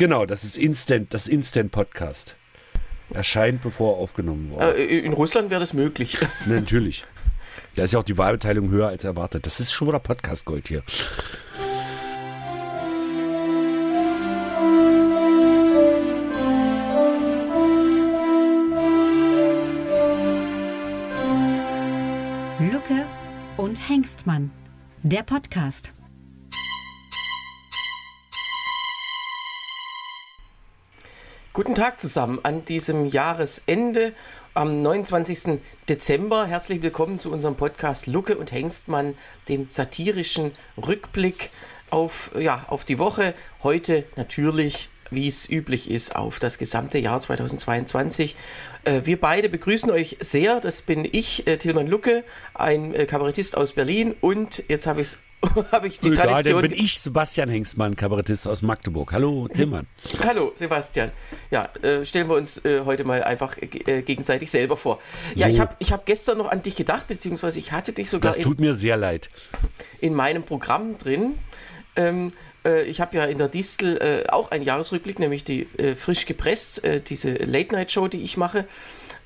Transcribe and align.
Genau, 0.00 0.24
das 0.24 0.44
ist 0.44 0.56
Instant, 0.56 1.12
das 1.12 1.28
Instant 1.28 1.72
Podcast. 1.72 2.34
Erscheint, 3.12 3.62
bevor 3.62 3.96
er 3.96 3.98
aufgenommen 3.98 4.50
wurde. 4.50 4.78
Äh, 4.78 5.00
in 5.00 5.12
Russland 5.12 5.50
wäre 5.50 5.60
das 5.60 5.74
möglich. 5.74 6.16
Natürlich. 6.46 7.04
Da 7.74 7.82
ist 7.82 7.92
ja 7.92 7.98
auch 7.98 8.04
die 8.04 8.16
Wahlbeteiligung 8.16 8.70
höher 8.70 8.88
als 8.88 9.04
erwartet. 9.04 9.44
Das 9.44 9.60
ist 9.60 9.72
schon 9.72 9.88
wieder 9.88 9.98
Podcast 9.98 10.46
Gold 10.46 10.68
hier. 10.68 10.82
Lucke 22.72 23.06
und 23.58 23.86
Hengstmann. 23.86 24.50
Der 25.02 25.24
Podcast. 25.24 25.92
Guten 31.60 31.74
Tag 31.74 32.00
zusammen 32.00 32.38
an 32.42 32.64
diesem 32.64 33.04
Jahresende 33.04 34.14
am 34.54 34.80
29. 34.80 35.60
Dezember. 35.90 36.46
Herzlich 36.46 36.80
willkommen 36.80 37.18
zu 37.18 37.30
unserem 37.30 37.54
Podcast 37.54 38.06
Lucke 38.06 38.38
und 38.38 38.50
Hengstmann, 38.50 39.14
dem 39.50 39.68
satirischen 39.68 40.52
Rückblick 40.78 41.50
auf, 41.90 42.30
ja, 42.34 42.64
auf 42.68 42.86
die 42.86 42.98
Woche. 42.98 43.34
Heute 43.62 44.04
natürlich, 44.16 44.88
wie 45.10 45.28
es 45.28 45.50
üblich 45.50 45.90
ist, 45.90 46.16
auf 46.16 46.38
das 46.38 46.56
gesamte 46.56 46.98
Jahr 46.98 47.20
2022. 47.20 48.36
Äh, 48.84 49.02
wir 49.04 49.20
beide 49.20 49.50
begrüßen 49.50 49.90
euch 49.90 50.16
sehr. 50.20 50.60
Das 50.60 50.80
bin 50.80 51.06
ich, 51.12 51.46
äh, 51.46 51.58
Tilman 51.58 51.88
Lucke, 51.88 52.24
ein 52.54 52.94
äh, 52.94 53.04
Kabarettist 53.04 53.54
aus 53.54 53.74
Berlin 53.74 54.14
und 54.22 54.64
jetzt 54.68 54.86
habe 54.86 55.02
ich 55.02 55.08
es 55.08 55.18
habe 55.72 55.86
ich 55.86 55.98
die 56.00 56.08
Egal, 56.08 56.28
Tradition. 56.28 56.62
dann 56.62 56.70
bin 56.70 56.78
ich 56.84 57.00
Sebastian 57.00 57.48
Hengstmann, 57.48 57.96
Kabarettist 57.96 58.46
aus 58.46 58.62
Magdeburg. 58.62 59.12
Hallo, 59.12 59.48
Tillmann. 59.48 59.86
Hallo, 60.24 60.52
Sebastian. 60.54 61.12
Ja, 61.50 61.68
äh, 61.82 62.04
stellen 62.04 62.28
wir 62.28 62.36
uns 62.36 62.62
äh, 62.64 62.82
heute 62.84 63.04
mal 63.04 63.22
einfach 63.22 63.56
äh, 63.58 64.02
gegenseitig 64.02 64.50
selber 64.50 64.76
vor. 64.76 65.00
Ja, 65.34 65.46
So. 65.46 65.52
ich 65.54 65.60
habe 65.60 65.76
ich 65.78 65.92
hab 65.92 66.04
gestern 66.06 66.38
noch 66.38 66.50
an 66.50 66.62
dich 66.62 66.76
gedacht, 66.76 67.08
beziehungsweise 67.08 67.58
ich 67.58 67.72
hatte 67.72 67.92
dich 67.92 68.10
sogar 68.10 68.30
Das 68.30 68.36
in, 68.36 68.42
tut 68.42 68.60
mir 68.60 68.74
sehr 68.74 68.96
leid. 68.96 69.30
in 70.00 70.14
meinem 70.14 70.42
Programm 70.42 70.98
drin. 70.98 71.38
Ähm, 71.96 72.30
äh, 72.64 72.82
ich 72.82 73.00
habe 73.00 73.16
ja 73.16 73.24
in 73.24 73.38
der 73.38 73.48
Distel 73.48 73.96
äh, 74.26 74.28
auch 74.30 74.50
einen 74.50 74.64
Jahresrückblick, 74.64 75.18
nämlich 75.18 75.42
die 75.44 75.62
äh, 75.78 75.94
frisch 75.94 76.26
gepresst, 76.26 76.84
äh, 76.84 77.00
diese 77.00 77.32
Late-Night-Show, 77.32 78.08
die 78.08 78.22
ich 78.22 78.36
mache. 78.36 78.66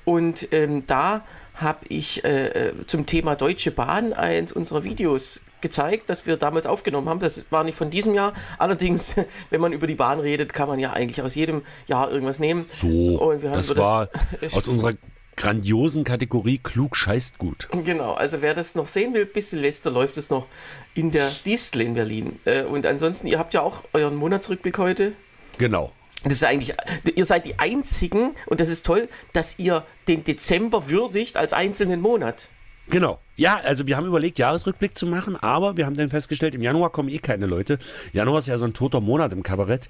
Und 0.05 0.47
ähm, 0.53 0.87
da 0.87 1.25
habe 1.55 1.85
ich 1.89 2.23
äh, 2.23 2.47
äh, 2.69 2.73
zum 2.87 3.05
Thema 3.05 3.35
Deutsche 3.35 3.71
Bahn 3.71 4.13
eins 4.13 4.51
unserer 4.51 4.83
Videos 4.83 5.41
gezeigt, 5.69 6.09
das 6.09 6.25
wir 6.27 6.37
damals 6.37 6.67
aufgenommen 6.67 7.09
haben. 7.09 7.19
Das 7.19 7.43
war 7.49 7.63
nicht 7.63 7.75
von 7.77 7.89
diesem 7.89 8.13
Jahr. 8.13 8.33
Allerdings, 8.59 9.15
wenn 9.49 9.61
man 9.61 9.73
über 9.73 9.87
die 9.87 9.95
Bahn 9.95 10.19
redet, 10.19 10.53
kann 10.53 10.67
man 10.67 10.79
ja 10.79 10.93
eigentlich 10.93 11.21
aus 11.23 11.33
jedem 11.35 11.63
Jahr 11.87 12.11
irgendwas 12.11 12.37
nehmen. 12.39 12.65
So, 12.79 12.87
Und 12.87 13.41
wir 13.41 13.49
haben 13.49 13.57
das 13.57 13.71
über 13.71 13.81
war 13.81 14.09
das- 14.41 14.53
aus 14.57 14.67
unserer 14.67 14.93
grandiosen 15.37 16.03
Kategorie 16.03 16.59
klug 16.59 16.95
scheißt 16.95 17.37
gut. 17.39 17.67
Genau, 17.83 18.13
also 18.13 18.41
wer 18.41 18.53
das 18.53 18.75
noch 18.75 18.87
sehen 18.87 19.13
will, 19.13 19.25
bis 19.25 19.49
Silvester 19.49 19.91
läuft 19.91 20.17
es 20.17 20.29
noch 20.29 20.45
in 20.93 21.11
der 21.11 21.29
Distel 21.45 21.81
in 21.81 21.93
Berlin. 21.93 22.37
Äh, 22.45 22.63
Und 22.63 22.85
ansonsten, 22.85 23.27
ihr 23.27 23.37
habt 23.39 23.53
ja 23.53 23.61
auch 23.61 23.83
euren 23.93 24.15
Monatsrückblick 24.15 24.77
heute. 24.77 25.11
Genau. 25.57 25.91
Das 26.23 26.33
ist 26.33 26.43
eigentlich, 26.45 26.73
ihr 27.15 27.25
seid 27.25 27.45
die 27.45 27.59
einzigen, 27.59 28.33
und 28.47 28.59
das 28.61 28.69
ist 28.69 28.85
toll, 28.85 29.09
dass 29.33 29.59
ihr 29.59 29.85
den 30.07 30.23
Dezember 30.23 30.89
würdigt 30.89 31.35
als 31.37 31.51
einzelnen 31.53 31.99
Monat. 32.01 32.49
Genau. 32.89 33.19
Ja, 33.37 33.59
also 33.63 33.85
wir 33.87 33.97
haben 33.97 34.05
überlegt, 34.05 34.39
Jahresrückblick 34.39 34.97
zu 34.97 35.07
machen, 35.07 35.35
aber 35.35 35.75
wir 35.75 35.85
haben 35.85 35.97
dann 35.97 36.09
festgestellt, 36.09 36.55
im 36.55 36.61
Januar 36.61 36.91
kommen 36.91 37.09
eh 37.09 37.17
keine 37.17 37.47
Leute. 37.47 37.79
Januar 38.13 38.39
ist 38.39 38.47
ja 38.47 38.57
so 38.57 38.63
ein 38.63 38.73
toter 38.73 39.01
Monat 39.01 39.33
im 39.33 39.43
Kabarett. 39.43 39.89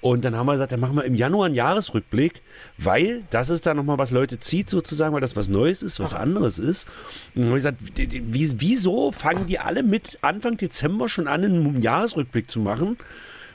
Und 0.00 0.24
dann 0.24 0.34
haben 0.36 0.46
wir 0.46 0.52
gesagt, 0.52 0.72
dann 0.72 0.80
machen 0.80 0.96
wir 0.96 1.04
im 1.04 1.14
Januar 1.14 1.46
einen 1.46 1.54
Jahresrückblick, 1.54 2.40
weil 2.78 3.24
das 3.30 3.50
ist 3.50 3.66
dann 3.66 3.76
nochmal, 3.76 3.98
was 3.98 4.12
Leute 4.12 4.38
zieht 4.38 4.70
sozusagen, 4.70 5.12
weil 5.12 5.20
das 5.20 5.36
was 5.36 5.48
Neues 5.48 5.82
ist, 5.82 6.00
was 6.00 6.14
anderes 6.14 6.58
ist. 6.58 6.86
Und 7.34 7.42
dann 7.42 7.44
haben 7.44 7.50
wir 7.50 7.56
gesagt, 7.56 7.78
wie, 7.80 8.52
wieso 8.60 9.12
fangen 9.12 9.46
die 9.46 9.58
alle 9.58 9.82
mit 9.82 10.18
Anfang 10.22 10.56
Dezember 10.56 11.08
schon 11.08 11.28
an, 11.28 11.44
einen 11.44 11.82
Jahresrückblick 11.82 12.50
zu 12.50 12.60
machen, 12.60 12.96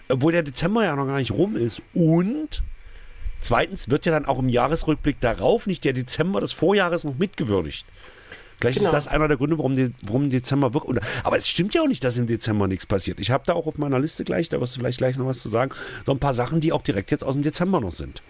obwohl 0.09 0.33
der 0.33 0.43
Dezember 0.43 0.83
ja 0.83 0.95
noch 0.95 1.07
gar 1.07 1.17
nicht 1.17 1.31
rum 1.31 1.55
ist. 1.55 1.81
Und 1.95 2.61
zweitens 3.39 3.89
wird 3.89 4.05
ja 4.05 4.11
dann 4.11 4.25
auch 4.25 4.37
im 4.37 4.49
Jahresrückblick 4.49 5.19
darauf 5.19 5.66
nicht 5.66 5.83
der 5.83 5.93
Dezember 5.93 6.41
des 6.41 6.51
Vorjahres 6.51 7.05
noch 7.05 7.17
mitgewürdigt. 7.17 7.87
Vielleicht 8.61 8.77
Genau. 8.77 8.89
ist 8.89 8.94
das 8.94 9.07
einer 9.07 9.27
der 9.27 9.38
Gründe, 9.38 9.57
warum, 9.57 9.75
die, 9.75 9.91
warum 10.03 10.29
Dezember 10.29 10.73
wirklich. 10.73 11.03
Aber 11.23 11.35
es 11.35 11.47
stimmt 11.47 11.73
ja 11.73 11.81
auch 11.81 11.88
nicht, 11.88 12.03
dass 12.03 12.17
im 12.17 12.27
Dezember 12.27 12.67
nichts 12.67 12.85
passiert. 12.85 13.19
Ich 13.19 13.31
habe 13.31 13.44
da 13.45 13.53
auch 13.53 13.66
auf 13.66 13.77
meiner 13.77 13.99
Liste 13.99 14.23
gleich, 14.23 14.49
da 14.49 14.61
wirst 14.61 14.75
du 14.75 14.79
vielleicht 14.79 14.99
gleich 14.99 15.17
noch 15.17 15.25
was 15.25 15.39
zu 15.39 15.49
sagen, 15.49 15.72
so 16.05 16.11
ein 16.11 16.19
paar 16.19 16.33
Sachen, 16.33 16.61
die 16.61 16.72
auch 16.72 16.83
direkt 16.83 17.11
jetzt 17.11 17.23
aus 17.23 17.33
dem 17.33 17.44
Dezember 17.44 17.81
noch 17.81 17.91
sind. 17.91 18.22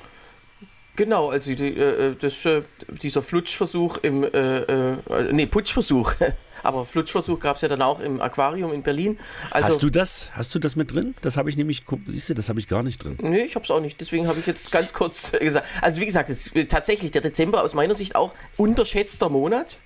Genau, 0.96 1.30
also 1.30 1.53
die, 1.53 1.68
äh, 1.68 2.16
das, 2.19 2.46
äh, 2.46 2.64
dieser 3.02 3.22
Flutschversuch 3.22 3.97
im, 3.97 4.24
äh, 4.24 4.62
äh, 4.94 4.97
nee, 5.31 5.46
Putschversuch. 5.46 6.14
Aber 6.63 6.86
Flutschversuch 6.86 7.40
gab 7.40 7.56
es 7.56 7.63
ja 7.63 7.68
dann 7.68 7.81
auch 7.81 8.00
im 8.00 8.22
Aquarium 8.22 8.72
in 8.72 8.84
Berlin. 8.84 9.18
Also, 9.50 9.68
hast 9.68 9.84
du 9.84 9.90
das? 9.90 10.30
Hast 10.34 10.53
du 10.53 10.59
das 10.59 10.75
mit 10.75 10.94
drin? 10.94 11.16
Das 11.22 11.38
habe 11.38 11.50
ich 11.50 11.58
nämlich, 11.58 11.84
siehst 12.08 12.30
du, 12.30 12.34
das 12.36 12.50
habe 12.50 12.59
ich 12.59 12.68
gar 12.68 12.84
nicht 12.84 13.03
drin. 13.03 13.18
Nee, 13.22 13.42
ich 13.42 13.56
habe 13.56 13.66
es 13.66 13.72
auch 13.72 13.80
nicht. 13.80 14.00
Deswegen 14.00 14.28
habe 14.28 14.40
ich 14.40 14.46
jetzt 14.46 14.72
ganz 14.72 14.94
kurz 14.94 15.34
äh, 15.34 15.40
gesagt. 15.40 15.66
Also 15.81 16.02
wie 16.02 16.06
gesagt, 16.06 16.30
es 16.30 16.48
ist 16.48 16.56
äh, 16.56 16.66
tatsächlich 16.66 17.12
der 17.12 17.22
Dezember 17.22 17.63
aus 17.63 17.74
meiner 17.74 17.96
Sicht 17.96 18.16
auch 18.16 18.31
unterschätzter 18.58 19.30
Monat. 19.30 19.78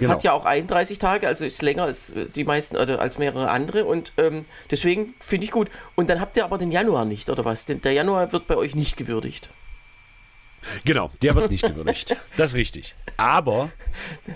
Genau. 0.00 0.14
Hat 0.14 0.24
ja 0.24 0.32
auch 0.32 0.46
31 0.46 0.98
Tage, 0.98 1.28
also 1.28 1.44
ist 1.44 1.60
länger 1.60 1.84
als 1.84 2.12
äh, 2.12 2.26
die 2.26 2.44
meisten 2.44 2.76
oder 2.76 3.00
als 3.00 3.18
mehrere 3.18 3.50
andere. 3.50 3.84
Und 3.84 4.14
ähm, 4.16 4.46
deswegen 4.70 5.14
finde 5.20 5.44
ich 5.44 5.50
gut. 5.50 5.68
Und 5.94 6.08
dann 6.08 6.20
habt 6.20 6.36
ihr 6.38 6.44
aber 6.44 6.56
den 6.58 6.72
Januar 6.72 7.04
nicht, 7.04 7.28
oder 7.28 7.44
was? 7.44 7.66
Den, 7.66 7.82
der 7.82 7.92
Januar 7.92 8.32
wird 8.32 8.46
bei 8.46 8.56
euch 8.56 8.74
nicht 8.74 8.96
gewürdigt. 8.96 9.50
Genau, 10.84 11.10
der 11.22 11.34
wird 11.34 11.50
nicht 11.50 11.66
gewürdigt. 11.66 12.16
Das 12.36 12.50
ist 12.50 12.56
richtig. 12.56 12.94
Aber 13.16 13.70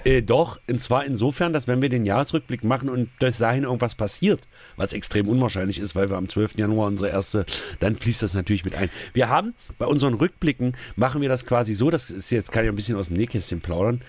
äh, 0.04 0.22
doch, 0.22 0.60
und 0.68 0.78
zwar 0.78 1.04
insofern, 1.04 1.52
dass 1.52 1.66
wenn 1.66 1.80
wir 1.80 1.88
den 1.88 2.04
Jahresrückblick 2.04 2.64
machen 2.64 2.88
und 2.88 3.08
bis 3.18 3.38
dahin 3.38 3.64
irgendwas 3.64 3.94
passiert, 3.94 4.42
was 4.76 4.92
extrem 4.92 5.28
unwahrscheinlich 5.28 5.78
ist, 5.78 5.94
weil 5.94 6.10
wir 6.10 6.16
am 6.16 6.28
12. 6.28 6.56
Januar 6.56 6.88
unsere 6.88 7.10
erste, 7.10 7.46
dann 7.80 7.96
fließt 7.96 8.22
das 8.22 8.34
natürlich 8.34 8.64
mit 8.64 8.76
ein. 8.76 8.90
Wir 9.14 9.28
haben 9.28 9.54
bei 9.78 9.86
unseren 9.86 10.14
Rückblicken, 10.14 10.76
machen 10.96 11.22
wir 11.22 11.28
das 11.28 11.46
quasi 11.46 11.72
so, 11.72 11.90
das 11.90 12.10
ist 12.10 12.30
jetzt, 12.30 12.52
kann 12.52 12.64
ich 12.64 12.70
ein 12.70 12.76
bisschen 12.76 12.96
aus 12.96 13.08
dem 13.08 13.16
Nähkästchen 13.16 13.60
plaudern, 13.60 14.02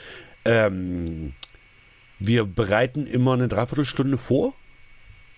ähm, 0.46 1.34
wir 2.20 2.46
bereiten 2.46 3.08
immer 3.08 3.34
eine 3.34 3.48
Dreiviertelstunde 3.48 4.18
vor, 4.18 4.54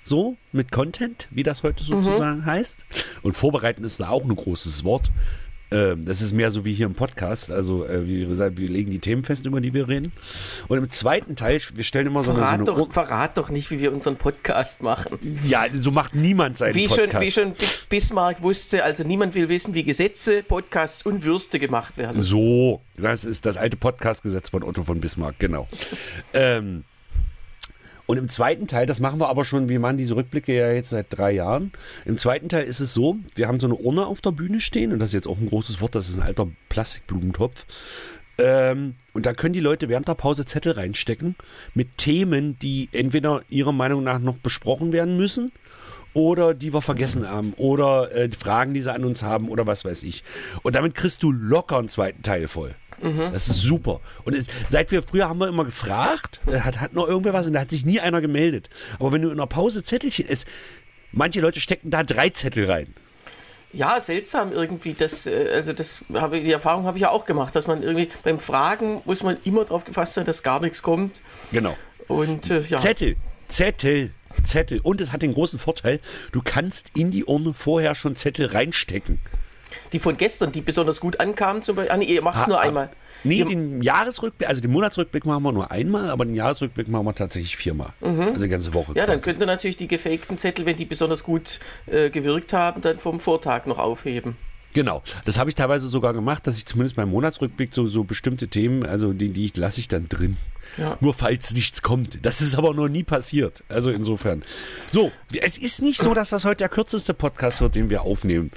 so 0.03 0.37
mit 0.51 0.71
Content, 0.71 1.27
wie 1.31 1.43
das 1.43 1.63
heute 1.63 1.83
sozusagen 1.83 2.45
heißt. 2.45 2.85
Und 3.23 3.35
vorbereiten 3.35 3.83
ist 3.83 3.99
da 3.99 4.09
auch 4.09 4.23
ein 4.23 4.35
großes 4.35 4.83
Wort. 4.83 5.11
Ähm, 5.69 6.05
das 6.05 6.21
ist 6.21 6.33
mehr 6.33 6.49
so 6.51 6.63
wie 6.63 6.73
hier 6.73 6.85
im 6.85 6.93
Podcast. 6.93 7.51
Also, 7.51 7.85
äh, 7.85 8.07
wie 8.07 8.25
gesagt, 8.25 8.57
wir 8.57 8.67
legen 8.67 8.89
die 8.89 8.99
Themen 8.99 9.23
fest, 9.23 9.45
über 9.45 9.59
die 9.59 9.73
wir 9.73 9.87
reden. 9.87 10.13
Und 10.67 10.77
im 10.77 10.89
zweiten 10.89 11.35
Teil, 11.35 11.59
wir 11.73 11.83
stellen 11.83 12.07
immer 12.07 12.23
so 12.23 12.31
eine. 12.31 12.39
So 12.39 12.45
Verrat, 12.45 12.53
eine 12.55 12.63
doch, 12.63 12.93
verrat 12.93 13.37
doch 13.37 13.49
nicht, 13.49 13.69
wie 13.71 13.79
wir 13.79 13.93
unseren 13.93 14.15
Podcast 14.15 14.81
machen. 14.81 15.19
ja, 15.45 15.65
so 15.77 15.91
macht 15.91 16.15
niemand 16.15 16.57
seinen 16.57 16.75
Wie 16.75 16.87
schon, 16.87 17.05
Podcast. 17.05 17.25
wie 17.25 17.31
schon 17.31 17.53
Bismarck 17.89 18.41
wusste, 18.41 18.83
also 18.83 19.03
niemand 19.03 19.35
will 19.35 19.49
wissen, 19.49 19.73
wie 19.73 19.83
Gesetze, 19.83 20.41
Podcasts 20.43 21.05
und 21.05 21.25
Würste 21.25 21.59
gemacht 21.59 21.97
werden. 21.97 22.21
So, 22.23 22.81
das 22.95 23.25
ist 23.25 23.45
das 23.45 23.57
alte 23.57 23.75
Podcast-Gesetz 23.77 24.49
von 24.49 24.63
Otto 24.63 24.83
von 24.83 25.01
Bismarck, 25.01 25.35
genau. 25.39 25.67
ähm, 26.33 26.83
und 28.07 28.17
im 28.17 28.29
zweiten 28.29 28.67
Teil, 28.67 28.87
das 28.87 28.99
machen 28.99 29.19
wir 29.19 29.27
aber 29.27 29.45
schon, 29.45 29.69
wir 29.69 29.79
machen 29.79 29.97
diese 29.97 30.15
Rückblicke 30.15 30.55
ja 30.55 30.71
jetzt 30.71 30.89
seit 30.89 31.07
drei 31.09 31.33
Jahren. 31.33 31.73
Im 32.05 32.17
zweiten 32.17 32.49
Teil 32.49 32.65
ist 32.65 32.79
es 32.79 32.93
so, 32.93 33.17
wir 33.35 33.47
haben 33.47 33.59
so 33.59 33.67
eine 33.67 33.75
Urne 33.75 34.07
auf 34.07 34.21
der 34.21 34.31
Bühne 34.31 34.61
stehen 34.61 34.93
und 34.93 34.99
das 34.99 35.09
ist 35.09 35.13
jetzt 35.13 35.27
auch 35.27 35.37
ein 35.37 35.47
großes 35.47 35.81
Wort, 35.81 35.93
das 35.93 36.09
ist 36.09 36.15
ein 36.15 36.23
alter 36.23 36.47
Plastikblumentopf. 36.69 37.65
Ähm, 38.39 38.95
und 39.13 39.25
da 39.25 39.33
können 39.33 39.53
die 39.53 39.59
Leute 39.59 39.89
während 39.89 40.07
der 40.07 40.15
Pause 40.15 40.45
Zettel 40.45 40.71
reinstecken 40.73 41.35
mit 41.73 41.97
Themen, 41.97 42.57
die 42.59 42.87
entweder 42.93 43.41
ihrer 43.49 43.73
Meinung 43.73 44.03
nach 44.03 44.19
noch 44.19 44.37
besprochen 44.37 44.93
werden 44.93 45.17
müssen 45.17 45.51
oder 46.13 46.53
die 46.53 46.73
wir 46.73 46.81
vergessen 46.81 47.27
haben 47.27 47.53
oder 47.57 48.15
äh, 48.15 48.29
Fragen, 48.31 48.73
die 48.73 48.81
sie 48.81 48.93
an 48.93 49.03
uns 49.03 49.21
haben 49.21 49.49
oder 49.49 49.67
was 49.67 49.83
weiß 49.83 50.03
ich. 50.03 50.23
Und 50.63 50.75
damit 50.75 50.95
kriegst 50.95 51.23
du 51.23 51.31
locker 51.31 51.77
einen 51.77 51.89
zweiten 51.89 52.23
Teil 52.23 52.47
voll. 52.47 52.73
Das 53.01 53.47
ist 53.47 53.61
super. 53.61 54.01
Und 54.23 54.35
es, 54.35 54.47
seit 54.69 54.91
wir 54.91 55.03
früher 55.03 55.29
haben 55.29 55.39
wir 55.39 55.47
immer 55.47 55.65
gefragt, 55.65 56.41
äh, 56.47 56.59
hat, 56.61 56.79
hat 56.79 56.93
noch 56.93 57.07
irgendwer 57.07 57.33
was 57.33 57.45
und 57.45 57.53
da 57.53 57.61
hat 57.61 57.69
sich 57.69 57.85
nie 57.85 57.99
einer 57.99 58.21
gemeldet. 58.21 58.69
Aber 58.99 59.11
wenn 59.11 59.21
du 59.21 59.29
in 59.29 59.37
der 59.37 59.45
Pause 59.45 59.83
Zettelchen 59.83 60.25
ist, 60.25 60.47
manche 61.11 61.41
Leute 61.41 61.59
stecken 61.59 61.89
da 61.89 62.03
drei 62.03 62.29
Zettel 62.29 62.69
rein. 62.69 62.93
Ja, 63.73 63.99
seltsam 63.99 64.51
irgendwie. 64.51 64.93
Das, 64.93 65.27
äh, 65.27 65.51
also 65.53 65.73
das 65.73 66.03
habe 66.13 66.41
die 66.41 66.51
Erfahrung 66.51 66.85
habe 66.85 66.97
ich 66.97 67.01
ja 67.03 67.09
auch 67.09 67.25
gemacht, 67.25 67.55
dass 67.55 67.67
man 67.67 67.83
irgendwie 67.83 68.09
beim 68.23 68.39
Fragen 68.39 69.01
muss 69.05 69.23
man 69.23 69.37
immer 69.43 69.65
darauf 69.65 69.85
gefasst 69.85 70.13
sein, 70.15 70.25
dass 70.25 70.41
gar 70.41 70.61
nichts 70.61 70.81
kommt. 70.81 71.21
Genau. 71.51 71.77
Und 72.07 72.49
äh, 72.49 72.61
ja. 72.61 72.77
Zettel, 72.77 73.17
Zettel, 73.47 74.11
Zettel. 74.43 74.79
Und 74.79 75.01
es 75.01 75.11
hat 75.11 75.21
den 75.21 75.33
großen 75.33 75.59
Vorteil, 75.59 75.99
du 76.31 76.41
kannst 76.41 76.91
in 76.95 77.11
die 77.11 77.25
Urne 77.25 77.53
vorher 77.53 77.93
schon 77.93 78.15
Zettel 78.15 78.47
reinstecken. 78.47 79.19
Die 79.93 79.99
von 79.99 80.17
gestern, 80.17 80.51
die 80.51 80.61
besonders 80.61 80.99
gut 80.99 81.19
ankamen, 81.19 81.61
zum 81.61 81.75
Beispiel. 81.75 81.91
Ah, 81.93 81.97
nee, 81.97 82.05
ihr 82.05 82.21
macht 82.21 82.41
es 82.41 82.47
nur 82.47 82.59
einmal. 82.59 82.89
Nee, 83.23 83.39
Ihr- 83.39 83.45
den 83.45 83.81
Jahresrückblick, 83.81 84.47
also 84.47 84.61
den 84.61 84.71
Monatsrückblick 84.71 85.25
machen 85.25 85.43
wir 85.43 85.51
nur 85.51 85.71
einmal, 85.71 86.09
aber 86.09 86.23
den 86.25 86.35
Jahresrückblick 86.35 86.87
machen 86.87 87.05
wir 87.05 87.15
tatsächlich 87.15 87.57
viermal. 87.57 87.89
Also 88.01 88.43
die 88.43 88.47
ganze 88.47 88.73
Woche. 88.73 88.91
Mhm. 88.91 88.97
Ja, 88.97 89.05
dann 89.07 89.15
quasi. 89.17 89.25
könnt 89.31 89.39
ihr 89.41 89.45
natürlich 89.47 89.77
die 89.77 89.87
gefakten 89.87 90.37
Zettel, 90.37 90.65
wenn 90.65 90.75
die 90.75 90.85
besonders 90.85 91.23
gut 91.23 91.59
äh, 91.87 92.09
gewirkt 92.09 92.53
haben, 92.53 92.81
dann 92.81 92.99
vom 92.99 93.19
Vortag 93.19 93.65
noch 93.65 93.79
aufheben. 93.79 94.37
Genau, 94.73 95.01
das 95.25 95.39
habe 95.39 95.49
ich 95.49 95.55
teilweise 95.55 95.87
sogar 95.87 96.13
gemacht, 96.13 96.45
dass 96.45 96.57
ich 96.59 96.67
zumindest 96.67 96.95
beim 96.97 97.09
Monatsrückblick 97.09 97.73
so, 97.73 97.87
so 97.87 98.03
bestimmte 98.03 98.47
Themen, 98.47 98.85
also 98.85 99.11
die, 99.11 99.29
die 99.29 99.45
ich 99.45 99.57
lasse 99.57 99.79
ich 99.79 99.87
dann 99.87 100.07
drin. 100.07 100.37
Ja. 100.77 100.97
Nur 100.99 101.15
falls 101.15 101.53
nichts 101.55 101.81
kommt. 101.81 102.23
Das 102.23 102.41
ist 102.41 102.53
aber 102.55 102.75
noch 102.75 102.87
nie 102.89 103.03
passiert. 103.03 103.63
Also 103.69 103.89
insofern. 103.89 104.43
So, 104.91 105.11
es 105.41 105.57
ist 105.57 105.81
nicht 105.81 105.99
so, 105.99 106.13
dass 106.13 106.29
das 106.29 106.45
heute 106.45 106.57
der 106.57 106.69
kürzeste 106.69 107.15
Podcast 107.15 107.61
wird, 107.61 107.73
den 107.73 107.89
wir 107.89 108.03
aufnehmen. 108.03 108.51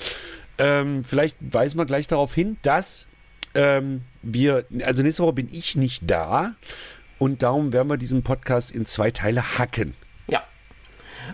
Ähm, 0.61 1.05
vielleicht 1.05 1.37
weisen 1.41 1.79
wir 1.79 1.87
gleich 1.87 2.07
darauf 2.07 2.35
hin, 2.35 2.57
dass 2.63 3.07
ähm, 3.55 4.03
wir, 4.23 4.65
also 4.85 5.03
nächste 5.03 5.23
Woche 5.25 5.33
bin 5.33 5.49
ich 5.51 5.75
nicht 5.77 6.03
da 6.09 6.55
und 7.19 7.43
darum 7.43 7.73
werden 7.73 7.89
wir 7.89 7.97
diesen 7.97 8.23
Podcast 8.23 8.71
in 8.71 8.87
zwei 8.87 9.11
Teile 9.11 9.59
hacken. 9.59 9.95
Ja. 10.29 10.43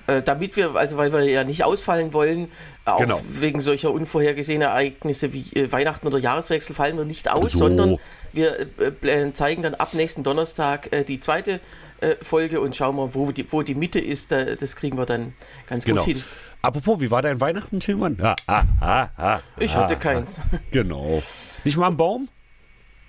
Äh, 0.06 0.22
damit 0.22 0.56
wir, 0.56 0.74
also 0.76 0.96
weil 0.96 1.12
wir 1.12 1.24
ja 1.24 1.44
nicht 1.44 1.64
ausfallen 1.64 2.12
wollen, 2.12 2.48
auch 2.84 2.98
Genau. 3.00 3.20
wegen 3.28 3.60
solcher 3.60 3.90
unvorhergesehener 3.90 4.66
Ereignisse 4.66 5.32
wie 5.32 5.44
äh, 5.54 5.70
Weihnachten 5.72 6.06
oder 6.06 6.18
Jahreswechsel 6.18 6.74
fallen 6.74 6.96
wir 6.96 7.04
nicht 7.04 7.30
aus, 7.30 7.52
So. 7.52 7.58
sondern 7.58 7.98
wir 8.32 8.66
äh, 9.02 9.08
äh, 9.08 9.32
zeigen 9.32 9.62
dann 9.62 9.74
ab 9.74 9.92
nächsten 9.92 10.22
Donnerstag 10.22 10.92
äh, 10.92 11.02
die 11.04 11.18
zweite 11.20 11.60
äh, 12.00 12.14
Folge 12.22 12.60
und 12.60 12.76
schauen 12.76 12.94
mal, 12.96 13.10
wo 13.14 13.32
die, 13.32 13.50
wo 13.50 13.62
die 13.62 13.74
Mitte 13.74 13.98
ist. 13.98 14.30
Da, 14.30 14.44
das 14.54 14.76
kriegen 14.76 14.96
wir 14.98 15.06
dann 15.06 15.32
ganz 15.68 15.84
Genau. 15.84 16.04
gut 16.04 16.14
hin. 16.16 16.24
Apropos, 16.62 17.00
wie 17.00 17.10
war 17.10 17.22
dein 17.22 17.40
Weihnachten, 17.40 17.80
Tillmann? 17.80 18.18
Ha, 18.20 18.36
ha, 18.48 18.66
ha, 18.80 19.10
ha, 19.16 19.40
Ich 19.58 19.74
ha, 19.74 19.82
hatte 19.82 19.94
ha. 19.94 19.98
keins. 19.98 20.40
Genau. 20.70 21.22
Nicht 21.64 21.76
mal 21.76 21.86
am 21.86 21.96
Baum? 21.96 22.28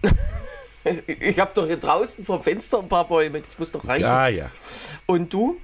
Ich 1.07 1.37
habe 1.37 1.51
doch 1.53 1.65
hier 1.65 1.75
draußen 1.75 2.23
vom 2.23 2.41
Fenster 2.41 2.79
ein 2.79 2.87
paar 2.87 3.05
Bäume, 3.09 3.41
das 3.41 3.59
muss 3.59 3.73
doch 3.73 3.85
reichen. 3.85 4.03
Ja, 4.03 4.29
ja. 4.29 4.49
Und 5.05 5.33
du? 5.33 5.57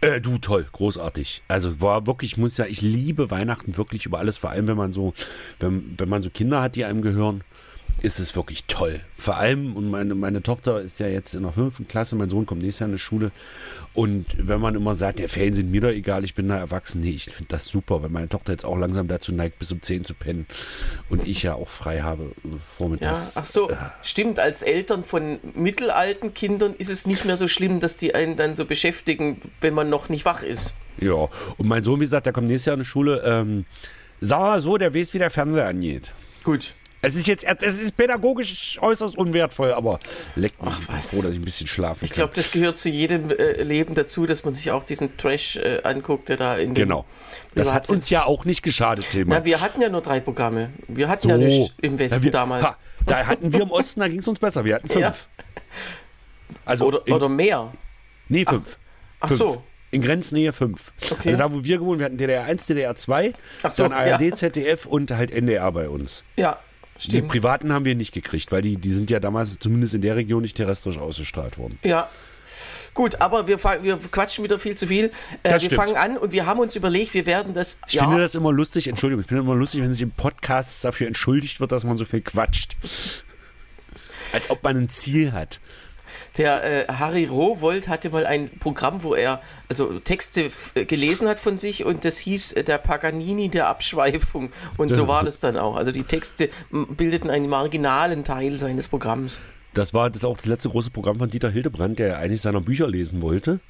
Äh, 0.00 0.20
du, 0.20 0.38
toll, 0.38 0.66
großartig. 0.72 1.44
Also 1.46 1.80
war 1.80 2.06
wirklich, 2.08 2.32
ich 2.32 2.38
muss 2.38 2.58
ja, 2.58 2.66
ich 2.66 2.80
liebe 2.80 3.30
Weihnachten 3.30 3.76
wirklich 3.76 4.06
über 4.06 4.18
alles, 4.18 4.38
vor 4.38 4.50
allem 4.50 4.66
wenn 4.66 4.76
man 4.76 4.92
so, 4.92 5.14
wenn, 5.60 5.94
wenn 5.96 6.08
man 6.08 6.22
so 6.22 6.30
Kinder 6.30 6.60
hat, 6.60 6.74
die 6.74 6.84
einem 6.84 7.02
gehören, 7.02 7.44
ist 8.00 8.18
es 8.18 8.34
wirklich 8.34 8.64
toll. 8.66 9.00
Vor 9.16 9.36
allem, 9.36 9.76
und 9.76 9.90
meine, 9.90 10.14
meine 10.14 10.42
Tochter 10.42 10.80
ist 10.80 10.98
ja 10.98 11.06
jetzt 11.06 11.34
in 11.34 11.42
der 11.42 11.52
fünften 11.52 11.86
Klasse, 11.86 12.16
mein 12.16 12.30
Sohn 12.30 12.46
kommt 12.46 12.62
nächstes 12.62 12.80
Jahr 12.80 12.88
in 12.88 12.96
die 12.96 12.98
Schule. 12.98 13.30
Und 13.94 14.26
wenn 14.38 14.60
man 14.60 14.74
immer 14.74 14.94
sagt, 14.94 15.18
der 15.18 15.28
Ferien 15.28 15.54
sind 15.54 15.70
mir 15.70 15.82
doch 15.82 15.90
egal, 15.90 16.24
ich 16.24 16.34
bin 16.34 16.48
da 16.48 16.56
erwachsen, 16.56 17.00
nee, 17.02 17.10
ich 17.10 17.24
finde 17.26 17.48
das 17.48 17.66
super, 17.66 18.02
weil 18.02 18.08
meine 18.08 18.28
Tochter 18.28 18.52
jetzt 18.52 18.64
auch 18.64 18.76
langsam 18.78 19.06
dazu 19.06 19.32
neigt, 19.34 19.58
bis 19.58 19.70
um 19.70 19.82
10 19.82 20.06
zu 20.06 20.14
pennen. 20.14 20.46
Und 21.10 21.26
ich 21.28 21.42
ja 21.42 21.54
auch 21.54 21.68
frei 21.68 22.00
habe 22.00 22.22
äh, 22.44 22.48
Ja, 22.52 22.58
vormittags. 22.78 23.36
ach 23.36 23.44
so, 23.44 23.70
stimmt, 24.02 24.38
als 24.38 24.62
Eltern 24.62 25.04
von 25.04 25.38
mittelalten 25.54 26.32
Kindern 26.32 26.74
ist 26.78 26.88
es 26.88 27.06
nicht 27.06 27.24
mehr 27.26 27.36
so 27.36 27.48
schlimm, 27.48 27.80
dass 27.80 27.98
die 27.98 28.14
einen 28.14 28.36
dann 28.36 28.54
so 28.54 28.64
beschäftigen, 28.64 29.36
wenn 29.60 29.74
man 29.74 29.90
noch 29.90 30.08
nicht 30.08 30.24
wach 30.24 30.42
ist. 30.42 30.74
Ja, 30.98 31.28
und 31.58 31.66
mein 31.68 31.84
Sohn, 31.84 32.00
wie 32.00 32.04
gesagt, 32.04 32.24
der 32.26 32.32
kommt 32.32 32.48
nächstes 32.48 32.66
Jahr 32.66 32.74
in 32.76 32.80
die 32.82 32.86
Schule. 32.86 33.22
Ähm, 33.24 33.66
sag 34.20 34.40
mal 34.40 34.60
so, 34.62 34.78
der 34.78 34.94
weiß, 34.94 35.12
wie 35.12 35.18
der 35.18 35.30
Fernseher 35.30 35.66
angeht. 35.66 36.12
Gut. 36.44 36.74
Es 37.04 37.16
ist 37.16 37.26
jetzt, 37.26 37.44
es 37.44 37.80
ist 37.80 37.96
pädagogisch 37.96 38.78
äußerst 38.80 39.18
unwertvoll, 39.18 39.72
aber 39.72 39.98
leckt 40.36 40.62
mich. 40.62 40.72
Ach, 40.72 40.80
Ich 40.82 40.88
was. 40.88 41.10
froh, 41.10 41.22
dass 41.22 41.32
ich 41.32 41.38
ein 41.38 41.44
bisschen 41.44 41.66
schlafen 41.66 42.04
Ich 42.04 42.12
kann. 42.12 42.18
glaube, 42.18 42.34
das 42.36 42.52
gehört 42.52 42.78
zu 42.78 42.90
jedem 42.90 43.28
äh, 43.30 43.60
Leben 43.64 43.96
dazu, 43.96 44.24
dass 44.24 44.44
man 44.44 44.54
sich 44.54 44.70
auch 44.70 44.84
diesen 44.84 45.16
Trash 45.16 45.56
äh, 45.56 45.80
anguckt, 45.82 46.28
der 46.28 46.36
da 46.36 46.56
in 46.56 46.74
Genau. 46.74 47.04
Das 47.56 47.72
hat 47.72 47.90
uns 47.90 48.08
ja 48.08 48.24
auch 48.24 48.44
nicht 48.44 48.62
geschadet, 48.62 49.10
Thema. 49.10 49.34
Na, 49.40 49.44
wir 49.44 49.60
hatten 49.60 49.82
ja 49.82 49.88
nur 49.88 50.00
drei 50.00 50.20
Programme. 50.20 50.70
Wir 50.86 51.08
hatten 51.08 51.28
ja 51.28 51.36
nichts 51.36 51.74
im 51.82 51.98
Westen 51.98 52.18
Na, 52.18 52.22
wir, 52.24 52.30
damals. 52.30 52.64
Ha, 52.64 52.76
da 53.04 53.26
hatten 53.26 53.52
wir 53.52 53.62
im 53.62 53.70
Osten, 53.72 53.98
da 53.98 54.06
ging 54.08 54.20
es 54.20 54.28
uns 54.28 54.38
besser. 54.38 54.64
Wir 54.64 54.76
hatten 54.76 54.86
fünf. 54.88 55.00
Ja. 55.00 55.12
Also 56.64 56.86
Oder, 56.86 57.02
in, 57.06 57.12
oder 57.14 57.28
mehr. 57.28 57.72
nee, 58.28 58.44
fünf. 58.44 58.78
Ach 59.20 59.26
fünf. 59.28 59.38
so. 59.38 59.62
In 59.90 60.00
Grenznähe 60.02 60.52
fünf. 60.52 60.92
Okay. 61.10 61.30
Also 61.30 61.38
da, 61.38 61.52
wo 61.52 61.64
wir 61.64 61.78
gewohnt, 61.78 61.98
wir 61.98 62.06
hatten 62.06 62.16
DDR 62.16 62.44
1, 62.44 62.66
DDR 62.66 62.94
2, 62.94 63.32
Ach 63.64 63.70
so, 63.70 63.82
dann 63.82 63.92
ARD, 63.92 64.20
ja. 64.22 64.34
ZDF 64.34 64.86
und 64.86 65.10
halt 65.10 65.30
NDR 65.32 65.70
bei 65.72 65.88
uns. 65.88 66.24
Ja, 66.36 66.58
Die 67.04 67.10
stimmt. 67.10 67.28
privaten 67.28 67.72
haben 67.72 67.84
wir 67.84 67.94
nicht 67.94 68.12
gekriegt, 68.12 68.52
weil 68.52 68.62
die, 68.62 68.76
die 68.76 68.92
sind 68.92 69.10
ja 69.10 69.20
damals 69.20 69.58
zumindest 69.58 69.94
in 69.94 70.02
der 70.02 70.16
Region 70.16 70.42
nicht 70.42 70.56
terrestrisch 70.56 70.98
ausgestrahlt 70.98 71.58
worden. 71.58 71.78
Ja. 71.82 72.08
Gut, 72.94 73.20
aber 73.20 73.48
wir, 73.48 73.58
wir 73.82 73.96
quatschen 73.96 74.44
wieder 74.44 74.58
viel 74.58 74.76
zu 74.76 74.86
viel. 74.86 75.10
Äh, 75.42 75.52
wir 75.52 75.60
stimmt. 75.60 75.74
fangen 75.74 75.96
an 75.96 76.18
und 76.18 76.32
wir 76.32 76.44
haben 76.44 76.60
uns 76.60 76.76
überlegt, 76.76 77.14
wir 77.14 77.24
werden 77.24 77.54
das. 77.54 77.78
Ich 77.88 77.98
finde 77.98 78.18
das 78.18 78.34
immer 78.34 78.52
lustig, 78.52 78.86
Entschuldigung, 78.86 79.22
ich 79.22 79.28
finde 79.28 79.42
immer 79.42 79.54
lustig, 79.54 79.80
wenn 79.80 79.92
sich 79.94 80.02
im 80.02 80.10
Podcast 80.10 80.84
dafür 80.84 81.06
entschuldigt 81.06 81.58
wird, 81.58 81.72
dass 81.72 81.84
man 81.84 81.96
so 81.96 82.04
viel 82.04 82.20
quatscht. 82.20 82.76
Als 84.32 84.50
ob 84.50 84.62
man 84.62 84.76
ein 84.76 84.88
Ziel 84.90 85.32
hat. 85.32 85.60
Der 86.38 86.88
äh, 86.88 86.92
Harry 86.92 87.26
Rowold 87.26 87.88
hatte 87.88 88.10
mal 88.10 88.24
ein 88.24 88.50
Programm, 88.58 89.02
wo 89.02 89.14
er 89.14 89.42
also 89.68 89.98
Texte 89.98 90.50
äh, 90.74 90.84
gelesen 90.84 91.28
hat 91.28 91.40
von 91.40 91.58
sich 91.58 91.84
und 91.84 92.04
das 92.04 92.16
hieß 92.18 92.52
äh, 92.52 92.64
der 92.64 92.78
Paganini 92.78 93.48
der 93.50 93.68
Abschweifung. 93.68 94.50
Und 94.78 94.94
so 94.94 95.08
war 95.08 95.24
das 95.24 95.40
dann 95.40 95.56
auch. 95.56 95.76
Also 95.76 95.92
die 95.92 96.04
Texte 96.04 96.48
bildeten 96.70 97.28
einen 97.28 97.48
marginalen 97.48 98.24
Teil 98.24 98.58
seines 98.58 98.88
Programms. 98.88 99.40
Das 99.74 99.94
war 99.94 100.10
das 100.10 100.24
auch 100.24 100.36
das 100.36 100.46
letzte 100.46 100.68
große 100.68 100.90
Programm 100.90 101.18
von 101.18 101.30
Dieter 101.30 101.50
Hildebrand, 101.50 101.98
der 101.98 102.18
eigentlich 102.18 102.42
seiner 102.42 102.60
Bücher 102.60 102.88
lesen 102.88 103.22
wollte. 103.22 103.60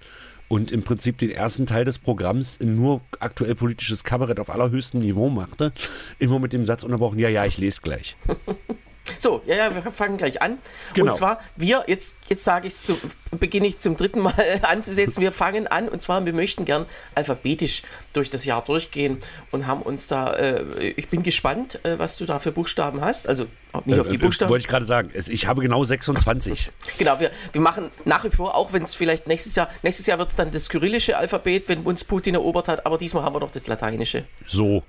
Und 0.49 0.71
im 0.71 0.83
Prinzip 0.83 1.17
den 1.19 1.31
ersten 1.31 1.67
Teil 1.67 1.85
des 1.85 1.99
Programms 1.99 2.57
in 2.59 2.77
nur 2.77 3.01
aktuell 3.21 3.55
politisches 3.55 4.05
Kabarett 4.05 4.39
auf 4.39 4.51
allerhöchstem 4.51 5.01
Niveau 5.01 5.31
machte. 5.31 5.73
Immer 6.19 6.39
mit 6.41 6.53
dem 6.53 6.67
Satz 6.67 6.83
unterbrochen, 6.83 7.19
ja, 7.19 7.29
ja, 7.29 7.47
ich 7.47 7.59
lese 7.59 7.81
gleich. 7.81 8.17
So, 9.19 9.43
ja, 9.47 9.57
ja, 9.57 9.75
wir 9.75 9.91
fangen 9.91 10.17
gleich 10.17 10.41
an. 10.43 10.59
Genau. 10.95 11.13
Und 11.13 11.19
zwar, 11.19 11.41
wir, 11.57 11.85
jetzt, 11.87 12.17
jetzt 12.29 12.45
sage 12.45 12.69
ich 12.69 12.75
zu, 12.77 12.97
beginne 13.33 13.67
ich 13.67 13.79
zum 13.79 13.97
dritten 13.97 14.21
Mal 14.21 14.35
anzusetzen. 14.63 15.21
Wir 15.21 15.33
fangen 15.33 15.67
an 15.67 15.89
und 15.89 16.03
zwar, 16.03 16.25
wir 16.25 16.33
möchten 16.33 16.65
gern 16.65 16.87
alphabetisch 17.15 17.83
durch 18.13 18.31
das 18.31 18.45
Jahr 18.45 18.65
durchgehen 18.65 19.19
und 19.51 19.67
haben 19.67 19.83
uns 19.83 20.07
da, 20.07 20.33
äh, 20.35 20.63
ich 20.97 21.09
bin 21.09 21.23
gespannt, 21.23 21.85
äh, 21.85 21.99
was 21.99 22.17
du 22.17 22.27
da 22.27 22.39
für 22.39 22.53
Buchstaben 22.53 23.01
hast. 23.01 23.29
Also 23.29 23.47
nicht 23.85 23.99
auf 23.99 24.09
die 24.09 24.15
Äh, 24.15 24.19
äh, 24.19 24.19
Buchstaben. 24.19 24.51
Wollte 24.51 24.63
ich 24.63 24.69
gerade 24.69 24.87
sagen. 24.87 25.11
Ich 25.15 25.47
habe 25.47 25.63
genau 25.63 25.83
26. 25.83 26.71
Genau, 26.99 27.19
wir, 27.19 27.31
wir 27.53 27.61
machen 27.61 27.91
nach 28.05 28.25
wie 28.25 28.31
vor, 28.31 28.55
auch 28.55 28.73
wenn 28.73 28.83
es 28.83 28.95
vielleicht 28.95 29.27
nächstes 29.27 29.55
Jahr, 29.57 29.69
nächstes 29.83 30.07
Jahr 30.07 30.19
wird 30.19 30.29
es 30.29 30.37
dann 30.37 30.53
das 30.53 30.69
kyrillische 30.69 31.17
Alphabet, 31.17 31.69
wenn 31.69 31.83
uns 31.83 32.05
Putin 32.05 32.35
erobert 32.35 32.69
hat, 32.69 32.87
aber 32.87 32.99
diesmal 32.99 33.25
haben 33.25 33.35
wir 33.35 33.41
doch 33.41 33.51
das 33.51 33.67
lateinische. 33.67 34.25
So. 34.47 34.83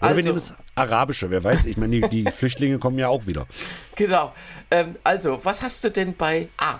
Oder 0.00 0.10
wir 0.10 0.16
Also- 0.16 0.20
nehmen 0.20 0.34
das 0.34 0.54
Arabische. 0.74 1.30
Wer 1.30 1.42
weiß, 1.44 1.66
ich 1.66 1.76
meine, 1.76 2.00
die, 2.00 2.08
die 2.24 2.24
Flüchtlinge 2.32 2.78
kommen 2.78 2.98
ja 2.98 3.08
auch 3.08 3.26
wieder. 3.26 3.46
Genau. 3.96 4.32
Ähm, 4.70 4.96
also, 5.04 5.40
was 5.42 5.62
hast 5.62 5.84
du 5.84 5.90
denn 5.90 6.14
bei 6.14 6.48
A? 6.58 6.78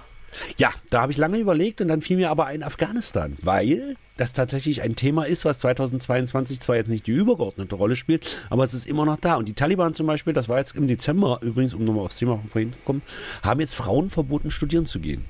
Ja, 0.58 0.70
da 0.90 1.00
habe 1.00 1.10
ich 1.10 1.16
lange 1.18 1.38
überlegt 1.38 1.80
und 1.80 1.88
dann 1.88 2.02
fiel 2.02 2.18
mir 2.18 2.30
aber 2.30 2.44
ein 2.46 2.62
Afghanistan, 2.62 3.38
weil 3.40 3.96
das 4.18 4.34
tatsächlich 4.34 4.82
ein 4.82 4.94
Thema 4.94 5.24
ist, 5.24 5.46
was 5.46 5.58
2022 5.60 6.60
zwar 6.60 6.76
jetzt 6.76 6.88
nicht 6.88 7.06
die 7.06 7.12
übergeordnete 7.12 7.74
Rolle 7.74 7.96
spielt, 7.96 8.36
aber 8.50 8.62
es 8.64 8.74
ist 8.74 8.86
immer 8.86 9.06
noch 9.06 9.16
da. 9.18 9.36
Und 9.36 9.46
die 9.48 9.54
Taliban 9.54 9.94
zum 9.94 10.06
Beispiel, 10.06 10.34
das 10.34 10.48
war 10.48 10.58
jetzt 10.58 10.76
im 10.76 10.86
Dezember, 10.86 11.38
übrigens, 11.40 11.72
um 11.72 11.82
nochmal 11.84 12.04
aufs 12.04 12.18
Thema 12.18 12.36
von 12.38 12.48
vorhin 12.50 12.72
zu 12.74 12.78
kommen, 12.84 13.02
haben 13.42 13.60
jetzt 13.60 13.74
Frauen 13.74 14.10
verboten, 14.10 14.50
studieren 14.50 14.84
zu 14.86 15.00
gehen. 15.00 15.24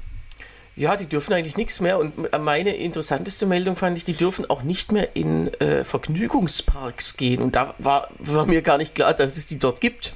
Ja, 0.79 0.97
die 0.97 1.07
dürfen 1.07 1.33
eigentlich 1.33 1.57
nichts 1.57 1.81
mehr. 1.81 1.99
Und 1.99 2.31
meine 2.41 2.77
interessanteste 2.77 3.47
Meldung 3.47 3.75
fand 3.75 3.99
ich, 3.99 4.05
die 4.05 4.13
dürfen 4.13 4.49
auch 4.49 4.63
nicht 4.63 4.93
mehr 4.93 5.17
in 5.17 5.53
äh, 5.55 5.83
Vergnügungsparks 5.83 7.17
gehen. 7.17 7.43
Und 7.43 7.57
da 7.57 7.75
war, 7.79 8.09
war 8.19 8.47
mir 8.47 8.63
gar 8.63 8.79
nicht 8.79 8.95
klar, 8.95 9.13
dass 9.13 9.37
es 9.37 9.47
die 9.47 9.59
dort 9.59 9.81
gibt. 9.81 10.15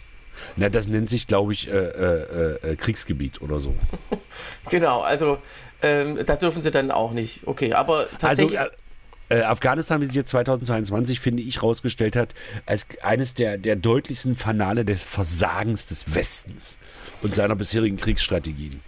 Na, 0.54 0.68
das 0.68 0.86
nennt 0.86 1.10
sich, 1.10 1.26
glaube 1.26 1.52
ich, 1.52 1.68
äh, 1.68 1.72
äh, 1.72 2.70
äh, 2.72 2.76
Kriegsgebiet 2.76 3.42
oder 3.42 3.58
so. 3.58 3.74
Genau, 4.70 5.00
also 5.00 5.38
ähm, 5.82 6.20
da 6.24 6.36
dürfen 6.36 6.62
sie 6.62 6.70
dann 6.70 6.90
auch 6.92 7.10
nicht. 7.10 7.40
Okay, 7.46 7.72
aber 7.74 8.06
Also 8.12 8.16
tatsächlich. 8.18 8.58
äh, 8.58 9.40
äh, 9.40 9.42
Afghanistan, 9.42 10.00
wie 10.00 10.06
sich 10.06 10.14
jetzt 10.14 10.30
2022, 10.30 11.18
finde 11.18 11.42
ich, 11.42 11.62
rausgestellt 11.62 12.14
hat, 12.16 12.34
als 12.66 12.86
eines 13.02 13.34
der, 13.34 13.58
der 13.58 13.76
deutlichsten 13.76 14.36
Fanale 14.36 14.84
des 14.84 15.02
Versagens 15.02 15.86
des 15.86 16.14
Westens 16.14 16.78
und 17.22 17.34
seiner 17.34 17.56
bisherigen 17.56 17.96
Kriegsstrategien. 17.96 18.80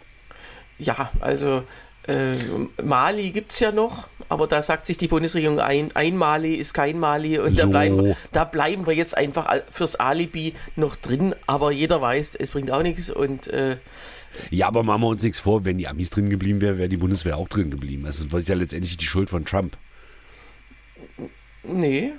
Ja, 0.78 1.10
also 1.20 1.62
äh, 2.06 2.34
Mali 2.82 3.30
gibt 3.30 3.52
es 3.52 3.60
ja 3.60 3.72
noch, 3.72 4.08
aber 4.28 4.46
da 4.46 4.60
sagt 4.62 4.86
sich 4.86 4.98
die 4.98 5.08
Bundesregierung 5.08 5.60
ein, 5.60 5.90
ein 5.94 6.16
Mali 6.16 6.54
ist 6.54 6.74
kein 6.74 6.98
Mali 6.98 7.38
und 7.38 7.56
da, 7.58 7.62
So. 7.62 7.70
bleiben, 7.70 8.14
da 8.32 8.44
bleiben 8.44 8.86
wir 8.86 8.94
jetzt 8.94 9.16
einfach 9.16 9.54
fürs 9.70 9.96
Alibi 9.96 10.54
noch 10.76 10.96
drin, 10.96 11.34
aber 11.46 11.70
jeder 11.72 12.00
weiß, 12.02 12.34
es 12.34 12.50
bringt 12.50 12.70
auch 12.70 12.82
nichts 12.82 13.08
und 13.08 13.46
äh, 13.48 13.76
Ja, 14.50 14.66
aber 14.66 14.82
machen 14.82 15.02
wir 15.02 15.08
uns 15.08 15.22
nichts 15.22 15.38
vor, 15.40 15.64
wenn 15.64 15.78
die 15.78 15.88
Amis 15.88 16.10
drin 16.10 16.28
geblieben 16.28 16.60
wäre, 16.60 16.76
wäre 16.78 16.88
die 16.88 16.96
Bundeswehr 16.98 17.36
auch 17.38 17.48
drin 17.48 17.70
geblieben. 17.70 18.04
Das 18.04 18.20
ist 18.20 18.48
ja 18.48 18.54
letztendlich 18.54 18.96
die 18.96 19.06
Schuld 19.06 19.30
von 19.30 19.44
Trump. 19.44 19.76
nee. 21.62 22.12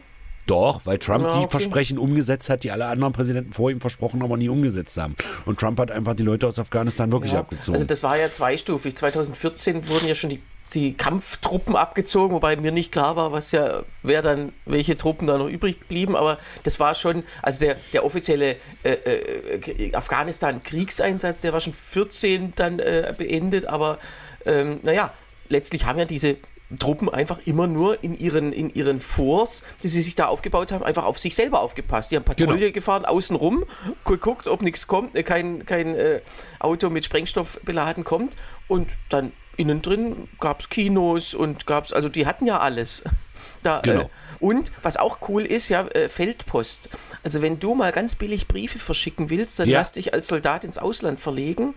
Doch, 0.45 0.81
weil 0.85 0.99
Trump 0.99 1.25
Ja, 1.25 1.31
die 1.33 1.39
okay. 1.39 1.47
Versprechen 1.51 1.97
umgesetzt 1.97 2.49
hat, 2.49 2.63
die 2.63 2.71
alle 2.71 2.85
anderen 2.85 3.13
Präsidenten 3.13 3.53
vor 3.53 3.71
ihm 3.71 3.81
versprochen, 3.81 4.21
aber 4.21 4.37
nie 4.37 4.49
umgesetzt 4.49 4.97
haben. 4.97 5.15
Und 5.45 5.59
Trump 5.59 5.79
hat 5.79 5.91
einfach 5.91 6.15
die 6.15 6.23
Leute 6.23 6.47
aus 6.47 6.59
Afghanistan 6.59 7.11
wirklich 7.11 7.33
Ja. 7.33 7.39
abgezogen. 7.39 7.75
Also 7.75 7.85
das 7.87 8.03
war 8.03 8.17
ja 8.17 8.31
zweistufig. 8.31 8.95
2014 8.95 9.87
wurden 9.87 10.07
ja 10.07 10.15
schon 10.15 10.29
die 10.29 10.41
die 10.73 10.93
Kampftruppen 10.93 11.75
abgezogen, 11.75 12.33
wobei 12.33 12.57
mir 12.57 12.71
nicht 12.71 12.91
klar 12.91 13.15
war, 13.15 13.31
was 13.31 13.51
ja, 13.51 13.83
wer 14.03 14.21
dann, 14.21 14.51
welche 14.65 14.97
Truppen 14.97 15.27
da 15.27 15.37
noch 15.37 15.47
übrig 15.47 15.87
blieben, 15.87 16.15
aber 16.15 16.37
das 16.63 16.79
war 16.79 16.95
schon, 16.95 17.23
also 17.41 17.59
der, 17.59 17.75
der 17.93 18.03
offizielle 18.03 18.57
äh, 18.83 18.91
äh, 18.93 19.95
Afghanistan-Kriegseinsatz, 19.95 21.41
der 21.41 21.53
war 21.53 21.61
schon 21.61 21.73
14 21.73 22.53
dann 22.55 22.79
äh, 22.79 23.13
beendet, 23.17 23.65
aber 23.67 23.99
ähm, 24.45 24.79
naja, 24.83 25.13
letztlich 25.49 25.85
haben 25.85 25.99
ja 25.99 26.05
diese 26.05 26.37
Truppen 26.79 27.09
einfach 27.09 27.39
immer 27.45 27.67
nur 27.67 28.03
in 28.03 28.17
ihren, 28.17 28.51
in 28.51 28.73
ihren 28.73 28.99
Forts, 28.99 29.63
die 29.83 29.87
sie 29.87 30.01
sich 30.01 30.15
da 30.15 30.25
aufgebaut 30.25 30.71
haben, 30.71 30.83
einfach 30.83 31.05
auf 31.05 31.19
sich 31.19 31.35
selber 31.35 31.61
aufgepasst. 31.61 32.11
Die 32.11 32.15
haben 32.15 32.23
Patrouille 32.23 32.59
genau. 32.59 32.73
gefahren, 32.73 33.05
außenrum, 33.05 33.65
geguckt, 34.03 34.47
ob 34.47 34.61
nichts 34.61 34.87
kommt, 34.87 35.15
äh, 35.15 35.23
kein, 35.23 35.65
kein 35.65 35.95
äh, 35.95 36.21
Auto 36.59 36.89
mit 36.89 37.05
Sprengstoff 37.05 37.59
beladen 37.63 38.03
kommt 38.03 38.35
und 38.67 38.89
dann 39.09 39.31
innen 39.57 39.81
drin 39.81 40.27
gab 40.39 40.61
es 40.61 40.69
Kinos 40.69 41.33
und 41.33 41.65
gab 41.65 41.85
es, 41.85 41.93
also 41.93 42.09
die 42.09 42.25
hatten 42.25 42.45
ja 42.45 42.59
alles. 42.59 43.03
Da, 43.61 43.81
genau. 43.81 44.01
Äh, 44.01 44.09
und 44.39 44.71
was 44.83 44.95
auch 44.95 45.27
cool 45.27 45.43
ist, 45.43 45.69
ja, 45.69 45.87
äh, 45.87 46.07
Feldpost. 46.07 46.87
Also 47.23 47.41
wenn 47.41 47.59
du 47.59 47.73
mal 47.73 47.91
ganz 47.91 48.13
billig 48.13 48.47
Briefe 48.47 48.77
verschicken 48.77 49.31
willst, 49.31 49.57
dann 49.57 49.67
ja. 49.67 49.79
lass 49.79 49.93
dich 49.93 50.13
als 50.13 50.27
Soldat 50.27 50.63
ins 50.63 50.77
Ausland 50.77 51.19
verlegen. 51.19 51.73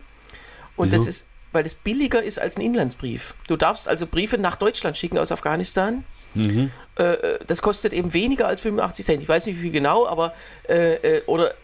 Und 0.76 0.92
Wieso? 0.92 0.98
das 0.98 1.06
ist, 1.06 1.26
weil 1.52 1.62
das 1.62 1.74
billiger 1.74 2.22
ist 2.22 2.40
als 2.40 2.56
ein 2.56 2.62
Inlandsbrief. 2.62 3.34
Du 3.46 3.56
darfst 3.56 3.88
also 3.88 4.06
Briefe 4.06 4.38
nach 4.38 4.56
Deutschland 4.56 4.96
schicken 4.96 5.18
aus 5.18 5.32
Afghanistan. 5.32 6.04
Mhm. 6.34 6.70
Äh, 6.98 7.02
äh 7.02 7.38
das 7.46 7.62
kostet 7.62 7.92
eben 7.92 8.12
weniger 8.12 8.46
als 8.46 8.60
85 8.60 9.04
Cent. 9.04 9.22
Ich 9.22 9.28
weiß 9.28 9.46
nicht, 9.46 9.56
wie 9.58 9.62
viel 9.62 9.72
genau, 9.72 10.06
aber 10.06 10.34
äh, 10.68 10.94
äh 10.94 11.22
oder 11.26 11.54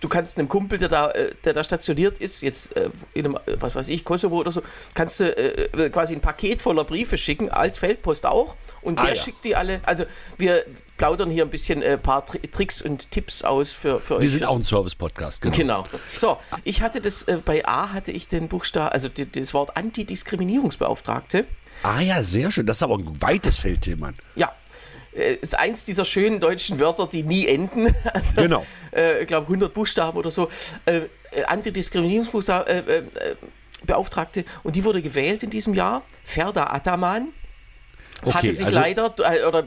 du 0.00 0.08
kannst 0.08 0.38
einem 0.38 0.48
Kumpel, 0.48 0.78
der 0.78 0.88
da, 0.88 1.10
äh, 1.10 1.30
der 1.44 1.54
da 1.54 1.64
stationiert 1.64 2.18
ist, 2.18 2.42
jetzt 2.42 2.70
in 3.14 3.26
einem, 3.26 3.38
was 3.58 3.74
weiß 3.74 3.88
ich, 3.88 4.04
Kosovo 4.04 4.38
oder 4.38 4.52
so, 4.52 4.62
kannst 4.94 5.20
du 5.20 5.36
äh, 5.36 5.90
quasi 5.90 6.14
ein 6.14 6.20
Paket 6.20 6.60
voller 6.60 6.84
Briefe 6.84 7.16
schicken, 7.18 7.50
als 7.50 7.78
Feldpost 7.78 8.26
auch. 8.26 8.56
Und 8.80 8.98
der 8.98 9.06
ah, 9.06 9.08
ja. 9.10 9.14
schickt 9.14 9.44
die 9.44 9.54
alle. 9.54 9.80
Also 9.84 10.04
wir 10.38 10.64
plaudern 11.02 11.30
hier 11.30 11.42
ein 11.42 11.50
bisschen 11.50 11.82
ein 11.82 12.00
paar 12.00 12.24
Tri 12.24 12.38
Tricks 12.38 12.80
und 12.80 13.10
Tipps 13.10 13.42
aus 13.42 13.72
für, 13.72 14.00
für 14.00 14.10
wir 14.10 14.18
euch. 14.18 14.22
Wir 14.22 14.28
sind 14.28 14.44
auch 14.44 14.54
ein 14.54 14.62
Service-Podcast, 14.62 15.42
genau. 15.42 15.56
Genau. 15.56 15.84
So, 16.16 16.38
ich 16.62 16.80
hatte 16.80 17.00
das, 17.00 17.24
äh, 17.24 17.38
bei 17.44 17.66
A 17.66 17.92
hatte 17.92 18.12
ich 18.12 18.28
den 18.28 18.46
Buchstaben, 18.46 18.92
also 18.92 19.08
das 19.08 19.52
Wort 19.52 19.76
Antidiskriminierungsbeauftragte. 19.76 21.44
Ah 21.82 22.00
ja, 22.00 22.22
sehr 22.22 22.52
schön. 22.52 22.66
Das 22.66 22.76
ist 22.76 22.84
aber 22.84 22.98
ein 22.98 23.20
weites 23.20 23.58
Feld, 23.58 23.98
Mann. 23.98 24.14
Ja, 24.36 24.54
äh, 25.12 25.34
ist 25.34 25.58
eins 25.58 25.84
dieser 25.84 26.04
schönen 26.04 26.38
deutschen 26.38 26.78
Wörter, 26.78 27.08
die 27.08 27.24
nie 27.24 27.48
enden. 27.48 27.92
Also, 28.14 28.34
genau. 28.36 28.64
Äh, 28.94 29.22
ich 29.22 29.26
glaube 29.26 29.46
100 29.46 29.74
Buchstaben 29.74 30.16
oder 30.16 30.30
so. 30.30 30.50
Äh, 30.86 31.06
äh 31.32 31.42
Antidiskriminierungsbeauftragte 31.48 34.40
äh, 34.40 34.44
und 34.62 34.76
die 34.76 34.84
wurde 34.84 35.02
gewählt 35.02 35.42
in 35.42 35.50
diesem 35.50 35.74
Jahr. 35.74 36.02
Ferda 36.22 36.66
Ataman. 36.66 37.32
Okay, 38.22 38.32
hatte 38.32 38.52
sich 38.52 38.66
also, 38.66 38.78
leider, 38.78 39.14
oder 39.48 39.64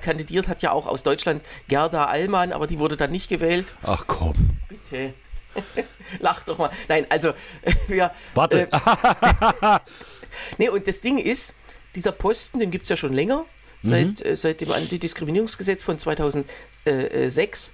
kandidiert 0.00 0.48
hat 0.48 0.60
ja 0.62 0.72
auch 0.72 0.86
aus 0.86 1.02
Deutschland 1.02 1.42
Gerda 1.68 2.04
Allmann, 2.04 2.52
aber 2.52 2.66
die 2.66 2.78
wurde 2.78 2.96
dann 2.96 3.10
nicht 3.10 3.28
gewählt. 3.28 3.74
Ach 3.82 4.04
komm. 4.06 4.34
Bitte. 4.68 5.14
Lach 6.20 6.42
doch 6.44 6.58
mal. 6.58 6.70
Nein, 6.88 7.06
also 7.08 7.32
wir. 7.88 8.12
Warte. 8.34 8.68
Äh, 8.70 9.78
nee, 10.58 10.68
und 10.68 10.86
das 10.86 11.00
Ding 11.00 11.18
ist, 11.18 11.54
dieser 11.94 12.12
Posten, 12.12 12.58
den 12.58 12.70
gibt 12.70 12.84
es 12.84 12.90
ja 12.90 12.96
schon 12.96 13.12
länger 13.12 13.44
seit, 13.82 14.20
mhm. 14.20 14.26
äh, 14.26 14.36
seit 14.36 14.60
dem 14.60 14.70
Antidiskriminierungsgesetz 14.72 15.82
von 15.82 15.98
2006. 15.98 17.72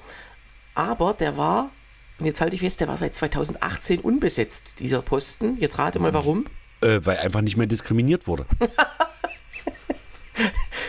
Aber 0.75 1.14
der 1.14 1.37
war, 1.37 1.71
und 2.18 2.26
jetzt 2.26 2.40
halte 2.40 2.54
ich 2.54 2.62
fest, 2.62 2.80
der 2.80 2.88
war 2.88 2.97
seit 2.97 3.14
2018 3.14 4.00
unbesetzt, 4.00 4.76
dieser 4.78 5.02
Posten. 5.02 5.56
Jetzt 5.59 5.78
rate 5.78 5.99
mal 5.99 6.14
warum. 6.14 6.47
Äh, 6.80 7.00
weil 7.04 7.18
einfach 7.18 7.40
nicht 7.40 7.56
mehr 7.56 7.66
diskriminiert 7.66 8.26
wurde. 8.26 8.47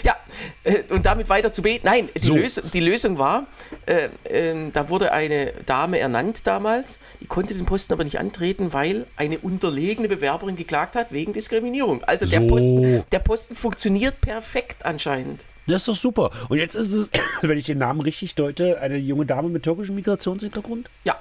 Ja, 0.04 0.16
äh, 0.64 0.84
und 0.90 1.06
damit 1.06 1.30
weiter 1.30 1.54
zu 1.54 1.62
beten. 1.62 1.86
Nein, 1.86 2.10
die, 2.16 2.26
so. 2.26 2.36
Lösung, 2.36 2.64
die 2.72 2.80
Lösung 2.80 3.18
war, 3.18 3.48
äh, 3.86 4.10
äh, 4.26 4.72
da 4.72 4.90
wurde 4.90 5.12
eine 5.12 5.54
Dame 5.66 6.00
ernannt 6.00 6.46
damals, 6.48 7.00
die 7.22 7.28
konnte 7.28 7.54
den 7.54 7.66
Posten 7.66 7.94
aber 7.94 8.04
nicht 8.04 8.20
antreten, 8.20 8.74
weil 8.74 9.06
eine 9.16 9.40
unterlegene 9.40 10.08
Bewerberin 10.08 10.56
geklagt 10.56 10.96
hat 10.96 11.12
wegen 11.12 11.34
Diskriminierung. 11.34 12.04
Also 12.04 12.26
der, 12.26 12.42
so. 12.42 12.48
Posten, 12.48 13.04
der 13.12 13.20
Posten 13.20 13.56
funktioniert 13.56 14.22
perfekt 14.22 14.86
anscheinend. 14.86 15.46
Das 15.68 15.82
ist 15.82 15.88
doch 15.88 15.96
super. 15.96 16.32
Und 16.50 16.58
jetzt 16.58 16.76
ist 16.76 16.94
es, 16.94 17.12
wenn 17.42 17.58
ich 17.58 17.66
den 17.66 17.78
Namen 17.78 18.02
richtig 18.02 18.36
deute, 18.36 18.80
eine 18.82 18.98
junge 18.98 19.26
Dame 19.26 19.50
mit 19.50 19.64
türkischem 19.64 19.96
Migrationshintergrund? 19.96 20.90
Ja. 21.04 21.20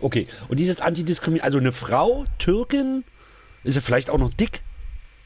Okay. 0.00 0.26
Und 0.48 0.58
die 0.58 0.64
ist 0.64 0.68
jetzt 0.68 0.82
antidiskriminierend. 0.82 1.44
Also 1.44 1.58
eine 1.58 1.72
Frau, 1.72 2.24
Türkin, 2.38 3.04
ist 3.64 3.74
ja 3.74 3.80
vielleicht 3.80 4.10
auch 4.10 4.18
noch 4.18 4.32
dick? 4.32 4.62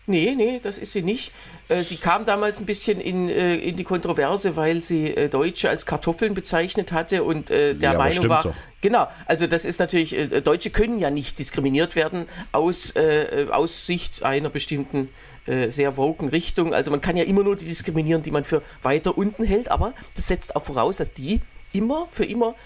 Nee, 0.07 0.35
nee, 0.37 0.59
das 0.61 0.79
ist 0.79 0.93
sie 0.93 1.03
nicht. 1.03 1.33
Äh, 1.69 1.85
sie 1.85 1.97
kam 1.97 2.25
damals 2.25 2.59
ein 2.59 2.67
bisschen 2.67 3.01
in, 3.01 3.29
äh, 3.29 3.55
in 3.55 3.77
die 3.77 3.85
Kontroverse, 3.85 4.57
weil 4.57 4.83
sie 4.83 5.07
äh, 5.07 5.29
Deutsche 5.29 5.71
als 5.71 5.87
Kartoffeln 5.87 6.35
bezeichnet 6.35 6.91
hatte 6.91 7.23
und 7.23 7.51
der 7.51 7.77
ja, 7.79 7.95
Meinung 7.95 8.29
war. 8.29 8.43
Doch. 8.43 8.55
Genau, 8.81 9.07
also 9.27 9.47
das 9.47 9.65
ist 9.65 9.79
natürlich, 9.79 10.17
Deutsche 10.43 10.71
können 10.71 10.99
ja 10.99 11.09
nicht 11.11 11.39
diskriminiert 11.39 11.95
werden 11.95 12.27
aus, 12.51 12.95
aus 13.53 13.87
Sicht 13.87 14.25
einer 14.25 14.51
bestimmten 14.51 15.09
sehr 15.47 15.97
woken 15.97 16.31
Richtung. 16.31 16.75
Also 16.75 16.91
man 16.91 17.01
kann 17.01 17.17
ja 17.17 17.23
immer 17.23 17.45
nur 17.45 17.55
die 17.55 17.65
diskriminieren, 17.65 18.25
die 18.25 18.33
man 18.33 18.43
für 18.43 18.61
weiter 18.83 19.17
unten 19.17 19.45
hält, 19.45 19.71
aber 19.71 19.95
das 20.17 20.27
setzt 20.27 20.57
auch 20.57 20.65
voraus, 20.65 20.97
dass 20.97 21.13
die 21.13 21.41
immer 21.73 22.09
für 22.11 22.25
immer 22.25 22.57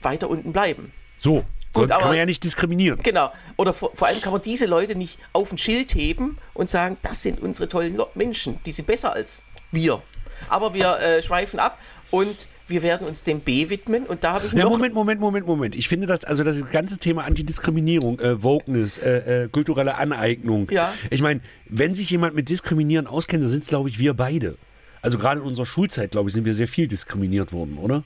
weiter 0.00 0.28
unten 0.28 0.52
bleiben. 0.52 0.92
So, 1.18 1.44
Sonst 1.74 1.88
Gut, 1.88 1.90
aber, 1.92 2.00
kann 2.00 2.10
man 2.10 2.18
ja 2.18 2.26
nicht 2.26 2.44
diskriminieren. 2.44 3.00
Genau. 3.02 3.32
Oder 3.56 3.72
vor, 3.72 3.92
vor, 3.94 4.08
allem 4.08 4.20
kann 4.20 4.32
man 4.32 4.42
diese 4.42 4.66
Leute 4.66 4.94
nicht 4.94 5.18
auf 5.32 5.52
ein 5.52 5.58
Schild 5.58 5.94
heben 5.94 6.38
und 6.52 6.68
sagen, 6.68 6.98
das 7.02 7.22
sind 7.22 7.40
unsere 7.40 7.68
tollen 7.68 7.98
Menschen, 8.14 8.58
die 8.66 8.72
sind 8.72 8.86
besser 8.86 9.12
als 9.14 9.42
wir. 9.70 10.02
Aber 10.48 10.74
wir 10.74 10.98
äh, 10.98 11.22
schweifen 11.22 11.58
ab 11.58 11.78
und 12.10 12.46
wir 12.68 12.82
werden 12.82 13.06
uns 13.06 13.22
dem 13.22 13.40
B 13.40 13.70
widmen 13.70 14.04
und 14.04 14.24
da 14.24 14.34
habe 14.34 14.46
ich 14.46 14.52
ja, 14.52 14.68
Moment, 14.68 14.94
Moment, 14.94 15.20
Moment, 15.20 15.46
Moment. 15.46 15.74
Ich 15.74 15.88
finde 15.88 16.06
das, 16.06 16.24
also 16.24 16.44
das 16.44 16.70
ganze 16.70 16.98
Thema 16.98 17.24
Antidiskriminierung, 17.24 18.18
äh, 18.20 18.42
Wokeness, 18.42 18.98
äh, 18.98 19.44
äh, 19.44 19.48
kulturelle 19.48 19.96
Aneignung. 19.96 20.68
Ja. 20.70 20.92
Ich 21.10 21.22
meine, 21.22 21.40
wenn 21.68 21.94
sich 21.94 22.10
jemand 22.10 22.34
mit 22.34 22.48
Diskriminieren 22.48 23.06
auskennt, 23.06 23.42
dann 23.42 23.50
sind 23.50 23.62
es, 23.62 23.68
glaube 23.68 23.88
ich, 23.88 23.98
wir 23.98 24.14
beide. 24.14 24.56
Also 25.00 25.18
gerade 25.18 25.40
in 25.40 25.46
unserer 25.46 25.66
Schulzeit, 25.66 26.12
glaube 26.12 26.28
ich, 26.28 26.34
sind 26.34 26.44
wir 26.44 26.54
sehr 26.54 26.68
viel 26.68 26.86
diskriminiert 26.86 27.52
worden, 27.52 27.78
oder? 27.78 28.04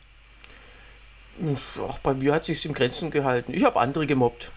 Ach, 1.88 1.98
bei 1.98 2.14
mir 2.14 2.34
hat 2.34 2.44
sich 2.44 2.64
im 2.64 2.74
Grenzen 2.74 3.10
gehalten. 3.10 3.52
Ich 3.54 3.64
habe 3.64 3.78
andere 3.80 4.06
gemobbt. 4.06 4.50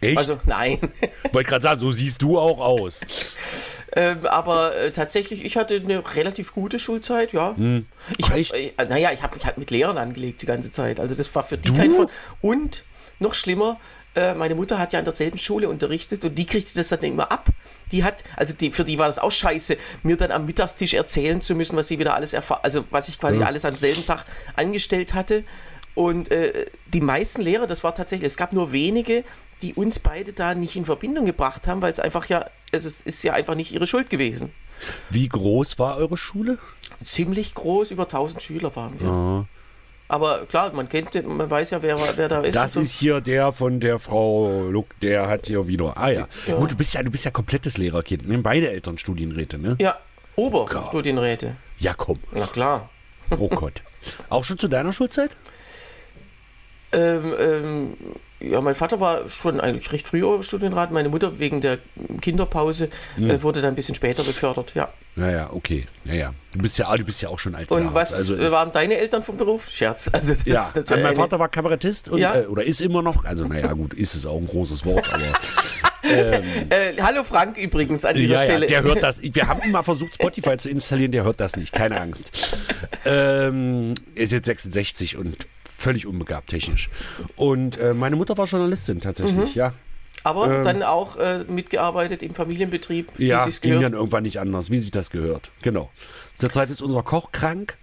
Echt? 0.00 0.18
Also 0.18 0.38
nein. 0.44 0.78
Wollte 1.32 1.48
gerade 1.48 1.62
sagen, 1.62 1.80
so 1.80 1.92
siehst 1.92 2.22
du 2.22 2.38
auch 2.38 2.58
aus. 2.58 3.00
ähm, 3.96 4.26
aber 4.26 4.76
äh, 4.76 4.90
tatsächlich, 4.92 5.44
ich 5.44 5.56
hatte 5.56 5.74
eine 5.76 6.02
relativ 6.16 6.54
gute 6.54 6.78
Schulzeit, 6.78 7.32
ja. 7.32 7.56
Hm. 7.56 7.86
Ich 8.16 8.30
hab, 8.30 8.36
äh, 8.36 8.72
naja, 8.88 9.10
ich 9.12 9.22
habe 9.22 9.34
mich 9.34 9.44
halt 9.44 9.58
mit 9.58 9.70
Lehrern 9.70 9.98
angelegt 9.98 10.42
die 10.42 10.46
ganze 10.46 10.70
Zeit. 10.72 11.00
Also 11.00 11.14
das 11.14 11.34
war 11.34 11.42
für 11.42 11.58
die 11.58 11.68
du? 11.68 11.76
kein 11.76 11.92
von. 11.92 12.08
Und 12.40 12.84
noch 13.18 13.34
schlimmer, 13.34 13.78
äh, 14.16 14.34
meine 14.34 14.54
Mutter 14.54 14.78
hat 14.78 14.92
ja 14.92 14.98
an 14.98 15.04
derselben 15.04 15.38
Schule 15.38 15.68
unterrichtet 15.68 16.24
und 16.24 16.34
die 16.34 16.46
kriegte 16.46 16.74
das 16.74 16.88
dann 16.88 17.00
immer 17.00 17.30
ab. 17.30 17.48
Die 17.92 18.02
hat, 18.02 18.24
also 18.36 18.54
die, 18.54 18.70
für 18.70 18.84
die 18.84 18.98
war 18.98 19.06
das 19.06 19.18
auch 19.18 19.32
scheiße, 19.32 19.76
mir 20.02 20.16
dann 20.16 20.30
am 20.30 20.46
Mittagstisch 20.46 20.94
erzählen 20.94 21.40
zu 21.40 21.54
müssen, 21.54 21.76
was 21.76 21.88
sie 21.88 21.98
wieder 21.98 22.14
alles 22.14 22.32
erfahren, 22.32 22.60
also 22.62 22.84
was 22.90 23.08
ich 23.08 23.20
quasi 23.20 23.38
hm. 23.38 23.46
alles 23.46 23.64
am 23.64 23.76
selben 23.76 24.04
Tag 24.04 24.24
angestellt 24.56 25.14
hatte. 25.14 25.44
Und 25.94 26.30
äh, 26.30 26.66
die 26.92 27.00
meisten 27.00 27.42
Lehrer, 27.42 27.66
das 27.66 27.84
war 27.84 27.94
tatsächlich, 27.94 28.26
es 28.26 28.36
gab 28.36 28.52
nur 28.52 28.72
wenige, 28.72 29.24
die 29.62 29.74
uns 29.74 29.98
beide 29.98 30.32
da 30.32 30.54
nicht 30.54 30.76
in 30.76 30.84
Verbindung 30.84 31.26
gebracht 31.26 31.66
haben, 31.66 31.82
weil 31.82 31.92
es 31.92 32.00
einfach 32.00 32.26
ja, 32.26 32.46
es 32.72 32.84
ist, 32.84 33.06
ist 33.06 33.22
ja 33.22 33.32
einfach 33.32 33.54
nicht 33.54 33.72
ihre 33.72 33.86
Schuld 33.86 34.08
gewesen. 34.10 34.52
Wie 35.10 35.28
groß 35.28 35.78
war 35.78 35.96
eure 35.96 36.16
Schule? 36.16 36.58
Ziemlich 37.04 37.54
groß, 37.54 37.90
über 37.90 38.04
1000 38.04 38.42
Schüler 38.42 38.74
waren 38.76 38.98
wir. 38.98 39.08
Ja. 39.08 39.46
Aber 40.08 40.46
klar, 40.46 40.72
man 40.72 40.88
kennt, 40.88 41.14
man 41.24 41.48
weiß 41.48 41.70
ja, 41.70 41.82
wer, 41.82 41.96
wer 42.16 42.28
da 42.28 42.40
ist. 42.40 42.56
Das 42.56 42.74
ist 42.74 42.92
hier 42.92 43.20
der 43.20 43.52
von 43.52 43.78
der 43.78 44.00
Frau 44.00 44.68
Luck, 44.68 44.86
der 45.00 45.28
hat 45.28 45.46
hier 45.46 45.68
wieder. 45.68 45.96
Ah 45.96 46.10
ja. 46.10 46.26
ja. 46.46 46.56
Gut, 46.56 46.72
du 46.72 46.74
bist 46.74 46.94
ja, 46.94 47.02
du 47.02 47.10
bist 47.10 47.24
ja 47.24 47.30
komplettes 47.30 47.78
Lehrerkind. 47.78 48.26
Ne? 48.26 48.38
Beide 48.38 48.70
Eltern 48.70 48.98
Studienräte, 48.98 49.56
ne? 49.56 49.76
Ja, 49.78 49.96
Oberstudienräte. 50.34 51.56
Ja, 51.78 51.94
komm. 51.96 52.18
Na 52.32 52.46
klar. 52.46 52.90
Oh 53.38 53.48
Gott. 53.48 53.82
Auch 54.30 54.42
schon 54.42 54.58
zu 54.58 54.66
deiner 54.66 54.92
Schulzeit? 54.92 55.30
Ähm, 56.92 57.34
ähm, 57.38 57.96
ja, 58.40 58.60
mein 58.60 58.74
Vater 58.74 59.00
war 59.00 59.28
schon 59.28 59.60
eigentlich 59.60 59.92
recht 59.92 60.08
früh 60.08 60.22
Studienrat. 60.42 60.90
Meine 60.90 61.10
Mutter 61.10 61.38
wegen 61.38 61.60
der 61.60 61.78
Kinderpause 62.20 62.88
hm. 63.16 63.30
äh, 63.30 63.42
wurde 63.42 63.60
dann 63.60 63.70
ein 63.70 63.76
bisschen 63.76 63.94
später 63.94 64.24
befördert, 64.24 64.72
ja. 64.74 64.88
Naja, 65.14 65.50
okay. 65.52 65.86
Naja. 66.04 66.32
Du 66.52 66.60
bist 66.60 66.78
ja, 66.78 66.94
du 66.94 67.04
bist 67.04 67.20
ja 67.20 67.28
auch 67.28 67.38
schon 67.38 67.54
alt. 67.54 67.70
Und 67.70 67.92
was 67.94 68.12
also, 68.12 68.36
äh, 68.36 68.50
waren 68.50 68.72
deine 68.72 68.96
Eltern 68.96 69.22
vom 69.22 69.36
Beruf? 69.36 69.68
Scherz. 69.68 70.10
Also 70.20 70.34
das 70.34 70.44
ja, 70.44 70.68
ist 70.68 70.90
mein 70.90 71.16
Vater 71.16 71.38
war 71.38 71.48
Kabarettist 71.48 72.08
und, 72.08 72.18
ja? 72.18 72.40
äh, 72.40 72.46
oder 72.46 72.64
ist 72.64 72.80
immer 72.80 73.02
noch. 73.02 73.24
Also 73.24 73.46
naja, 73.46 73.72
gut, 73.72 73.94
ist 73.94 74.14
es 74.14 74.26
auch 74.26 74.38
ein 74.38 74.46
großes 74.46 74.84
Wort, 74.84 75.12
aber. 75.12 75.22
Ähm, 76.02 76.42
äh, 76.70 77.00
hallo 77.00 77.22
Frank 77.24 77.58
übrigens 77.58 78.06
an 78.06 78.16
dieser 78.16 78.36
ja, 78.36 78.40
Stelle. 78.44 78.66
Ja, 78.66 78.80
der 78.80 78.82
hört 78.82 79.02
das. 79.02 79.20
Wir 79.22 79.46
haben 79.46 79.60
immer 79.60 79.84
versucht, 79.84 80.14
Spotify 80.14 80.56
zu 80.56 80.70
installieren, 80.70 81.12
der 81.12 81.24
hört 81.24 81.40
das 81.40 81.56
nicht. 81.56 81.72
Keine 81.72 82.00
Angst. 82.00 82.56
Ähm, 83.04 83.94
er 84.14 84.22
ist 84.22 84.32
jetzt 84.32 84.46
66 84.46 85.18
und 85.18 85.46
völlig 85.80 86.06
unbegabt 86.06 86.50
technisch. 86.50 86.90
Und 87.36 87.76
äh, 87.78 87.94
meine 87.94 88.16
Mutter 88.16 88.36
war 88.36 88.46
Journalistin 88.46 89.00
tatsächlich, 89.00 89.54
mhm. 89.54 89.58
ja. 89.58 89.72
Aber 90.22 90.50
Ähm. 90.50 90.64
dann 90.64 90.82
auch 90.82 91.16
äh, 91.16 91.44
mitgearbeitet 91.48 92.22
im 92.22 92.34
Familienbetrieb, 92.34 93.12
wie 93.16 93.26
Ja, 93.26 93.44
sich's 93.44 93.60
ging 93.60 93.80
dann 93.80 93.94
irgendwann 93.94 94.22
nicht 94.22 94.38
anders, 94.38 94.70
wie 94.70 94.78
sich 94.78 94.90
das 94.90 95.10
gehört. 95.10 95.50
Genau. 95.62 95.90
Zurzeit 96.38 96.70
ist 96.70 96.82
unser 96.82 97.02
Koch 97.02 97.32
krank. 97.32 97.78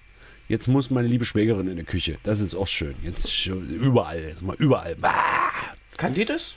Jetzt 0.47 0.67
muss 0.67 0.91
meine 0.91 1.07
liebe 1.07 1.25
Schwägerin 1.25 1.67
in 1.67 1.75
der 1.75 1.85
Küche. 1.85 2.19
Das 2.23 2.39
ist 2.39 2.55
auch 2.55 2.67
schön. 2.67 2.95
Jetzt 3.03 3.45
überall, 3.47 4.21
jetzt 4.21 4.43
mal 4.43 4.55
überall. 4.57 4.95
Ah. 5.01 5.49
Kann 5.97 6.13
die 6.13 6.25
das? 6.25 6.55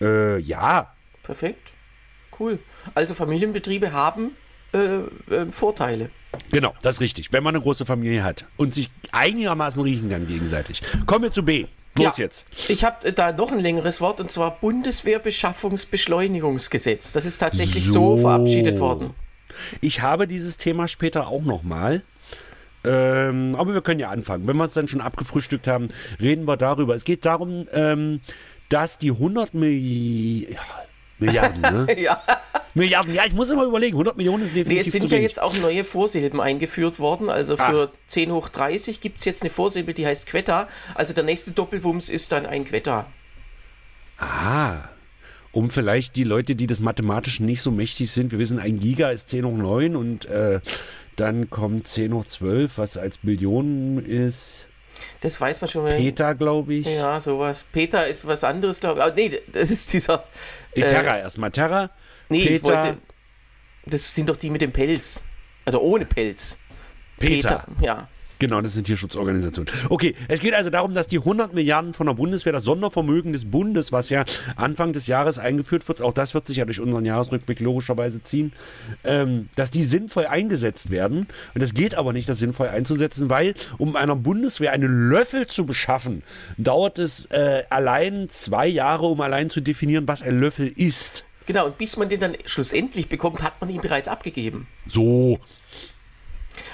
Äh, 0.00 0.40
ja, 0.40 0.94
Perfekt. 1.28 1.72
Cool. 2.40 2.58
Also 2.94 3.12
Familienbetriebe 3.12 3.92
haben 3.92 4.30
äh, 4.72 5.34
äh, 5.34 5.46
Vorteile. 5.50 6.10
genau, 6.50 6.74
das 6.82 6.96
ist 6.96 7.00
richtig. 7.00 7.32
Wenn 7.32 7.42
man 7.42 7.54
eine 7.54 7.62
große 7.62 7.86
Familie 7.86 8.22
hat 8.24 8.46
und 8.56 8.74
sich 8.74 8.90
einigermaßen 9.12 9.82
riechen 9.82 10.10
kann 10.10 10.26
gegenseitig. 10.26 10.82
Kommen 11.06 11.22
wir 11.24 11.32
zu 11.32 11.42
B. 11.44 11.66
Los 11.96 12.18
Ja. 12.18 12.24
jetzt. 12.24 12.46
Ich 12.68 12.84
habe 12.84 13.12
da 13.12 13.32
noch 13.32 13.50
ein 13.50 13.60
längeres 13.60 14.00
Wort 14.00 14.20
und 14.20 14.30
zwar 14.30 14.58
Bundeswehrbeschaffungsbeschleunigungsgesetz. 14.60 17.12
Das 17.12 17.24
ist 17.24 17.38
tatsächlich 17.38 17.86
so, 17.86 18.16
So. 18.16 18.22
verabschiedet 18.22 18.78
worden. 18.80 19.14
Ich 19.80 20.02
habe 20.02 20.26
dieses 20.26 20.56
Thema 20.58 20.86
später 20.88 21.28
auch 21.28 21.42
nochmal. 21.42 22.02
Ähm, 22.84 23.56
aber 23.56 23.74
wir 23.74 23.80
können 23.82 23.98
ja 23.98 24.08
anfangen. 24.10 24.46
Wenn 24.46 24.56
wir 24.56 24.64
es 24.64 24.72
dann 24.74 24.86
schon 24.86 25.00
abgefrühstückt 25.00 25.66
haben, 25.66 25.88
reden 26.20 26.44
wir 26.46 26.56
darüber. 26.56 26.94
Es 26.94 27.04
geht 27.04 27.26
darum, 27.26 27.66
ähm, 27.72 28.20
dass 28.68 28.98
die 28.98 29.10
100 29.10 29.54
Milli 29.54 30.56
Milliarden, 31.18 31.60
ne? 31.62 31.86
Ja. 32.00 32.22
Milliarden, 32.78 33.14
ja, 33.14 33.24
ich 33.26 33.32
muss 33.32 33.50
immer 33.50 33.64
überlegen. 33.64 33.94
100 33.94 34.16
Millionen 34.16 34.42
ist 34.44 34.54
Nee, 34.54 34.64
definitiv 34.64 34.86
es 34.94 35.00
sind 35.00 35.10
ja 35.10 35.18
jetzt 35.18 35.40
auch 35.42 35.54
neue 35.56 35.84
Vorsilben 35.84 36.40
eingeführt 36.40 36.98
worden. 36.98 37.28
Also 37.30 37.56
für 37.56 37.90
10 38.06 38.32
hoch 38.32 38.48
30 38.48 39.00
gibt 39.00 39.18
es 39.18 39.24
jetzt 39.24 39.42
eine 39.42 39.50
Vorsilbe, 39.50 39.94
die 39.94 40.06
heißt 40.06 40.26
Quetta. 40.26 40.68
Also 40.94 41.12
der 41.14 41.24
nächste 41.24 41.50
Doppelwumms 41.52 42.08
ist 42.08 42.32
dann 42.32 42.46
ein 42.46 42.64
Quetta. 42.64 43.06
Ah, 44.18 44.88
um 45.52 45.70
vielleicht 45.70 46.16
die 46.16 46.24
Leute, 46.24 46.56
die 46.56 46.66
des 46.66 46.80
Mathematischen 46.80 47.46
nicht 47.46 47.62
so 47.62 47.70
mächtig 47.70 48.10
sind, 48.10 48.32
wir 48.32 48.38
wissen, 48.38 48.58
ein 48.58 48.78
Giga 48.80 49.10
ist 49.10 49.28
10 49.28 49.44
hoch 49.44 49.56
9 49.56 49.96
und 49.96 50.26
äh, 50.26 50.60
dann 51.16 51.50
kommt 51.50 51.86
10 51.86 52.12
hoch 52.14 52.24
12, 52.26 52.78
was 52.78 52.96
als 52.96 53.18
Billionen 53.18 54.04
ist. 54.04 54.66
Das 55.20 55.40
weiß 55.40 55.60
man 55.60 55.70
schon. 55.70 55.84
wenn- 55.84 55.96
Peter, 55.96 56.34
glaube 56.34 56.74
ich. 56.74 56.86
Ja, 56.86 57.20
sowas. 57.20 57.66
Peter 57.72 58.06
ist 58.08 58.26
was 58.26 58.42
anderes, 58.42 58.80
glaube 58.80 58.98
ich. 59.00 59.04
Ah, 59.06 59.12
nee, 59.14 59.40
das 59.52 59.70
ist 59.70 59.92
dieser. 59.92 60.24
Nee, 60.74 60.82
Terra 60.82 61.18
erstmal. 61.18 61.50
Terra. 61.52 61.90
Nee, 62.28 62.38
ich 62.38 62.62
Peter. 62.62 62.64
wollte. 62.64 62.98
Das 63.86 64.14
sind 64.14 64.28
doch 64.28 64.36
die 64.36 64.50
mit 64.50 64.60
dem 64.60 64.72
Pelz. 64.72 65.24
Also 65.64 65.80
ohne 65.80 66.04
Pelz. 66.04 66.58
Peter. 67.18 67.66
Ja. 67.80 68.08
Genau, 68.38 68.60
das 68.60 68.74
sind 68.74 68.84
Tierschutzorganisationen. 68.84 69.72
Okay, 69.88 70.14
es 70.28 70.40
geht 70.40 70.54
also 70.54 70.70
darum, 70.70 70.94
dass 70.94 71.08
die 71.08 71.18
100 71.18 71.54
Milliarden 71.54 71.92
von 71.92 72.06
der 72.06 72.14
Bundeswehr, 72.14 72.52
das 72.52 72.62
Sondervermögen 72.62 73.32
des 73.32 73.50
Bundes, 73.50 73.90
was 73.90 74.10
ja 74.10 74.24
Anfang 74.54 74.92
des 74.92 75.08
Jahres 75.08 75.40
eingeführt 75.40 75.88
wird, 75.88 76.00
auch 76.00 76.12
das 76.12 76.34
wird 76.34 76.46
sich 76.46 76.58
ja 76.58 76.64
durch 76.64 76.78
unseren 76.78 77.04
Jahresrückblick 77.04 77.58
logischerweise 77.58 78.22
ziehen, 78.22 78.52
ähm, 79.02 79.48
dass 79.56 79.72
die 79.72 79.82
sinnvoll 79.82 80.26
eingesetzt 80.26 80.90
werden. 80.90 81.26
Und 81.54 81.62
es 81.62 81.74
geht 81.74 81.96
aber 81.96 82.12
nicht, 82.12 82.28
das 82.28 82.38
sinnvoll 82.38 82.68
einzusetzen, 82.68 83.28
weil 83.28 83.54
um 83.76 83.96
einer 83.96 84.14
Bundeswehr 84.14 84.70
einen 84.70 85.10
Löffel 85.10 85.48
zu 85.48 85.66
beschaffen, 85.66 86.22
dauert 86.58 87.00
es 87.00 87.26
äh, 87.26 87.64
allein 87.70 88.28
zwei 88.30 88.68
Jahre, 88.68 89.06
um 89.06 89.20
allein 89.20 89.50
zu 89.50 89.60
definieren, 89.60 90.06
was 90.06 90.22
ein 90.22 90.38
Löffel 90.38 90.68
ist. 90.68 91.24
Genau, 91.48 91.64
und 91.64 91.78
bis 91.78 91.96
man 91.96 92.10
den 92.10 92.20
dann 92.20 92.36
schlussendlich 92.44 93.08
bekommt, 93.08 93.42
hat 93.42 93.58
man 93.62 93.70
ihn 93.70 93.80
bereits 93.80 94.06
abgegeben. 94.06 94.68
So. 94.86 95.40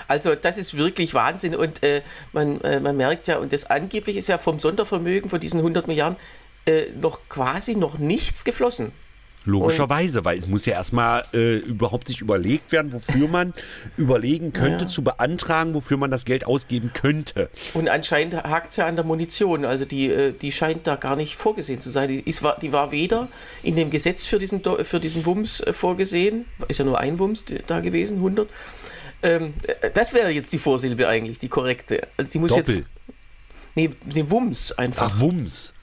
Also 0.09 0.35
das 0.35 0.59
ist 0.59 0.77
wirklich 0.77 1.15
Wahnsinn 1.15 1.55
und 1.55 1.85
äh, 1.85 2.03
man, 2.33 2.61
äh, 2.63 2.81
man 2.81 2.97
merkt 2.97 3.29
ja, 3.29 3.39
und 3.39 3.53
das 3.53 3.67
angeblich 3.67 4.17
ist 4.17 4.27
ja 4.27 4.37
vom 4.37 4.59
Sondervermögen 4.59 5.31
von 5.31 5.39
diesen 5.39 5.61
100 5.61 5.87
Milliarden 5.87 6.17
äh, 6.67 6.87
noch 7.01 7.21
quasi 7.29 7.77
noch 7.77 7.99
nichts 7.99 8.45
geflossen. 8.45 8.91
Logischerweise, 9.45 10.25
weil 10.25 10.39
es 10.39 10.47
muss 10.47 10.65
ja 10.65 10.73
erstmal 10.73 11.25
äh, 11.35 11.57
überhaupt 11.57 12.09
sich 12.09 12.23
überlegt 12.23 12.73
werden, 12.73 12.93
wofür 12.93 13.29
man 13.29 13.53
überlegen 13.97 14.53
könnte, 14.53 14.87
zu 14.87 15.05
beantragen, 15.05 15.75
wofür 15.75 15.99
man 15.99 16.11
das 16.11 16.25
Geld 16.25 16.47
ausgeben 16.47 16.93
könnte. 16.95 17.51
Und 17.75 17.89
anscheinend 17.89 18.35
hakt 18.35 18.71
es 18.71 18.77
ja 18.77 18.87
an 18.87 18.97
der 18.97 19.05
Munition. 19.05 19.65
Also 19.65 19.85
die, 19.85 20.11
äh, 20.11 20.33
die 20.33 20.51
scheint 20.51 20.87
da 20.87 20.97
gar 20.97 21.17
nicht 21.17 21.37
vorgesehen 21.37 21.81
zu 21.81 21.91
sein. 21.91 22.09
Die, 22.09 22.21
ist, 22.21 22.43
war, 22.43 22.59
die 22.59 22.73
war 22.73 22.91
weder 22.91 23.29
in 23.63 23.77
dem 23.77 23.91
Gesetz 23.91 24.25
für 24.25 24.39
diesen, 24.39 24.63
für 24.85 25.01
diesen 25.01 25.27
Wumms 25.27 25.61
äh, 25.61 25.73
vorgesehen. 25.73 26.47
Ist 26.69 26.79
ja 26.79 26.87
nur 26.87 26.99
ein 26.99 27.19
Wumms 27.19 27.45
da 27.67 27.81
gewesen, 27.81 28.17
100. 28.17 28.49
Ähm, 29.23 29.55
äh, 29.67 29.91
das 29.93 30.15
wäre 30.15 30.31
jetzt 30.31 30.53
die 30.55 30.59
Vorsilbe 30.59 31.07
eigentlich, 31.07 31.39
die 31.39 31.49
korrekte. 31.49 32.09
Also 32.17 32.33
die 32.33 32.39
muss 32.39 32.51
Doppel. 32.55 32.77
jetzt. 32.77 32.87
Nee, 33.75 33.91
den 34.05 34.31
Wumms 34.31 34.73
einfach. 34.73 35.13
Ach, 35.15 35.21
Wumms. 35.21 35.75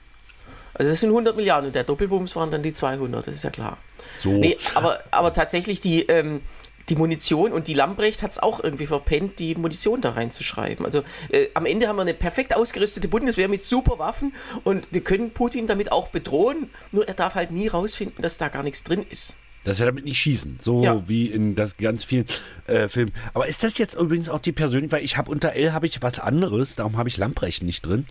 Also 0.74 0.90
das 0.90 1.00
sind 1.00 1.10
100 1.10 1.36
Milliarden 1.36 1.66
und 1.68 1.74
der 1.74 1.84
Doppelwumms 1.84 2.34
waren 2.36 2.50
dann 2.50 2.62
die 2.62 2.72
200, 2.72 3.26
das 3.26 3.36
ist 3.36 3.44
ja 3.44 3.50
klar. 3.50 3.78
So. 4.20 4.30
Nee, 4.30 4.56
aber, 4.74 5.00
aber 5.10 5.32
tatsächlich 5.32 5.80
die, 5.80 6.02
ähm, 6.06 6.40
die 6.88 6.96
Munition 6.96 7.52
und 7.52 7.68
die 7.68 7.74
Lambrecht 7.74 8.22
hat 8.22 8.32
es 8.32 8.38
auch 8.38 8.62
irgendwie 8.62 8.86
verpennt, 8.86 9.38
die 9.38 9.54
Munition 9.54 10.00
da 10.00 10.10
reinzuschreiben. 10.10 10.84
Also 10.84 11.04
äh, 11.30 11.46
am 11.54 11.66
Ende 11.66 11.88
haben 11.88 11.96
wir 11.96 12.02
eine 12.02 12.14
perfekt 12.14 12.56
ausgerüstete 12.56 13.06
Bundeswehr 13.08 13.48
mit 13.48 13.64
super 13.64 13.98
Waffen 13.98 14.34
und 14.64 14.86
wir 14.90 15.02
können 15.02 15.30
Putin 15.30 15.66
damit 15.66 15.92
auch 15.92 16.08
bedrohen, 16.08 16.70
nur 16.90 17.06
er 17.06 17.14
darf 17.14 17.34
halt 17.34 17.50
nie 17.50 17.68
rausfinden, 17.68 18.22
dass 18.22 18.38
da 18.38 18.48
gar 18.48 18.62
nichts 18.62 18.82
drin 18.82 19.04
ist. 19.10 19.36
Dass 19.64 19.78
wir 19.78 19.86
damit 19.86 20.04
nicht 20.04 20.18
schießen. 20.18 20.56
So 20.60 20.82
Ja. 20.82 21.06
wie 21.08 21.26
in 21.26 21.54
das 21.54 21.76
ganz 21.76 22.02
vielen 22.02 22.26
äh, 22.66 22.88
Filmen. 22.88 23.12
Aber 23.32 23.46
ist 23.46 23.62
das 23.62 23.78
jetzt 23.78 23.94
übrigens 23.94 24.28
auch 24.28 24.40
die 24.40 24.50
persönlich, 24.50 24.90
weil 24.90 25.04
ich 25.04 25.16
habe 25.16 25.30
unter 25.30 25.52
L 25.52 25.72
habe 25.72 25.86
ich 25.86 26.02
was 26.02 26.18
anderes, 26.18 26.74
darum 26.74 26.96
habe 26.96 27.08
ich 27.08 27.16
Lamprecht 27.16 27.62
nicht 27.62 27.86
drin. 27.86 28.06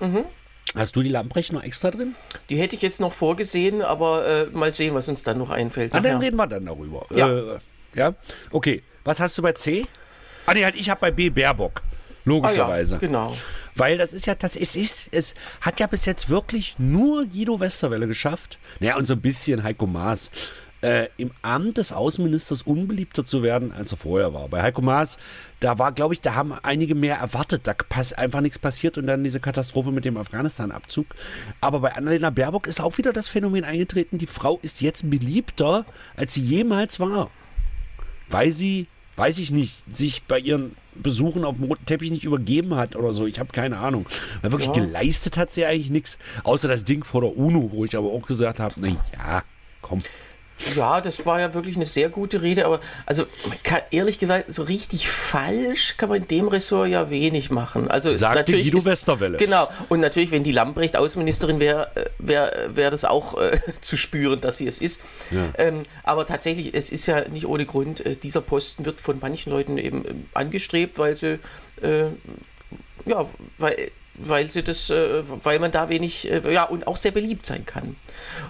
Mhm. 0.00 0.24
Hast 0.74 0.96
du 0.96 1.02
die 1.02 1.10
Lamprecht 1.10 1.52
noch 1.52 1.62
extra 1.62 1.90
drin? 1.90 2.14
Die 2.48 2.56
hätte 2.56 2.76
ich 2.76 2.82
jetzt 2.82 2.98
noch 3.00 3.12
vorgesehen, 3.12 3.82
aber 3.82 4.26
äh, 4.26 4.46
mal 4.56 4.72
sehen, 4.74 4.94
was 4.94 5.08
uns 5.08 5.22
dann 5.22 5.38
noch 5.38 5.50
einfällt. 5.50 5.94
Ah, 5.94 6.00
dann 6.00 6.18
reden 6.18 6.36
wir 6.36 6.46
dann 6.46 6.64
darüber. 6.66 7.06
Ja. 7.14 7.28
Äh, 7.30 7.58
ja. 7.94 8.14
Okay. 8.50 8.82
Was 9.04 9.20
hast 9.20 9.36
du 9.36 9.42
bei 9.42 9.52
C? 9.52 9.84
Ah, 10.46 10.54
nee, 10.54 10.64
halt, 10.64 10.76
ich 10.76 10.88
habe 10.88 11.00
bei 11.00 11.10
B 11.10 11.28
Baerbock. 11.28 11.82
ah, 11.84 11.88
Logischerweise. 12.24 12.92
ja, 12.94 12.98
genau. 12.98 13.36
Weil 13.74 13.98
das 13.98 14.12
ist 14.12 14.26
ja 14.26 14.34
tatsächlich, 14.34 14.68
es 14.68 14.76
ist, 14.76 15.08
es 15.12 15.34
hat 15.60 15.80
ja 15.80 15.86
bis 15.86 16.04
jetzt 16.04 16.28
wirklich 16.28 16.74
nur 16.78 17.26
Guido 17.26 17.58
Westerwelle 17.58 18.06
geschafft. 18.06 18.58
Naja, 18.80 18.96
und 18.96 19.06
so 19.06 19.14
ein 19.14 19.20
bisschen 19.20 19.62
Heiko 19.62 19.86
Maas. 19.86 20.30
Äh, 20.82 21.08
im 21.16 21.30
Amt 21.42 21.78
des 21.78 21.92
Außenministers 21.92 22.62
unbeliebter 22.62 23.24
zu 23.24 23.42
werden, 23.42 23.72
als 23.72 23.92
er 23.92 23.98
vorher 23.98 24.34
war. 24.34 24.48
Bei 24.48 24.62
Heiko 24.62 24.82
Maas, 24.82 25.18
da 25.60 25.78
war, 25.78 25.92
glaube 25.92 26.14
ich, 26.14 26.20
da 26.20 26.34
haben 26.34 26.52
einige 26.62 26.94
mehr 26.94 27.16
erwartet. 27.16 27.62
Da 27.64 27.74
pass, 27.74 28.12
einfach 28.12 28.40
nichts 28.40 28.58
passiert 28.58 28.98
und 28.98 29.06
dann 29.06 29.22
diese 29.22 29.38
Katastrophe 29.38 29.92
mit 29.92 30.04
dem 30.04 30.16
Afghanistan-Abzug. 30.16 31.06
Aber 31.60 31.80
bei 31.80 31.94
Annalena 31.94 32.30
Baerbock 32.30 32.66
ist 32.66 32.80
auch 32.80 32.98
wieder 32.98 33.12
das 33.12 33.28
Phänomen 33.28 33.62
eingetreten, 33.64 34.18
die 34.18 34.26
Frau 34.26 34.58
ist 34.62 34.80
jetzt 34.80 35.08
beliebter, 35.08 35.86
als 36.16 36.34
sie 36.34 36.42
jemals 36.42 36.98
war 37.00 37.30
weil 38.32 38.52
sie, 38.52 38.86
weiß 39.16 39.38
ich 39.38 39.50
nicht, 39.50 39.82
sich 39.92 40.22
bei 40.24 40.38
ihren 40.38 40.74
Besuchen 40.94 41.44
auf 41.44 41.56
dem 41.56 41.64
roten 41.64 41.86
Teppich 41.86 42.10
nicht 42.10 42.24
übergeben 42.24 42.74
hat 42.74 42.96
oder 42.96 43.12
so. 43.12 43.26
Ich 43.26 43.38
habe 43.38 43.52
keine 43.52 43.78
Ahnung. 43.78 44.06
Weil 44.40 44.52
wirklich 44.52 44.74
Ja. 44.74 44.84
geleistet 44.84 45.36
hat 45.36 45.52
sie 45.52 45.64
eigentlich 45.64 45.90
nichts, 45.90 46.18
außer 46.44 46.68
das 46.68 46.84
Ding 46.84 47.04
vor 47.04 47.20
der 47.20 47.36
UNO, 47.36 47.70
wo 47.72 47.84
ich 47.84 47.96
aber 47.96 48.10
auch 48.10 48.26
gesagt 48.26 48.58
habe, 48.58 48.74
na 48.80 48.88
ja, 48.88 49.42
komm. 49.80 49.98
Ja, 50.76 51.00
das 51.00 51.24
war 51.26 51.40
ja 51.40 51.54
wirklich 51.54 51.76
eine 51.76 51.84
sehr 51.86 52.08
gute 52.08 52.42
Rede, 52.42 52.64
aber 52.66 52.80
also 53.06 53.24
man 53.48 53.62
kann, 53.62 53.80
ehrlich 53.90 54.18
gesagt, 54.18 54.52
so 54.52 54.62
richtig 54.62 55.08
falsch 55.08 55.96
kann 55.96 56.08
man 56.08 56.22
in 56.22 56.28
dem 56.28 56.48
Ressort 56.48 56.88
ja 56.88 57.10
wenig 57.10 57.50
machen. 57.50 57.90
Also 57.90 58.10
es 58.10 58.20
Sagte 58.20 58.38
natürlich 58.38 58.66
Guido 58.66 58.78
ist- 58.78 58.84
Westerwelle. 58.86 59.38
Genau. 59.38 59.68
Und 59.88 60.00
natürlich, 60.00 60.30
wenn 60.30 60.44
die 60.44 60.52
Lambrecht 60.52 60.96
Außenministerin 60.96 61.60
wäre, 61.60 61.88
wäre 62.18 62.70
wär 62.74 62.90
das 62.90 63.04
auch 63.04 63.38
äh, 63.40 63.58
zu 63.80 63.96
spüren, 63.96 64.40
dass 64.40 64.58
sie 64.58 64.66
es 64.66 64.78
ist. 64.78 65.00
Ja. 65.30 65.48
Ähm, 65.58 65.82
aber 66.04 66.26
tatsächlich, 66.26 66.74
es 66.74 66.90
ist 66.90 67.06
ja 67.06 67.28
nicht 67.28 67.46
ohne 67.46 67.66
Grund, 67.66 68.04
äh, 68.04 68.16
dieser 68.16 68.40
Posten 68.40 68.84
wird 68.84 69.00
von 69.00 69.18
manchen 69.20 69.50
Leuten 69.52 69.78
eben 69.78 70.04
ähm, 70.06 70.26
angestrebt, 70.34 70.98
weil 70.98 71.16
sie 71.16 71.38
äh, 71.82 72.04
ja, 73.04 73.26
weil, 73.58 73.90
weil 74.14 74.50
sie 74.50 74.62
das, 74.62 74.90
äh, 74.90 75.22
weil 75.26 75.58
man 75.58 75.72
da 75.72 75.88
wenig, 75.88 76.30
äh, 76.30 76.52
ja, 76.52 76.64
und 76.64 76.86
auch 76.86 76.96
sehr 76.96 77.12
beliebt 77.12 77.46
sein 77.46 77.64
kann. 77.64 77.96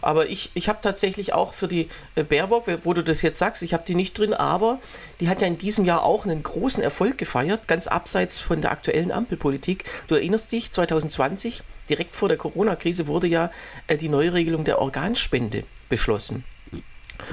Aber 0.01 0.29
ich, 0.29 0.51
ich 0.55 0.68
habe 0.68 0.81
tatsächlich 0.83 1.33
auch 1.33 1.53
für 1.55 1.68
die 1.68 1.88
äh, 2.14 2.25
Baerbock, 2.25 2.66
wo 2.83 2.94
du 2.94 3.03
das 3.03 3.22
jetzt 3.22 3.38
sagst, 3.38 3.62
ich 3.62 3.72
habe 3.72 3.85
die 3.87 3.94
nicht 3.94 4.18
drin, 4.18 4.35
aber 4.35 4.81
die 5.20 5.29
hat 5.29 5.40
ja 5.40 5.46
in 5.46 5.59
diesem 5.59 5.85
Jahr 5.85 6.03
auch 6.03 6.25
einen 6.25 6.42
großen 6.42 6.83
Erfolg 6.83 7.18
gefeiert, 7.18 7.68
ganz 7.68 7.87
abseits 7.87 8.38
von 8.38 8.61
der 8.61 8.72
aktuellen 8.72 9.12
Ampelpolitik. 9.12 9.85
Du 10.09 10.14
erinnerst 10.14 10.51
dich, 10.53 10.72
2020, 10.72 11.62
direkt 11.88 12.16
vor 12.16 12.29
der 12.29 12.38
Corona-Krise, 12.38 13.07
wurde 13.07 13.29
ja 13.29 13.51
äh, 13.87 13.96
die 13.96 14.09
Neuregelung 14.09 14.64
der 14.64 14.81
Organspende 14.81 15.64
beschlossen. 15.88 16.44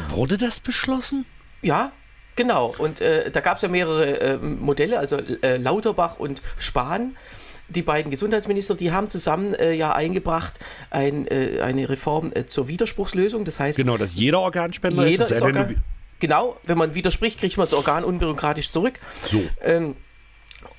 Wurde 0.10 0.38
das 0.38 0.60
beschlossen? 0.60 1.26
Ja, 1.62 1.92
genau. 2.36 2.76
Und 2.78 3.02
äh, 3.02 3.32
da 3.32 3.42
gab 3.42 3.58
es 3.58 3.64
ja 3.64 3.70
mehrere 3.70 4.20
äh, 4.20 4.38
Modelle, 4.38 5.00
also 5.00 5.18
äh, 5.18 5.58
Lauterbach 5.58 6.20
und 6.20 6.42
Spahn. 6.58 7.16
Die 7.70 7.82
beiden 7.82 8.12
Gesundheitsminister, 8.12 8.76
die 8.76 8.92
haben 8.92 9.10
zusammen 9.10 9.54
äh, 9.54 9.74
ja 9.74 9.94
eingebracht 9.94 10.60
ein, 10.90 11.28
äh, 11.28 11.62
eine 11.62 11.90
Reform 11.90 12.32
äh, 12.34 12.46
zur 12.46 12.68
Widerspruchslösung. 12.68 13.46
Das 13.46 13.60
heißt, 13.60 13.78
Genau, 13.78 13.98
dass 13.98 14.16
jeder 14.16 14.40
Organspender 14.40 15.06
jeder 15.06 15.26
ist. 15.26 15.32
ist 15.32 15.38
es 15.38 15.42
Organ 15.42 15.82
genau, 16.20 16.58
wenn 16.64 16.78
man 16.78 16.96
widerspricht, 16.96 17.40
kriegt 17.40 17.58
man 17.58 17.66
das 17.66 17.74
Organ 17.74 18.04
unbürokratisch 18.04 18.72
zurück. 18.72 19.00
So. 19.26 19.42
Ähm, 19.62 19.96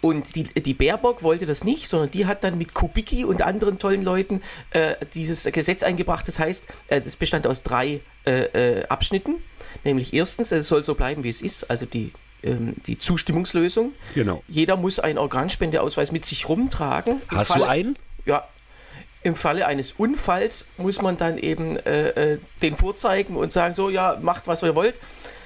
Und 0.03 0.35
die, 0.37 0.45
die 0.45 0.75
Baerbock 0.75 1.23
wollte 1.23 1.47
das 1.47 1.65
nicht, 1.65 1.89
sondern 1.89 2.11
die 2.11 2.27
hat 2.27 2.45
dann 2.45 2.59
mit 2.59 2.75
Kubicki 2.75 3.25
und 3.25 3.41
anderen 3.41 3.79
tollen 3.79 4.03
Leuten 4.03 4.43
äh, 4.73 4.95
dieses 5.15 5.45
Gesetz 5.45 5.83
eingebracht. 5.83 6.29
Das 6.29 6.39
heißt, 6.39 6.67
äh, 6.89 7.01
das 7.01 7.17
bestand 7.17 7.47
aus 7.47 7.63
drei 7.63 8.01
äh, 8.27 8.81
äh, 8.81 8.87
Abschnitten. 8.89 9.37
Nämlich 9.85 10.13
erstens, 10.13 10.53
es 10.53 10.69
soll 10.69 10.85
so 10.85 10.95
bleiben, 10.95 11.25
wie 11.25 11.31
es 11.31 11.41
ist, 11.41 11.71
also 11.71 11.87
die, 11.87 12.13
ähm, 12.43 12.75
die 12.87 12.99
Zustimmungslösung. 12.99 13.93
Genau. 14.15 14.43
Jeder 14.49 14.77
muss 14.77 14.99
einen 14.99 15.19
Organspendeausweis 15.19 16.13
mit 16.13 16.25
sich 16.25 16.49
rumtragen. 16.49 17.23
Im 17.31 17.37
Hast 17.37 17.55
du 17.55 17.65
einen? 17.65 17.97
Ja. 18.27 18.45
Im 19.23 19.37
Falle 19.37 19.67
eines 19.67 19.93
Unfalls 19.93 20.67
muss 20.79 21.03
man 21.03 21.19
dann 21.19 21.37
eben 21.37 21.77
äh, 21.77 22.09
äh, 22.33 22.39
den 22.63 22.77
vorzeigen 22.77 23.37
und 23.37 23.53
sagen, 23.53 23.75
so, 23.75 23.91
ja, 23.91 24.19
macht, 24.23 24.47
was 24.47 24.63
ihr 24.63 24.75
wollt. 24.75 24.95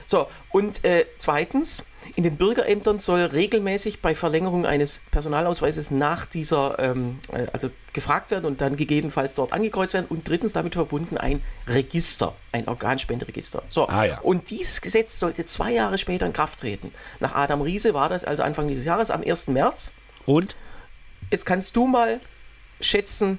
So, 0.07 0.27
und 0.51 0.85
äh, 0.85 1.07
zweitens, 1.19 1.85
in 2.17 2.23
den 2.23 2.37
Bürgerämtern 2.37 2.99
soll 2.99 3.21
regelmäßig 3.23 4.03
bei 4.03 4.15
Verlängerung 4.15 4.67
eines 4.67 5.01
Personalausweises 5.11 5.91
nach 5.91 6.27
dieser, 6.27 6.79
ähm, 6.79 7.19
äh, 7.33 7.47
also 7.53 7.71
gefragt 7.93 8.31
werden 8.31 8.45
und 8.45 8.61
dann 8.61 8.77
gegebenenfalls 8.77 9.35
dort 9.35 9.53
angekreuzt 9.53 9.95
werden. 9.95 10.07
Und 10.09 10.29
drittens 10.29 10.53
damit 10.53 10.75
verbunden 10.75 11.17
ein 11.17 11.43
Register, 11.67 12.35
ein 12.53 12.69
Organspenderegister. 12.69 13.63
So, 13.71 13.89
Ah, 13.89 14.05
ja. 14.05 14.19
und 14.21 14.51
dieses 14.51 14.81
Gesetz 14.81 15.19
sollte 15.19 15.47
zwei 15.47 15.73
Jahre 15.73 15.97
später 15.99 16.27
in 16.27 16.33
Kraft 16.33 16.61
treten. 16.61 16.93
Nach 17.21 17.35
Adam 17.35 17.63
Riese 17.63 17.95
war 17.95 18.09
das 18.09 18.25
also 18.25 18.43
Anfang 18.43 18.69
dieses 18.69 18.85
Jahres, 18.85 19.11
am 19.11 19.23
1. 19.23 19.49
März. 19.49 19.93
Und? 20.27 20.57
Jetzt 21.31 21.47
kannst 21.47 21.75
du 21.75 21.87
mal 21.87 22.21
schätzen, 22.81 23.39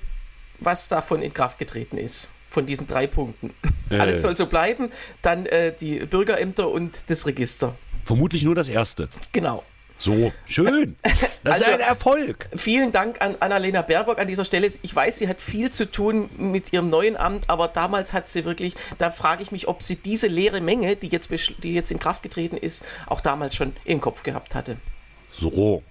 was 0.60 0.88
davon 0.88 1.22
in 1.22 1.34
Kraft 1.34 1.60
getreten 1.60 1.98
ist. 1.98 2.30
Von 2.56 2.66
diesen 2.66 2.88
drei 2.88 3.06
Punkten. 3.06 3.54
Äh. 3.90 3.98
Alles 4.00 4.22
soll 4.22 4.38
so 4.38 4.46
bleiben. 4.46 4.90
Dann 5.22 5.46
äh, 5.46 5.74
die 5.78 6.00
Bürgerämter 6.00 6.70
und 6.70 7.10
das 7.10 7.26
Register. 7.28 7.76
Vermutlich 8.06 8.44
nur 8.44 8.56
das 8.56 8.70
erste. 8.70 9.10
Genau. 9.34 9.66
So, 9.98 10.32
schön. 10.46 10.96
Das 11.44 11.58
ist 11.60 11.64
Also- 11.66 11.72
ein 11.74 11.80
Erfolg. 11.82 12.48
Vielen 12.56 12.94
Dank 12.94 13.22
an 13.22 13.36
Annalena 13.42 13.82
Baerbock 13.82 14.20
an 14.20 14.30
dieser 14.30 14.46
Stelle. 14.46 14.70
Ich 14.84 14.96
weiß, 14.96 15.20
sie 15.20 15.28
hat 15.28 15.42
viel 15.42 15.70
zu 15.70 15.92
tun 15.92 16.30
mit 16.38 16.72
ihrem 16.72 16.90
neuen 16.90 17.18
Amt, 17.18 17.50
aber 17.50 17.68
damals 17.68 18.14
hat 18.14 18.30
sie 18.30 18.46
wirklich, 18.46 18.74
da 19.00 19.12
frage 19.12 19.44
ich 19.44 19.52
mich, 19.52 19.68
ob 19.68 19.84
sie 19.84 19.98
diese 19.98 20.28
leere 20.28 20.62
Menge, 20.62 20.96
die 20.96 21.10
jetzt, 21.10 21.30
die 21.62 21.74
jetzt 21.74 21.92
in 21.92 22.00
Kraft 22.00 22.24
getreten 22.24 22.56
ist, 22.56 22.84
auch 23.06 23.20
damals 23.20 23.54
schon 23.56 23.74
im 23.84 24.00
Kopf 24.00 24.24
gehabt 24.24 24.56
hatte. 24.56 24.78
So. 25.30 25.84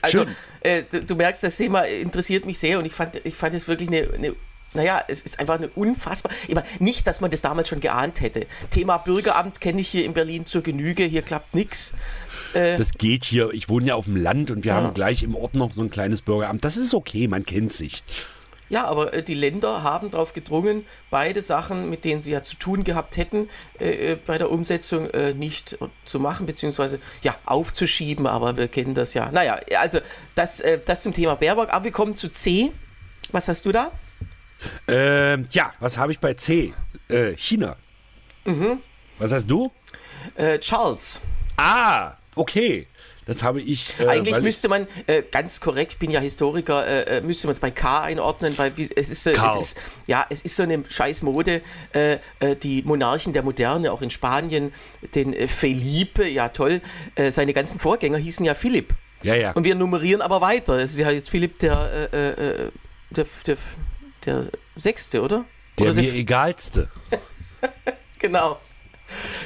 Also, 0.00 0.24
Schön. 0.24 0.36
äh, 0.62 0.82
du, 0.90 1.02
du 1.02 1.14
merkst, 1.16 1.42
das 1.42 1.58
Thema 1.58 1.82
interessiert 1.82 2.46
mich 2.46 2.58
sehr 2.58 2.78
und 2.78 2.86
ich 2.86 2.94
fand, 2.94 3.20
ich 3.24 3.34
fand 3.34 3.54
es 3.54 3.68
wirklich 3.68 3.88
eine, 3.90 4.08
eine 4.14 4.34
naja, 4.74 5.02
es 5.08 5.20
ist 5.22 5.40
einfach 5.40 5.54
eine 5.54 5.68
unfassbar. 5.68 6.32
Meine, 6.48 6.66
nicht, 6.78 7.06
dass 7.06 7.20
man 7.20 7.30
das 7.30 7.42
damals 7.42 7.68
schon 7.68 7.80
geahnt 7.80 8.20
hätte. 8.20 8.46
Thema 8.70 8.98
Bürgeramt 8.98 9.60
kenne 9.60 9.80
ich 9.80 9.88
hier 9.88 10.04
in 10.04 10.14
Berlin 10.14 10.46
zur 10.46 10.62
Genüge, 10.62 11.04
hier 11.04 11.22
klappt 11.22 11.54
nichts. 11.54 11.92
Das 12.54 12.92
geht 12.92 13.24
hier. 13.24 13.50
Ich 13.52 13.68
wohne 13.68 13.86
ja 13.86 13.94
auf 13.94 14.06
dem 14.06 14.16
Land 14.16 14.50
und 14.50 14.64
wir 14.64 14.74
haben 14.74 14.94
gleich 14.94 15.22
im 15.22 15.34
Ort 15.34 15.54
noch 15.54 15.74
so 15.74 15.82
ein 15.82 15.90
kleines 15.90 16.22
Bürgeramt. 16.22 16.64
Das 16.64 16.76
ist 16.78 16.94
okay, 16.94 17.28
man 17.28 17.44
kennt 17.44 17.72
sich. 17.74 18.02
Ja, 18.68 18.84
aber 18.84 19.14
äh, 19.14 19.22
die 19.22 19.34
Länder 19.34 19.82
haben 19.82 20.10
darauf 20.10 20.34
gedrungen, 20.34 20.84
beide 21.10 21.42
Sachen, 21.42 21.88
mit 21.88 22.04
denen 22.04 22.20
sie 22.20 22.32
ja 22.32 22.42
zu 22.42 22.56
tun 22.56 22.84
gehabt 22.84 23.16
hätten, 23.16 23.48
äh, 23.80 24.12
äh, 24.12 24.16
bei 24.16 24.38
der 24.38 24.50
Umsetzung 24.50 25.08
äh, 25.10 25.32
nicht 25.32 25.78
zu 26.04 26.20
machen, 26.20 26.46
beziehungsweise 26.46 27.00
ja, 27.22 27.36
aufzuschieben, 27.46 28.26
aber 28.26 28.56
wir 28.56 28.68
kennen 28.68 28.94
das 28.94 29.14
ja. 29.14 29.30
Naja, 29.30 29.60
also 29.78 30.00
das, 30.34 30.60
äh, 30.60 30.78
das 30.84 31.02
zum 31.02 31.14
Thema 31.14 31.34
Baerbock. 31.36 31.72
Aber 31.72 31.84
wir 31.84 31.92
kommen 31.92 32.16
zu 32.16 32.30
C. 32.30 32.72
Was 33.32 33.48
hast 33.48 33.64
du 33.66 33.72
da? 33.72 33.92
Ähm, 34.86 35.46
ja, 35.50 35.72
was 35.80 35.98
habe 35.98 36.12
ich 36.12 36.20
bei 36.20 36.34
C? 36.34 36.72
Äh, 37.08 37.32
China. 37.36 37.76
Was 39.18 39.32
hast 39.32 39.50
du? 39.50 39.70
Äh, 40.34 40.58
Charles. 40.58 41.20
Ah, 41.56 42.16
okay. 42.34 42.86
Das 43.28 43.42
habe 43.42 43.60
ich. 43.60 43.92
Äh, 44.00 44.06
Eigentlich 44.06 44.40
müsste 44.40 44.70
man, 44.70 44.86
äh, 45.06 45.22
ganz 45.22 45.60
korrekt, 45.60 45.92
ich 45.92 45.98
bin 45.98 46.10
ja 46.10 46.18
Historiker, 46.18 46.86
äh, 46.86 47.18
äh, 47.18 47.20
müsste 47.20 47.46
man 47.46 47.52
es 47.52 47.60
bei 47.60 47.70
K 47.70 48.00
einordnen, 48.00 48.56
weil 48.56 48.72
es 48.96 49.10
ist, 49.10 49.26
es 49.26 49.56
ist, 49.58 49.78
ja, 50.06 50.24
es 50.30 50.40
ist 50.40 50.56
so 50.56 50.62
eine 50.62 50.82
scheiß 50.88 51.22
Mode, 51.22 51.60
äh, 51.92 52.14
äh, 52.40 52.56
die 52.56 52.82
Monarchen 52.84 53.34
der 53.34 53.42
Moderne, 53.42 53.92
auch 53.92 54.00
in 54.00 54.08
Spanien, 54.08 54.72
den 55.14 55.34
Felipe, 55.46 56.26
ja 56.26 56.48
toll, 56.48 56.80
seine 57.28 57.52
ganzen 57.52 57.78
Vorgänger 57.78 58.16
hießen 58.16 58.46
ja 58.46 58.54
Philipp. 58.54 58.94
Ja, 59.22 59.34
ja. 59.34 59.52
Und 59.52 59.64
wir 59.64 59.74
nummerieren 59.74 60.22
aber 60.22 60.40
weiter. 60.40 60.78
Es 60.78 60.92
ist 60.92 60.98
ja 60.98 61.10
jetzt 61.10 61.28
Philipp 61.28 61.58
der, 61.58 62.08
der, 62.08 63.26
der, 63.46 63.56
der 64.28 64.48
Sechste, 64.76 65.22
oder? 65.22 65.44
der 65.78 65.92
oder 65.92 65.94
mir 66.02 66.12
egalste. 66.14 66.88
Genau. 68.20 68.58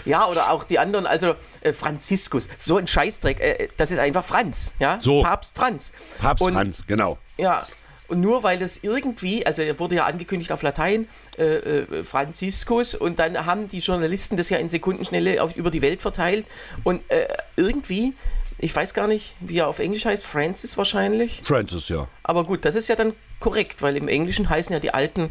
Ja, 0.07 0.29
oder 0.29 0.51
auch 0.51 0.65
die 0.65 0.79
anderen, 0.79 1.07
also 1.07 1.35
äh, 1.61 1.75
Franziskus, 1.75 2.49
so 2.57 2.79
ein 2.79 2.87
Scheißdreck, 2.87 3.39
äh, 3.39 3.69
das 3.77 3.91
ist 3.91 3.99
einfach 3.99 4.25
Franz, 4.25 4.73
ja? 4.79 4.99
So. 5.03 5.23
Papst 5.23 5.53
Franz. 5.55 5.93
Papst 6.19 6.43
Und- 6.43 6.55
Franz, 6.55 6.87
genau. 6.87 7.19
Ja, 7.37 7.67
und 8.09 8.21
nur 8.21 8.43
weil 8.43 8.59
das 8.59 8.79
irgendwie, 8.83 9.47
also 9.47 9.63
er 9.63 9.79
wurde 9.79 9.97
ja 9.97 10.07
angekündigt 10.07 10.53
auf 10.53 10.63
Latein, 10.63 11.07
äh, 11.39 11.45
äh, 11.45 12.05
Franziskus, 12.05 12.95
und 12.95 13.19
dann 13.19 13.47
haben 13.47 13.69
die 13.69 13.79
Journalisten 13.79 14.37
das 14.37 14.49
ja 14.51 14.59
in 14.59 14.69
Sekundenschnelle 14.69 15.43
auf, 15.43 15.55
über 15.55 15.71
die 15.71 15.83
Welt 15.83 16.03
verteilt 16.03 16.47
und 16.83 17.03
äh, 17.11 17.29
irgendwie, 17.57 18.15
ich 18.59 18.75
weiß 18.75 18.95
gar 18.95 19.07
nicht, 19.07 19.35
wie 19.41 19.59
er 19.59 19.69
auf 19.69 19.79
Englisch 19.79 20.05
heißt, 20.07 20.25
Francis 20.25 20.77
wahrscheinlich, 20.77 21.43
Francis, 21.45 21.89
ja. 21.89 22.09
aber 22.23 22.45
gut, 22.45 22.65
das 22.65 22.75
ist 22.75 22.89
ja 22.89 22.97
dann 22.97 23.13
korrekt, 23.43 23.83
weil 23.83 23.97
im 23.97 24.09
Englischen 24.09 24.49
heißen 24.49 24.73
ja 24.73 24.81
die 24.81 24.95
alten 24.95 25.31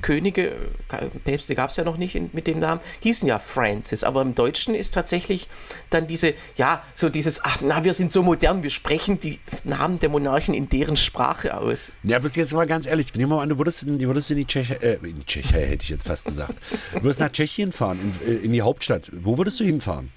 Könige, 0.00 0.52
Päpste 1.24 1.54
gab 1.54 1.70
es 1.70 1.76
ja 1.76 1.84
noch 1.84 1.98
nicht 1.98 2.14
in, 2.14 2.30
mit 2.32 2.46
dem 2.46 2.58
Namen, 2.58 2.80
hießen 3.00 3.28
ja 3.28 3.38
Francis, 3.38 4.02
aber 4.02 4.22
im 4.22 4.34
Deutschen 4.34 4.74
ist 4.74 4.94
tatsächlich 4.94 5.48
dann 5.90 6.06
diese, 6.06 6.34
ja, 6.56 6.82
so 6.94 7.10
dieses, 7.10 7.44
ach, 7.44 7.58
na, 7.60 7.84
wir 7.84 7.92
sind 7.92 8.10
so 8.10 8.22
modern, 8.22 8.62
wir 8.62 8.70
sprechen 8.70 9.20
die 9.20 9.40
Namen 9.64 9.98
der 9.98 10.08
Monarchen 10.08 10.54
in 10.54 10.68
deren 10.68 10.96
Sprache 10.96 11.56
aus. 11.58 11.92
Ja, 12.02 12.16
aber 12.16 12.28
jetzt 12.28 12.54
mal 12.54 12.66
ganz 12.66 12.86
ehrlich, 12.86 13.14
nehmen 13.14 13.30
wir 13.30 13.36
mal 13.36 13.42
an, 13.42 13.50
du 13.50 13.58
würdest 13.58 13.82
in, 13.82 13.98
du 13.98 14.06
würdest 14.06 14.30
in 14.30 14.38
die 14.38 14.46
Tschechei, 14.46 14.74
äh, 14.76 14.94
in 15.02 15.18
die 15.18 15.26
Tschechei 15.26 15.66
hätte 15.66 15.82
ich 15.82 15.90
jetzt 15.90 16.06
fast 16.06 16.24
gesagt. 16.24 16.54
Du 16.94 17.02
würdest 17.02 17.20
nach 17.20 17.30
Tschechien 17.30 17.72
fahren, 17.72 18.14
in, 18.24 18.32
äh, 18.32 18.38
in 18.38 18.52
die 18.52 18.62
Hauptstadt. 18.62 19.10
Wo 19.12 19.36
würdest 19.36 19.60
du 19.60 19.64
hinfahren? 19.64 20.12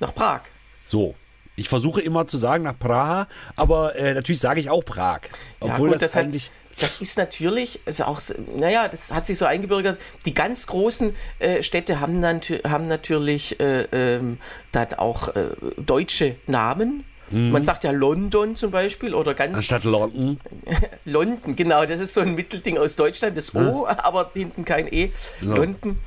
Nach 0.00 0.14
Prag. 0.14 0.40
So. 0.84 1.14
Ich 1.54 1.68
versuche 1.68 2.00
immer 2.00 2.26
zu 2.26 2.38
sagen 2.38 2.64
nach 2.64 2.78
Praha, 2.78 3.28
aber 3.56 3.94
äh, 3.96 4.14
natürlich 4.14 4.40
sage 4.40 4.60
ich 4.60 4.70
auch 4.70 4.84
Prag. 4.84 5.20
Obwohl 5.60 5.88
ja, 5.88 5.92
gut, 5.92 5.94
das, 5.94 6.12
das, 6.12 6.16
eigentlich. 6.16 6.44
hat, 6.46 6.82
das 6.82 7.00
ist 7.00 7.18
natürlich, 7.18 7.80
also 7.84 8.04
auch, 8.04 8.20
naja, 8.56 8.88
das 8.88 9.12
hat 9.12 9.26
sich 9.26 9.36
so 9.36 9.44
eingebürgert. 9.44 9.98
Die 10.24 10.32
ganz 10.32 10.66
großen 10.66 11.14
äh, 11.38 11.62
Städte 11.62 12.00
haben, 12.00 12.20
nat 12.20 12.50
haben 12.66 12.88
natürlich 12.88 13.60
äh, 13.60 13.82
ähm, 13.92 14.38
dann 14.72 14.94
auch 14.94 15.28
äh, 15.28 15.50
deutsche 15.76 16.36
Namen. 16.46 17.04
Mhm. 17.30 17.50
Man 17.50 17.64
sagt 17.64 17.84
ja 17.84 17.90
London 17.90 18.56
zum 18.56 18.70
Beispiel 18.70 19.14
oder 19.14 19.34
ganz 19.34 19.58
Anstatt 19.58 19.84
London. 19.84 20.38
London, 21.04 21.54
genau, 21.54 21.84
das 21.84 22.00
ist 22.00 22.14
so 22.14 22.22
ein 22.22 22.34
Mittelding 22.34 22.78
aus 22.78 22.96
Deutschland, 22.96 23.36
das 23.36 23.54
O, 23.54 23.86
aber 23.86 24.30
hinten 24.34 24.64
kein 24.64 24.90
E. 24.92 25.10
So. 25.42 25.54
London. 25.54 25.98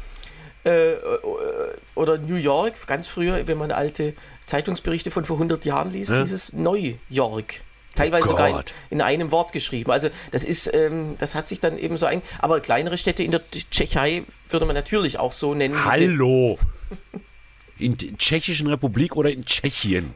Äh, 0.64 0.94
oder 1.94 2.18
New 2.18 2.38
York, 2.38 2.88
ganz 2.88 3.06
früher, 3.06 3.48
wenn 3.48 3.58
man 3.58 3.72
alte 3.72 4.16
Zeitungsberichte 4.46 5.12
von 5.12 5.26
vor 5.26 5.36
100 5.38 5.66
Jahren 5.66 5.92
liest, 5.92 6.12
Ja. 6.12 6.22
dieses 6.22 6.54
Neu-York. 6.54 7.62
Teilweise 7.96 8.26
Oh 8.28 8.32
sogar 8.32 8.50
in, 8.50 8.56
in 8.90 9.02
einem 9.02 9.32
Wort 9.32 9.54
geschrieben. 9.54 9.90
Also 9.92 10.10
das 10.32 10.44
ist, 10.44 10.72
ähm, 10.74 11.16
das 11.18 11.34
hat 11.34 11.48
sich 11.48 11.62
dann 11.62 11.78
eben 11.78 11.98
so 11.98 12.06
ein. 12.06 12.22
Aber 12.40 12.60
kleinere 12.60 12.98
Städte 12.98 13.24
in 13.24 13.32
der 13.32 13.42
Tschechei 13.50 14.24
würde 14.50 14.66
man 14.66 14.76
natürlich 14.76 15.18
auch 15.18 15.32
so 15.32 15.54
nennen. 15.54 15.86
Hallo. 15.86 16.60
In 17.78 17.98
der 17.98 18.18
Tschechischen 18.18 18.68
Republik 18.68 19.16
oder 19.16 19.30
in 19.32 19.46
Tschechien? 19.46 20.14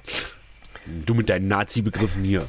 Du 1.06 1.14
mit 1.14 1.30
deinen 1.30 1.48
Nazi-Begriffen 1.48 2.24
hier. 2.24 2.48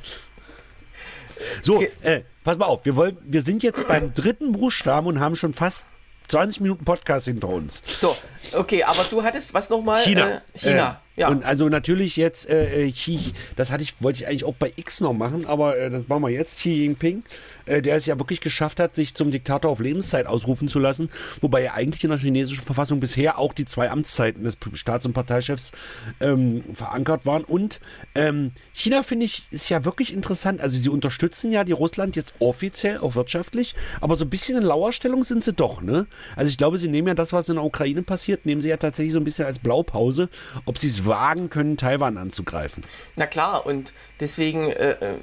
So, 1.62 1.82
äh, 2.02 2.22
pass 2.44 2.58
mal 2.58 2.66
auf, 2.66 2.84
wir, 2.84 2.96
wollen, 2.96 3.16
wir 3.22 3.42
sind 3.42 3.62
jetzt 3.62 3.86
beim 3.88 4.12
dritten 4.12 4.52
Buchstaben 4.52 5.06
und 5.06 5.20
haben 5.20 5.36
schon 5.36 5.54
fast 5.54 5.86
20 6.28 6.60
Minuten 6.60 6.84
Podcast 6.84 7.26
hinter 7.26 7.48
uns. 7.48 7.82
So, 7.98 8.16
okay, 8.52 8.82
aber 8.84 9.04
du 9.10 9.22
hattest 9.22 9.52
was 9.54 9.70
nochmal? 9.70 10.00
China. 10.02 10.36
Äh, 10.54 10.58
China, 10.58 10.90
Äh, 10.90 11.09
ja. 11.20 11.28
Und 11.28 11.44
also 11.44 11.68
natürlich 11.68 12.16
jetzt 12.16 12.48
äh, 12.48 12.86
äh, 12.86 12.90
Xi, 12.90 13.32
das 13.56 13.70
hatte 13.70 13.82
ich, 13.82 14.02
wollte 14.02 14.22
ich 14.22 14.28
eigentlich 14.28 14.44
auch 14.44 14.54
bei 14.54 14.72
X 14.76 15.00
noch 15.00 15.12
machen, 15.12 15.46
aber 15.46 15.78
äh, 15.78 15.90
das 15.90 16.08
machen 16.08 16.22
wir 16.22 16.30
jetzt. 16.30 16.58
Xi 16.58 16.70
Jinping, 16.70 17.22
äh, 17.66 17.82
der 17.82 17.96
es 17.96 18.06
ja 18.06 18.18
wirklich 18.18 18.40
geschafft 18.40 18.80
hat, 18.80 18.94
sich 18.94 19.14
zum 19.14 19.30
Diktator 19.30 19.70
auf 19.70 19.80
Lebenszeit 19.80 20.26
ausrufen 20.26 20.68
zu 20.68 20.78
lassen, 20.78 21.10
wobei 21.40 21.62
er 21.62 21.74
eigentlich 21.74 22.02
in 22.04 22.10
der 22.10 22.18
chinesischen 22.18 22.64
Verfassung 22.64 23.00
bisher 23.00 23.38
auch 23.38 23.52
die 23.52 23.64
zwei 23.64 23.90
Amtszeiten 23.90 24.44
des 24.44 24.56
Staats- 24.74 25.06
und 25.06 25.12
Parteichefs 25.12 25.72
ähm, 26.20 26.64
verankert 26.74 27.26
waren. 27.26 27.44
Und 27.44 27.80
ähm, 28.14 28.52
China, 28.72 29.02
finde 29.02 29.26
ich, 29.26 29.44
ist 29.50 29.68
ja 29.68 29.84
wirklich 29.84 30.12
interessant. 30.12 30.60
Also 30.60 30.80
sie 30.80 30.88
unterstützen 30.88 31.52
ja 31.52 31.64
die 31.64 31.72
Russland 31.72 32.16
jetzt 32.16 32.34
offiziell, 32.38 32.98
auch 32.98 33.14
wirtschaftlich, 33.14 33.74
aber 34.00 34.16
so 34.16 34.24
ein 34.24 34.30
bisschen 34.30 34.56
in 34.56 34.64
Lauerstellung 34.64 35.24
sind 35.24 35.44
sie 35.44 35.52
doch, 35.52 35.82
ne? 35.82 36.06
Also 36.36 36.50
ich 36.50 36.58
glaube, 36.58 36.78
sie 36.78 36.88
nehmen 36.88 37.08
ja 37.08 37.14
das, 37.14 37.32
was 37.32 37.48
in 37.48 37.56
der 37.56 37.64
Ukraine 37.64 38.02
passiert, 38.02 38.46
nehmen 38.46 38.60
sie 38.60 38.70
ja 38.70 38.76
tatsächlich 38.76 39.12
so 39.12 39.20
ein 39.20 39.24
bisschen 39.24 39.46
als 39.46 39.58
Blaupause, 39.58 40.28
ob 40.64 40.78
sie 40.78 40.88
es 40.88 41.04
wagen 41.10 41.50
können, 41.50 41.76
Taiwan 41.76 42.16
anzugreifen. 42.16 42.82
Na 43.16 43.26
klar, 43.26 43.66
und 43.66 43.92
deswegen, 44.20 44.70
äh, 44.70 44.92
äh, 44.92 45.14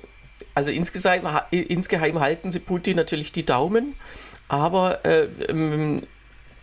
also 0.53 0.71
ha- 0.71 1.47
insgeheim 1.49 2.19
halten 2.19 2.51
sie 2.51 2.59
Putin 2.59 2.95
natürlich 2.95 3.31
die 3.31 3.45
Daumen, 3.45 3.95
aber 4.47 5.03
äh, 5.03 5.23
ähm, 5.49 6.03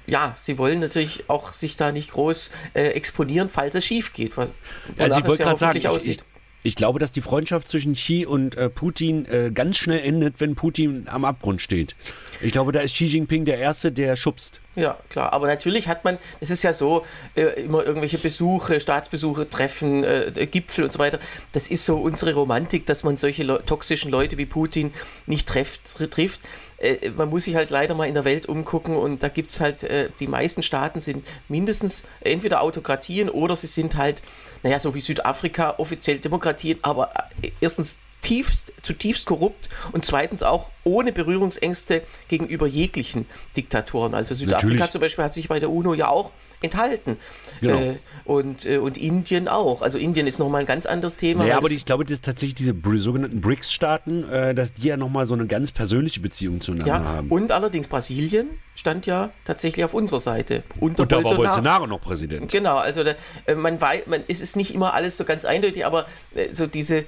ja, 0.07 0.37
sie 0.41 0.59
wollen 0.59 0.81
natürlich 0.81 1.29
auch 1.29 1.53
sich 1.53 1.77
da 1.77 1.91
nicht 1.91 2.13
groß 2.13 2.51
äh, 2.75 2.89
exponieren, 2.91 3.49
falls 3.49 3.75
es 3.75 3.85
schief 3.85 4.13
geht. 4.13 4.37
Was, 4.37 4.51
Also 4.99 5.17
wonach 5.17 5.19
ich 5.19 5.27
wollte 5.27 5.43
ja 5.43 5.49
gerade 5.49 5.59
sagen, 5.59 5.79
ich, 5.79 5.85
ich, 5.85 5.91
aussieht. 5.91 6.25
Ich 6.67 6.77
glaube, 6.77 6.99
dass 6.99 7.13
die 7.13 7.21
Freundschaft 7.21 7.69
zwischen 7.69 7.93
Xi 7.93 8.25
und 8.25 8.57
äh, 8.57 8.71
Putin 8.71 9.27
äh, 9.27 9.51
ganz 9.53 9.77
schnell 9.77 10.01
endet, 10.01 10.41
wenn 10.41 10.55
Putin 10.55 11.07
am 11.11 11.27
Abgrund 11.27 11.61
steht. 11.61 11.95
Ich 12.41 12.53
glaube, 12.53 12.73
da 12.73 12.81
ist 12.81 12.95
Xi 12.95 13.05
Jinping 13.05 13.45
der 13.45 13.59
Erste, 13.59 13.93
der 13.93 14.17
schubst. 14.17 14.63
Ja, 14.75 14.97
klar. 15.11 15.35
Aber 15.35 15.47
natürlich 15.47 15.89
hat 15.89 16.05
man, 16.05 16.17
es 16.41 16.49
ist 16.49 16.65
ja 16.65 16.73
so, 16.73 17.05
äh, 17.35 17.63
immer 17.63 17.85
irgendwelche 17.85 18.17
Besuche, 18.17 18.81
Staatsbesuche, 18.81 19.51
Treffen, 19.51 20.05
äh, 20.05 20.49
Gipfel 20.51 20.85
und 20.85 20.93
so 20.93 20.99
weiter. 20.99 21.19
Das 21.53 21.69
ist 21.69 21.85
so 21.85 21.99
unsere 21.99 22.33
Romantik, 22.33 22.87
dass 22.87 23.05
man 23.05 23.19
solche 23.19 23.43
Le 23.43 23.63
toxischen 23.67 24.11
Leute 24.11 24.39
wie 24.39 24.47
Putin 24.47 24.95
nicht 25.27 25.47
trefft, 25.47 25.99
trifft. 26.11 26.41
Äh, 26.79 27.11
man 27.11 27.31
muss 27.31 27.45
sich 27.45 27.57
halt 27.57 27.71
leider 27.71 27.95
mal 27.95 28.09
in 28.09 28.15
der 28.15 28.25
Welt 28.25 28.47
umgucken 28.47 28.97
und 28.97 29.23
da 29.23 29.29
gibt 29.29 29.49
es 29.49 29.61
halt, 29.61 29.85
äh, 29.85 30.09
die 30.19 30.27
meisten 30.27 30.63
Staaten 30.63 31.01
sind 31.01 31.27
mindestens 31.49 32.05
entweder 32.21 32.63
Autokratien 32.63 33.29
oder 33.29 33.55
sie 33.55 33.67
sind 33.67 33.97
halt, 33.97 34.23
naja, 34.65 34.79
so 34.79 34.95
wie 34.95 35.01
Südafrika, 35.01 35.75
offiziell 35.77 36.19
Demokratien, 36.19 36.79
aber 36.83 37.13
äh, 37.43 37.51
erstens 37.61 38.01
tiefst, 38.23 38.73
zutiefst 38.81 39.27
korrupt 39.27 39.69
und 39.93 40.07
zweitens 40.07 40.43
auch 40.43 40.71
ohne 40.83 41.13
Berührungsängste 41.13 42.03
gegenüber 42.29 42.67
jeglichen 42.67 43.27
Diktatoren. 43.57 44.15
Also 44.15 44.35
Südafrika 44.35 44.67
Natürlich. 44.69 44.91
zum 44.91 45.01
Beispiel 45.03 45.25
hat 45.25 45.35
sich 45.35 45.49
bei 45.49 45.61
der 45.61 45.71
UNO 45.71 45.93
ja 45.93 46.09
auch 46.09 46.33
enthalten. 46.63 47.19
Genau. 47.67 47.79
Äh, 47.79 47.97
und, 48.25 48.67
äh, 48.67 48.79
und 48.79 48.97
Indien 48.97 49.49
auch. 49.49 49.83
Also 49.83 49.99
Indien 49.99 50.27
ist 50.27 50.39
nochmal 50.39 50.61
ein 50.63 50.67
ganz 50.67 50.87
anderes 50.87 51.17
Thema. 51.17 51.45
Weil 51.45 51.53
aber 51.53 51.71
ich 51.71 51.85
glaube, 51.85 52.05
dass 52.05 52.21
tatsächlich 52.21 52.55
diese 52.55 52.75
sogenannten 52.97 53.41
BRICS-Staaten, 53.41 54.29
äh, 54.31 54.55
dass 54.55 54.75
die 54.75 54.89
ja 54.89 54.97
nochmal 54.97 55.27
so 55.27 55.35
eine 55.35 55.47
ganz 55.47 55.73
persönliche 55.73 56.21
Beziehung 56.21 56.61
zueinander 56.61 56.93
ja, 56.93 57.05
haben. 57.05 57.29
und 57.29 57.53
allerdings 57.53 57.89
Brasilien 57.89 58.49
stand 58.75 59.07
ja 59.07 59.31
tatsächlich 59.45 59.85
auf 59.85 59.95
unserer 59.95 60.21
Seite. 60.21 60.63
Unter 60.81 61.03
Und 61.03 61.13
da 61.13 61.17
war 61.17 61.23
Bolsonaro. 61.23 61.43
Bolsonaro 61.45 61.87
noch 61.87 62.01
Präsident. 62.01 62.51
Genau, 62.51 62.77
also 62.77 63.05
da, 63.05 63.15
äh, 63.47 63.55
man 63.55 63.81
weiß, 63.81 64.07
man, 64.07 64.23
es 64.29 64.41
ist 64.41 64.57
nicht 64.57 64.75
immer 64.75 64.95
alles 64.95 65.17
so 65.17 65.25
ganz 65.25 65.45
eindeutig, 65.45 65.87
aber 65.87 66.07
äh, 66.35 66.53
so 66.53 66.67
diese 66.67 67.05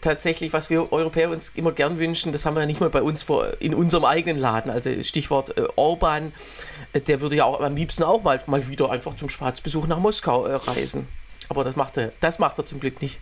tatsächlich, 0.00 0.52
was 0.52 0.70
wir 0.70 0.92
Europäer 0.92 1.30
uns 1.30 1.50
immer 1.50 1.72
gern 1.72 1.98
wünschen, 1.98 2.32
das 2.32 2.46
haben 2.46 2.54
wir 2.54 2.60
ja 2.60 2.66
nicht 2.66 2.80
mal 2.80 2.90
bei 2.90 3.02
uns 3.02 3.22
vor, 3.22 3.60
in 3.60 3.74
unserem 3.74 4.04
eigenen 4.04 4.40
Laden. 4.40 4.70
Also 4.70 5.02
Stichwort 5.02 5.56
äh, 5.56 5.66
Orban, 5.76 6.32
äh, 6.92 7.00
der 7.00 7.20
würde 7.20 7.36
ja 7.36 7.44
auch 7.44 7.60
am 7.60 7.76
liebsten 7.76 8.02
auch 8.02 8.22
mal, 8.22 8.40
mal 8.46 8.68
wieder 8.68 8.90
einfach 8.90 9.16
zum 9.16 9.28
Staatsbesuch 9.28 9.86
nach 9.86 9.98
Moskau 9.98 10.46
äh, 10.46 10.54
reisen. 10.54 11.08
Aber 11.48 11.64
das 11.64 11.76
macht 11.76 11.96
er, 11.96 12.12
das 12.20 12.38
macht 12.38 12.58
er 12.58 12.66
zum 12.66 12.80
Glück 12.80 13.00
nicht. 13.00 13.20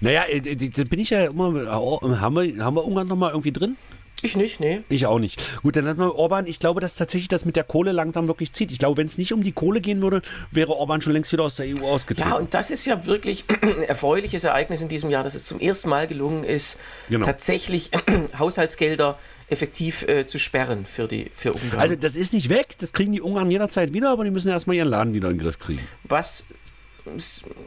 Naja, 0.00 0.24
äh, 0.24 0.38
äh, 0.38 0.68
da 0.68 0.84
bin 0.84 1.00
ich 1.00 1.10
ja 1.10 1.26
immer. 1.26 1.66
Haben 1.70 2.36
wir, 2.36 2.64
haben 2.64 2.76
wir 2.76 2.84
Ungarn 2.84 3.08
nochmal 3.08 3.30
irgendwie 3.30 3.52
drin? 3.52 3.76
Ich 4.22 4.36
nicht, 4.36 4.60
nee. 4.60 4.82
Ich 4.88 5.06
auch 5.06 5.18
nicht. 5.18 5.60
Gut, 5.62 5.76
dann 5.76 5.86
hat 5.86 5.96
man 5.98 6.08
Orban. 6.10 6.46
Ich 6.46 6.60
glaube, 6.60 6.80
dass 6.80 6.94
tatsächlich 6.94 7.28
das 7.28 7.44
mit 7.44 7.56
der 7.56 7.64
Kohle 7.64 7.92
langsam 7.92 8.28
wirklich 8.28 8.52
zieht. 8.52 8.70
Ich 8.72 8.78
glaube, 8.78 8.96
wenn 8.98 9.06
es 9.08 9.18
nicht 9.18 9.32
um 9.32 9.42
die 9.42 9.52
Kohle 9.52 9.80
gehen 9.80 10.00
würde, 10.02 10.22
wäre 10.50 10.72
Orban 10.72 11.00
schon 11.00 11.12
längst 11.12 11.32
wieder 11.32 11.42
aus 11.44 11.56
der 11.56 11.66
EU 11.66 11.84
ausgetreten. 11.84 12.30
Ja, 12.30 12.36
und 12.36 12.54
das 12.54 12.70
ist 12.70 12.84
ja 12.86 13.04
wirklich 13.06 13.44
ein 13.62 13.82
erfreuliches 13.88 14.44
Ereignis 14.44 14.80
in 14.80 14.88
diesem 14.88 15.10
Jahr, 15.10 15.24
dass 15.24 15.34
es 15.34 15.44
zum 15.44 15.60
ersten 15.60 15.88
Mal 15.88 16.06
gelungen 16.06 16.44
ist, 16.44 16.78
Genau. 17.10 17.24
tatsächlich 17.26 17.90
Haushaltsgelder 18.38 19.18
effektiv 19.48 20.02
äh, 20.08 20.24
zu 20.26 20.38
sperren 20.38 20.86
für, 20.86 21.06
die, 21.08 21.30
für 21.34 21.52
Ungarn. 21.52 21.80
also, 21.80 21.94
das 21.96 22.16
ist 22.16 22.32
nicht 22.32 22.48
weg. 22.48 22.76
Das 22.78 22.92
kriegen 22.92 23.12
die 23.12 23.20
Ungarn 23.20 23.50
jederzeit 23.50 23.92
wieder, 23.92 24.10
aber 24.10 24.24
die 24.24 24.30
müssen 24.30 24.48
erstmal 24.48 24.76
ihren 24.76 24.88
Laden 24.88 25.12
wieder 25.14 25.28
in 25.30 25.36
den 25.36 25.42
Griff 25.44 25.58
kriegen. 25.58 25.80
was 26.04 26.46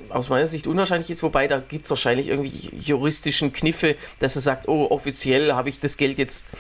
aus 0.10 0.30
meiner 0.30 0.48
Sicht 0.48 0.68
unwahrscheinlich 0.68 1.10
ist, 1.10 1.24
wobei 1.24 1.48
da 1.48 1.60
gibt 1.60 1.86
es 1.86 1.90
wahrscheinlich 1.90 2.28
irgendwie 2.28 2.70
juristischen 2.78 3.54
Kniffe, 3.54 3.96
dass 4.20 4.36
er 4.36 4.42
sagt, 4.42 4.68
oh, 4.68 4.88
offiziell 4.90 5.54
habe 5.54 5.70
ich 5.70 5.80
das 5.80 5.98
Geld 5.98 6.18
jetzt, 6.18 6.54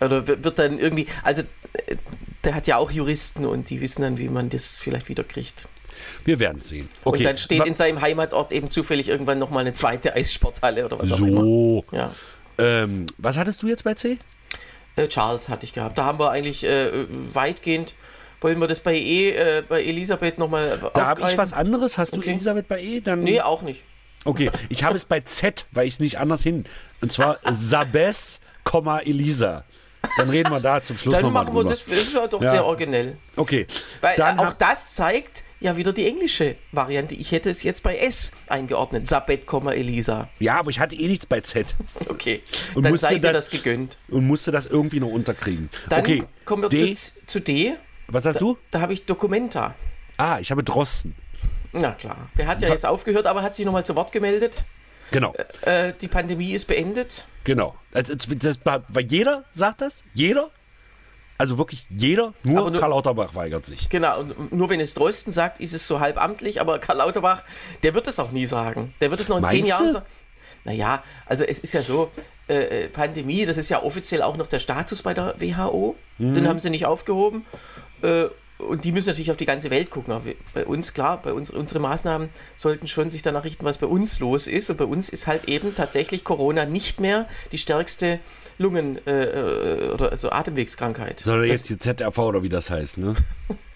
oder 0.00 0.26
wird 0.26 0.58
dann 0.58 0.78
irgendwie, 0.78 1.06
also 1.22 1.42
äh, 1.72 1.96
der 2.44 2.54
hat 2.54 2.66
ja 2.66 2.76
auch 2.76 2.90
Juristen 2.90 3.44
und 3.44 3.70
die 3.70 3.80
wissen 3.80 4.02
dann, 4.02 4.18
wie 4.18 4.28
man 4.28 4.50
das 4.50 4.80
vielleicht 4.80 5.08
wieder 5.08 5.24
kriegt. 5.24 5.68
Wir 6.24 6.38
werden 6.38 6.62
sehen. 6.62 6.88
Okay. 7.04 7.18
Und 7.18 7.24
dann 7.24 7.36
steht 7.36 7.66
in 7.66 7.74
seinem 7.74 8.00
Heimatort 8.00 8.52
eben 8.52 8.70
zufällig 8.70 9.08
irgendwann 9.08 9.38
nochmal 9.38 9.62
eine 9.62 9.72
zweite 9.72 10.14
Eissporthalle 10.14 10.84
oder 10.84 10.98
was 10.98 11.12
auch 11.12 11.18
immer. 11.18 11.40
So. 11.40 11.84
Ja. 11.92 12.14
Ähm, 12.58 13.06
was 13.18 13.36
hattest 13.36 13.62
du 13.62 13.66
jetzt 13.66 13.84
bei 13.84 13.94
C? 13.94 14.18
Äh, 14.96 15.08
Charles 15.08 15.48
hatte 15.48 15.64
ich 15.64 15.72
gehabt. 15.72 15.98
Da 15.98 16.04
haben 16.04 16.18
wir 16.18 16.30
eigentlich 16.30 16.64
äh, 16.64 17.06
weitgehend, 17.32 17.94
wollen 18.40 18.58
wir 18.60 18.66
das 18.68 18.80
bei 18.80 18.94
E, 18.94 19.30
äh, 19.30 19.62
bei 19.68 19.82
Elisabeth 19.82 20.38
nochmal 20.38 20.78
Da 20.94 21.06
habe 21.06 21.22
ich 21.28 21.36
was 21.38 21.52
anderes. 21.52 21.98
Hast 21.98 22.12
du 22.12 22.18
Okay. 22.18 22.30
Elisabeth 22.30 22.68
bei 22.68 22.80
E? 22.82 23.00
Dann 23.00 23.20
Nee, 23.20 23.40
auch 23.40 23.62
nicht. 23.62 23.84
Okay, 24.24 24.50
ich 24.68 24.82
habe 24.84 24.96
es 24.96 25.04
bei 25.04 25.20
Z, 25.20 25.66
weil 25.72 25.86
ich 25.86 25.94
es 25.94 26.00
nicht 26.00 26.18
anders 26.18 26.42
hin. 26.42 26.64
Und 27.00 27.12
zwar 27.12 27.38
Sabes, 27.50 28.40
Elisa. 29.04 29.64
Dann 30.16 30.30
reden 30.30 30.50
wir 30.50 30.60
da 30.60 30.82
zum 30.82 30.96
Schluss 30.96 31.14
Dann 31.14 31.22
nochmal 31.24 31.44
machen 31.44 31.54
wir 31.54 31.60
drüber. 31.62 31.70
das, 31.74 31.84
das 31.84 31.98
ist 31.98 32.14
ja 32.14 32.26
doch 32.26 32.40
Ja. 32.42 32.50
sehr 32.50 32.64
originell. 32.64 33.16
Okay, 33.36 33.66
Weil 34.00 34.16
dann 34.16 34.38
auch 34.38 34.52
das 34.52 34.94
zeigt 34.94 35.42
ja 35.60 35.76
wieder 35.76 35.92
die 35.92 36.06
englische 36.06 36.54
Variante. 36.70 37.14
Ich 37.16 37.32
hätte 37.32 37.50
es 37.50 37.62
jetzt 37.64 37.82
bei 37.82 37.96
S 37.96 38.30
eingeordnet. 38.46 39.06
Sabet, 39.08 39.44
Elisa. 39.74 40.28
ja, 40.38 40.58
aber 40.58 40.70
ich 40.70 40.78
hatte 40.78 40.94
eh 40.94 41.08
nichts 41.08 41.26
bei 41.26 41.40
Z 41.40 41.74
Okay, 42.08 42.42
Und 42.74 42.84
dann 42.84 42.92
musste 42.92 43.08
sei 43.08 43.14
dir 43.14 43.32
das- 43.32 43.46
das 43.46 43.50
gegönnt. 43.50 43.98
und 44.08 44.24
musste 44.26 44.50
das 44.52 44.66
irgendwie 44.66 45.00
noch 45.00 45.08
unterkriegen. 45.10 45.68
Dann 45.88 46.00
okay, 46.00 46.24
kommen 46.44 46.62
wir 46.62 46.68
D. 46.68 46.94
zu, 46.94 47.12
zu 47.26 47.40
D. 47.40 47.74
Was 48.08 48.24
hast 48.26 48.40
du? 48.40 48.56
Da 48.70 48.80
habe 48.80 48.92
ich 48.92 49.06
Documenta. 49.06 49.74
Ah, 50.16 50.38
ich 50.40 50.50
habe 50.50 50.62
Drosten. 50.64 51.14
Na 51.72 51.92
klar, 51.92 52.16
der 52.36 52.46
hat 52.46 52.62
ja 52.62 52.68
jetzt 52.68 52.86
aufgehört, 52.86 53.26
aber 53.26 53.42
hat 53.42 53.54
sich 53.54 53.64
nochmal 53.66 53.84
zu 53.84 53.94
Wort 53.94 54.10
gemeldet. 54.12 54.64
Genau, 55.10 55.34
Äh, 55.62 55.92
die 56.00 56.08
Pandemie 56.08 56.52
ist 56.52 56.66
beendet. 56.66 57.26
genau. 57.44 57.74
Also, 57.92 58.14
das, 58.14 58.58
weil 58.64 59.04
jeder 59.06 59.44
sagt 59.52 59.80
das, 59.80 60.02
jeder. 60.14 60.50
Also 61.40 61.56
wirklich 61.56 61.86
jeder, 61.88 62.34
nur, 62.42 62.68
nur- 62.70 62.80
Karl 62.80 62.90
Lauterbach 62.90 63.34
weigert 63.36 63.64
sich. 63.64 63.88
Genau, 63.90 64.20
und 64.20 64.52
nur 64.52 64.68
wenn 64.70 64.80
es 64.80 64.94
Drosten 64.94 65.32
sagt, 65.32 65.60
ist 65.60 65.72
es 65.72 65.86
so 65.86 66.00
halb 66.00 66.20
amtlich, 66.20 66.60
aber 66.60 66.78
Karl 66.80 66.96
Lauterbach, 66.98 67.44
der 67.84 67.94
wird 67.94 68.08
es 68.08 68.18
auch 68.18 68.32
nie 68.32 68.46
sagen. 68.46 68.92
Der 69.00 69.10
wird 69.10 69.20
es 69.20 69.28
noch 69.28 69.38
in 69.38 69.46
zehn 69.46 69.60
Meinst 69.60 69.70
Jahren 69.70 69.86
du? 69.86 69.92
sagen. 69.92 70.06
Naja, 70.64 71.02
also 71.26 71.44
es 71.44 71.60
ist 71.60 71.72
ja 71.74 71.82
so, 71.82 72.10
äh, 72.48 72.84
äh, 72.84 72.88
Pandemie, 72.88 73.46
das 73.46 73.56
ist 73.56 73.68
ja 73.68 73.82
offiziell 73.82 74.22
auch 74.22 74.36
noch 74.36 74.48
der 74.48 74.58
Status 74.58 75.02
bei 75.02 75.14
der 75.14 75.36
WHO. 75.38 75.94
Mhm. 76.18 76.34
Den 76.34 76.48
haben 76.48 76.58
sie 76.58 76.70
nicht 76.70 76.86
aufgehoben. 76.86 77.46
Äh, 78.02 78.26
und 78.58 78.84
die 78.84 78.90
müssen 78.90 79.08
natürlich 79.08 79.30
auf 79.30 79.36
die 79.36 79.46
ganze 79.46 79.70
Welt 79.70 79.90
gucken. 79.90 80.12
Aber 80.12 80.24
bei 80.52 80.66
uns, 80.66 80.92
klar, 80.92 81.22
bei 81.22 81.32
uns, 81.32 81.50
unsere 81.50 81.78
Maßnahmen 81.78 82.28
sollten 82.56 82.88
schon 82.88 83.08
sich 83.08 83.22
danach 83.22 83.44
richten, 83.44 83.64
was 83.64 83.78
bei 83.78 83.86
uns 83.86 84.18
los 84.18 84.46
ist. 84.48 84.68
Und 84.68 84.76
bei 84.78 84.84
uns 84.84 85.08
ist 85.08 85.26
halt 85.28 85.44
eben 85.44 85.74
tatsächlich 85.74 86.24
Corona 86.24 86.64
nicht 86.64 86.98
mehr 87.00 87.28
die 87.52 87.58
stärkste 87.58 88.18
Lungen- 88.58 88.98
äh, 89.06 89.24
äh, 89.24 89.90
oder 89.90 90.10
also 90.10 90.30
Atemwegskrankheit. 90.30 91.20
Sondern 91.20 91.48
jetzt 91.48 91.70
die 91.70 91.78
ZRV 91.78 92.18
oder 92.18 92.42
wie 92.42 92.48
das 92.48 92.70
heißt, 92.70 92.98
ne? 92.98 93.14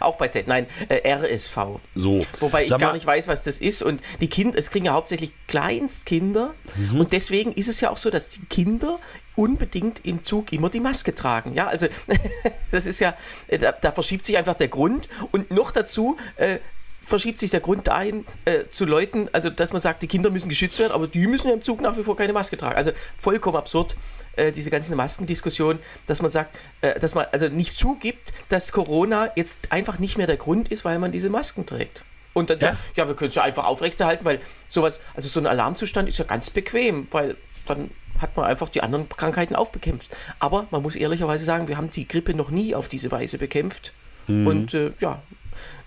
Auch 0.00 0.16
bei 0.16 0.28
Z, 0.28 0.46
nein, 0.46 0.66
äh, 0.88 1.08
RSV. 1.08 1.56
So. 1.94 2.26
Wobei 2.40 2.64
ich 2.64 2.70
gar 2.76 2.92
nicht 2.92 3.06
weiß, 3.06 3.28
was 3.28 3.44
das 3.44 3.60
ist. 3.60 3.82
Und 3.82 4.00
die 4.20 4.28
Kinder, 4.28 4.58
es 4.58 4.70
kriegen 4.70 4.86
ja 4.86 4.92
hauptsächlich 4.92 5.32
Kleinstkinder. 5.48 6.54
Mhm. 6.76 7.00
Und 7.00 7.12
deswegen 7.12 7.52
ist 7.52 7.68
es 7.68 7.80
ja 7.80 7.90
auch 7.90 7.96
so, 7.96 8.10
dass 8.10 8.28
die 8.28 8.44
Kinder 8.46 8.98
unbedingt 9.36 10.04
im 10.04 10.22
Zug 10.22 10.52
immer 10.52 10.70
die 10.70 10.80
Maske 10.80 11.14
tragen. 11.14 11.54
Ja, 11.54 11.66
also 11.66 11.86
das 12.70 12.86
ist 12.86 13.00
ja, 13.00 13.14
äh, 13.48 13.58
da, 13.58 13.72
da 13.72 13.92
verschiebt 13.92 14.26
sich 14.26 14.36
einfach 14.36 14.54
der 14.54 14.68
Grund. 14.68 15.08
Und 15.32 15.50
noch 15.50 15.70
dazu 15.70 16.16
äh, 16.36 16.58
verschiebt 17.04 17.38
sich 17.38 17.50
der 17.50 17.60
Grund 17.60 17.88
dahin 17.88 18.26
äh, 18.44 18.64
zu 18.70 18.84
Leuten, 18.84 19.28
also 19.32 19.50
dass 19.50 19.72
man 19.72 19.80
sagt, 19.80 20.02
die 20.02 20.08
Kinder 20.08 20.30
müssen 20.30 20.48
geschützt 20.48 20.78
werden, 20.78 20.92
aber 20.92 21.06
die 21.06 21.26
müssen 21.26 21.48
ja 21.48 21.54
im 21.54 21.62
Zug 21.62 21.80
nach 21.80 21.96
wie 21.96 22.02
vor 22.02 22.16
keine 22.16 22.32
Maske 22.32 22.56
tragen. 22.56 22.76
Also 22.76 22.92
vollkommen 23.18 23.56
absurd. 23.56 23.96
Äh, 24.36 24.52
Diese 24.52 24.70
ganze 24.70 24.94
Maskendiskussion, 24.96 25.78
dass 26.06 26.22
man 26.22 26.30
sagt, 26.30 26.56
äh, 26.80 26.98
dass 26.98 27.14
man 27.14 27.26
also 27.32 27.48
nicht 27.48 27.76
zugibt, 27.76 28.32
dass 28.48 28.72
Corona 28.72 29.30
jetzt 29.36 29.72
einfach 29.72 29.98
nicht 29.98 30.16
mehr 30.18 30.26
der 30.26 30.36
Grund 30.36 30.68
ist, 30.68 30.84
weil 30.84 30.98
man 30.98 31.12
diese 31.12 31.30
Masken 31.30 31.66
trägt. 31.66 32.04
Und 32.32 32.50
dann, 32.50 32.58
Ja. 32.60 32.66
ja, 32.68 32.76
ja 32.96 33.08
wir 33.08 33.14
können 33.14 33.28
es 33.28 33.34
ja 33.34 33.42
einfach 33.42 33.64
aufrechterhalten, 33.64 34.24
weil 34.24 34.40
sowas, 34.68 35.00
also 35.14 35.28
so 35.28 35.40
ein 35.40 35.46
Alarmzustand 35.46 36.08
ist 36.08 36.18
ja 36.18 36.24
ganz 36.24 36.50
bequem, 36.50 37.06
weil 37.10 37.36
dann 37.66 37.90
hat 38.18 38.36
man 38.36 38.46
einfach 38.46 38.68
die 38.68 38.82
anderen 38.82 39.08
Krankheiten 39.08 39.56
aufbekämpft. 39.56 40.16
Aber 40.38 40.66
man 40.70 40.82
muss 40.82 40.96
ehrlicherweise 40.96 41.44
sagen, 41.44 41.68
wir 41.68 41.76
haben 41.76 41.90
die 41.90 42.06
Grippe 42.06 42.34
noch 42.34 42.50
nie 42.50 42.74
auf 42.74 42.88
diese 42.88 43.10
Weise 43.10 43.38
bekämpft. 43.38 43.92
Und 44.26 44.72
äh, 44.72 44.92
ja, 45.00 45.20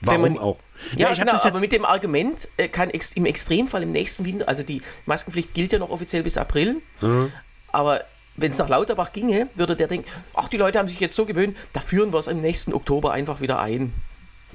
Warum 0.01 0.21
man, 0.21 0.38
auch? 0.38 0.57
Ja, 0.95 1.12
ich 1.12 1.19
hab 1.19 1.25
genau, 1.25 1.31
das 1.33 1.45
aber 1.45 1.60
mit 1.60 1.71
dem 1.71 1.86
Argument 1.86 2.47
äh, 2.57 2.67
kann 2.67 2.89
ex 2.89 3.13
im 3.13 3.25
Extremfall 3.25 3.83
im 3.83 3.91
nächsten 3.91 4.25
Winter, 4.25 4.47
also 4.47 4.63
die 4.63 4.81
Maskenpflicht 5.05 5.53
gilt 5.53 5.73
ja 5.73 5.79
noch 5.79 5.89
offiziell 5.89 6.23
bis 6.23 6.38
April, 6.38 6.81
Mhm. 7.01 7.31
aber 7.71 8.03
wenn 8.38 8.52
es 8.52 8.58
nach 8.58 8.69
Lauterbach 8.69 9.12
ginge, 9.12 9.50
würde 9.56 9.76
der 9.76 9.88
denken, 9.88 10.08
ach, 10.34 10.47
die 10.47 10.58
Leute 10.58 10.80
haben 10.80 10.88
sich 10.88 11.00
jetzt 11.00 11.15
so 11.15 11.26
gewöhnt, 11.26 11.58
da 11.73 11.82
führen 11.82 12.13
wir 12.13 12.19
es 12.19 12.28
im 12.28 12.41
nächsten 12.41 12.73
Oktober 12.73 13.12
einfach 13.12 13.41
wieder 13.41 13.60
ein. 13.60 13.93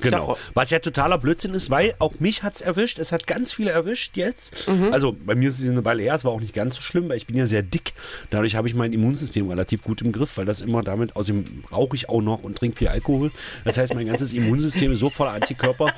Genau. 0.01 0.39
Was 0.55 0.71
ja 0.71 0.79
totaler 0.79 1.19
Blödsinn 1.19 1.53
ist, 1.55 1.71
weil 1.71 1.95
auch 1.99 2.19
mich 2.19 2.43
hat 2.43 2.55
es 2.55 2.61
erwischt. 2.61 2.99
Es 2.99 3.13
hat 3.13 3.27
ganz 3.27 3.53
viele 3.53 3.71
erwischt 3.71 4.17
jetzt. 4.17 4.67
Mhm. 4.67 4.89
Also 4.93 5.15
bei 5.25 5.35
mir 5.35 5.49
ist 5.49 5.59
es 5.59 5.69
eine 5.69 5.85
Weile 5.85 6.03
her, 6.03 6.15
es 6.15 6.25
war 6.25 6.33
auch 6.33 6.41
nicht 6.41 6.55
ganz 6.55 6.77
so 6.77 6.83
schlimm, 6.83 7.09
weil 7.09 7.19
ich 7.19 7.27
bin 7.27 7.37
ja 7.37 7.47
sehr 7.47 7.63
dick. 7.63 7.93
Dadurch 8.31 8.57
habe 8.57 8.67
ich 8.69 8.75
mein 8.75 8.93
Immunsystem 8.93 9.49
relativ 9.49 9.83
gut 9.83 10.01
im 10.03 10.13
Griff, 10.13 10.39
weil 10.39 10.47
das 10.47 10.63
immer 10.63 10.83
damit, 10.83 11.15
außerdem 11.15 11.65
rauche 11.71 11.95
ich 11.95 12.09
auch 12.09 12.23
noch 12.23 12.43
und 12.43 12.57
trinke 12.59 12.79
viel 12.79 12.89
Alkohol. 12.89 13.31
Das 13.65 13.77
heißt, 13.77 13.95
mein 13.95 14.07
ganzes 14.07 14.33
Immunsystem 14.33 14.93
ist 14.93 15.01
so 15.01 15.11
voller 15.11 15.33
Antikörper, 15.33 15.89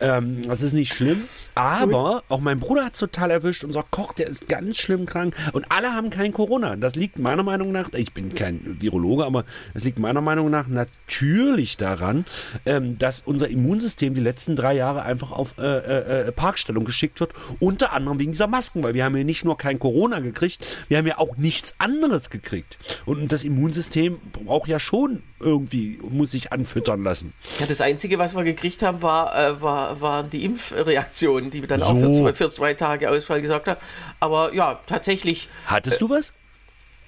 ähm, 0.00 0.46
das 0.46 0.62
ist 0.62 0.74
nicht 0.74 0.92
schlimm. 0.92 1.22
Aber 1.54 2.22
auch 2.28 2.40
mein 2.40 2.60
Bruder 2.60 2.84
hat 2.84 2.94
es 2.94 3.00
total 3.00 3.30
erwischt. 3.30 3.64
Unser 3.64 3.84
Koch, 3.90 4.12
der 4.12 4.28
ist 4.28 4.48
ganz 4.48 4.78
schlimm 4.78 5.06
krank. 5.06 5.34
Und 5.52 5.70
alle 5.70 5.92
haben 5.92 6.10
kein 6.10 6.32
Corona. 6.32 6.76
Das 6.76 6.94
liegt 6.94 7.18
meiner 7.18 7.42
Meinung 7.42 7.72
nach, 7.72 7.92
ich 7.92 8.12
bin 8.12 8.34
kein 8.34 8.76
Virologe, 8.80 9.24
aber 9.24 9.44
es 9.74 9.84
liegt 9.84 9.98
meiner 9.98 10.20
Meinung 10.20 10.50
nach 10.50 10.68
natürlich 10.68 11.76
daran, 11.76 12.24
ähm, 12.66 12.98
dass 12.98 13.20
unser 13.20 13.48
Immunsystem 13.48 14.14
die 14.14 14.20
letzten 14.20 14.56
drei 14.56 14.74
Jahre 14.74 15.02
einfach 15.02 15.32
auf 15.32 15.54
äh, 15.58 15.62
äh, 15.62 16.28
äh, 16.28 16.32
Parkstellung 16.32 16.84
geschickt 16.84 17.20
wird. 17.20 17.32
Unter 17.58 17.92
anderem 17.92 18.18
wegen 18.18 18.32
dieser 18.32 18.46
Masken, 18.46 18.82
weil 18.82 18.94
wir 18.94 19.04
haben 19.04 19.16
ja 19.16 19.24
nicht 19.24 19.44
nur 19.44 19.58
kein 19.58 19.78
Corona 19.78 20.20
gekriegt, 20.20 20.84
wir 20.88 20.98
haben 20.98 21.06
ja 21.06 21.18
auch 21.18 21.36
nichts 21.36 21.74
anderes 21.78 22.30
gekriegt. 22.30 22.78
Und 23.06 23.32
das 23.32 23.44
Immunsystem 23.44 24.18
braucht 24.32 24.68
ja 24.68 24.80
schon 24.80 25.22
irgendwie, 25.40 25.98
muss 26.08 26.32
sich 26.32 26.52
anfüttern 26.52 27.02
lassen. 27.02 27.32
Ja, 27.58 27.66
das 27.66 27.80
Einzige, 27.80 28.18
was 28.18 28.36
wir 28.36 28.44
gekriegt 28.44 28.82
haben, 28.82 29.02
war, 29.02 29.36
äh, 29.36 29.60
war, 29.60 30.00
waren 30.00 30.30
die 30.30 30.44
Impfreaktionen, 30.44 31.49
die 31.50 31.60
wir 31.62 31.68
dann 31.68 31.80
So. 31.80 31.86
auch 31.86 31.98
für 31.98 32.12
zwei, 32.12 32.34
für 32.34 32.50
zwei 32.50 32.74
Tage 32.74 33.10
Ausfall 33.10 33.42
gesagt 33.42 33.66
haben. 33.66 33.80
Aber 34.20 34.54
ja, 34.54 34.80
tatsächlich, 34.86 35.48
Hattest 35.66 36.00
du 36.00 36.08
was? 36.10 36.32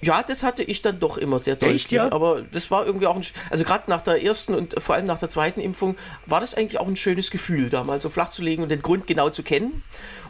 ja, 0.01 0.21
das 0.21 0.43
hatte 0.43 0.63
ich 0.63 0.81
dann 0.81 0.99
doch 0.99 1.17
immer 1.17 1.39
sehr 1.39 1.55
deutlich. 1.55 1.83
Echt, 1.83 1.91
ja? 1.93 2.11
Aber 2.11 2.41
das 2.51 2.69
war 2.71 2.85
irgendwie 2.85 3.07
auch 3.07 3.15
ein, 3.15 3.25
also 3.49 3.63
gerade 3.63 3.89
nach 3.89 4.01
der 4.01 4.21
ersten 4.21 4.53
und 4.53 4.75
vor 4.81 4.95
allem 4.95 5.05
nach 5.05 5.19
der 5.19 5.29
zweiten 5.29 5.61
Impfung 5.61 5.95
war 6.25 6.41
das 6.41 6.55
eigentlich 6.55 6.79
auch 6.79 6.87
ein 6.87 6.95
schönes 6.95 7.31
Gefühl, 7.31 7.69
da 7.69 7.83
mal 7.83 8.01
so 8.01 8.09
flach 8.09 8.29
zu 8.29 8.41
legen 8.41 8.63
und 8.63 8.69
den 8.69 8.81
Grund 8.81 9.07
genau 9.07 9.29
zu 9.29 9.43
kennen 9.43 9.83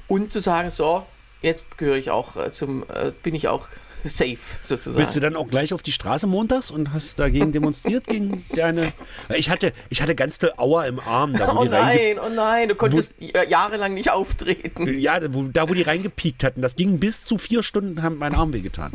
und 0.08 0.32
zu 0.32 0.42
sagen, 0.42 0.70
so, 0.70 1.06
jetzt 1.42 1.78
gehöre 1.78 1.98
ich 1.98 2.12
auch 2.12 2.36
äh, 2.38 2.52
zum, 2.52 2.84
äh, 2.84 3.12
bin 3.24 3.34
ich 3.36 3.48
auch 3.48 3.68
safe 4.10 4.38
sozusagen. 4.62 4.98
Bist 4.98 5.16
du 5.16 5.20
dann 5.20 5.36
auch 5.36 5.48
gleich 5.48 5.74
auf 5.74 5.82
die 5.82 5.92
Straße 5.92 6.28
montags 6.28 6.72
und 6.72 6.94
hast 6.94 7.20
dagegen 7.20 7.52
demonstriert 7.54 8.08
gegen 8.08 8.44
deine? 8.56 8.92
Ich 9.36 9.50
hatte, 9.50 9.74
ich 9.90 10.02
hatte 10.02 10.16
ganz 10.16 10.40
doll 10.40 10.52
Aua 10.58 10.86
im 10.86 11.00
Arm, 11.00 11.34
da 11.34 11.54
wo 11.56 11.60
Oh 11.60 11.64
die 11.64 11.70
nein, 11.70 12.18
oh 12.20 12.30
nein, 12.30 12.70
du 12.70 12.76
konntest 12.76 13.16
äh, 13.22 13.48
jahrelang 13.50 13.94
nicht 13.94 14.12
auftreten. 14.12 15.00
ja, 15.00 15.20
wo, 15.34 15.44
da 15.44 15.70
wo 15.70 15.74
die 15.74 15.82
reingepiekt 15.84 16.44
hatten. 16.44 16.62
Das 16.62 16.76
ging 16.76 17.00
bis 17.00 17.26
zu 17.26 17.38
vier 17.38 17.64
Stunden, 17.64 18.02
haben 18.04 18.18
mein 18.18 18.36
Arm 18.36 18.54
wehgetan. 18.54 18.94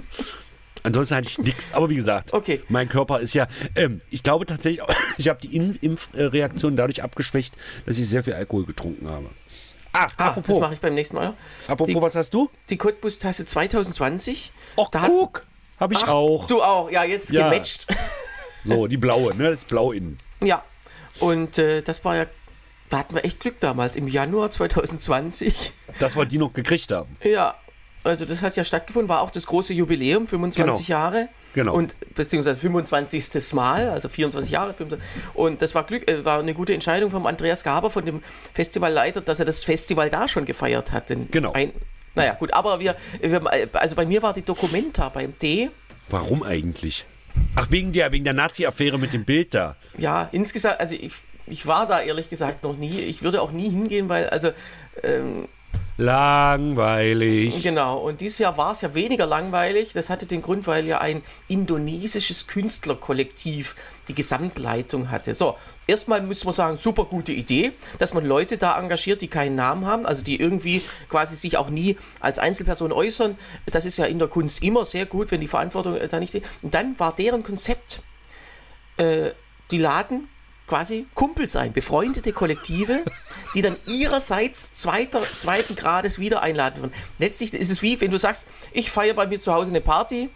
Ansonsten 0.85 1.17
hatte 1.17 1.29
ich 1.29 1.39
nichts. 1.39 1.73
Aber 1.73 1.91
wie 1.91 1.97
gesagt, 1.97 2.33
Okay. 2.33 2.63
mein 2.69 2.89
Körper 2.89 3.19
ist 3.21 3.35
ja, 3.35 3.49
ähm, 3.75 4.01
ich 4.11 4.23
glaube 4.23 4.47
tatsächlich, 4.47 4.83
ich 5.19 5.29
habe 5.29 5.41
die 5.41 5.57
Impfreaktion 5.57 6.77
dadurch 6.77 7.03
abgeschwächt, 7.03 7.55
dass 7.85 7.99
ich 7.99 8.09
sehr 8.09 8.23
viel 8.25 8.35
Alkohol 8.35 8.65
getrunken 8.65 9.09
habe. 9.09 9.29
Ah, 9.93 10.03
Ah, 10.03 10.07
das 10.17 10.27
apropos, 10.29 10.61
mache 10.61 10.75
ich 10.75 10.81
beim 10.81 10.95
nächsten 10.95 11.17
Mal. 11.17 11.35
apropos, 11.67 11.87
die- 11.95 12.01
was 12.01 12.15
hast 12.17 12.35
du? 12.35 12.51
Die 12.69 12.77
Cottbus-Tasse 12.77 13.47
2020. 13.47 14.53
Och, 14.77 14.91
Da 14.91 15.07
guck, 15.07 15.47
habe 15.81 15.95
ich 15.95 16.01
Ach, 16.03 16.09
auch. 16.09 16.47
Du 16.47 16.63
auch, 16.63 16.91
ja, 16.91 17.05
jetzt 17.05 17.31
Ja. 17.33 17.49
gematcht. 17.51 17.87
So, 18.65 18.87
die 18.87 18.97
blaue, 18.97 19.35
ne? 19.35 19.51
Das 19.51 19.59
ist 19.59 19.69
blau 19.69 19.93
innen. 19.93 20.19
Ja, 20.43 20.63
und 21.21 21.59
äh, 21.59 21.81
das 21.83 22.05
war 22.05 22.17
ja, 22.17 22.27
da 22.91 22.99
hatten 22.99 23.15
wir 23.15 23.25
echt 23.25 23.41
Glück 23.41 23.61
damals, 23.61 23.97
im 23.97 24.09
Januar 24.09 24.51
2020. 24.51 25.73
Das 25.99 26.17
wir 26.17 26.27
die 26.27 26.39
noch 26.39 26.53
gekriegt 26.53 26.93
haben. 26.93 27.17
Ja, 27.23 27.55
also 28.05 28.25
das 28.27 28.43
hat 28.43 28.57
ja 28.57 28.65
stattgefunden, 28.65 29.09
war 29.09 29.23
auch 29.23 29.31
das 29.31 29.47
große 29.47 29.73
Jubiläum, 29.73 30.27
25 30.27 30.87
Genau. 30.87 30.99
Jahre. 30.99 31.29
Genau. 31.55 31.75
Und 31.75 31.97
beziehungsweise 32.15 32.59
25. 32.59 33.55
Mal, 33.55 33.89
also 33.91 34.09
24 34.09 34.51
Jahre. 34.51 34.75
25. 34.75 35.09
Und 35.35 35.63
das 35.63 35.75
war 35.75 35.85
Glück, 35.85 36.09
äh, 36.09 36.25
war 36.25 36.39
eine 36.39 36.55
gute 36.55 36.75
Entscheidung 36.75 37.11
vom 37.11 37.27
Andreas 37.27 37.65
Gaber, 37.65 37.91
von 37.91 38.05
dem 38.05 38.23
Festivalleiter, 38.55 39.21
dass 39.21 39.41
er 39.41 39.47
das 39.47 39.65
Festival 39.65 40.11
da 40.11 40.29
schon 40.29 40.45
gefeiert 40.45 40.93
hat. 40.93 41.11
Denn 41.11 41.29
Genau. 41.31 41.53
Ein, 41.53 41.73
naja, 42.15 42.35
gut, 42.35 42.53
aber 42.53 42.81
wir, 42.81 42.97
wir, 43.21 43.41
also 43.75 43.97
bei 43.97 44.07
mir 44.07 44.23
war 44.23 44.35
die 44.35 44.43
Documenta 44.43 45.09
beim 45.09 45.39
D. 45.39 45.71
Warum 46.11 46.43
eigentlich? 46.43 47.07
Ach, 47.55 47.71
wegen 47.71 47.93
der, 47.93 48.13
wegen 48.13 48.25
der 48.25 48.35
Nazi-Affäre 48.35 48.99
mit 48.99 49.13
dem 49.13 49.25
Bild 49.25 49.55
da. 49.55 49.77
Ja, 49.97 50.29
insgesamt, 50.33 50.81
also 50.81 50.95
ich, 50.95 51.13
ich 51.47 51.67
war 51.67 51.87
da 51.87 52.01
ehrlich 52.01 52.29
gesagt 52.29 52.65
noch 52.65 52.77
nie. 52.77 53.01
Ich 53.01 53.23
würde 53.23 53.41
auch 53.41 53.53
nie 53.53 53.71
hingehen, 53.71 54.09
weil, 54.09 54.29
also, 54.31 54.51
ähm, 55.03 55.49
Langweilig. 56.01 57.61
genau. 57.65 57.99
Und 57.99 58.21
dieses 58.21 58.39
Jahr 58.39 58.57
war 58.57 58.71
es 58.71 58.83
ja 58.83 58.95
weniger 58.95 59.27
langweilig. 59.27 59.93
Das 59.95 60.09
hatte 60.09 60.27
den 60.27 60.43
Grund, 60.43 60.69
weil 60.69 60.87
ja 60.87 61.01
ein 61.01 61.23
indonesisches 61.49 62.47
Künstlerkollektiv 62.47 63.75
die 64.07 64.15
Gesamtleitung 64.15 65.11
hatte. 65.11 65.35
So, 65.35 65.57
erstmal 65.89 66.23
muss 66.23 66.45
man 66.45 66.55
sagen, 66.55 66.79
super 66.81 67.05
gute 67.05 67.33
Idee, 67.33 67.73
dass 67.99 68.15
man 68.15 68.25
Leute 68.25 68.59
da 68.59 68.79
engagiert, 68.79 69.23
die 69.23 69.29
keinen 69.29 69.57
Namen 69.57 69.87
haben, 69.87 70.07
also 70.07 70.23
die 70.23 70.41
irgendwie 70.41 70.83
quasi 71.09 71.35
sich 71.35 71.57
auch 71.57 71.69
nie 71.69 71.97
als 72.21 72.39
Einzelperson 72.39 72.93
äußern. 72.93 73.37
Das 73.67 73.85
ist 73.85 73.99
ja 73.99 74.05
in 74.05 74.21
der 74.21 74.29
Kunst 74.29 74.63
immer 74.63 74.87
sehr 74.87 75.05
gut, 75.05 75.33
wenn 75.33 75.41
die 75.41 75.49
Verantwortung 75.49 75.97
äh, 75.97 76.07
da 76.07 76.21
nicht 76.21 76.33
ist. 76.33 76.47
Und 76.63 76.75
dann 76.75 76.97
war 77.01 77.13
deren 77.13 77.43
Konzept, 77.43 78.03
äh, 78.99 79.33
die 79.73 79.79
laden 79.79 80.29
quasi 80.69 81.07
Kumpel 81.15 81.49
sein, 81.49 81.73
befreundete 81.73 82.33
Kollektive, 82.33 83.05
die 83.55 83.63
dann 83.63 83.77
ihrerseits 83.87 84.73
zweiter, 84.75 85.23
zweiten 85.37 85.75
Grades 85.75 86.19
wieder 86.19 86.43
einladen 86.43 86.83
würden. 86.83 86.93
Letztlich 87.19 87.53
ist 87.55 87.71
es 87.71 87.83
wie, 87.83 88.01
wenn 88.01 88.11
du 88.11 88.19
sagst, 88.19 88.47
ich 88.73 88.91
feiere 88.91 89.15
bei 89.15 89.27
mir 89.27 89.41
zu 89.41 89.53
Hause 89.53 89.71
eine 89.71 89.81
Party, 89.81 90.29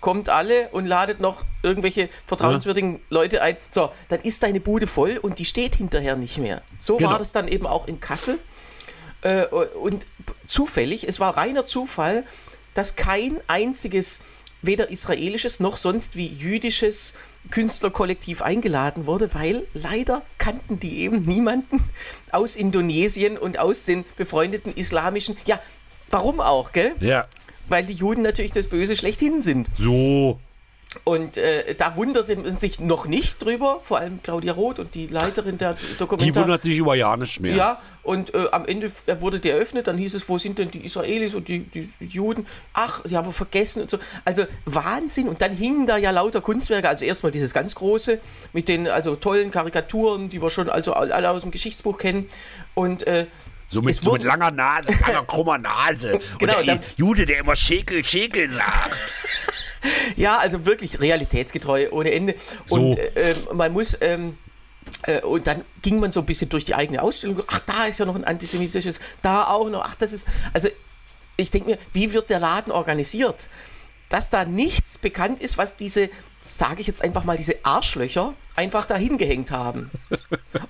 kommt 0.00 0.28
alle 0.30 0.68
und 0.68 0.86
ladet 0.86 1.20
noch 1.20 1.44
irgendwelche 1.62 2.08
vertrauenswürdigen 2.26 3.00
Leute 3.10 3.42
ein. 3.42 3.56
So, 3.70 3.92
dann 4.08 4.20
ist 4.20 4.42
deine 4.42 4.60
Bude 4.60 4.86
voll 4.86 5.18
und 5.20 5.38
die 5.38 5.44
steht 5.44 5.76
hinterher 5.76 6.16
nicht 6.16 6.38
mehr. 6.38 6.62
So 6.78 6.96
Genau. 6.96 7.10
war 7.10 7.18
das 7.18 7.32
dann 7.32 7.48
eben 7.48 7.66
auch 7.66 7.86
in 7.86 8.00
Kassel. 8.00 8.38
Äh, 9.22 9.44
und 9.46 10.06
zufällig, 10.46 11.06
es 11.06 11.20
war 11.20 11.36
reiner 11.36 11.66
Zufall, 11.66 12.24
dass 12.72 12.96
kein 12.96 13.40
einziges, 13.46 14.20
weder 14.62 14.90
israelisches 14.90 15.60
noch 15.60 15.76
sonst 15.76 16.16
wie 16.16 16.26
jüdisches 16.26 17.14
Künstlerkollektiv 17.50 18.42
eingeladen 18.42 19.06
wurde, 19.06 19.32
weil 19.34 19.66
leider 19.74 20.22
kannten 20.38 20.78
die 20.78 21.00
eben 21.00 21.22
niemanden 21.22 21.82
aus 22.30 22.56
Indonesien 22.56 23.38
und 23.38 23.58
aus 23.58 23.84
den 23.84 24.04
befreundeten 24.16 24.74
islamischen. 24.74 25.36
Ja, 25.46 25.60
warum 26.10 26.40
auch, 26.40 26.72
gell? 26.72 26.94
Ja. 27.00 27.26
Weil 27.68 27.84
die 27.84 27.94
Juden 27.94 28.22
natürlich 28.22 28.52
das 28.52 28.68
Böse 28.68 28.96
schlechthin 28.96 29.42
sind. 29.42 29.68
So. 29.78 30.38
Und 31.04 31.36
äh, 31.36 31.76
da 31.76 31.94
wunderte 31.94 32.34
man 32.34 32.56
sich 32.56 32.80
noch 32.80 33.06
nicht 33.06 33.44
drüber, 33.44 33.80
vor 33.84 33.98
allem 33.98 34.20
Claudia 34.24 34.52
Roth 34.52 34.80
und 34.80 34.92
die 34.96 35.06
Leiterin 35.06 35.56
der 35.56 35.74
Die 35.74 35.96
Dokumentation. 35.96 36.42
wundert 36.44 36.64
sich 36.64 36.76
über 36.78 36.96
ja 36.96 37.16
nicht 37.16 37.38
mehr. 37.38 37.54
Ja, 37.54 37.80
und 38.02 38.34
äh, 38.34 38.48
am 38.50 38.66
Ende 38.66 38.90
wurde 39.20 39.38
die 39.38 39.50
eröffnet, 39.50 39.86
dann 39.86 39.96
hieß 39.96 40.14
es, 40.14 40.28
wo 40.28 40.36
sind 40.38 40.58
denn 40.58 40.70
die 40.72 40.84
Israelis 40.84 41.34
und 41.34 41.46
die, 41.46 41.60
die 41.60 41.88
Juden? 42.00 42.44
Ach, 42.72 43.02
die 43.04 43.16
haben 43.16 43.28
wir 43.28 43.32
vergessen 43.32 43.82
und 43.82 43.90
so. 43.90 43.98
Also 44.24 44.46
Wahnsinn. 44.64 45.28
Und 45.28 45.40
dann 45.40 45.52
hingen 45.52 45.86
da 45.86 45.96
ja 45.96 46.10
lauter 46.10 46.40
Kunstwerke, 46.40 46.88
also 46.88 47.04
erstmal 47.04 47.30
dieses 47.30 47.54
ganz 47.54 47.76
große 47.76 48.18
mit 48.52 48.68
den 48.68 48.88
also 48.88 49.14
tollen 49.14 49.52
Karikaturen, 49.52 50.28
die 50.28 50.42
wir 50.42 50.50
schon 50.50 50.68
also 50.68 50.94
alle 50.94 51.30
aus 51.30 51.42
dem 51.42 51.52
Geschichtsbuch 51.52 51.98
kennen. 51.98 52.26
Und 52.74 53.06
äh, 53.06 53.26
So 53.70 53.80
mit, 53.82 53.94
so 53.94 54.12
mit 54.12 54.24
langer 54.24 54.50
Nase, 54.50 54.90
langer 55.00 55.24
krummer 55.24 55.56
Nase. 55.58 56.18
Genau, 56.38 56.58
und 56.58 56.66
der 56.66 56.76
da- 56.76 56.82
Jude, 56.96 57.24
der 57.24 57.38
immer 57.38 57.56
Schäkel, 57.56 58.04
Schäkel 58.04 58.50
sagt. 58.52 58.96
Ja, 60.16 60.36
also 60.36 60.66
wirklich 60.66 61.00
realitätsgetreu 61.00 61.88
ohne 61.90 62.12
Ende. 62.12 62.34
So. 62.66 62.90
Und 62.90 62.98
äh, 62.98 63.34
man 63.54 63.72
muss. 63.72 63.96
Ähm, 64.02 64.36
äh, 65.06 65.20
und 65.22 65.46
dann 65.46 65.64
ging 65.80 66.00
man 66.00 66.12
so 66.12 66.20
ein 66.20 66.26
bisschen 66.26 66.50
durch 66.50 66.66
die 66.66 66.74
eigene 66.74 67.00
Ausstellung. 67.02 67.42
Ach, 67.46 67.60
da 67.60 67.86
ist 67.86 67.98
ja 67.98 68.04
noch 68.04 68.14
ein 68.14 68.24
antisemitisches, 68.24 69.00
da 69.22 69.46
auch 69.46 69.70
noch. 69.70 69.82
Ach, 69.82 69.94
das 69.94 70.12
ist. 70.12 70.26
Also, 70.52 70.68
ich 71.36 71.50
denke 71.50 71.70
mir, 71.70 71.78
wie 71.94 72.12
wird 72.12 72.28
der 72.28 72.40
Laden 72.40 72.72
organisiert? 72.72 73.48
Dass 74.10 74.28
da 74.28 74.44
nichts 74.44 74.98
bekannt 74.98 75.40
ist, 75.40 75.56
was 75.56 75.76
diese, 75.78 76.10
sage 76.40 76.82
ich 76.82 76.86
jetzt 76.86 77.02
einfach 77.02 77.24
mal, 77.24 77.38
diese 77.38 77.64
Arschlöcher 77.64 78.34
einfach 78.56 78.84
da 78.84 78.96
hingehängt 78.96 79.50
haben. 79.50 79.90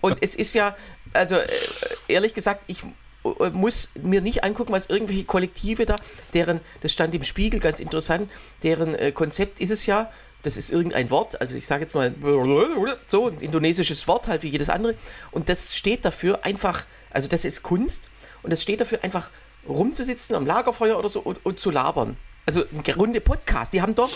Und 0.00 0.18
es 0.20 0.36
ist 0.36 0.54
ja, 0.54 0.76
also 1.12 1.36
äh, 1.36 1.48
ehrlich 2.08 2.34
gesagt, 2.34 2.64
ich 2.66 2.84
äh, 3.24 3.50
muss 3.50 3.90
mir 4.00 4.20
nicht 4.20 4.44
angucken, 4.44 4.72
was 4.72 4.86
irgendwelche 4.86 5.24
Kollektive 5.24 5.86
da, 5.86 5.96
deren, 6.34 6.60
das 6.80 6.92
stand 6.92 7.14
im 7.14 7.24
Spiegel, 7.24 7.60
ganz 7.60 7.80
interessant, 7.80 8.30
deren 8.62 8.94
äh, 8.94 9.12
Konzept 9.12 9.60
ist 9.60 9.70
es 9.70 9.86
ja, 9.86 10.10
das 10.42 10.56
ist 10.56 10.70
irgendein 10.70 11.10
Wort, 11.10 11.40
also 11.40 11.54
ich 11.56 11.66
sage 11.66 11.82
jetzt 11.82 11.94
mal 11.94 12.14
so, 13.08 13.28
ein 13.28 13.40
indonesisches 13.40 14.08
Wort 14.08 14.26
halt 14.26 14.42
wie 14.42 14.48
jedes 14.48 14.70
andere. 14.70 14.94
Und 15.32 15.50
das 15.50 15.76
steht 15.76 16.04
dafür 16.06 16.44
einfach, 16.44 16.86
also 17.10 17.28
das 17.28 17.44
ist 17.44 17.62
Kunst 17.62 18.08
und 18.42 18.50
das 18.50 18.62
steht 18.62 18.80
dafür 18.80 19.04
einfach 19.04 19.30
rumzusitzen 19.68 20.34
am 20.34 20.46
Lagerfeuer 20.46 20.98
oder 20.98 21.10
so 21.10 21.20
und, 21.20 21.44
und 21.44 21.60
zu 21.60 21.70
labern. 21.70 22.16
Also 22.46 22.64
ein 22.72 22.94
Runde 22.94 23.20
Podcast. 23.20 23.74
Die 23.74 23.82
haben 23.82 23.94
dort 23.94 24.12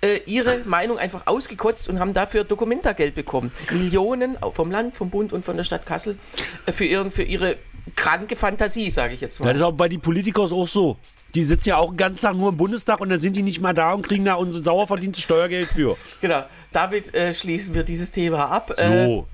äh, 0.00 0.20
ihre 0.26 0.58
Meinung 0.64 0.98
einfach 0.98 1.26
ausgekotzt 1.26 1.88
und 1.88 1.98
haben 2.00 2.12
dafür 2.14 2.44
Dokumentageld 2.44 3.14
bekommen. 3.14 3.52
Millionen 3.70 4.36
vom 4.52 4.70
Land, 4.70 4.96
vom 4.96 5.10
Bund 5.10 5.32
und 5.32 5.44
von 5.44 5.56
der 5.56 5.64
Stadt 5.64 5.86
Kassel 5.86 6.18
äh, 6.66 6.72
für, 6.72 6.84
ihren, 6.84 7.10
für 7.10 7.22
ihre 7.22 7.56
kranke 7.96 8.36
Fantasie, 8.36 8.90
sage 8.90 9.14
ich 9.14 9.20
jetzt 9.20 9.38
Das 9.40 9.44
mal. 9.46 9.54
ist 9.54 9.62
auch 9.62 9.72
bei 9.72 9.88
den 9.88 10.00
Politikers 10.00 10.52
auch 10.52 10.68
so. 10.68 10.96
Die 11.34 11.42
sitzen 11.42 11.70
ja 11.70 11.76
auch 11.78 11.88
den 11.90 11.96
ganzen 11.96 12.20
Tag 12.20 12.36
nur 12.36 12.50
im 12.50 12.56
Bundestag 12.56 13.00
und 13.00 13.08
dann 13.08 13.18
sind 13.18 13.34
die 13.36 13.42
nicht 13.42 13.60
mal 13.60 13.72
da 13.72 13.92
und 13.94 14.06
kriegen 14.06 14.24
da 14.24 14.34
unser 14.34 14.62
sauer 14.62 14.86
verdientes 14.86 15.22
Steuergeld 15.22 15.68
für. 15.68 15.96
Genau. 16.20 16.44
Damit 16.70 17.12
äh, 17.14 17.34
schließen 17.34 17.74
wir 17.74 17.82
dieses 17.82 18.12
Thema 18.12 18.46
ab. 18.50 18.72
Äh, 18.76 19.06
So. 19.06 19.26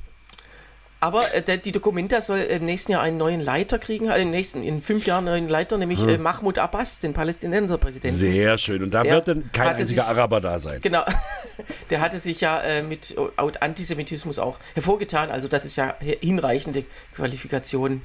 Aber 1.03 1.35
äh, 1.35 1.41
der, 1.43 1.57
die 1.57 1.73
Documenta 1.73 2.21
soll 2.21 2.41
im 2.41 2.67
nächsten 2.67 2.93
Jahr 2.93 3.01
einen 3.03 3.17
neuen 3.17 3.41
Leiter 3.41 3.79
kriegen, 3.79 4.09
äh, 4.11 4.21
im 4.21 4.31
nächsten, 4.31 4.63
in 4.63 4.83
fünf 4.83 5.07
Jahren 5.07 5.27
einen 5.27 5.45
neuen 5.45 5.49
Leiter, 5.49 5.79
nämlich 5.79 6.03
äh, 6.03 6.19
Mahmoud 6.19 6.59
Abbas, 6.59 7.01
den 7.01 7.15
Palästinenserpräsidenten. 7.15 8.11
Sehr 8.19 8.59
schön. 8.59 8.83
Und 8.83 8.91
da 8.93 9.03
Der 9.03 9.15
wird 9.15 9.29
dann 9.29 9.51
kein 9.53 9.69
einziger 9.69 10.03
sich- 10.03 10.11
Araber 10.11 10.41
da 10.43 10.59
sein. 10.59 10.81
Genau. 10.83 11.03
Der 11.91 12.01
hatte 12.01 12.19
sich 12.21 12.41
ja 12.43 12.61
äh, 12.61 12.83
mit 12.83 13.17
äh, 13.17 13.53
Antisemitismus 13.61 14.39
auch 14.39 14.59
hervorgetan. 14.75 15.31
Also 15.31 15.49
das 15.49 15.65
ist 15.65 15.77
ja 15.77 15.95
hinreichende 16.01 16.85
Qualifikation. 17.15 18.03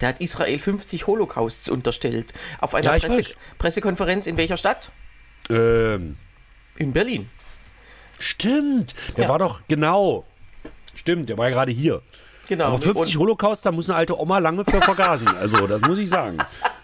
Der 0.00 0.08
hat 0.10 0.20
Israel 0.20 0.58
50 0.58 1.06
Holocausts 1.06 1.68
unterstellt. 1.68 2.32
Auf 2.60 2.74
einer 2.74 2.96
Ja, 2.96 3.08
Presse. 3.08 3.34
Pressekonferenz 3.58 4.26
in 4.26 4.36
welcher 4.36 4.56
Stadt? 4.56 4.90
Ähm, 5.50 6.16
In 6.78 6.92
Berlin. 6.92 7.28
stimmt. 8.18 8.94
Der 9.16 9.24
Ja. 9.24 9.30
war 9.30 9.38
doch, 9.38 9.60
genau. 9.68 10.24
Stimmt, 10.94 11.28
der 11.28 11.38
war 11.38 11.48
ja 11.48 11.54
gerade 11.54 11.72
hier. 11.72 12.02
Genau. 12.48 12.66
Aber 12.66 12.78
50 12.78 13.16
Und- 13.16 13.22
Holocaust, 13.22 13.64
da 13.64 13.72
muss 13.72 13.88
eine 13.88 13.96
alte 13.98 14.18
Oma 14.18 14.38
lange 14.38 14.64
für 14.64 14.80
vergasen. 14.82 15.28
Also, 15.28 15.66
das 15.66 15.80
muss 15.82 15.98
ich 15.98 16.08
sagen. 16.08 16.38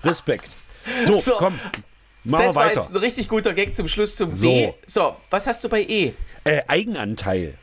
Respekt. 0.05 0.49
So, 1.05 1.19
So. 1.19 1.33
komm. 1.39 1.55
Machen 2.25 2.45
Das 2.47 2.55
wir 2.55 2.55
war 2.55 2.67
weiter. 2.67 2.81
jetzt 2.81 2.91
ein 2.91 2.97
richtig 2.97 3.29
guter 3.29 3.53
Gag 3.55 3.75
zum 3.75 3.89
Schluss 3.89 4.17
zum 4.17 4.35
So. 4.37 4.49
D. 4.49 4.75
So, 4.87 5.17
was 5.31 5.47
hast 5.47 5.63
du 5.65 5.69
bei 5.69 5.83
E? 5.83 6.13
Äh, 6.45 6.63
Eigenanteil. 6.67 7.55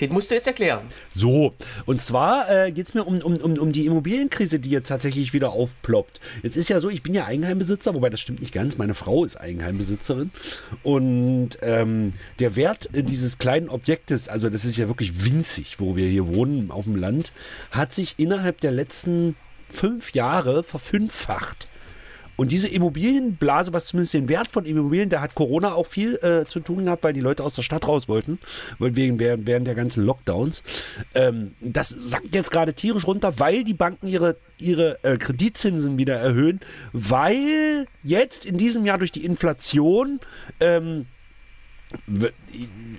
Den 0.00 0.12
musst 0.12 0.30
du 0.30 0.34
jetzt 0.34 0.46
erklären. 0.46 0.86
So, 1.14 1.54
und 1.86 2.00
zwar 2.00 2.50
äh, 2.50 2.72
geht 2.72 2.88
es 2.88 2.94
mir 2.94 3.04
um, 3.04 3.18
um, 3.20 3.36
um, 3.36 3.58
um 3.58 3.72
die 3.72 3.86
Immobilienkrise, 3.86 4.58
die 4.58 4.70
jetzt 4.70 4.88
tatsächlich 4.88 5.32
wieder 5.32 5.50
aufploppt. 5.50 6.20
Jetzt 6.42 6.56
ist 6.56 6.68
ja 6.68 6.80
so, 6.80 6.90
ich 6.90 7.02
bin 7.02 7.14
ja 7.14 7.26
Eigenheimbesitzer, 7.26 7.94
wobei 7.94 8.10
das 8.10 8.20
stimmt 8.20 8.40
nicht 8.40 8.52
ganz. 8.52 8.76
Meine 8.76 8.94
Frau 8.94 9.24
ist 9.24 9.36
Eigenheimbesitzerin. 9.36 10.30
Und 10.82 11.50
ähm, 11.62 12.12
der 12.38 12.56
Wert 12.56 12.88
äh, 12.92 13.02
dieses 13.02 13.38
kleinen 13.38 13.68
Objektes, 13.68 14.28
also 14.28 14.50
das 14.50 14.64
ist 14.64 14.76
ja 14.76 14.88
wirklich 14.88 15.24
winzig, 15.24 15.78
wo 15.78 15.96
wir 15.96 16.08
hier 16.08 16.26
wohnen 16.26 16.70
auf 16.70 16.84
dem 16.84 16.96
Land, 16.96 17.32
hat 17.70 17.92
sich 17.92 18.14
innerhalb 18.18 18.60
der 18.60 18.72
letzten 18.72 19.36
fünf 19.68 20.12
Jahre 20.12 20.64
verfünffacht. 20.64 21.68
Und 22.36 22.52
diese 22.52 22.68
Immobilienblase, 22.68 23.72
was 23.72 23.86
zumindest 23.86 24.14
den 24.14 24.28
Wert 24.28 24.48
von 24.48 24.66
Immobilien, 24.66 25.08
da 25.08 25.20
hat 25.20 25.34
Corona 25.34 25.74
auch 25.74 25.86
viel 25.86 26.16
äh, 26.16 26.44
zu 26.46 26.60
tun 26.60 26.84
gehabt, 26.84 27.04
weil 27.04 27.12
die 27.12 27.20
Leute 27.20 27.44
aus 27.44 27.54
der 27.54 27.62
Stadt 27.62 27.86
raus 27.86 28.08
wollten, 28.08 28.38
wegen 28.78 29.18
während, 29.18 29.66
der 29.66 29.74
ganzen 29.74 30.04
Lockdowns. 30.04 30.62
Ähm, 31.14 31.54
das 31.60 31.88
sackt 31.88 32.34
jetzt 32.34 32.50
gerade 32.50 32.74
tierisch 32.74 33.06
runter, 33.06 33.38
weil 33.38 33.64
die 33.64 33.74
Banken 33.74 34.08
ihre, 34.08 34.36
ihre 34.58 35.02
äh, 35.04 35.16
Kreditzinsen 35.16 35.98
wieder 35.98 36.16
erhöhen, 36.16 36.60
weil 36.92 37.86
jetzt 38.02 38.44
in 38.44 38.58
diesem 38.58 38.84
Jahr 38.84 38.98
durch 38.98 39.12
die 39.12 39.24
Inflation 39.24 40.20
ähm, 40.60 41.06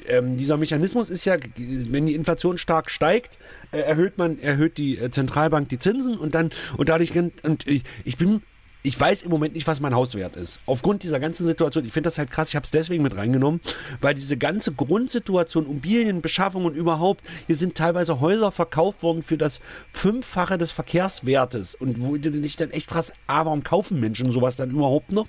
ähm, 0.08 0.38
dieser 0.38 0.58
Mechanismus 0.58 1.10
ist 1.10 1.26
ja, 1.26 1.38
wenn 1.58 2.06
die 2.06 2.16
Inflation 2.16 2.58
stark 2.58 2.90
steigt, 2.90 3.38
äh, 3.72 3.80
erhöht 3.80 4.18
man, 4.18 4.40
erhöht 4.40 4.78
die 4.78 4.98
äh, 4.98 5.12
Zentralbank 5.12 5.70
die 5.70 5.80
Zinsen 5.80 6.18
und 6.18 6.36
dann, 6.36 6.52
und 6.78 6.90
dadurch, 6.90 7.12
und 7.18 7.68
ich, 7.68 7.84
ich 8.04 8.18
bin, 8.18 8.42
ich 8.86 9.00
weiß 9.00 9.24
im 9.24 9.32
Moment 9.32 9.54
nicht, 9.56 9.66
was 9.68 9.80
mein 9.80 9.96
Hauswert 9.96 10.36
ist. 10.36 10.60
Aufgrund 10.66 11.04
dieser 11.04 11.20
ganzen 11.20 11.46
Situation, 11.46 11.86
ich 11.86 11.92
finde 11.92 12.08
das 12.08 12.18
halt 12.18 12.30
krass, 12.30 12.50
ich 12.50 12.56
habe 12.56 12.64
es 12.64 12.72
deswegen 12.72 13.04
mit 13.04 13.16
reingenommen, 13.16 13.60
weil 14.02 14.14
diese 14.14 14.38
ganze 14.38 14.74
Grundsituation, 14.74 15.66
Immobilien, 15.66 16.22
Beschaffung 16.22 16.66
und 16.66 16.76
überhaupt, 16.76 17.24
hier 17.48 17.56
sind 17.56 17.76
teilweise 17.76 18.20
Häuser 18.20 18.52
verkauft 18.52 19.02
worden 19.04 19.24
für 19.24 19.38
das 19.38 19.60
Fünffache 19.92 20.58
des 20.58 20.72
Verkehrswertes 20.72 21.76
und 21.76 22.02
wo 22.02 22.16
du 22.18 22.30
dich 22.32 22.56
dann 22.58 22.72
echt 22.72 22.90
fragst, 22.90 23.14
A, 23.28 23.46
warum 23.46 23.64
kaufen 23.64 24.00
Menschen 24.00 24.32
sowas 24.32 24.56
dann 24.56 24.70
überhaupt 24.72 25.12
noch? 25.12 25.28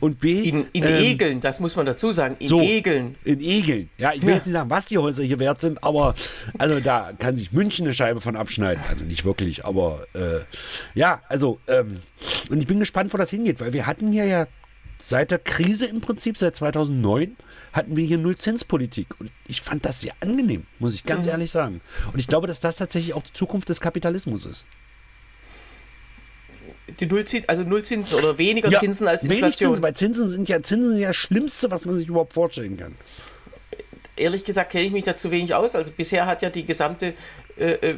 Und 0.00 0.18
B, 0.20 0.40
In, 0.42 0.66
in 0.72 0.82
ähm, 0.82 0.94
Egeln, 1.04 1.40
das 1.40 1.60
muss 1.60 1.76
man 1.76 1.86
dazu 1.86 2.12
sagen. 2.12 2.36
In 2.38 2.48
so, 2.48 2.60
Egeln. 2.60 3.14
In 3.24 3.40
Egeln. 3.40 3.88
Ja, 3.98 4.12
ich 4.12 4.22
will 4.22 4.30
Ja. 4.30 4.36
jetzt 4.36 4.46
nicht 4.46 4.54
sagen, 4.54 4.70
was 4.70 4.86
die 4.86 4.98
Häuser 4.98 5.22
hier 5.22 5.38
wert 5.38 5.60
sind, 5.60 5.82
aber 5.84 6.14
also 6.58 6.80
da 6.80 7.12
kann 7.18 7.36
sich 7.36 7.52
München 7.52 7.86
eine 7.86 7.94
Scheibe 7.94 8.20
von 8.20 8.36
abschneiden. 8.36 8.82
Also 8.88 9.04
nicht 9.04 9.24
wirklich, 9.24 9.64
aber 9.64 10.06
äh, 10.14 10.40
ja, 10.94 11.22
also 11.28 11.60
ähm, 11.68 11.98
und 12.50 12.60
ich 12.60 12.66
bin 12.66 12.80
gespannt, 12.80 12.95
wo 13.12 13.18
das 13.18 13.30
hingeht, 13.30 13.60
weil 13.60 13.72
wir 13.72 13.86
hatten 13.86 14.10
hier 14.12 14.24
ja 14.24 14.46
seit 14.98 15.30
der 15.30 15.38
Krise 15.38 15.86
im 15.86 16.00
Prinzip, 16.00 16.38
seit 16.38 16.56
2009, 16.56 17.36
hatten 17.74 17.96
wir 17.96 18.06
hier 18.06 18.16
Nullzinspolitik. 18.16 19.08
Und 19.20 19.30
ich 19.46 19.60
fand 19.60 19.84
das 19.84 20.00
sehr 20.00 20.14
angenehm, 20.20 20.64
muss 20.78 20.94
ich 20.94 21.04
Mhm. 21.04 21.08
ganz 21.08 21.26
ehrlich 21.26 21.50
sagen. 21.50 21.82
Und 22.12 22.18
ich 22.18 22.26
glaube, 22.28 22.46
dass 22.46 22.60
das 22.60 22.76
tatsächlich 22.76 23.12
auch 23.14 23.22
die 23.22 23.32
Zukunft 23.34 23.68
des 23.68 23.80
Kapitalismus 23.80 24.46
ist. 24.46 24.64
Die 27.00 27.06
Nullzins, 27.06 27.48
also 27.48 27.62
Nullzinsen 27.64 28.16
oder 28.18 28.38
weniger 28.38 28.70
Ja, 28.70 28.78
Zinsen 28.78 29.06
als 29.08 29.24
wenig 29.24 29.38
Inflation. 29.38 29.70
Zinsen, 29.74 29.82
weil 29.82 29.94
Zinsen 29.94 30.28
sind 30.28 30.48
ja 30.48 30.62
Zinsen 30.62 30.92
sind 30.92 31.00
ja 31.00 31.08
das 31.08 31.16
Schlimmste, 31.16 31.70
was 31.70 31.84
man 31.84 31.98
sich 31.98 32.08
überhaupt 32.08 32.32
vorstellen 32.32 32.76
kann. 32.76 32.94
Ehrlich 34.16 34.44
gesagt 34.44 34.72
kenne 34.72 34.84
ich 34.84 34.92
mich 34.92 35.04
dazu 35.04 35.30
wenig 35.30 35.54
aus. 35.54 35.74
Also 35.74 35.90
bisher 35.90 36.26
hat 36.26 36.42
ja 36.42 36.50
die 36.50 36.64
gesamte 36.64 37.14
äh, 37.58 37.72
äh, 37.72 37.96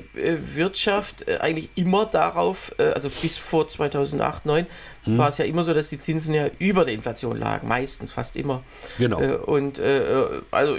Wirtschaft 0.55 1.27
äh, 1.29 1.39
eigentlich 1.39 1.71
immer 1.75 2.07
darauf, 2.07 2.75
äh, 2.79 2.91
also 2.91 3.09
bis 3.09 3.39
vor 3.39 3.69
2008, 3.69 4.43
2009, 4.43 4.67
Hm. 5.05 5.19
war 5.19 5.29
es 5.31 5.39
ja 5.39 5.45
immer 5.45 5.63
so, 5.63 5.73
dass 5.73 5.89
die 5.89 5.99
Zinsen 5.99 6.35
ja 6.35 6.49
über 6.59 6.85
der 6.85 6.95
Inflation 6.95 7.37
lagen. 7.39 7.67
Meistens, 7.67 8.13
fast 8.13 8.37
immer. 8.37 8.63
Genau. 8.99 9.21
Äh, 9.21 9.37
und 9.37 9.79
äh, 9.79 10.23
äh, 10.23 10.43
also 10.51 10.77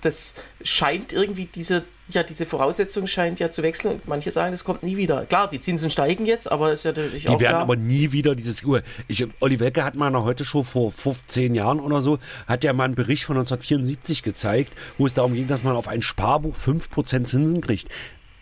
das 0.00 0.34
scheint 0.62 1.12
irgendwie 1.12 1.46
diese, 1.46 1.84
ja, 2.10 2.22
diese 2.22 2.46
Voraussetzung 2.46 3.06
scheint 3.06 3.38
ja 3.38 3.50
zu 3.50 3.62
wechseln. 3.62 3.94
Und 3.94 4.08
manche 4.08 4.30
sagen, 4.30 4.52
das 4.52 4.64
kommt 4.64 4.82
nie 4.82 4.96
wieder. 4.96 5.26
Klar, 5.26 5.48
die 5.50 5.60
Zinsen 5.60 5.90
steigen 5.90 6.24
jetzt, 6.26 6.50
aber 6.50 6.72
ist 6.72 6.84
ja 6.84 6.92
natürlich 6.92 7.22
Die 7.24 7.28
auch 7.28 7.40
werden 7.40 7.50
klar. 7.50 7.62
aber 7.62 7.76
nie 7.76 8.12
wieder 8.12 8.34
dieses 8.34 8.62
Uhr. 8.64 8.82
Ich, 9.08 9.26
Olli 9.40 9.60
Welke 9.60 9.84
hat 9.84 9.94
mal 9.94 10.08
in 10.08 10.16
einer 10.16 10.24
Heute-Show 10.24 10.62
vor 10.62 10.90
15 10.90 11.54
Jahren 11.54 11.80
oder 11.80 12.00
so, 12.00 12.18
hat 12.46 12.64
ja 12.64 12.72
mal 12.72 12.84
einen 12.84 12.94
Bericht 12.94 13.24
von 13.24 13.36
1974 13.36 14.22
gezeigt, 14.22 14.72
wo 14.96 15.06
es 15.06 15.14
darum 15.14 15.34
ging, 15.34 15.48
dass 15.48 15.62
man 15.62 15.76
auf 15.76 15.88
ein 15.88 16.02
Sparbuch 16.02 16.56
5% 16.56 17.24
Zinsen 17.24 17.60
kriegt. 17.60 17.88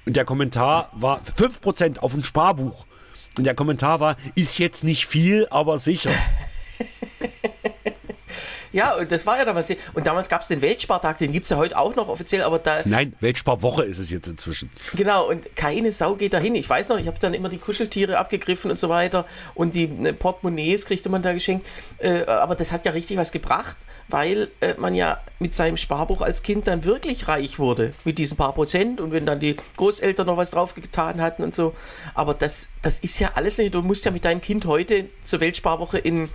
Und 0.07 0.17
der 0.17 0.25
Kommentar 0.25 0.91
war 0.93 1.21
5% 1.37 1.99
auf 1.99 2.15
ein 2.15 2.23
Sparbuch. 2.23 2.87
Und 3.37 3.45
der 3.45 3.55
Kommentar 3.55 3.99
war, 4.01 4.17
ist 4.37 4.59
jetzt 4.59 4.85
nicht 4.85 5.07
viel, 5.07 5.47
aber 5.51 5.79
sicher. 5.79 6.13
Ja, 8.77 8.95
und 8.95 9.11
das 9.11 9.25
war 9.25 9.39
ja 9.39 9.47
damals. 9.47 9.73
Und 9.95 10.07
damals 10.07 10.29
gab 10.29 10.43
es 10.43 10.49
den 10.49 10.61
Weltspartag, 10.61 11.17
den 11.17 11.33
gibt 11.33 11.45
es 11.45 11.51
ja 11.51 11.57
heute 11.57 11.79
auch 11.79 11.97
noch 11.97 12.09
offiziell, 12.09 12.43
aber 12.43 12.59
da, 12.59 12.81
Nein, 12.85 13.15
Weltsparwoche 13.21 13.83
ist 13.85 13.99
es 13.99 14.11
jetzt 14.11 14.29
inzwischen. 14.29 14.71
Genau, 14.95 15.31
und 15.31 15.57
keine 15.57 15.91
Sau 15.93 16.15
geht 16.15 16.35
dahin. 16.35 16.55
Ich 16.55 16.69
weiß 16.69 16.91
noch, 16.91 16.99
ich 16.99 17.07
habe 17.07 17.19
dann 17.19 17.33
immer 17.33 17.49
die 17.49 17.57
Kuscheltiere 17.57 18.19
abgegriffen 18.19 18.71
und 18.71 18.79
so 18.79 18.91
weiter 18.91 19.25
und 19.55 19.75
die 19.75 19.85
äh, 19.85 20.13
Portemonnaies 20.13 20.85
kriegte 20.85 21.09
man 21.09 21.23
da 21.23 21.33
geschenkt. 21.33 21.67
Äh, 21.97 22.25
aber 22.25 22.55
das 22.55 22.71
hat 22.71 22.85
ja 22.85 22.93
richtig 22.93 23.17
was 23.17 23.33
gebracht, 23.33 23.79
weil 24.09 24.49
äh, 24.61 24.75
man 24.79 24.95
ja 24.95 25.21
mit 25.39 25.55
seinem 25.55 25.77
Sparbuch 25.77 26.21
als 26.21 26.43
Kind 26.43 26.67
dann 26.67 26.85
wirklich 26.85 27.29
reich 27.29 27.59
wurde 27.59 27.93
mit 28.05 28.19
diesen 28.19 28.37
paar 28.37 28.55
Prozent 28.55 29.01
und 29.01 29.13
wenn 29.13 29.27
dann 29.27 29.41
die 29.41 29.57
Großeltern 29.77 30.27
noch 30.27 30.37
was 30.37 30.51
drauf 30.51 30.75
getan 30.75 31.21
hatten 31.21 31.43
und 31.43 31.55
so. 31.55 31.75
Aber 32.15 32.35
das, 32.35 32.69
das 32.83 33.01
ist 33.01 33.19
ja 33.19 33.33
alles 33.35 33.59
nicht. 33.59 33.75
Du 33.75 33.83
musst 33.83 34.05
ja 34.05 34.11
mit 34.11 34.25
deinem 34.25 34.41
Kind 34.41 34.65
heute 34.67 35.07
zur 35.23 35.41
Weltsparwoche 35.41 35.99
in, 35.99 36.29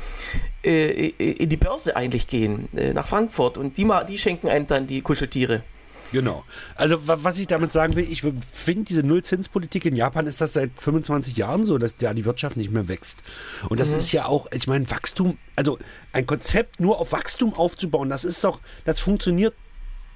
äh, 0.63 1.07
in 1.09 1.49
die 1.49 1.57
Börse 1.57 1.95
eigentlich 1.95 2.27
gehen, 2.27 2.69
äh, 2.75 2.93
nach 2.93 3.07
Frankfurt 3.07 3.57
und 3.57 3.77
die, 3.77 3.87
die 4.07 4.17
schenken 4.17 4.49
einem 4.49 4.67
dann 4.67 4.87
die 4.87 5.01
Kuscheltiere. 5.01 5.63
Genau. 6.11 6.43
Also 6.75 7.07
wa- 7.07 7.19
was 7.21 7.37
ich 7.39 7.47
damit 7.47 7.71
sagen 7.71 7.95
will, 7.95 8.05
ich 8.09 8.21
finde 8.21 8.83
diese 8.83 9.03
Nullzinspolitik 9.03 9.85
in 9.85 9.95
Japan 9.95 10.27
ist 10.27 10.41
das 10.41 10.53
seit 10.53 10.71
25 10.75 11.37
Jahren 11.37 11.65
so, 11.65 11.77
dass 11.77 11.95
da 11.97 12.13
die 12.13 12.25
Wirtschaft 12.25 12.57
nicht 12.57 12.71
mehr 12.71 12.87
wächst. 12.87 13.23
Und 13.69 13.79
das 13.79 13.93
ist 13.93 14.11
ja 14.11 14.25
auch, 14.25 14.47
ich 14.51 14.67
meine, 14.67 14.89
Wachstum, 14.91 15.37
also 15.55 15.79
ein 16.11 16.25
Konzept 16.25 16.79
nur 16.79 16.99
auf 16.99 17.11
Wachstum 17.13 17.53
aufzubauen, 17.53 18.09
das 18.09 18.25
ist 18.25 18.43
doch, 18.43 18.59
das 18.85 18.99
funktioniert 18.99 19.53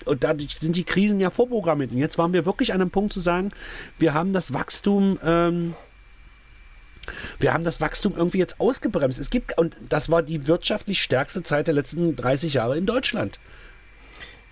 und 0.05 0.23
dadurch 0.23 0.57
sind 0.59 0.75
die 0.75 0.83
Krisen 0.83 1.19
ja 1.19 1.29
vorprogrammiert. 1.29 1.91
Und 1.91 1.97
jetzt 1.97 2.17
waren 2.17 2.33
wir 2.33 2.45
wirklich 2.45 2.73
an 2.73 2.81
einem 2.81 2.91
Punkt 2.91 3.13
zu 3.13 3.19
sagen, 3.21 3.51
wir 3.97 4.13
haben 4.13 4.33
das 4.33 4.53
Wachstum, 4.53 5.17
ähm, 5.23 5.75
wir 7.39 7.53
haben 7.53 7.63
das 7.63 7.81
Wachstum 7.81 8.13
irgendwie 8.15 8.39
jetzt 8.39 8.59
ausgebremst. 8.59 9.19
Es 9.19 9.29
gibt, 9.29 9.57
und 9.57 9.77
das 9.89 10.09
war 10.09 10.23
die 10.23 10.47
wirtschaftlich 10.47 11.01
stärkste 11.01 11.43
Zeit 11.43 11.67
der 11.67 11.73
letzten 11.75 12.15
30 12.15 12.55
Jahre 12.55 12.77
in 12.77 12.85
Deutschland. 12.85 13.39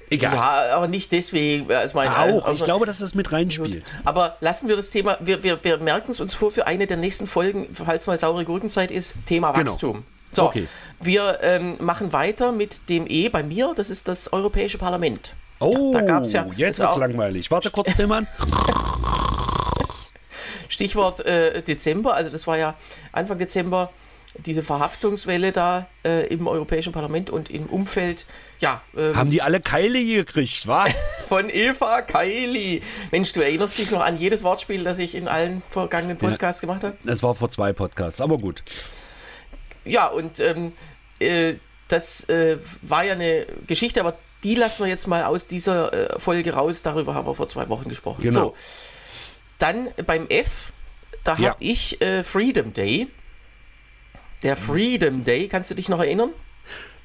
Egal. 0.09 0.33
Ja, 0.35 0.75
aber 0.75 0.87
nicht 0.87 1.11
deswegen. 1.11 1.71
Also 1.71 1.95
mein, 1.95 2.09
Auch. 2.09 2.45
also- 2.45 2.51
Ich 2.53 2.63
glaube, 2.63 2.85
dass 2.85 2.99
das 2.99 3.15
mit 3.15 3.31
reinspielt. 3.31 3.83
Aber 4.05 4.37
lassen 4.41 4.67
wir 4.67 4.75
das 4.75 4.89
Thema, 4.91 5.17
wir, 5.19 5.43
wir, 5.43 5.63
wir 5.63 5.77
merken 5.77 6.11
es 6.11 6.19
uns 6.19 6.33
vor 6.33 6.51
für 6.51 6.67
eine 6.67 6.85
der 6.87 6.97
nächsten 6.97 7.25
Folgen, 7.27 7.67
falls 7.73 8.05
mal 8.07 8.19
saure 8.19 8.45
Gurkenzeit 8.45 8.91
ist, 8.91 9.15
Thema 9.25 9.51
Genau. 9.51 9.71
Wachstum. 9.71 10.03
So, 10.31 10.43
Okay. 10.45 10.67
wir 10.99 11.39
ähm, 11.41 11.75
machen 11.79 12.11
weiter 12.13 12.51
mit 12.51 12.89
dem 12.89 13.05
E 13.07 13.29
bei 13.29 13.43
mir, 13.43 13.73
das 13.75 13.89
ist 13.89 14.07
das 14.07 14.33
Europäische 14.33 14.77
Parlament. 14.77 15.33
Oh, 15.59 15.91
Da 15.93 16.01
gab's 16.01 16.33
ja- 16.33 16.45
jetzt 16.55 16.79
ist 16.79 16.79
wird's 16.79 16.97
langweilig. 16.97 17.49
Warte 17.51 17.69
kurz, 17.71 17.93
Tillmann. 17.95 18.27
Stichwort 20.69 21.25
äh, 21.25 21.61
Dezember, 21.61 22.15
also 22.15 22.31
das 22.31 22.47
war 22.47 22.57
ja 22.57 22.73
Anfang 23.11 23.37
Dezember 23.37 23.91
diese 24.35 24.63
Verhaftungswelle 24.63 25.51
da 25.51 25.87
äh, 26.03 26.27
im 26.27 26.47
Europäischen 26.47 26.91
Parlament 26.91 27.29
und 27.29 27.49
im 27.49 27.67
Umfeld, 27.67 28.25
ja, 28.59 28.81
ähm, 28.97 29.15
Haben 29.15 29.29
die 29.29 29.41
alle 29.41 29.59
Keile 29.59 30.03
gekriegt, 30.03 30.67
wa? 30.67 30.85
von 31.29 31.49
Eva 31.49 32.01
Kaili. 32.01 32.81
Mensch, 33.11 33.33
du 33.33 33.41
erinnerst 33.41 33.77
dich 33.77 33.91
noch 33.91 34.01
an 34.01 34.17
jedes 34.17 34.43
Wortspiel, 34.43 34.83
das 34.83 34.99
ich 34.99 35.15
in 35.15 35.27
allen 35.27 35.61
vergangenen 35.69 36.17
Podcasts 36.17 36.61
gemacht 36.61 36.83
habe? 36.83 36.97
Das 37.03 37.21
war 37.21 37.35
vor 37.35 37.49
zwei 37.49 37.73
Podcasts, 37.73 38.21
aber 38.21 38.37
gut. 38.37 38.63
Ja, 39.85 40.07
und 40.07 40.39
ähm, 40.39 40.73
äh, 41.19 41.55
das 41.87 42.27
äh, 42.29 42.57
war 42.81 43.03
ja 43.03 43.13
eine 43.13 43.45
Geschichte, 43.67 43.99
aber 43.99 44.17
die 44.43 44.55
lassen 44.55 44.83
wir 44.83 44.87
jetzt 44.89 45.07
mal 45.07 45.23
aus 45.25 45.47
dieser 45.47 46.15
äh, 46.15 46.19
Folge 46.19 46.53
raus. 46.53 46.81
Darüber 46.81 47.13
haben 47.15 47.27
wir 47.27 47.35
vor 47.35 47.47
zwei 47.47 47.69
Wochen 47.69 47.87
gesprochen. 47.89 48.21
Genau. 48.23 48.45
So. 48.45 48.55
Dann 49.59 49.89
beim 50.05 50.27
F, 50.29 50.73
da 51.23 51.35
Ja. 51.37 51.49
habe 51.51 51.57
ich 51.63 52.01
äh, 52.01 52.23
Freedom 52.23 52.73
Day. 52.73 53.07
Der 54.43 54.55
Freedom 54.55 55.23
Day, 55.23 55.47
kannst 55.47 55.71
du 55.71 55.75
dich 55.75 55.89
noch 55.89 55.99
erinnern? 55.99 56.29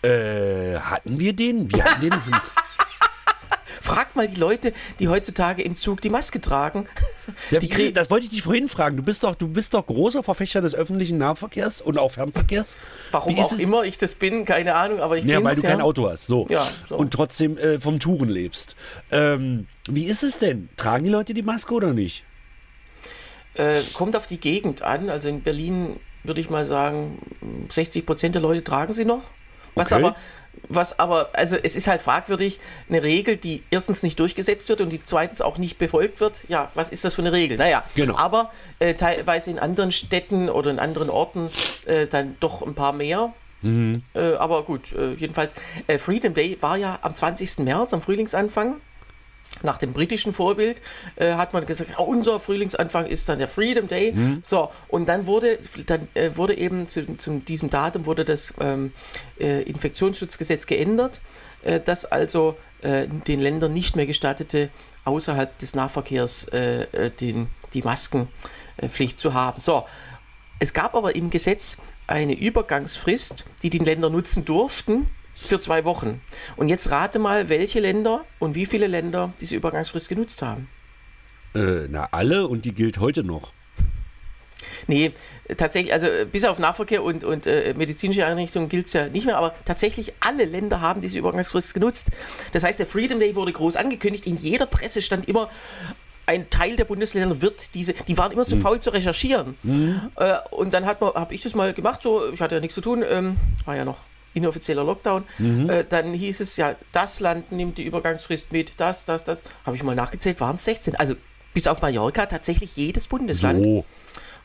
Äh, 0.02 0.78
hatten 0.78 1.18
wir 1.18 1.32
den? 1.32 1.72
Wir 1.72 1.84
hatten 1.84 2.00
den. 2.02 2.12
Frag 3.80 4.14
mal 4.16 4.28
die 4.28 4.38
Leute, 4.38 4.74
die 5.00 5.08
heutzutage 5.08 5.62
im 5.62 5.74
Zug 5.76 6.02
die 6.02 6.10
Maske 6.10 6.40
tragen. 6.42 6.86
Ja, 7.50 7.58
Die 7.58 7.92
das 7.92 8.10
wollte 8.10 8.26
ich 8.26 8.30
dich 8.30 8.42
vorhin 8.42 8.68
fragen. 8.68 8.96
Du 8.98 9.02
bist 9.02 9.24
doch, 9.24 9.34
du 9.34 9.48
bist 9.48 9.72
doch 9.72 9.86
großer 9.86 10.22
Verfechter 10.22 10.60
des 10.60 10.74
öffentlichen 10.74 11.16
Nahverkehrs 11.16 11.80
und 11.80 11.96
auch 11.96 12.12
Fernverkehrs. 12.12 12.76
Warum 13.12 13.38
auch 13.38 13.50
es- 13.52 13.58
immer 13.58 13.84
ich 13.84 13.96
das 13.96 14.14
bin, 14.14 14.44
keine 14.44 14.74
Ahnung, 14.74 15.00
aber 15.00 15.16
ich 15.16 15.24
Ja, 15.24 15.38
bin's, 15.38 15.48
weil 15.48 15.56
du 15.56 15.62
ja. 15.62 15.70
kein 15.70 15.80
Auto 15.80 16.08
hast. 16.10 16.26
So. 16.26 16.46
Ja, 16.50 16.68
so. 16.88 16.96
Und 16.96 17.12
trotzdem 17.14 17.56
äh, 17.56 17.80
vom 17.80 17.98
Touren 17.98 18.28
lebst. 18.28 18.76
Ähm, 19.10 19.66
wie 19.88 20.04
ist 20.04 20.22
es 20.22 20.38
denn? 20.38 20.68
Tragen 20.76 21.04
die 21.04 21.10
Leute 21.10 21.32
die 21.32 21.42
Maske 21.42 21.72
oder 21.72 21.94
nicht? 21.94 22.24
Äh, 23.54 23.80
kommt 23.94 24.16
auf 24.16 24.26
die 24.26 24.38
Gegend 24.38 24.82
an. 24.82 25.08
Also 25.08 25.28
in 25.28 25.42
Berlin 25.42 25.98
würde 26.24 26.40
ich 26.40 26.50
mal 26.50 26.66
sagen, 26.66 27.18
60 27.68 28.04
Prozent 28.06 28.34
der 28.34 28.42
Leute 28.42 28.62
tragen 28.64 28.94
sie 28.94 29.04
noch. 29.04 29.22
Was 29.74 29.92
Okay. 29.92 30.02
aber, 30.04 30.16
was 30.68 30.98
aber, 30.98 31.28
also 31.34 31.56
es 31.62 31.76
ist 31.76 31.86
halt 31.86 32.02
fragwürdig, 32.02 32.58
eine 32.88 33.02
Regel, 33.04 33.36
die 33.36 33.62
erstens 33.70 34.02
nicht 34.02 34.18
durchgesetzt 34.18 34.68
wird 34.68 34.80
und 34.80 34.92
die 34.92 35.02
zweitens 35.02 35.40
auch 35.40 35.56
nicht 35.58 35.78
befolgt 35.78 36.20
wird. 36.20 36.40
Ja, 36.48 36.70
was 36.74 36.90
ist 36.90 37.04
das 37.04 37.14
für 37.14 37.22
eine 37.22 37.32
Regel? 37.32 37.56
Naja, 37.58 37.84
Genau. 37.94 38.16
aber 38.16 38.50
äh, 38.80 38.94
teilweise 38.94 39.50
in 39.50 39.58
anderen 39.58 39.92
Städten 39.92 40.48
oder 40.48 40.70
in 40.70 40.78
anderen 40.80 41.10
Orten 41.10 41.48
äh, 41.86 42.06
dann 42.06 42.36
doch 42.40 42.62
ein 42.66 42.74
paar 42.74 42.92
mehr. 42.92 43.32
Äh, 43.60 43.98
aber 44.38 44.62
gut, 44.62 44.92
äh, 44.92 45.14
jedenfalls, 45.14 45.52
äh, 45.88 45.98
Freedom 45.98 46.32
Day 46.32 46.56
war 46.60 46.76
ja 46.76 46.98
am 47.02 47.14
20. 47.16 47.58
März, 47.64 47.92
am 47.92 48.00
Frühlingsanfang. 48.02 48.76
Nach 49.62 49.78
dem 49.78 49.92
britischen 49.92 50.32
Vorbild 50.32 50.80
äh, 51.16 51.34
hat 51.34 51.52
man 51.52 51.66
gesagt, 51.66 51.90
oh, 51.98 52.04
unser 52.04 52.38
Frühlingsanfang 52.38 53.06
ist 53.06 53.28
dann 53.28 53.38
der 53.38 53.48
Freedom 53.48 53.88
Day. 53.88 54.14
So, 54.42 54.70
und 54.88 55.08
dann 55.08 55.26
wurde, 55.26 55.58
dann 55.86 56.06
äh, 56.14 56.30
wurde 56.36 56.56
eben 56.56 56.88
zu, 56.88 57.16
zu 57.16 57.38
diesem 57.40 57.70
Datum 57.70 58.06
wurde 58.06 58.24
das 58.24 58.54
ähm, 58.60 58.92
äh, 59.40 59.62
Infektionsschutzgesetz 59.62 60.66
geändert, 60.66 61.20
äh, 61.62 61.80
das 61.84 62.04
also 62.04 62.56
äh, 62.82 63.08
den 63.08 63.40
Ländern 63.40 63.72
nicht 63.72 63.96
mehr 63.96 64.06
gestattete, 64.06 64.70
außerhalb 65.04 65.58
des 65.58 65.74
Nahverkehrs 65.74 66.48
äh, 66.48 67.10
den, 67.10 67.48
die 67.74 67.82
Maskenpflicht 67.82 69.18
zu 69.18 69.34
haben. 69.34 69.60
So, 69.60 69.84
es 70.60 70.72
gab 70.72 70.94
aber 70.94 71.16
im 71.16 71.30
Gesetz 71.30 71.78
eine 72.06 72.34
Übergangsfrist, 72.38 73.44
die 73.62 73.70
die 73.70 73.78
Länder 73.78 74.10
nutzen 74.10 74.44
durften 74.44 75.06
für 75.40 75.60
zwei 75.60 75.84
Wochen. 75.84 76.20
Und 76.56 76.68
jetzt 76.68 76.90
rate 76.90 77.18
mal, 77.18 77.48
welche 77.48 77.80
Länder 77.80 78.24
und 78.38 78.54
wie 78.54 78.66
viele 78.66 78.86
Länder 78.86 79.32
diese 79.40 79.56
Übergangsfrist 79.56 80.08
genutzt 80.08 80.42
haben. 80.42 80.68
Äh, 81.54 81.86
na, 81.88 82.08
alle 82.10 82.46
und 82.46 82.64
die 82.64 82.72
gilt 82.72 82.98
heute 82.98 83.24
noch. 83.24 83.52
Nee, 84.86 85.12
tatsächlich, 85.56 85.92
also 85.92 86.06
äh, 86.06 86.26
bis 86.30 86.44
auf 86.44 86.58
Nahverkehr 86.58 87.02
und, 87.02 87.24
und 87.24 87.46
äh, 87.46 87.74
medizinische 87.76 88.24
Einrichtungen 88.26 88.68
gilt 88.68 88.86
es 88.86 88.92
ja 88.92 89.08
nicht 89.08 89.26
mehr, 89.26 89.36
aber 89.36 89.54
tatsächlich 89.64 90.12
alle 90.20 90.44
Länder 90.44 90.80
haben 90.80 91.00
diese 91.00 91.18
Übergangsfrist 91.18 91.74
genutzt. 91.74 92.08
Das 92.52 92.64
heißt, 92.64 92.78
der 92.78 92.86
Freedom 92.86 93.20
Day 93.20 93.34
wurde 93.34 93.52
groß 93.52 93.76
angekündigt. 93.76 94.26
In 94.26 94.36
jeder 94.36 94.66
Presse 94.66 95.02
stand 95.02 95.28
immer, 95.28 95.50
ein 96.26 96.50
Teil 96.50 96.76
der 96.76 96.84
Bundesländer 96.84 97.40
wird 97.40 97.74
diese, 97.74 97.94
die 97.94 98.18
waren 98.18 98.32
immer 98.32 98.44
zu 98.44 98.58
faul 98.58 98.80
zu 98.80 98.90
recherchieren. 98.90 99.56
Äh, 100.16 100.34
und 100.50 100.74
dann 100.74 100.84
habe 100.84 101.34
ich 101.34 101.40
das 101.40 101.54
mal 101.54 101.72
gemacht, 101.72 102.02
so, 102.02 102.30
ich 102.32 102.40
hatte 102.40 102.56
ja 102.56 102.60
nichts 102.60 102.74
zu 102.74 102.82
tun, 102.82 103.02
ähm, 103.08 103.36
war 103.64 103.76
ja 103.76 103.84
noch 103.84 103.98
inoffizieller 104.38 104.84
Lockdown. 104.84 105.24
Äh, 105.68 105.84
dann 105.88 106.12
hieß 106.12 106.40
es 106.40 106.56
ja, 106.56 106.76
das 106.92 107.20
Land 107.20 107.52
nimmt 107.52 107.78
die 107.78 107.84
Übergangsfrist 107.84 108.52
mit, 108.52 108.72
das, 108.78 109.04
das, 109.04 109.24
das. 109.24 109.42
Habe 109.64 109.76
ich 109.76 109.82
mal 109.82 109.94
nachgezählt, 109.94 110.40
waren 110.40 110.56
es 110.56 110.64
16. 110.64 110.96
Also 110.96 111.14
bis 111.54 111.66
auf 111.66 111.82
Mallorca 111.82 112.26
tatsächlich 112.26 112.76
jedes 112.76 113.06
Bundesland. 113.06 113.62
So. 113.62 113.84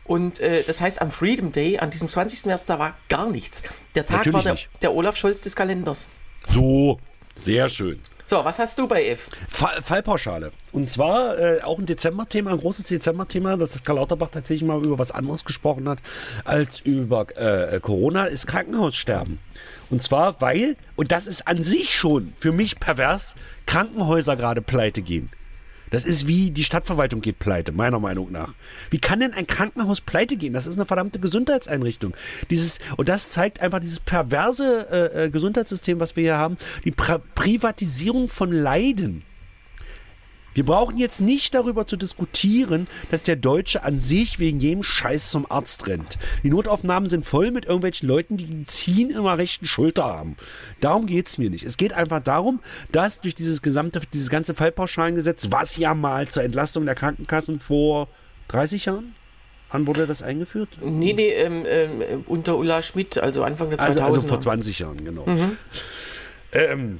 Und 0.06 0.40
äh, 0.40 0.64
das 0.66 0.82
heißt, 0.82 1.02
am 1.02 1.12
Freedom 1.12 1.52
Day, 1.52 1.78
an 1.80 1.90
diesem 1.90 2.10
20. 2.10 2.46
März, 2.46 2.64
da 2.66 2.78
war 2.78 2.98
gar 3.08 3.30
nichts. 3.30 3.64
Der 3.96 4.06
Tag 4.06 4.18
Natürlich 4.18 4.34
war 4.34 4.44
der, 4.44 4.58
der 4.82 4.94
Olaf 4.94 5.16
Scholz 5.16 5.42
des 5.42 5.56
Kalenders. 5.56 6.08
So. 6.50 7.00
Sehr 7.36 7.70
schön. 7.70 8.00
So, 8.34 8.44
was 8.44 8.58
hast 8.58 8.80
du 8.80 8.88
bei 8.88 9.06
F? 9.10 9.30
Fall, 9.48 9.80
Fallpauschale. 9.84 10.52
Und 10.72 10.90
zwar 10.90 11.38
äh, 11.38 11.62
auch 11.62 11.78
ein 11.78 11.86
Dezemberthema, 11.86 12.50
ein 12.50 12.58
großes 12.58 12.88
Dezemberthema, 12.88 13.58
dass 13.58 13.84
Karl 13.84 13.98
Lauterbach 13.98 14.30
tatsächlich 14.32 14.68
mal 14.68 14.84
über 14.84 14.98
was 14.98 15.12
anderes 15.12 15.46
gesprochen 15.46 15.88
hat 15.88 16.00
als 16.44 16.80
über 16.80 17.28
äh, 17.38 17.80
Corona, 17.80 18.24
ist 18.24 18.48
Krankenhaussterben. 18.48 19.38
Und 19.92 20.02
zwar, 20.02 20.42
weil, 20.42 20.78
und 20.96 21.12
das 21.12 21.28
ist 21.28 21.48
an 21.48 21.62
sich 21.62 21.94
schon 21.94 22.34
für 22.40 22.52
mich 22.52 22.80
pervers, 22.80 23.36
Krankenhäuser 23.68 24.36
gerade 24.36 24.64
pleite 24.64 25.04
gehen. 25.04 25.30
Das 25.94 26.06
ist 26.06 26.26
wie 26.26 26.50
die 26.50 26.64
Stadtverwaltung 26.64 27.22
geht 27.22 27.38
pleite, 27.38 27.72
meiner 27.72 28.00
Meinung 28.00 28.32
nach. 28.32 28.56
Wie 28.90 28.98
kann 28.98 29.20
denn 29.20 29.32
ein 29.32 29.46
Krankenhaus 29.46 30.02
pleite 30.02 30.38
gehen? 30.38 30.52
Das 30.52 30.66
ist 30.66 30.76
eine 30.76 30.88
verdammte 30.88 31.20
Gesundheitseinrichtung. 31.20 32.16
Dieses, 32.50 32.80
und 32.98 33.10
das 33.10 33.30
zeigt 33.30 33.62
einfach 33.62 33.80
dieses 33.80 34.00
perverse 34.00 34.88
äh, 34.90 35.26
äh, 35.26 35.30
Gesundheitssystem, 35.30 36.00
was 36.00 36.16
wir 36.16 36.24
hier 36.24 36.38
haben, 36.38 36.58
die 36.84 36.90
pra 36.90 37.20
Privatisierung 37.36 38.28
von 38.28 38.52
Leiden. 38.52 39.22
Wir 40.54 40.66
brauchen 40.66 40.98
jetzt 40.98 41.22
nicht 41.22 41.54
darüber 41.54 41.88
zu 41.88 41.98
diskutieren, 41.98 42.88
dass 43.12 43.24
der 43.24 43.36
Deutsche 43.36 43.84
an 43.84 44.00
sich 44.00 44.40
wegen 44.40 44.60
jedem 44.60 44.84
Scheiß 44.84 45.30
zum 45.30 45.50
Arzt 45.50 45.88
rennt. 45.88 46.18
Die 46.44 46.50
Notaufnahmen 46.50 47.10
sind 47.10 47.26
voll 47.26 47.52
mit 47.52 47.66
irgendwelchen 47.66 48.08
Leuten, 48.08 48.38
die 48.38 48.46
ein 48.46 48.66
Ziehen 48.68 49.10
in 49.10 49.24
der 49.24 49.38
rechten 49.38 49.66
Schulter 49.66 50.04
haben. 50.04 50.38
Darum 50.80 51.08
geht 51.08 51.28
es 51.28 51.38
mir 51.38 51.50
nicht. 51.50 51.64
Es 51.64 51.78
geht 51.78 51.94
einfach 51.94 52.22
darum, 52.22 52.60
dass 52.92 53.22
durch 53.22 53.36
dieses 53.36 53.62
gesamte, 53.62 54.02
dieses 54.14 54.30
ganze 54.30 54.54
Fallpauschalengesetz, 54.54 55.48
was 55.50 55.78
ja 55.78 55.94
mal 55.94 56.28
zur 56.28 56.44
Entlastung 56.44 56.86
der 56.86 56.96
Krankenkassen 56.96 57.60
vor 57.60 58.08
30 58.50 58.86
Jahren, 58.86 59.16
wann 59.72 59.88
wurde 59.88 60.06
das 60.06 60.22
eingeführt? 60.22 60.70
Nee, 60.82 61.14
nee, 61.14 61.30
ähm, 61.30 61.66
ähm, 61.68 62.24
unter 62.28 62.58
Ulla 62.58 62.82
Schmidt, 62.82 63.18
also 63.18 63.44
Anfang 63.44 63.70
der 63.70 63.80
2000er. 63.80 63.86
Also, 63.86 64.02
also 64.02 64.22
vor 64.22 64.40
20 64.40 64.80
Jahren, 64.80 65.04
genau. 65.04 65.26
Ähm, 66.52 67.00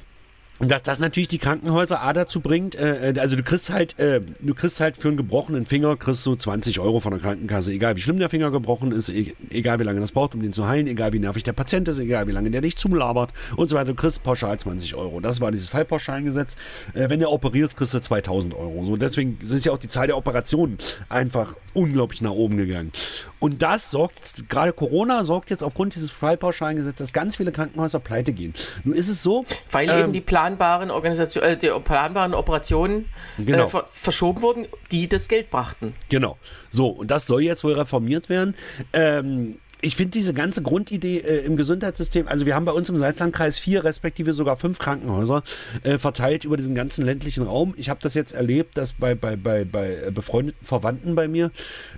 dass 0.60 0.82
das 0.82 1.00
natürlich 1.00 1.28
die 1.28 1.38
Krankenhäuser 1.38 2.00
A 2.00 2.12
dazu 2.12 2.40
bringt, 2.40 2.76
äh, 2.76 3.10
äh, 3.10 3.18
also 3.18 3.34
du 3.34 3.42
kriegst 3.42 3.70
halt, 3.70 3.98
äh, 3.98 4.20
du 4.40 4.54
kriegst 4.54 4.80
halt 4.80 4.96
für 4.96 5.08
einen 5.08 5.16
gebrochenen 5.16 5.66
Finger, 5.66 5.96
kriegst 5.96 6.24
du 6.26 6.36
20 6.36 6.78
Euro 6.78 7.00
von 7.00 7.12
der 7.12 7.20
Krankenkasse, 7.20 7.72
egal 7.72 7.96
wie 7.96 8.00
schlimm 8.00 8.18
der 8.18 8.28
Finger 8.28 8.50
gebrochen 8.50 8.92
ist, 8.92 9.08
e 9.08 9.34
egal 9.50 9.80
wie 9.80 9.84
lange 9.84 10.00
das 10.00 10.12
braucht, 10.12 10.34
um 10.34 10.42
den 10.42 10.52
zu 10.52 10.66
heilen, 10.66 10.86
egal 10.86 11.12
wie 11.12 11.18
nervig 11.18 11.42
der 11.42 11.54
Patient 11.54 11.88
ist, 11.88 11.98
egal 11.98 12.28
wie 12.28 12.32
lange 12.32 12.50
der 12.50 12.60
dich 12.60 12.76
zulabert 12.76 13.32
und 13.56 13.68
so 13.68 13.76
weiter, 13.76 13.86
du 13.86 13.94
kriegst 13.94 14.22
pauschal 14.22 14.58
20 14.58 14.94
Euro. 14.94 15.20
Das 15.20 15.40
war 15.40 15.50
dieses 15.50 15.68
Fallpauschalengesetz. 15.68 16.54
Äh, 16.94 17.10
wenn 17.10 17.18
du 17.18 17.28
operierst, 17.28 17.76
kriegst 17.76 17.94
du 17.94 18.00
2000 18.00 18.54
Euro. 18.54 18.84
So, 18.84 18.96
deswegen 18.96 19.38
sind 19.42 19.64
ja 19.64 19.72
auch 19.72 19.78
die 19.78 19.88
Zahl 19.88 20.06
der 20.06 20.16
Operationen 20.16 20.78
einfach 21.08 21.56
unglaublich 21.74 22.22
nach 22.22 22.30
oben 22.30 22.56
gegangen. 22.56 22.92
Und 23.38 23.62
das 23.62 23.90
sorgt, 23.90 24.48
gerade 24.48 24.72
Corona 24.72 25.24
sorgt 25.24 25.50
jetzt 25.50 25.62
aufgrund 25.62 25.94
dieses 25.94 26.10
Fallpauschalengesetzes, 26.10 26.96
dass 26.96 27.12
ganz 27.12 27.36
viele 27.36 27.52
Krankenhäuser 27.52 28.00
pleite 28.00 28.32
gehen. 28.32 28.54
Nun 28.84 28.94
ist 28.94 29.08
es 29.08 29.22
so, 29.22 29.44
Weil 29.70 29.90
ähm, 29.90 29.98
eben 29.98 30.12
die 30.12 30.20
planbaren 30.20 30.90
Organisation, 30.90 31.44
äh, 31.44 31.56
die 31.56 31.70
planbaren 31.84 32.32
Operationen 32.34 33.06
Genau. 33.38 33.66
äh, 33.66 33.68
ver 33.68 33.84
verschoben 33.90 34.40
wurden, 34.42 34.66
die 34.90 35.08
das 35.08 35.28
Geld 35.28 35.50
brachten. 35.50 35.94
Genau. 36.08 36.38
So, 36.70 36.88
und 36.88 37.10
das 37.10 37.26
soll 37.26 37.42
jetzt 37.42 37.64
wohl 37.64 37.74
reformiert 37.74 38.28
werden. 38.28 38.54
Ähm, 38.92 39.58
ich 39.80 39.96
finde 39.96 40.12
diese 40.12 40.34
ganze 40.34 40.62
Grundidee 40.62 41.18
äh, 41.18 41.44
im 41.44 41.56
Gesundheitssystem, 41.56 42.28
also 42.28 42.46
wir 42.46 42.54
haben 42.54 42.64
bei 42.64 42.72
uns 42.72 42.88
im 42.88 42.96
Salzlandkreis 42.96 43.58
vier, 43.58 43.84
respektive 43.84 44.32
sogar 44.32 44.56
fünf 44.56 44.78
Krankenhäuser 44.78 45.42
äh, 45.82 45.98
verteilt 45.98 46.44
über 46.44 46.56
diesen 46.56 46.74
ganzen 46.74 47.04
ländlichen 47.04 47.44
Raum. 47.44 47.74
Ich 47.76 47.88
habe 47.88 48.00
das 48.02 48.14
jetzt 48.14 48.32
erlebt, 48.32 48.76
dass 48.76 48.94
bei, 48.94 49.14
bei, 49.14 49.36
bei, 49.36 49.64
bei 49.64 50.10
befreundeten 50.10 50.64
Verwandten 50.64 51.14
bei 51.14 51.28
mir 51.28 51.50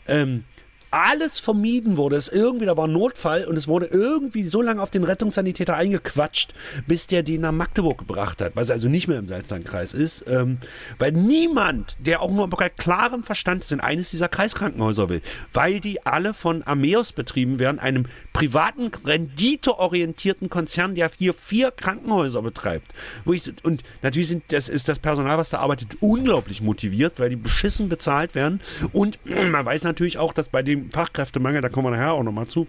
ähm, 0.09 0.45
alles 0.91 1.39
vermieden 1.39 1.97
wurde. 1.97 2.17
Es 2.17 2.29
irgendwie, 2.29 2.67
da 2.67 2.77
war 2.77 2.87
ein 2.87 2.93
Notfall 2.93 3.45
und 3.45 3.57
es 3.57 3.69
wurde 3.69 3.87
irgendwie 3.87 4.45
so 4.45 4.63
lange 4.63 4.83
auf 4.83 4.91
den 4.91 5.05
Rettungssanitäter 5.05 5.75
eingequatscht, 5.75 6.55
bis 6.87 7.07
der 7.07 7.23
den 7.23 7.43
nach 7.43 7.53
Magdeburg 7.53 7.99
gebracht 7.99 8.41
hat, 8.41 8.53
was 8.55 8.71
also 8.71 8.89
nicht 8.89 9.09
mehr 9.09 9.19
im 9.19 9.27
Salzlandkreis 9.27 9.95
ist. 9.95 10.25
Ähm, 10.29 10.59
weil 10.99 11.13
niemand, 11.13 11.97
der 11.99 12.23
auch 12.23 12.31
nur 12.31 12.49
bei 12.49 12.69
klarem 12.69 13.23
Verstand 13.23 13.65
ist, 13.65 13.73
in 13.73 13.81
eines 13.81 14.11
dieser 14.11 14.29
Kreiskrankenhäuser 14.29 15.09
will, 15.09 15.23
weil 15.53 15.81
die 15.81 16.05
alle 16.07 16.35
von 16.35 16.63
Ameos 16.67 17.13
betrieben 17.13 17.59
werden, 17.59 17.79
einem 17.79 18.07
privaten, 18.33 18.91
renditeorientierten 19.05 20.51
Konzern, 20.51 20.95
der 20.95 21.11
hier 21.17 21.35
vier 21.35 21.71
Krankenhäuser 21.71 22.43
betreibt. 22.43 22.93
Ich, 23.31 23.53
und 23.65 23.83
natürlich 24.03 24.29
sind, 24.29 24.45
das 24.49 24.69
ist 24.69 24.89
das 24.89 24.99
Personal, 24.99 25.39
was 25.39 25.51
da 25.51 25.59
arbeitet, 25.59 25.97
unglaublich 26.01 26.63
motiviert, 26.63 27.19
weil 27.19 27.31
die 27.31 27.37
beschissen 27.37 27.89
bezahlt 27.89 28.35
werden. 28.35 28.61
Und 28.93 29.19
man 29.51 29.65
weiß 29.65 29.85
natürlich 29.85 30.19
auch, 30.19 30.33
dass 30.33 30.49
bei 30.49 30.63
dem 30.63 30.76
Fachkräftemangel, 30.91 31.61
da 31.61 31.69
kommen 31.69 31.87
wir 31.87 31.97
nachher 31.97 32.13
auch 32.13 32.23
nochmal 32.23 32.47
zu, 32.47 32.67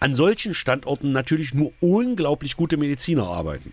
an 0.00 0.14
solchen 0.14 0.54
Standorten 0.54 1.12
natürlich 1.12 1.54
nur 1.54 1.72
unglaublich 1.80 2.56
gute 2.56 2.76
Mediziner 2.76 3.24
arbeiten. 3.26 3.72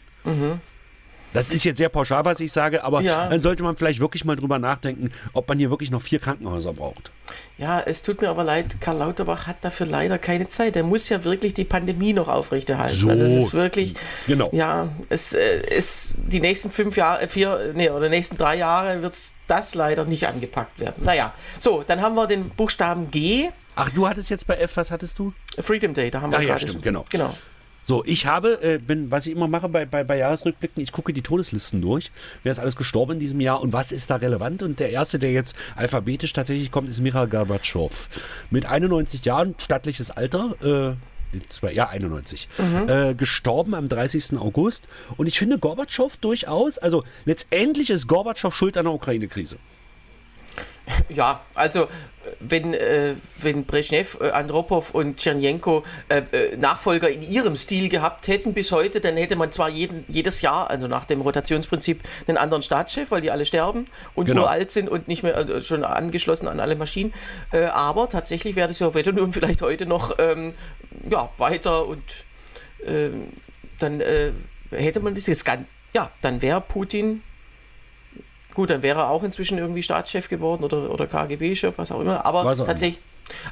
Das 1.34 1.50
ist 1.50 1.64
jetzt 1.64 1.78
sehr 1.78 1.90
pauschal, 1.90 2.26
was 2.26 2.40
ich 2.40 2.52
sage, 2.52 2.84
aber 2.84 3.02
Ja. 3.02 3.28
dann 3.30 3.42
sollte 3.42 3.64
man 3.64 3.78
vielleicht 3.78 4.00
wirklich 4.00 4.26
mal 4.26 4.36
drüber 4.36 4.60
nachdenken, 4.60 5.12
ob 5.34 5.48
man 5.48 5.58
hier 5.58 5.70
wirklich 5.70 5.92
noch 5.92 6.02
vier 6.02 6.20
Krankenhäuser 6.20 6.74
braucht. 6.74 7.12
Ja, 7.58 7.80
es 7.80 8.02
tut 8.04 8.22
mir 8.22 8.30
aber 8.30 8.44
leid, 8.44 8.82
Karl 8.82 8.98
Lauterbach 8.98 9.48
hat 9.48 9.58
dafür 9.62 9.86
leider 9.86 10.18
keine 10.18 10.48
Zeit. 10.50 10.76
Er 10.76 10.84
muss 10.84 11.08
ja 11.10 11.24
wirklich 11.24 11.54
die 11.54 11.64
Pandemie 11.64 12.12
noch 12.14 12.28
aufrechterhalten. 12.28 12.96
So. 12.96 13.10
Also 13.10 13.24
es 13.24 13.46
ist 13.46 13.54
wirklich, 13.54 13.94
Genau. 14.28 14.50
ja, 14.52 14.90
es 15.10 15.34
äh, 15.34 15.62
ist 15.68 16.14
die 16.18 16.40
nächsten 16.42 16.72
fünf 16.72 16.98
Jahre, 16.98 17.22
äh, 17.22 17.28
vier, 17.28 17.72
nee, 17.76 17.90
oder 17.90 18.10
nächsten 18.10 18.36
drei 18.38 18.58
Jahre 18.58 19.02
wird 19.02 19.16
das 19.48 19.76
leider 19.76 20.04
nicht 20.06 20.28
angepackt 20.28 20.80
werden. 20.80 21.04
Naja, 21.06 21.34
so, 21.60 21.84
dann 21.88 22.02
haben 22.02 22.16
wir 22.16 22.28
den 22.28 22.50
Buchstaben 22.50 23.12
G, 23.12 23.50
Ach, 23.74 23.90
du 23.90 24.06
hattest 24.08 24.30
jetzt 24.30 24.48
bei 24.48 24.56
F, 24.58 24.76
was 24.76 24.92
hattest 24.92 25.18
du? 25.18 25.32
Freedom 25.58 25.94
Day, 25.94 26.12
da 26.12 26.20
haben 26.22 26.32
wir 26.32 26.40
Ach 26.40 26.44
ja, 26.44 26.58
stimmt, 26.58 26.74
schon- 26.74 26.82
genau. 26.82 27.06
Genau. 27.10 27.34
So, 27.92 28.06
ich 28.06 28.26
habe, 28.26 28.64
äh, 28.64 28.78
bin, 28.78 29.12
was 29.12 29.26
ich 29.26 29.34
immer 29.34 29.50
mache 29.50 29.68
bei, 29.68 29.86
bei, 29.86 30.06
bei 30.06 30.16
Jahresrückblicken, 30.16 30.82
ich 30.82 30.94
gucke 30.94 31.12
die 31.12 31.22
Todeslisten 31.22 31.82
durch. 31.82 32.10
Wer 32.42 32.54
ist 32.54 32.60
alles 32.60 32.78
gestorben 32.78 33.12
in 33.12 33.20
diesem 33.20 33.42
Jahr 33.42 33.60
und 33.60 33.74
was 33.74 33.92
ist 33.92 34.10
da 34.10 34.16
relevant? 34.16 34.64
Und 34.64 34.80
der 34.80 34.92
erste, 34.92 35.20
der 35.20 35.34
jetzt 35.34 35.58
alphabetisch 35.76 36.32
tatsächlich 36.32 36.72
kommt, 36.72 36.88
ist 36.88 37.02
Mikhail 37.02 37.28
Gorbatschow. 37.28 38.08
Mit 38.50 38.66
91 38.66 39.26
Jahren, 39.26 39.56
stattliches 39.58 40.10
Alter, 40.10 40.96
äh, 41.34 41.74
ja, 41.74 41.90
91. 41.90 42.48
Äh, 42.88 43.14
gestorben 43.14 43.76
am 43.76 43.90
30. 43.90 44.38
August. 44.38 44.86
Und 45.18 45.28
ich 45.28 45.38
finde 45.38 45.60
Gorbatschow 45.60 46.16
durchaus, 46.16 46.78
also 46.78 47.04
letztendlich 47.26 47.90
ist 47.90 48.08
Gorbatschow 48.08 48.56
schuld 48.56 48.78
an 48.78 48.86
der 48.86 48.94
Ukraine-Krise. 48.94 49.58
Ja, 51.10 51.42
also 51.56 51.90
wenn, 52.40 52.74
äh, 52.74 53.16
wenn 53.38 53.66
Brezhnev, 53.66 54.18
äh, 54.22 54.30
Andropov 54.32 54.94
und 54.94 55.18
Tschernjenko 55.18 55.84
äh, 56.10 56.22
äh, 56.32 56.58
Nachfolger 56.58 57.10
in 57.10 57.22
ihrem 57.22 57.56
Stil 57.56 57.90
gehabt 57.90 58.28
hätten 58.28 58.54
bis 58.54 58.72
heute, 58.72 59.02
dann 59.02 59.18
hätte 59.18 59.36
man 59.36 59.52
zwar 59.52 59.70
jeden, 59.70 60.06
jedes 60.08 60.42
Jahr, 60.42 60.70
also 60.70 60.88
nach 60.88 61.06
dem 61.06 61.22
Rotationsprinzip, 61.22 62.02
einen 62.28 62.38
anderen 62.38 62.64
Staatschef, 62.64 63.12
weil 63.12 63.22
die 63.22 63.32
alle 63.32 63.46
sterben 63.46 63.86
und 64.16 64.26
Genau. 64.26 64.44
uralt 64.44 64.72
sind 64.72 64.88
und 64.90 65.08
nicht 65.08 65.24
mehr 65.24 65.38
äh, 65.38 65.62
schon 65.62 65.84
angeschlossen 65.84 66.48
an 66.48 66.60
alle 66.60 66.76
Maschinen. 66.76 67.14
Äh, 67.52 67.66
aber 67.66 68.10
tatsächlich 68.10 68.56
wäre 68.56 68.68
die 68.68 68.74
Sowjetunion 68.74 69.34
vielleicht 69.34 69.62
heute 69.62 69.86
noch 69.86 70.18
ähm, 70.20 70.54
ja, 71.10 71.30
weiter 71.38 71.88
und 71.88 72.04
ähm, 72.86 73.34
dann 73.80 74.02
hätte 74.70 75.00
man 75.00 75.16
dieses 75.16 75.44
ganz, 75.44 75.68
ja, 75.94 76.12
dann 76.22 76.42
wäre 76.42 76.62
Putin 76.62 77.24
Gut, 78.54 78.70
dann 78.70 78.82
wäre 78.84 79.00
er 79.00 79.10
auch 79.10 79.24
inzwischen 79.24 79.58
irgendwie 79.58 79.84
Staatschef 79.84 80.28
geworden 80.30 80.64
oder, 80.64 80.90
oder 80.90 81.08
KGB-Chef, 81.08 81.78
was 81.78 81.92
auch 81.92 82.02
immer. 82.02 82.26
Aber 82.26 82.56
tatsächlich, 82.56 83.00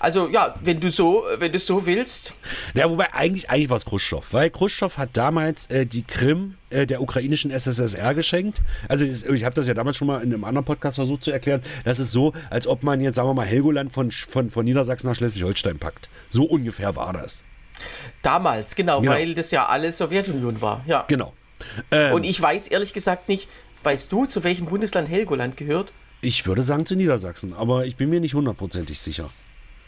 also 0.01 0.27
ja, 0.27 0.55
wenn 0.61 0.79
du 0.81 0.91
so, 0.91 1.23
wenn 1.37 1.51
du 1.53 1.59
so 1.59 1.85
willst, 1.85 2.33
Ja, 2.73 2.89
wobei 2.89 3.13
eigentlich, 3.13 3.49
eigentlich 3.49 3.69
war 3.69 3.77
es 3.77 3.85
Khrushchev, 3.85 4.33
weil 4.33 4.49
Khrushchev 4.49 4.97
hat 4.97 5.11
damals 5.13 5.67
äh, 5.67 5.85
die 5.85 6.03
Krim 6.03 6.55
äh, 6.69 6.85
der 6.85 7.01
ukrainischen 7.01 7.49
SSSR 7.49 8.13
geschenkt. 8.13 8.61
Also 8.89 9.05
es- 9.05 9.23
ich 9.23 9.45
habe 9.45 9.55
das 9.55 9.67
ja 9.67 9.73
damals 9.73 9.95
schon 9.95 10.07
mal 10.07 10.21
in 10.21 10.33
einem 10.33 10.43
anderen 10.43 10.65
Podcast 10.65 10.95
versucht 10.95 11.23
zu 11.23 11.31
erklären. 11.31 11.63
Das 11.85 11.97
ist 11.99 12.11
so, 12.11 12.33
als 12.49 12.67
ob 12.67 12.83
man 12.83 12.99
jetzt, 12.99 13.15
sagen 13.15 13.29
wir 13.29 13.33
mal, 13.33 13.45
Helgoland 13.45 13.93
von, 13.93 14.11
von, 14.11 14.49
von 14.49 14.65
Niedersachsen 14.65 15.07
nach 15.07 15.15
Schleswig-Holstein 15.15 15.79
packt. 15.79 16.09
So 16.29 16.43
ungefähr 16.43 16.95
war 16.97 17.13
das. 17.13 17.43
damals, 18.21 18.75
genau, 18.75 18.99
Genau. 18.99 19.13
weil 19.13 19.33
das 19.33 19.51
ja 19.51 19.65
alles 19.67 19.97
Sowjetunion 19.97 20.61
war. 20.61 20.83
Ja. 20.85 21.05
Genau. 21.07 21.31
Ähm, 21.91 22.13
Und 22.13 22.23
ich 22.25 22.41
weiß 22.41 22.67
ehrlich 22.67 22.93
gesagt 22.93 23.29
nicht, 23.29 23.47
weißt 23.83 24.11
du, 24.11 24.25
zu 24.25 24.43
welchem 24.43 24.65
Bundesland 24.65 25.09
Helgoland 25.09 25.57
gehört? 25.57 25.91
ich 26.21 26.45
würde 26.45 26.63
sagen 26.63 26.85
zu 26.85 26.95
Niedersachsen, 26.97 27.53
aber 27.53 27.85
ich 27.85 27.95
bin 27.95 28.09
mir 28.09 28.19
nicht 28.19 28.33
hundertprozentig 28.33 28.99
sicher. 28.99 29.29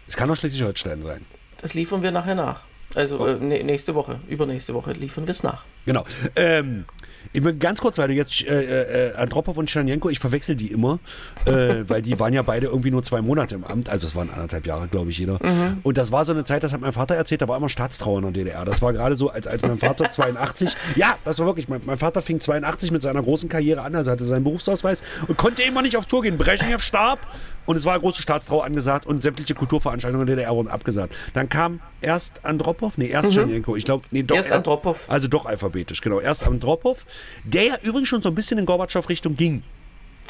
Es 0.07 0.15
kann 0.15 0.31
auch 0.31 0.35
Schleswig-Holstein 0.37 1.01
sein. 1.01 1.25
Das 1.61 1.73
liefern 1.73 2.03
wir 2.03 2.11
nachher 2.11 2.35
nach. 2.35 2.61
Also 2.95 3.25
äh, 3.27 3.33
nä- 3.35 3.63
nächste 3.63 3.95
Woche, 3.95 4.19
übernächste 4.29 4.73
Woche 4.73 4.93
liefern 4.93 5.25
wir 5.27 5.31
es 5.31 5.43
nach. 5.43 5.63
Genau. 5.85 6.05
Ähm, 6.37 6.85
ich 7.33 7.43
will 7.43 7.53
ganz 7.53 7.79
kurz, 7.79 7.97
weil 7.97 8.09
du 8.09 8.13
jetzt 8.13 8.45
äh, 8.45 9.09
äh, 9.09 9.15
Andropov 9.15 9.57
und 9.57 9.67
Tschernjenko, 9.67 10.09
ich 10.09 10.19
verwechsel 10.19 10.55
die 10.55 10.71
immer, 10.71 10.99
äh, 11.45 11.83
weil 11.87 12.01
die 12.01 12.19
waren 12.19 12.33
ja 12.33 12.41
beide 12.41 12.67
irgendwie 12.67 12.91
nur 12.91 13.03
zwei 13.03 13.21
Monate 13.21 13.55
im 13.55 13.63
Amt, 13.63 13.89
also 13.89 14.07
es 14.07 14.15
waren 14.15 14.29
anderthalb 14.29 14.65
Jahre, 14.65 14.87
glaube 14.87 15.11
ich, 15.11 15.17
jeder. 15.17 15.39
Und 15.83 15.97
das 15.97 16.11
war 16.11 16.25
so 16.25 16.33
eine 16.33 16.43
Zeit, 16.43 16.63
das 16.63 16.73
hat 16.73 16.81
mein 16.81 16.93
Vater 16.93 17.15
erzählt, 17.15 17.41
da 17.41 17.47
war 17.47 17.57
immer 17.57 17.69
Staatstrauer 17.69 18.19
in 18.19 18.23
der 18.25 18.31
DDR. 18.33 18.65
Das 18.65 18.81
war 18.81 18.93
gerade 18.93 19.15
so, 19.15 19.29
als, 19.29 19.47
als 19.47 19.61
mein 19.61 19.77
Vater 19.77 20.11
82, 20.11 20.75
ja, 20.95 21.17
das 21.23 21.39
war 21.39 21.45
wirklich, 21.45 21.69
mein, 21.69 21.81
mein 21.85 21.97
Vater 21.97 22.21
fing 22.21 22.39
82 22.39 22.91
mit 22.91 23.01
seiner 23.01 23.23
großen 23.23 23.49
Karriere 23.49 23.81
an, 23.81 23.95
also 23.95 24.11
hatte 24.11 24.25
seinen 24.25 24.43
Berufsausweis 24.43 25.03
und 25.27 25.37
konnte 25.37 25.63
immer 25.63 25.81
nicht 25.81 25.97
auf 25.97 26.05
Tour 26.05 26.23
gehen. 26.23 26.37
Brezhnev 26.37 26.81
starb 26.81 27.19
und 27.65 27.75
es 27.75 27.85
war 27.85 27.93
eine 27.93 28.01
große 28.01 28.21
Staatstrauer 28.21 28.65
angesagt 28.65 29.05
und 29.05 29.21
sämtliche 29.23 29.55
Kulturveranstaltungen 29.55 30.25
der 30.27 30.35
DDR 30.35 30.55
wurden 30.55 30.67
abgesagt. 30.67 31.15
Dann 31.33 31.49
kam 31.49 31.79
erst 32.01 32.43
Andropov, 32.45 32.97
nee, 32.97 33.07
erst 33.07 33.31
Tschernjenko, 33.31 33.75
ich 33.75 33.85
glaube, 33.85 34.05
nee, 34.11 34.23
doch. 34.23 34.35
Erst 34.35 34.51
Andropov. 34.51 35.05
Also 35.09 35.27
doch 35.27 35.45
alphabetisch, 35.45 36.01
genau. 36.01 36.19
Erst 36.19 36.45
Andropov, 36.45 37.05
der 37.43 37.63
ja 37.63 37.75
übrigens 37.81 38.09
schon 38.09 38.21
so 38.21 38.29
ein 38.29 38.35
bisschen 38.35 38.57
in 38.57 38.65
Gorbatschow-Richtung 38.65 39.35
ging. 39.35 39.63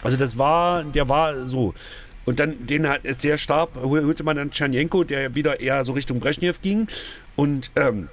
Also 0.04 0.18
das 0.18 0.38
war, 0.38 0.84
der 0.84 1.10
war 1.10 1.48
so. 1.48 1.74
Und 2.26 2.40
dann, 2.40 2.66
den 2.68 2.88
hat 2.88 3.02
es 3.04 3.22
sehr 3.22 3.38
starb, 3.38 3.76
holte 3.76 4.24
man 4.24 4.38
dann 4.38 4.52
Tschernjenko, 4.52 5.04
der 5.04 5.34
wieder 5.36 5.60
eher 5.60 5.84
so 5.86 5.94
Richtung 5.94 6.20
Brezhnev 6.20 6.62
ging. 6.62 6.88
Und 7.36 7.72
ähm, 7.76 8.10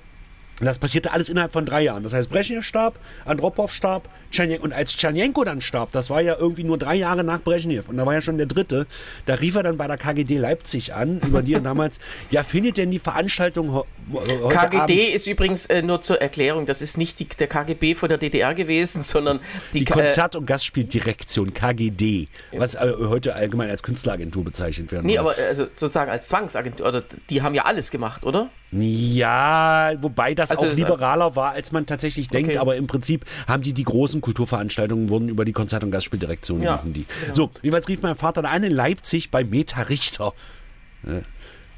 das 0.60 0.78
passierte 0.78 1.12
alles 1.12 1.28
innerhalb 1.28 1.52
von 1.52 1.66
drei 1.66 1.82
Jahren. 1.82 2.02
Das 2.02 2.14
heißt, 2.14 2.30
Brezhnev 2.30 2.64
starb, 2.64 2.98
Andropov 3.24 3.72
starb, 3.72 4.08
Tschernjenko. 4.30 4.64
Und 4.64 4.72
als 4.72 4.96
Tschernjenko 4.96 5.44
dann 5.44 5.60
starb, 5.60 5.92
das 5.92 6.10
war 6.10 6.20
ja 6.20 6.36
irgendwie 6.38 6.64
nur 6.64 6.78
drei 6.78 6.94
Jahre 6.94 7.24
nach 7.24 7.40
Brezhnev. 7.40 7.88
Und 7.88 7.96
da 7.96 8.06
war 8.06 8.14
ja 8.14 8.20
schon 8.20 8.38
der 8.38 8.46
dritte. 8.46 8.86
Da 9.26 9.34
rief 9.34 9.54
er 9.56 9.62
dann 9.62 9.76
bei 9.76 9.86
der 9.86 9.96
KGD 9.96 10.38
Leipzig 10.38 10.94
an, 10.94 11.20
über 11.26 11.42
die 11.42 11.54
er 11.54 11.60
damals, 11.60 11.98
ja, 12.30 12.42
findet 12.42 12.76
denn 12.78 12.90
die 12.90 12.98
Veranstaltung 12.98 13.72
ho- 13.72 13.86
heute 14.12 14.48
KGD 14.48 14.76
Abend 14.80 14.90
ist 15.14 15.26
übrigens 15.26 15.66
äh, 15.66 15.82
nur 15.82 16.00
zur 16.02 16.20
Erklärung, 16.20 16.66
das 16.66 16.80
ist 16.82 16.98
nicht 16.98 17.20
die, 17.20 17.26
der 17.26 17.46
KGB 17.46 17.94
von 17.94 18.08
der 18.08 18.18
DDR 18.18 18.54
gewesen, 18.54 19.02
sondern 19.02 19.40
die, 19.74 19.80
Die 19.80 19.84
Konzert- 19.84 20.36
und 20.36 20.46
Gastspieldirektion, 20.46 21.52
KGD, 21.54 22.28
was 22.56 22.74
äh, 22.74 22.92
heute 23.00 23.34
allgemein 23.34 23.70
als 23.70 23.82
Künstleragentur 23.82 24.44
bezeichnet 24.44 24.92
werden. 24.92 25.06
Nee, 25.06 25.18
aber 25.18 25.38
äh, 25.38 25.42
also 25.48 25.64
sozusagen 25.74 26.10
als 26.10 26.28
Zwangsagentur, 26.28 26.86
oder 26.86 27.02
die 27.30 27.42
haben 27.42 27.54
ja 27.54 27.64
alles 27.64 27.90
gemacht, 27.90 28.24
oder? 28.24 28.48
Ja, 28.70 29.92
wobei 30.00 30.34
das 30.34 30.50
Also 30.50 30.66
auch 30.68 30.74
liberaler 30.74 31.34
war, 31.36 31.52
als 31.52 31.72
man 31.72 31.86
tatsächlich 31.86 32.28
denkt, 32.28 32.50
Okay. 32.50 32.58
aber 32.58 32.76
im 32.76 32.86
Prinzip 32.86 33.24
haben 33.46 33.62
die 33.62 33.72
die 33.72 33.84
großen 33.84 34.17
Kulturveranstaltungen 34.20 35.08
wurden 35.08 35.28
über 35.28 35.44
die 35.44 35.52
Konzert- 35.52 35.84
und 35.84 35.90
Gastspieldirektion 35.90 36.62
Ja, 36.62 36.82
die. 36.84 37.06
So, 37.32 37.50
jeweils 37.62 37.88
rief 37.88 38.02
mein 38.02 38.16
Vater 38.16 38.42
dann 38.42 38.52
an 38.52 38.64
in 38.64 38.72
Leipzig 38.72 39.30
bei 39.30 39.44
Meta 39.44 39.82
Richter, 39.82 40.32
äh, 41.06 41.22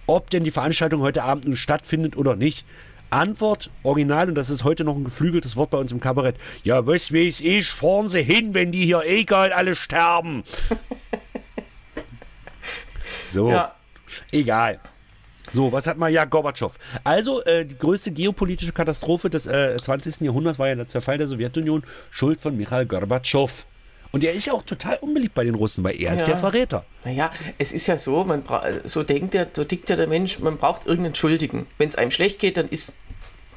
ob 0.07 0.31
denn 0.31 0.45
die 0.45 0.51
Veranstaltung 0.51 1.01
heute 1.01 1.23
Abend 1.23 1.47
nun 1.47 1.57
stattfindet 1.57 2.17
oder 2.17 2.37
nicht. 2.37 2.65
Antwort, 3.11 3.71
original, 3.83 4.29
und 4.29 4.37
das 4.37 4.51
ist 4.51 4.63
heute 4.63 4.85
noch 4.85 4.97
ein 4.97 5.05
geflügeltes 5.05 5.57
Wort 5.57 5.71
bei 5.71 5.79
uns 5.79 5.91
im 5.91 6.01
Kabarett. 6.01 6.37
Ja, 6.63 6.87
was 6.87 7.13
weiß 7.13 7.41
ich, 7.41 7.69
fahren 7.69 8.09
Sie 8.09 8.23
hin, 8.23 8.55
wenn 8.55 8.71
die 8.71 8.85
hier 8.85 9.03
egal 9.05 9.53
alle 9.53 9.75
sterben. 9.75 10.45
so. 13.31 13.51
Ja. 13.51 13.75
Egal. 14.31 14.81
So, 15.53 15.73
was 15.73 15.87
hat 15.87 15.97
man? 15.99 16.13
Ja, 16.13 16.25
Gorbatschow. 16.25 16.73
Also, 17.05 17.43
äh, 17.45 17.65
die 17.65 17.77
größte 17.79 18.11
geopolitische 18.13 18.73
Katastrophe 18.73 19.31
des 19.31 19.47
äh, 19.47 19.77
20. 19.81 20.21
Jahrhunderts 20.21 20.59
war 20.59 20.69
ja 20.69 20.75
der 20.75 20.89
Zerfall 20.89 21.19
der 21.19 21.29
Sowjetunion, 21.29 21.83
Schuld 22.11 22.41
von 22.41 22.57
Michail 22.57 22.87
Gorbatschow. 22.87 23.67
Und 24.13 24.25
er 24.25 24.33
ist 24.33 24.47
ja 24.47 24.53
auch 24.55 24.63
total 24.63 24.97
unbeliebt 25.01 25.35
bei 25.35 25.45
den 25.45 25.55
Russen, 25.55 25.85
weil 25.85 26.01
er 26.01 26.13
ist 26.13 26.21
Ja. 26.23 26.27
der 26.29 26.37
Verräter. 26.39 26.85
Naja, 27.05 27.31
es 27.59 27.73
ist 27.73 27.87
ja 27.87 27.97
so, 27.97 28.25
man 28.25 28.43
so 28.85 29.05
denkt 29.05 29.35
der, 29.35 29.47
so 29.53 29.63
tickt 29.65 29.89
ja 29.89 29.95
der 29.97 30.09
Mensch, 30.09 30.41
man 30.41 30.57
braucht 30.57 30.87
irgendeinen 30.87 31.15
Schuldigen. 31.15 31.67
Wenn 31.79 31.89
es 31.89 31.95
einem 31.97 32.11
schlecht 32.11 32.41
geht, 32.41 32.57
dann 32.57 32.69
ist 32.69 32.97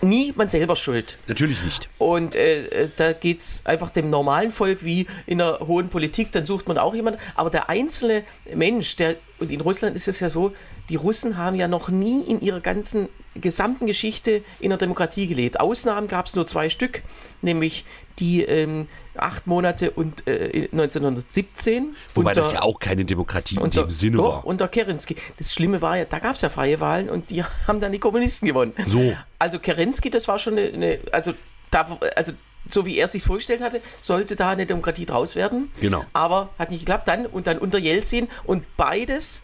nie 0.04 0.34
man 0.36 0.50
selber 0.50 0.76
schuld. 0.76 1.18
Natürlich 1.28 1.64
nicht. 1.64 1.90
Und 1.98 2.36
äh, 2.36 2.66
äh, 2.68 2.90
da 2.96 3.14
geht 3.14 3.40
es 3.40 3.66
einfach 3.66 3.90
dem 3.90 4.10
normalen 4.10 4.52
Volk 4.52 4.84
wie 4.84 5.08
in 5.26 5.40
der 5.40 5.60
hohen 5.60 5.90
Politik, 5.90 6.32
dann 6.32 6.46
sucht 6.46 6.68
man 6.68 6.78
auch 6.78 6.94
jemanden. 6.94 7.20
Aber 7.36 7.50
der 7.50 7.70
einzelne 7.70 8.24
Mensch, 8.54 8.96
der, 8.96 9.16
und 9.40 9.52
in 9.52 9.62
Russland 9.62 9.96
ist 9.96 10.08
es 10.08 10.20
ja 10.20 10.30
so, 10.30 10.54
die 10.90 10.96
Russen 10.96 11.38
haben 11.38 11.56
ja 11.56 11.68
noch 11.68 11.90
nie 11.90 12.22
in 12.22 12.42
ihrer 12.42 12.60
ganzen 12.60 13.10
gesamten 13.36 13.88
Geschichte 13.88 14.44
in 14.60 14.70
der 14.70 14.78
Demokratie 14.78 15.28
gelebt. 15.28 15.60
Ausnahmen 15.60 16.08
gab 16.08 16.28
es 16.28 16.36
nur 16.36 16.46
zwei 16.46 16.70
Stück, 16.70 17.02
nämlich 17.42 17.86
die 18.20 18.44
ähm, 18.44 18.88
acht 19.16 19.48
Monate 19.48 19.92
und 19.92 20.28
äh, 20.28 20.68
1917. 20.72 21.96
Wobei 22.16 22.30
unter- 22.32 22.42
das 22.42 22.54
ja 22.54 22.62
auch 22.62 22.80
keine 22.80 23.06
Demokratie 23.06 23.56
in 23.56 23.62
unter, 23.62 23.84
dem 23.84 23.90
Sinne 23.90 24.18
doch, 24.18 24.24
war. 24.38 24.46
unter 24.46 24.68
Kerensky. 24.68 25.16
Das 25.38 25.54
Schlimme 25.54 25.82
war 25.82 25.98
ja, 25.98 26.06
da 26.06 26.20
gab 26.20 26.36
es 26.36 26.42
ja 26.42 26.50
freie 26.50 26.80
Wahlen 26.80 27.10
und 27.10 27.30
die 27.30 27.44
haben 27.68 27.80
dann 27.80 27.92
die 27.92 28.00
Kommunisten 28.00 28.48
gewonnen. 28.48 28.74
So. 28.88 29.14
Also 29.40 29.60
Kerensky, 29.60 30.10
das 30.10 30.28
war 30.28 30.40
schon 30.40 30.58
eine, 30.58 30.68
eine 30.70 31.00
also, 31.12 31.34
da, 31.72 31.98
also 32.16 32.34
so 32.70 32.86
wie 32.86 32.98
er 32.98 33.08
sich 33.10 33.24
vorgestellt 33.24 33.62
hatte, 33.62 33.82
sollte 34.00 34.36
da 34.38 34.50
eine 34.52 34.66
Demokratie 34.66 35.06
draus 35.06 35.36
werden. 35.36 35.70
Genau. 35.82 36.06
Aber 36.14 36.50
hat 36.58 36.72
nicht 36.72 36.80
geklappt. 36.80 37.08
Dann 37.10 37.26
und 37.26 37.46
dann 37.46 37.58
unter 37.58 37.78
Jelzin 37.78 38.30
und 38.46 38.64
beides. 38.78 39.42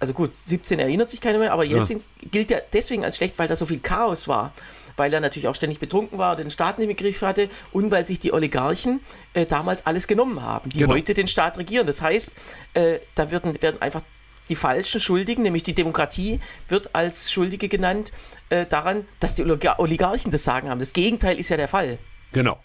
Also 0.00 0.12
gut, 0.12 0.30
17 0.46 0.78
erinnert 0.78 1.10
sich 1.10 1.20
keiner 1.20 1.38
mehr, 1.38 1.52
aber 1.52 1.64
Jelzin 1.64 2.02
gilt 2.30 2.50
ja 2.50 2.58
deswegen 2.72 3.04
als 3.04 3.16
schlecht, 3.16 3.38
weil 3.38 3.48
da 3.48 3.56
so 3.56 3.66
viel 3.66 3.80
Chaos 3.80 4.28
war. 4.28 4.52
Weil 4.96 5.12
er 5.14 5.20
natürlich 5.20 5.46
auch 5.48 5.54
ständig 5.54 5.78
betrunken 5.78 6.18
war 6.18 6.32
und 6.32 6.40
den 6.40 6.50
Staat 6.50 6.78
nicht 6.78 6.90
im 6.90 6.96
Griff 6.96 7.22
hatte 7.22 7.48
und 7.72 7.90
weil 7.90 8.04
sich 8.04 8.18
die 8.18 8.32
Oligarchen 8.32 9.00
äh, 9.32 9.46
damals 9.46 9.86
alles 9.86 10.08
genommen 10.08 10.42
haben, 10.42 10.70
die 10.70 10.78
Genau. 10.78 10.94
heute 10.94 11.14
den 11.14 11.28
Staat 11.28 11.56
regieren. 11.58 11.86
Das 11.86 12.02
heißt, 12.02 12.32
äh, 12.74 12.98
da 13.14 13.30
werden, 13.30 13.60
werden 13.62 13.80
einfach 13.80 14.02
die 14.48 14.56
falschen 14.56 15.00
Schuldigen, 15.00 15.42
nämlich 15.42 15.62
die 15.62 15.74
Demokratie, 15.74 16.40
wird 16.68 16.94
als 16.94 17.30
Schuldige 17.30 17.68
genannt 17.68 18.12
äh, 18.48 18.66
daran, 18.66 19.06
dass 19.20 19.34
die 19.34 19.42
Oligar 19.42 19.78
Oligarchen 19.78 20.32
das 20.32 20.42
Sagen 20.42 20.68
haben. 20.68 20.80
Das 20.80 20.92
Gegenteil 20.92 21.38
ist 21.38 21.48
ja 21.50 21.56
der 21.56 21.68
Fall. 21.68 21.98
Genau. 22.32 22.58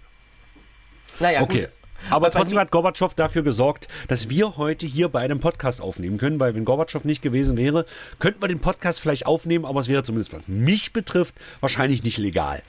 Naja, 1.20 1.42
okay. 1.42 1.62
gut. 1.62 1.70
Aber 2.10 2.32
trotzdem 2.32 2.60
hat 2.60 2.72
Gorbatschow 2.72 3.14
dafür 3.14 3.44
gesorgt, 3.44 3.88
dass 4.08 4.30
wir 4.30 4.58
heute 4.58 4.86
hier 4.86 5.10
bei 5.10 5.20
einem 5.22 5.40
Podcast 5.40 5.82
aufnehmen 5.82 6.18
können, 6.18 6.40
weil 6.40 6.56
wenn 6.56 6.66
Gorbatschow 6.66 7.04
nicht 7.06 7.22
gewesen 7.22 7.58
wäre, 7.58 7.86
könnten 8.20 8.42
wir 8.42 8.48
den 8.48 8.60
Podcast 8.60 9.00
vielleicht 9.00 9.26
aufnehmen, 9.26 9.66
aber 9.66 9.80
es 9.80 9.88
wäre 9.88 10.04
zumindest, 10.04 10.34
was 10.34 10.42
mich 10.48 10.94
betrifft, 10.94 11.36
wahrscheinlich 11.62 12.04
nicht 12.04 12.18
legal. 12.18 12.62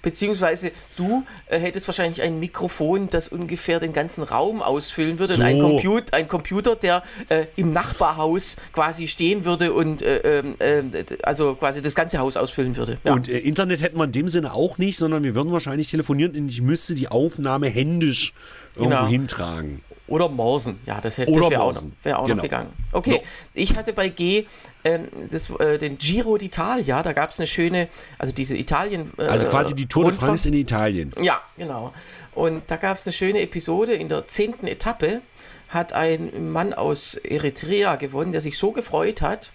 Beziehungsweise 0.00 0.70
du 0.96 1.24
äh, 1.48 1.58
hättest 1.58 1.88
wahrscheinlich 1.88 2.22
ein 2.22 2.38
Mikrofon, 2.38 3.10
das 3.10 3.26
ungefähr 3.26 3.80
den 3.80 3.92
ganzen 3.92 4.22
Raum 4.22 4.62
ausfüllen 4.62 5.18
würde. 5.18 5.34
Und 5.34 5.42
ein, 5.42 5.58
So. 5.58 5.68
Comput 5.70 6.12
ein 6.12 6.28
Computer, 6.28 6.76
der 6.76 7.02
äh, 7.28 7.46
im 7.56 7.72
Nachbarhaus 7.72 8.56
quasi 8.72 9.08
stehen 9.08 9.44
würde 9.44 9.72
und 9.72 10.02
äh, 10.02 10.38
ähm, 10.38 10.54
äh, 10.60 11.02
also 11.24 11.56
quasi 11.56 11.82
das 11.82 11.96
ganze 11.96 12.18
Haus 12.18 12.36
ausfüllen 12.36 12.76
würde. 12.76 12.98
Ja. 13.02 13.12
Und 13.12 13.28
äh, 13.28 13.38
Internet 13.38 13.82
hätten 13.82 13.98
wir 13.98 14.04
in 14.04 14.12
dem 14.12 14.28
Sinne 14.28 14.54
auch 14.54 14.78
nicht, 14.78 14.98
sondern 14.98 15.24
wir 15.24 15.34
würden 15.34 15.50
wahrscheinlich 15.52 15.90
telefonieren 15.90 16.36
und 16.36 16.48
ich 16.48 16.62
müsste 16.62 16.94
die 16.94 17.08
Aufnahme 17.08 17.68
händisch 17.68 18.34
irgendwo 18.78 18.96
Genau. 18.98 19.08
hintragen. 19.08 19.82
Oder 20.06 20.30
Morsen, 20.30 20.80
ja, 20.86 21.02
das, 21.02 21.18
hätte- 21.18 21.32
das 21.32 21.50
wäre 21.50 21.60
auch, 21.60 21.74
wär 22.02 22.18
auch 22.18 22.24
Genau. 22.24 22.36
noch 22.36 22.42
gegangen. 22.42 22.72
Okay, 22.92 23.10
So. 23.10 23.22
ich 23.52 23.76
hatte 23.76 23.92
bei 23.92 24.08
G 24.08 24.46
ähm, 24.84 25.08
das, 25.30 25.50
äh, 25.50 25.76
den 25.78 25.98
Giro 25.98 26.36
d'Italia, 26.36 27.02
da 27.02 27.12
gab 27.12 27.30
es 27.30 27.38
eine 27.38 27.46
schöne, 27.46 27.88
also 28.18 28.32
diese 28.32 28.56
Italien. 28.56 29.12
Äh, 29.18 29.24
Also 29.24 29.48
quasi 29.48 29.74
die 29.74 29.86
Tour 29.86 30.04
de. 30.10 30.14
France 30.14 30.48
in 30.48 30.54
Italien. 30.54 31.12
Ja, 31.20 31.42
genau. 31.58 31.92
Und 32.34 32.62
da 32.70 32.76
gab 32.76 32.96
es 32.96 33.06
eine 33.06 33.12
schöne 33.12 33.40
Episode. 33.42 33.92
In 33.92 34.08
der 34.08 34.26
zehnten 34.28 34.66
Etappe 34.66 35.20
hat 35.68 35.92
ein 35.92 36.52
Mann 36.52 36.72
aus 36.72 37.14
Eritrea 37.16 37.96
gewonnen, 37.96 38.32
der 38.32 38.40
sich 38.40 38.56
so 38.56 38.72
gefreut 38.72 39.20
hat, 39.20 39.52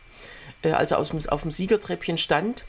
äh, 0.62 0.72
als 0.72 0.92
er 0.92 1.00
aus 1.00 1.10
dem, 1.10 1.20
auf 1.30 1.42
dem 1.42 1.50
Siegertreppchen 1.50 2.20
stand, 2.20 2.66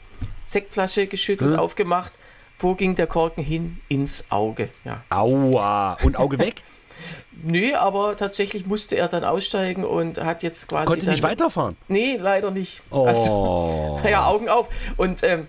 Sektflasche 0.47 1.05
geschüttelt, 1.05 1.51
Hm. 1.53 1.59
aufgemacht. 1.59 2.13
Wo 2.59 2.75
ging 2.75 2.95
der 2.95 3.07
Korken 3.07 3.43
hin? 3.43 3.79
Ins 3.89 4.31
Auge. 4.31 4.69
Ja. 4.83 5.03
Aua. 5.09 5.97
Und 6.03 6.17
Auge 6.17 6.39
weg? 6.39 6.63
Nö, 7.43 7.73
aber 7.75 8.15
tatsächlich 8.15 8.65
musste 8.65 8.95
er 8.95 9.07
dann 9.07 9.23
aussteigen 9.23 9.83
und 9.83 10.19
hat 10.19 10.41
jetzt 10.41 10.67
quasi. 10.67 10.85
Konnte 10.85 11.09
nicht 11.09 11.23
weiterfahren. 11.23 11.75
Nee, 11.87 12.17
leider 12.17 12.51
nicht. 12.51 12.81
Oh. 12.89 13.05
Also, 13.05 13.99
ja, 14.09 14.27
Augen 14.27 14.47
auf. 14.47 14.69
Und, 14.97 15.23
ähm, 15.23 15.47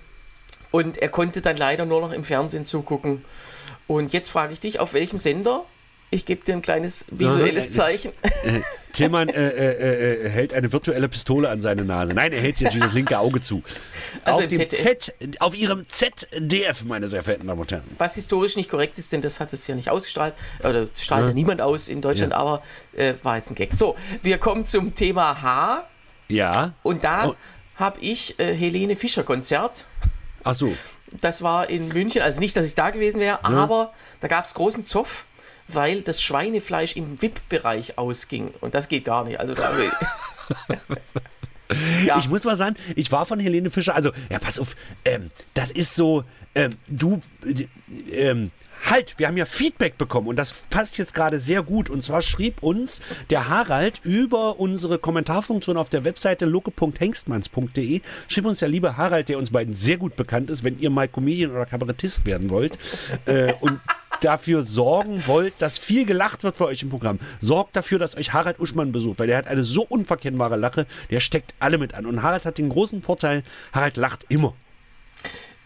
und 0.73 0.99
er 0.99 1.09
konnte 1.09 1.41
dann 1.41 1.57
leider 1.57 1.87
nur 1.87 2.01
noch 2.01 2.13
im 2.13 2.25
Fernsehen 2.25 2.65
zugucken. 2.65 3.25
Und 3.87 4.13
jetzt 4.13 4.31
frage 4.31 4.53
ich 4.53 4.61
dich, 4.61 4.81
auf 4.81 4.95
welchem 4.95 5.19
Sender? 5.21 5.65
Ich 6.11 6.25
gebe 6.25 6.45
dir 6.45 6.55
ein 6.55 6.63
kleines 6.63 7.05
visuelles 7.11 7.75
Ja, 7.75 7.83
Zeichen. 7.85 8.13
Tillmann 8.93 9.29
äh, 9.29 9.49
äh, 9.49 10.27
äh, 10.27 10.29
hält 10.31 10.55
eine 10.55 10.73
virtuelle 10.73 11.09
Pistole 11.09 11.51
an 11.51 11.61
seine 11.61 11.85
Nase. 11.85 12.15
Nein, 12.15 12.33
er 12.33 12.41
hält 12.41 12.57
sich 12.57 12.65
natürlich 12.65 12.85
das 12.87 12.95
linke 12.95 13.19
Auge 13.19 13.43
zu. 13.43 13.63
Also 14.25 14.43
auf, 14.43 14.49
dem 14.49 14.59
ZDF. 14.61 14.81
Z, 14.81 15.15
auf 15.41 15.55
ihrem 15.55 15.87
ZDF, 15.89 16.85
meine 16.85 17.09
sehr 17.09 17.23
verehrten 17.23 17.47
Damen 17.49 17.61
und 17.61 17.71
Herren. 17.71 17.83
Was 17.99 18.15
historisch 18.15 18.57
nicht 18.57 18.71
korrekt 18.71 18.99
ist, 18.99 19.13
denn 19.13 19.21
das 19.21 19.41
hat 19.41 19.53
es 19.53 19.67
ja 19.67 19.75
nicht 19.75 19.91
ausgestrahlt. 19.91 20.35
Oder 20.61 20.87
strahlt 20.95 21.27
ja, 21.27 21.33
niemand 21.35 21.61
aus 21.61 21.89
in 21.89 22.01
Deutschland, 22.01 22.33
Ja. 22.33 22.39
aber 22.39 22.63
äh, 22.95 23.15
war 23.23 23.37
jetzt 23.37 23.51
ein 23.51 23.55
Gag. 23.57 23.71
So, 23.77 23.97
wir 24.23 24.39
kommen 24.39 24.65
zum 24.65 24.95
Thema 24.95 25.43
H. 25.43 25.85
Ja. 26.29 26.73
Und 26.83 27.05
da 27.05 27.27
Oh. 27.29 27.35
habe 27.75 28.01
ich 28.01 28.39
äh, 28.39 28.55
Helene 28.55 28.97
Fischer 28.97 29.25
Konzert. 29.25 29.85
Ach 30.45 30.55
so. 30.55 30.73
Das 31.21 31.43
war 31.43 31.69
in 31.69 31.89
München, 31.89 32.23
also 32.23 32.41
nicht, 32.41 32.57
dass 32.57 32.65
ich 32.65 32.75
da 32.75 32.91
gewesen 32.91 33.21
wäre, 33.21 33.45
aber 33.45 33.93
da 34.21 34.29
gab 34.29 34.45
es 34.45 34.55
großen 34.55 34.85
Zoff, 34.85 35.26
weil 35.69 36.03
das 36.03 36.23
Schweinefleisch 36.23 36.97
im 36.97 37.21
VIP-Bereich 37.21 37.99
ausging. 37.99 38.53
Und 38.61 38.75
das 38.75 38.89
geht 38.89 39.05
gar 39.05 39.25
nicht. 39.25 39.41
Also 39.41 39.55
da. 39.55 39.71
ja, 42.07 42.19
Ich 42.19 42.29
muss 42.29 42.45
mal 42.45 42.57
sagen, 42.57 42.77
ich 42.95 43.11
war 43.13 43.27
von 43.27 43.41
Helene 43.41 43.71
Fischer, 43.71 43.95
also, 43.95 44.13
ja, 44.31 44.39
pass 44.39 44.59
auf, 44.59 44.77
ähm, 45.05 45.31
das 45.55 45.71
ist 45.71 45.95
so, 45.95 46.25
ähm, 46.55 46.71
du, 46.89 47.21
äh, 47.45 47.67
ähm, 48.11 48.51
halt, 48.85 49.15
wir 49.19 49.27
haben 49.27 49.37
ja 49.37 49.47
Feedback 49.47 49.99
bekommen 49.99 50.29
und 50.29 50.37
das 50.37 50.53
passt 50.71 50.99
jetzt 50.99 51.15
gerade 51.15 51.41
sehr 51.41 51.63
gut. 51.63 51.91
Und 51.91 52.03
zwar 52.03 52.23
schrieb 52.23 52.63
uns 52.63 53.01
der 53.31 53.49
Harald 53.49 54.01
über 54.05 54.61
unsere 54.61 54.99
Kommentarfunktion 54.99 55.77
auf 55.77 55.89
der 55.89 56.05
Webseite 56.05 56.47
luke.hengstmanns.de, 56.47 58.01
schrieb 58.29 58.47
uns 58.47 58.61
der 58.61 58.69
liebe 58.69 58.97
Harald, 58.97 59.29
der 59.29 59.39
uns 59.39 59.51
beiden 59.51 59.75
sehr 59.75 59.97
gut 59.97 60.17
bekannt 60.17 60.51
ist, 60.51 60.65
wenn 60.65 60.79
ihr 60.79 60.91
mal 60.91 61.09
Comedian 61.09 61.51
oder 61.51 61.67
Kabarettist 61.67 62.27
werden 62.27 62.51
wollt 62.51 62.79
äh, 63.27 63.53
und 63.61 63.81
dafür 64.21 64.65
sorgen 64.65 65.23
wollt, 65.27 65.55
dass 65.59 65.79
viel 65.79 66.07
gelacht 66.07 66.43
wird 66.45 66.59
bei 66.59 66.65
euch 66.67 66.83
im 66.83 66.91
Programm. 66.91 67.19
Sorgt 67.41 67.77
dafür, 67.77 67.99
dass 67.99 68.17
euch 68.17 68.33
Harald 68.33 68.59
Uschmann 68.59 68.93
besucht, 68.93 69.19
weil 69.19 69.27
der 69.27 69.39
hat 69.39 69.47
eine 69.47 69.65
so 69.65 69.83
unverkennbare 69.83 70.57
Lache, 70.57 70.87
der 71.11 71.21
steckt 71.21 71.55
alle 71.61 71.79
mit 71.79 71.95
an. 71.95 72.07
Und 72.07 72.23
Harald 72.23 72.45
hat 72.45 72.59
den 72.59 72.69
großen 72.69 73.03
Vorteil, 73.03 73.43
Harald 73.73 73.97
lacht 73.97 74.25
immer. 74.29 74.55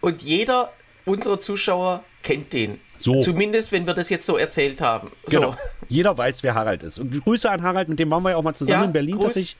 und 0.00 0.22
jeder 0.22 0.72
unserer 1.04 1.38
Zuschauer 1.38 2.04
kennt 2.22 2.52
den. 2.52 2.80
So. 3.02 3.20
Zumindest, 3.22 3.72
wenn 3.72 3.86
wir 3.86 3.94
das 3.94 4.10
jetzt 4.10 4.26
so 4.26 4.36
erzählt 4.36 4.80
haben. 4.80 5.10
So. 5.26 5.40
Genau. 5.40 5.56
Jeder 5.88 6.16
weiß, 6.16 6.42
wer 6.42 6.54
Harald 6.54 6.82
ist. 6.82 6.98
Und 6.98 7.24
Grüße 7.24 7.50
an 7.50 7.62
Harald, 7.62 7.88
mit 7.88 7.98
dem 7.98 8.10
waren 8.10 8.22
wir 8.22 8.30
ja 8.30 8.36
auch 8.36 8.42
mal 8.42 8.54
zusammen 8.54 8.80
Ja, 8.80 8.86
in 8.86 8.92
Berlin 8.92 9.16
Gruß. 9.16 9.24
tatsächlich. 9.24 9.56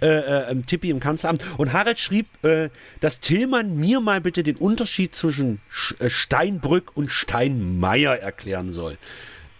Äh, 0.00 0.06
äh, 0.06 0.50
im 0.52 0.66
Tippi 0.66 0.90
im 0.90 1.00
Kanzleramt. 1.00 1.42
Und 1.56 1.72
Harald 1.72 1.98
schrieb, 1.98 2.26
äh, 2.44 2.68
dass 3.00 3.20
Tillmann 3.20 3.76
mir 3.76 4.00
mal 4.00 4.20
bitte 4.20 4.42
den 4.42 4.56
Unterschied 4.56 5.14
zwischen 5.14 5.60
Sch 5.70 5.94
äh, 6.00 6.10
Steinbrück 6.10 6.96
und 6.96 7.10
Steinmeier 7.10 8.14
erklären 8.16 8.72
soll. 8.72 8.96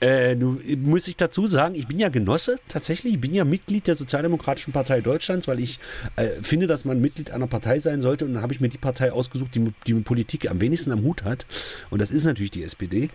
Äh, 0.02 0.34
nun 0.34 0.60
muss 0.82 1.06
ich 1.06 1.16
dazu 1.16 1.46
sagen, 1.46 1.76
ich 1.76 1.86
bin 1.86 2.00
ja 2.00 2.08
Genosse 2.08 2.56
tatsächlich, 2.66 3.14
ich 3.14 3.20
bin 3.20 3.32
ja 3.32 3.44
Mitglied 3.44 3.86
der 3.86 3.94
Sozialdemokratischen 3.94 4.72
Partei 4.72 5.00
Deutschlands, 5.00 5.46
weil 5.46 5.60
ich 5.60 5.78
äh, 6.16 6.26
finde, 6.42 6.66
dass 6.66 6.84
man 6.84 7.00
Mitglied 7.00 7.30
einer 7.30 7.46
Partei 7.46 7.78
sein 7.78 8.02
sollte. 8.02 8.24
Und 8.24 8.34
dann 8.34 8.42
habe 8.42 8.52
ich 8.52 8.60
mir 8.60 8.68
die 8.68 8.78
Partei 8.78 9.12
ausgesucht, 9.12 9.54
die, 9.54 9.72
die 9.86 9.94
mit 9.94 10.04
Politik 10.04 10.50
am 10.50 10.60
wenigsten 10.60 10.90
am 10.90 11.04
Hut 11.04 11.22
hat. 11.22 11.46
Und 11.90 12.02
das 12.02 12.10
ist 12.10 12.24
natürlich 12.24 12.50
die 12.50 12.64
SPD. 12.64 13.10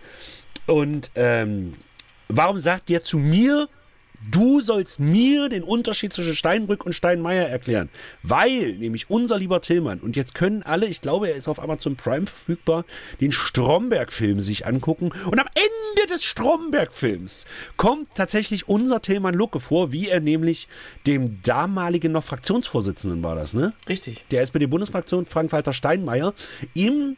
Und 0.66 1.10
ähm, 1.14 1.74
warum 2.28 2.56
sagt 2.56 2.88
der 2.88 3.04
zu 3.04 3.18
mir, 3.18 3.68
du 4.30 4.60
sollst 4.60 5.00
mir 5.00 5.48
den 5.48 5.62
Unterschied 5.62 6.12
zwischen 6.12 6.34
Steinbrück 6.34 6.84
und 6.84 6.92
Steinmeier 6.92 7.46
erklären? 7.48 7.88
Weil 8.22 8.74
nämlich 8.74 9.10
unser 9.10 9.38
lieber 9.38 9.60
Tillmann, 9.60 10.00
und 10.00 10.16
jetzt 10.16 10.34
können 10.34 10.62
alle, 10.62 10.86
ich 10.86 11.00
glaube, 11.00 11.28
er 11.28 11.36
ist 11.36 11.48
auf 11.48 11.60
Amazon 11.62 11.96
Prime 11.96 12.26
verfügbar, 12.26 12.84
den 13.20 13.32
Stromberg-Film 13.32 14.40
sich 14.40 14.66
angucken. 14.66 15.12
Und 15.26 15.38
am 15.38 15.46
Ende 15.54 16.12
des 16.14 16.24
Stromberg-Films 16.24 17.46
kommt 17.76 18.08
tatsächlich 18.14 18.68
unser 18.68 19.00
Tillmann 19.02 19.34
Lucke 19.34 19.60
vor, 19.60 19.92
wie 19.92 20.08
er 20.08 20.20
nämlich 20.20 20.68
dem 21.06 21.40
damaligen 21.42 22.12
noch 22.12 22.24
Fraktionsvorsitzenden 22.24 23.22
war 23.22 23.34
das, 23.36 23.54
ne? 23.54 23.72
Richtig. 23.88 24.24
Der 24.30 24.42
SPD-Bundesfraktion, 24.42 25.26
Frank-Walter 25.26 25.72
Steinmeier, 25.72 26.34
im 26.74 27.16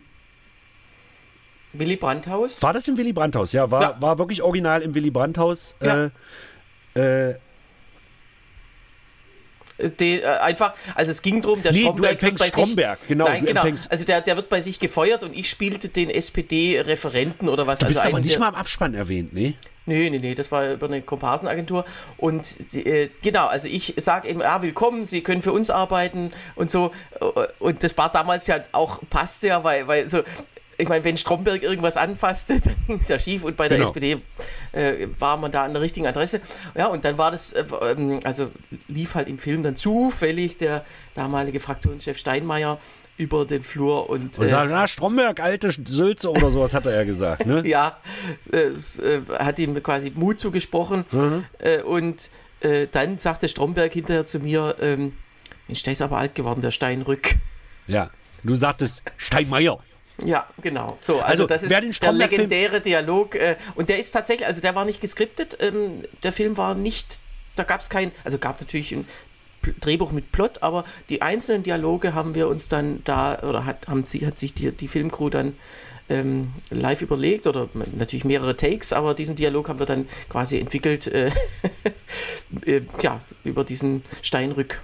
Willy 1.72 1.96
Brandt-Haus. 1.96 2.60
war 2.62 2.72
das 2.72 2.88
im 2.88 2.96
Willy 2.96 3.12
Brandt-Haus? 3.12 3.52
Ja, 3.52 3.70
war, 3.70 3.82
Ja. 3.82 3.96
war 4.02 4.18
wirklich 4.18 4.42
original 4.42 4.82
im 4.82 4.94
Willy 4.94 5.10
Brandt-Haus. 5.10 5.76
Ja. 5.80 6.06
Äh, 6.06 6.10
äh, 6.94 7.34
äh, 9.78 10.24
einfach, 10.24 10.74
also 10.94 11.10
es 11.10 11.22
ging 11.22 11.40
darum, 11.40 11.62
der 11.62 11.72
Nee, 11.72 11.78
du 11.78 11.84
Stromberg 11.84 12.22
wird 12.22 12.38
bei 12.38 12.48
Stromberg, 12.48 12.98
sich, 12.98 13.08
genau, 13.08 13.24
Nein, 13.26 13.44
genau. 13.44 13.64
Also 13.88 14.04
der, 14.04 14.20
der 14.20 14.36
wird 14.36 14.48
bei 14.48 14.60
sich 14.60 14.78
gefeuert 14.80 15.24
und 15.24 15.34
ich 15.34 15.48
spielte 15.48 15.88
den 15.88 16.10
SPD-Referenten 16.10 17.48
oder 17.48 17.66
was. 17.66 17.78
du 17.78 17.86
bist 17.86 17.98
also 17.98 18.08
aber 18.08 18.18
einen 18.18 18.26
nicht 18.26 18.38
mal 18.38 18.48
im 18.48 18.54
Abspann 18.54 18.94
erwähnt, 18.94 19.32
ne? 19.32 19.54
Nee, 19.86 20.10
nee, 20.10 20.18
nee, 20.18 20.34
das 20.34 20.52
war 20.52 20.70
über 20.72 20.86
eine 20.86 21.02
Komparsenagentur. 21.02 21.84
Und 22.16 22.74
äh, 22.74 23.08
genau, 23.22 23.46
also 23.46 23.66
ich 23.66 23.94
sage 23.96 24.28
eben, 24.28 24.40
ja, 24.40 24.62
willkommen, 24.62 25.04
Sie 25.04 25.22
können 25.22 25.42
für 25.42 25.52
uns 25.52 25.70
arbeiten 25.70 26.32
und 26.54 26.70
so. 26.70 26.92
Und 27.58 27.82
das 27.82 27.96
war 27.96 28.12
damals 28.12 28.46
ja 28.46 28.60
auch, 28.72 29.00
passte 29.08 29.48
ja, 29.48 29.64
weil, 29.64 29.88
weil 29.88 30.08
so, 30.08 30.22
ich 30.80 30.88
meine, 30.88 31.04
wenn 31.04 31.16
Stromberg 31.16 31.62
irgendwas 31.62 31.96
anfasste, 31.96 32.60
dann 32.64 32.74
ging 32.86 32.98
es 33.00 33.08
ja 33.08 33.18
schief 33.18 33.44
und 33.44 33.56
bei 33.56 33.68
der 33.68 33.78
Genau. 33.78 33.88
SPD 33.88 34.20
äh, 34.72 35.08
war 35.18 35.36
man 35.36 35.52
da 35.52 35.64
an 35.64 35.72
der 35.72 35.82
richtigen 35.82 36.06
Adresse. 36.06 36.40
Ja, 36.76 36.86
und 36.86 37.04
dann 37.04 37.18
war 37.18 37.30
das, 37.30 37.52
äh, 37.52 37.64
ähm, 37.82 38.20
also 38.24 38.50
lief 38.88 39.14
halt 39.14 39.28
im 39.28 39.38
Film 39.38 39.62
dann 39.62 39.76
zufällig 39.76 40.58
der 40.58 40.84
damalige 41.14 41.60
Fraktionschef 41.60 42.18
Steinmeier 42.18 42.78
über 43.16 43.44
den 43.44 43.62
Flur 43.62 44.08
und, 44.08 44.38
Und 44.38 44.46
äh, 44.46 44.50
sagt, 44.50 44.70
na, 44.70 44.88
Stromberg, 44.88 45.40
alte 45.40 45.70
Sülze 45.70 46.30
oder 46.30 46.50
sowas 46.50 46.74
hat 46.74 46.86
er 46.86 46.94
ja 46.94 47.04
gesagt, 47.04 47.44
ne? 47.44 47.62
ja, 47.66 47.98
es 48.50 48.98
äh, 48.98 49.20
hat 49.38 49.58
ihm 49.58 49.80
quasi 49.82 50.10
Mut 50.14 50.40
zugesprochen. 50.40 51.04
Äh, 51.58 51.82
und 51.82 52.30
äh, 52.60 52.86
dann 52.90 53.18
sagte 53.18 53.48
Stromberg 53.48 53.92
hinterher 53.92 54.24
zu 54.24 54.38
mir, 54.38 54.76
ähm, 54.80 55.12
Mensch, 55.68 55.82
der 55.82 55.92
ist 55.92 56.00
aber 56.02 56.16
alt 56.16 56.34
geworden, 56.34 56.62
der 56.62 56.70
Steinrück. 56.70 57.36
Ja. 57.86 58.10
Du 58.42 58.54
sagtest 58.54 59.02
Steinmeier. 59.18 59.78
Ja, 60.24 60.46
genau. 60.62 60.98
So, 61.00 61.20
also, 61.20 61.24
Also, 61.24 61.46
das 61.46 61.62
ist 61.62 61.70
den 61.70 61.92
der 61.92 62.12
legendäre 62.12 62.80
Dialog. 62.80 63.34
Äh, 63.34 63.56
und 63.74 63.88
der 63.88 63.98
ist 63.98 64.12
tatsächlich, 64.12 64.46
also 64.46 64.60
der 64.60 64.74
war 64.74 64.84
nicht 64.84 65.00
geskriptet. 65.00 65.56
Ähm, 65.60 66.02
der 66.22 66.32
Film 66.32 66.56
war 66.56 66.74
nicht, 66.74 67.20
da 67.56 67.64
gab 67.64 67.80
es 67.80 67.90
kein, 67.90 68.12
also 68.24 68.38
gab 68.38 68.60
natürlich 68.60 68.92
ein 68.92 69.06
Drehbuch 69.80 70.12
mit 70.12 70.32
Plot, 70.32 70.62
aber 70.62 70.84
die 71.08 71.22
einzelnen 71.22 71.62
Dialoge 71.62 72.14
haben 72.14 72.34
wir 72.34 72.48
uns 72.48 72.68
dann 72.68 73.02
da, 73.04 73.38
oder 73.42 73.66
hat, 73.66 73.88
haben 73.88 74.04
sie, 74.04 74.26
hat 74.26 74.38
sich 74.38 74.54
die, 74.54 74.70
die 74.72 74.88
Filmcrew 74.88 75.28
dann 75.28 75.54
ähm, 76.08 76.52
live 76.70 77.02
überlegt 77.02 77.46
oder 77.46 77.68
natürlich 77.92 78.24
mehrere 78.24 78.56
Takes, 78.56 78.92
aber 78.92 79.14
diesen 79.14 79.36
Dialog 79.36 79.68
haben 79.68 79.78
wir 79.78 79.86
dann 79.86 80.08
quasi 80.28 80.58
entwickelt, 80.58 81.06
äh, 81.06 81.30
äh, 82.66 82.82
ja, 83.02 83.20
über 83.44 83.64
diesen 83.64 84.02
Steinrück. 84.22 84.82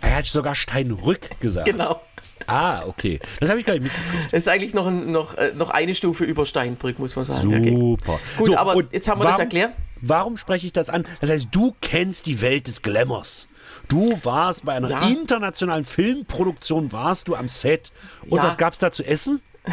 Er 0.00 0.16
hat 0.16 0.24
sogar 0.26 0.54
Steinrück 0.54 1.40
gesagt. 1.40 1.66
Genau. 1.66 2.00
Ah, 2.48 2.82
okay. 2.86 3.20
Das 3.40 3.50
habe 3.50 3.60
ich 3.60 3.66
gar 3.66 3.74
nicht 3.74 3.82
mitgekriegt. 3.82 4.26
Das 4.32 4.42
ist 4.42 4.48
eigentlich 4.48 4.74
noch, 4.74 4.86
ein, 4.86 5.12
noch, 5.12 5.36
äh, 5.36 5.52
noch 5.54 5.70
eine 5.70 5.94
Stufe 5.94 6.24
über 6.24 6.46
Steinbrück, 6.46 6.98
muss 6.98 7.14
man 7.14 7.24
sagen. 7.24 7.48
Okay. 7.48 7.76
Super. 7.76 8.18
Gut, 8.38 8.46
So, 8.46 8.56
aber 8.56 8.74
und 8.74 8.92
jetzt 8.92 9.06
haben 9.08 9.20
wir 9.20 9.24
das 9.24 9.32
warum- 9.34 9.40
erklärt. 9.42 9.72
Warum 10.00 10.36
spreche 10.36 10.64
ich 10.66 10.72
das 10.72 10.90
an? 10.90 11.04
Das 11.20 11.28
heißt, 11.28 11.48
du 11.50 11.74
kennst 11.80 12.26
die 12.26 12.40
Welt 12.40 12.66
des 12.68 12.82
Glamours. 12.82 13.48
Du 13.88 14.18
warst 14.22 14.64
bei 14.64 14.74
einer 14.74 14.88
Ja. 14.90 15.08
internationalen 15.08 15.84
Filmproduktion, 15.84 16.92
warst 16.92 17.28
du 17.28 17.34
am 17.34 17.48
Set. 17.48 17.92
Und 18.28 18.38
Ja. 18.38 18.44
was 18.44 18.56
gab 18.56 18.72
es 18.72 18.78
da 18.78 18.90
zu 18.92 19.02
essen? 19.04 19.40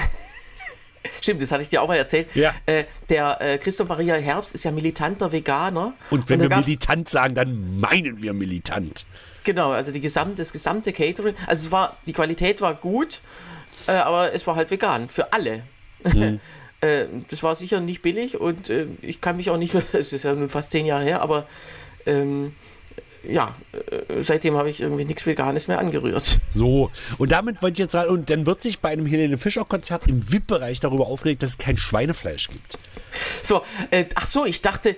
Stimmt, 1.22 1.42
das 1.42 1.52
hatte 1.52 1.62
ich 1.64 1.70
dir 1.70 1.82
auch 1.84 1.88
mal 1.88 1.96
erzählt. 1.98 2.28
Ja. 2.36 2.54
Äh, 2.66 2.86
der 3.10 3.40
äh, 3.40 3.58
Christoph 3.60 3.88
Maria 3.88 4.16
Herbst 4.16 4.56
ist 4.56 4.66
ja 4.66 4.72
militanter 4.72 5.32
Veganer. 5.32 5.94
Und 6.10 6.28
wenn 6.30 6.40
da 6.40 6.50
wir 6.50 6.58
militant 6.58 7.08
sagen, 7.10 7.36
dann 7.36 7.80
meinen 7.80 8.22
wir 8.24 8.34
militant. 8.34 9.06
Genau, 9.46 9.72
also 9.72 9.92
die 9.92 10.02
gesamte, 10.02 10.36
das 10.38 10.52
gesamte 10.52 10.92
Catering. 10.92 11.36
Also 11.48 11.68
es 11.68 11.72
war, 11.72 11.96
die 12.06 12.14
Qualität 12.14 12.60
war 12.60 12.74
gut, 12.74 13.22
äh, 13.88 13.92
aber 13.92 14.34
es 14.34 14.46
war 14.46 14.56
halt 14.56 14.70
vegan 14.72 15.08
für 15.08 15.32
alle. 15.32 15.64
Mhm. 16.04 16.40
äh, 16.82 17.06
das 17.30 17.44
war 17.44 17.56
sicher 17.56 17.80
nicht 17.80 18.02
billig 18.02 18.40
und 18.40 18.70
äh, 18.70 18.88
ich 19.02 19.22
kann 19.22 19.38
mich 19.38 19.50
auch 19.50 19.58
nicht 19.58 19.74
mehr, 19.74 19.84
es 19.94 20.12
ist 20.12 20.24
ja 20.24 20.34
nun 20.34 20.50
fast 20.50 20.72
zehn 20.72 20.86
Jahre 20.86 21.06
her, 21.06 21.22
aber 21.22 21.48
ähm, 22.06 22.54
ja, 23.28 23.56
äh, 23.72 24.24
seitdem 24.24 24.56
habe 24.56 24.70
ich 24.70 24.82
irgendwie 24.82 25.06
nichts 25.06 25.26
Veganes 25.26 25.68
mehr 25.68 25.80
angerührt. 25.80 26.40
So, 26.52 26.92
und 27.18 27.32
damit 27.32 27.62
wollte 27.62 27.74
ich 27.74 27.80
jetzt 27.80 27.92
sagen, 27.92 28.10
und 28.10 28.30
dann 28.30 28.46
wird 28.46 28.62
sich 28.62 28.80
bei 28.80 28.90
einem 28.90 29.06
Helene 29.06 29.38
Fischer-Konzert 29.38 30.08
im 30.08 30.32
VIP-Bereich 30.32 30.80
darüber 30.80 31.08
aufgeregt, 31.08 31.44
dass 31.44 31.52
es 31.52 31.58
kein 31.58 31.78
Schweinefleisch 31.78 32.50
gibt. 32.50 32.78
So, 33.42 33.64
äh, 33.92 34.06
ach 34.16 34.26
so, 34.26 34.46
ich 34.46 34.62
dachte, 34.62 34.96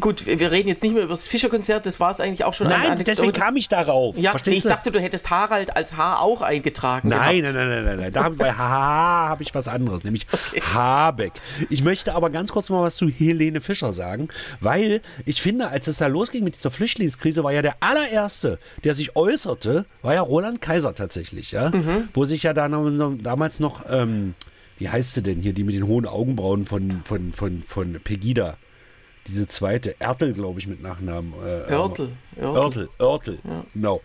gut, 0.00 0.26
wir, 0.26 0.50
reden 0.50 0.68
jetzt 0.68 0.82
nicht 0.82 0.94
mehr 0.94 1.04
über 1.04 1.12
das 1.12 1.28
Fischerkonzert, 1.28 1.86
das 1.86 2.00
war 2.00 2.10
es 2.10 2.20
eigentlich 2.20 2.44
auch 2.44 2.54
schon. 2.54 2.68
Nein, 2.68 3.02
deswegen 3.04 3.32
kam 3.32 3.56
ich 3.56 3.68
darauf. 3.68 4.16
Ja, 4.16 4.30
Verstehst 4.30 4.58
ich 4.58 4.62
du? 4.64 4.68
dachte, 4.68 4.90
du 4.90 5.00
hättest 5.00 5.30
Harald 5.30 5.76
als 5.76 5.96
Haar 5.96 6.20
auch 6.20 6.42
eingetragen. 6.42 7.08
Nein, 7.08 7.42
nein, 7.44 7.54
nein, 7.54 7.68
nein, 7.68 7.84
nein, 7.84 7.98
nein. 7.98 8.12
Da 8.12 8.24
hab, 8.24 8.36
bei 8.36 8.52
Haha 8.52 9.28
habe 9.28 9.42
ich 9.42 9.54
was 9.54 9.68
anderes, 9.68 10.04
nämlich 10.04 10.26
Habeck. 10.72 11.32
Ich 11.68 11.84
möchte 11.84 12.14
aber 12.14 12.30
ganz 12.30 12.52
kurz 12.52 12.70
mal 12.70 12.82
was 12.82 12.96
zu 12.96 13.08
Helene 13.08 13.60
Fischer 13.60 13.92
sagen, 13.92 14.28
weil 14.60 15.00
ich 15.24 15.42
finde, 15.42 15.68
als 15.68 15.86
es 15.86 15.98
da 15.98 16.06
losging 16.06 16.44
mit 16.44 16.56
dieser 16.56 16.70
Flüchtlingskrise, 16.70 17.44
war 17.44 17.52
ja 17.52 17.62
der 17.62 17.76
allererste, 17.80 18.58
der 18.84 18.94
sich 18.94 19.16
äußerte, 19.16 19.86
war 20.02 20.14
ja 20.14 20.20
Roland 20.20 20.60
Kaiser 20.60 20.94
tatsächlich, 20.94 21.52
ja, 21.52 21.70
wo 22.14 22.24
sich 22.24 22.42
ja 22.42 22.52
da 22.52 22.68
damals 22.68 23.60
noch, 23.60 23.84
ähm, 23.88 24.34
wie 24.78 24.88
heißt 24.88 25.14
sie 25.14 25.22
denn 25.22 25.40
hier, 25.40 25.52
die 25.52 25.64
mit 25.64 25.74
den 25.74 25.86
hohen 25.86 26.06
Augenbrauen 26.06 26.66
von 26.66 27.02
von 27.04 27.32
von 27.32 27.62
von 27.62 28.00
Pegida. 28.02 28.56
Diese 29.30 29.46
zweite, 29.46 29.94
Ertel, 30.00 30.32
glaube 30.32 30.58
ich, 30.58 30.66
mit 30.66 30.82
Nachnamen. 30.82 31.32
Äh, 31.44 31.72
Örtel, 31.72 32.10
Örtel. 32.36 32.56
Örtel, 32.56 32.88
Örtel, 32.98 33.38
genau. 33.72 34.00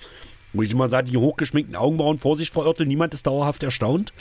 Wo 0.54 0.62
ich 0.62 0.72
immer 0.72 0.88
sage, 0.88 1.10
die 1.10 1.18
hochgeschminkten 1.18 1.76
Augenbrauen, 1.76 2.20
Vorsicht 2.20 2.54
vor 2.54 2.66
Örtel, 2.66 2.86
niemand 2.86 3.16
ist 3.16 3.26
dauerhaft 3.26 3.64
erstaunt. 3.64 4.14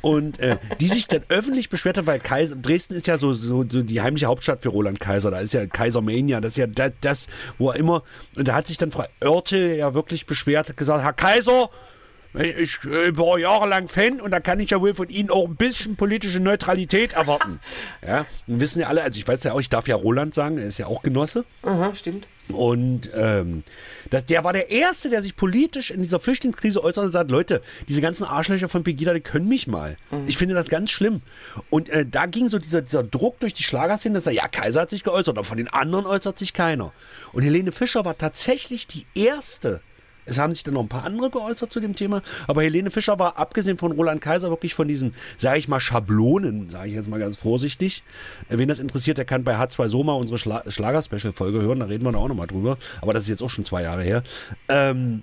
Und 0.00 0.38
äh, 0.38 0.58
die 0.80 0.86
sich 0.86 1.08
dann 1.08 1.22
öffentlich 1.28 1.70
beschwert 1.70 1.98
hat, 1.98 2.06
weil 2.06 2.20
Kaiser, 2.20 2.54
Dresden 2.54 2.94
ist 2.94 3.08
ja 3.08 3.18
so, 3.18 3.32
so, 3.32 3.64
so 3.68 3.82
die 3.82 4.00
heimliche 4.00 4.26
Hauptstadt 4.26 4.62
für 4.62 4.68
Roland 4.68 5.00
Kaiser. 5.00 5.32
Da 5.32 5.40
ist 5.40 5.54
ja 5.54 5.66
Kaisermania, 5.66 6.40
das 6.40 6.52
ist 6.52 6.58
ja 6.58 6.68
das, 6.68 6.92
das, 7.00 7.26
wo 7.58 7.70
er 7.70 7.76
immer. 7.76 8.04
Und 8.36 8.46
da 8.46 8.54
hat 8.54 8.68
sich 8.68 8.78
dann 8.78 8.92
Frau 8.92 9.06
Oertel 9.20 9.74
ja 9.74 9.94
wirklich 9.94 10.26
beschwert, 10.26 10.68
hat 10.68 10.76
gesagt, 10.76 11.02
Herr 11.02 11.12
Kaiser, 11.12 11.68
ich 12.34 12.84
äh, 12.84 13.16
war 13.16 13.38
jahrelang 13.38 13.88
Fan 13.88 14.20
und 14.20 14.30
da 14.30 14.40
kann 14.40 14.60
ich 14.60 14.70
ja 14.70 14.80
wohl 14.80 14.94
von 14.94 15.08
Ihnen 15.08 15.30
auch 15.30 15.46
ein 15.46 15.56
bisschen 15.56 15.96
politische 15.96 16.40
Neutralität 16.40 17.14
erwarten. 17.14 17.60
ja, 18.06 18.26
und 18.46 18.60
wissen 18.60 18.80
ja 18.80 18.88
alle, 18.88 19.02
also 19.02 19.18
ich 19.18 19.26
weiß 19.26 19.44
ja 19.44 19.52
auch, 19.52 19.60
ich 19.60 19.70
darf 19.70 19.88
ja 19.88 19.96
Roland 19.96 20.34
sagen, 20.34 20.58
er 20.58 20.66
ist 20.66 20.78
ja 20.78 20.86
auch 20.86 21.02
Genosse. 21.02 21.44
Aha, 21.62 21.94
stimmt. 21.94 22.26
Und 22.48 23.10
ähm, 23.14 23.62
das, 24.10 24.24
der 24.24 24.42
war 24.42 24.52
der 24.52 24.70
Erste, 24.70 25.10
der 25.10 25.20
sich 25.20 25.36
politisch 25.36 25.90
in 25.90 26.02
dieser 26.02 26.18
Flüchtlingskrise 26.18 26.82
äußert 26.82 27.06
und 27.06 27.12
sagt, 27.12 27.30
Leute, 27.30 27.60
diese 27.88 28.00
ganzen 28.00 28.24
Arschlöcher 28.24 28.68
von 28.68 28.84
Pegida, 28.84 29.12
die 29.12 29.20
können 29.20 29.48
mich 29.48 29.66
mal. 29.66 29.98
Ich 30.26 30.38
finde 30.38 30.54
das 30.54 30.68
ganz 30.68 30.90
schlimm. 30.90 31.20
Und 31.68 31.90
äh, 31.90 32.06
da 32.06 32.24
ging 32.26 32.48
so 32.48 32.58
dieser, 32.58 32.80
dieser 32.80 33.02
Druck 33.02 33.38
durch 33.40 33.52
die 33.52 33.64
Schlagerszene, 33.64 34.14
dass 34.14 34.26
er, 34.26 34.32
ja, 34.32 34.48
Kaiser 34.48 34.82
hat 34.82 34.90
sich 34.90 35.04
geäußert, 35.04 35.36
aber 35.36 35.44
von 35.44 35.58
den 35.58 35.68
anderen 35.68 36.06
äußert 36.06 36.38
sich 36.38 36.54
keiner. 36.54 36.92
Und 37.32 37.42
Helene 37.42 37.72
Fischer 37.72 38.04
war 38.06 38.16
tatsächlich 38.16 38.86
die 38.86 39.04
Erste, 39.14 39.82
es 40.28 40.38
haben 40.38 40.52
sich 40.52 40.62
dann 40.62 40.74
noch 40.74 40.82
ein 40.82 40.88
paar 40.88 41.04
andere 41.04 41.30
geäußert 41.30 41.72
zu 41.72 41.80
dem 41.80 41.96
Thema, 41.96 42.22
aber 42.46 42.62
Helene 42.62 42.90
Fischer 42.90 43.18
war 43.18 43.38
abgesehen 43.38 43.78
von 43.78 43.92
Roland 43.92 44.20
Kaiser 44.20 44.50
wirklich 44.50 44.74
von 44.74 44.88
diesen, 44.88 45.14
sage 45.36 45.58
ich 45.58 45.68
mal, 45.68 45.80
Schablonen, 45.80 46.70
sage 46.70 46.88
ich 46.88 46.94
jetzt 46.94 47.08
mal 47.08 47.18
ganz 47.18 47.36
vorsichtig. 47.36 48.02
Äh, 48.48 48.58
Wen 48.58 48.68
das 48.68 48.78
interessiert, 48.78 49.18
der 49.18 49.24
kann 49.24 49.44
bei 49.44 49.56
H2 49.56 49.88
Soma 49.88 50.12
unsere 50.14 50.38
Schla 50.38 50.62
Schlager-Special-Folge 50.68 51.62
hören, 51.62 51.80
da 51.80 51.86
reden 51.86 52.04
wir 52.04 52.12
da 52.12 52.18
auch 52.18 52.28
nochmal 52.28 52.46
drüber, 52.46 52.78
aber 53.00 53.12
das 53.12 53.24
ist 53.24 53.30
jetzt 53.30 53.42
auch 53.42 53.50
schon 53.50 53.64
zwei 53.64 53.82
Jahre 53.82 54.02
her. 54.02 54.22
Ähm, 54.68 55.22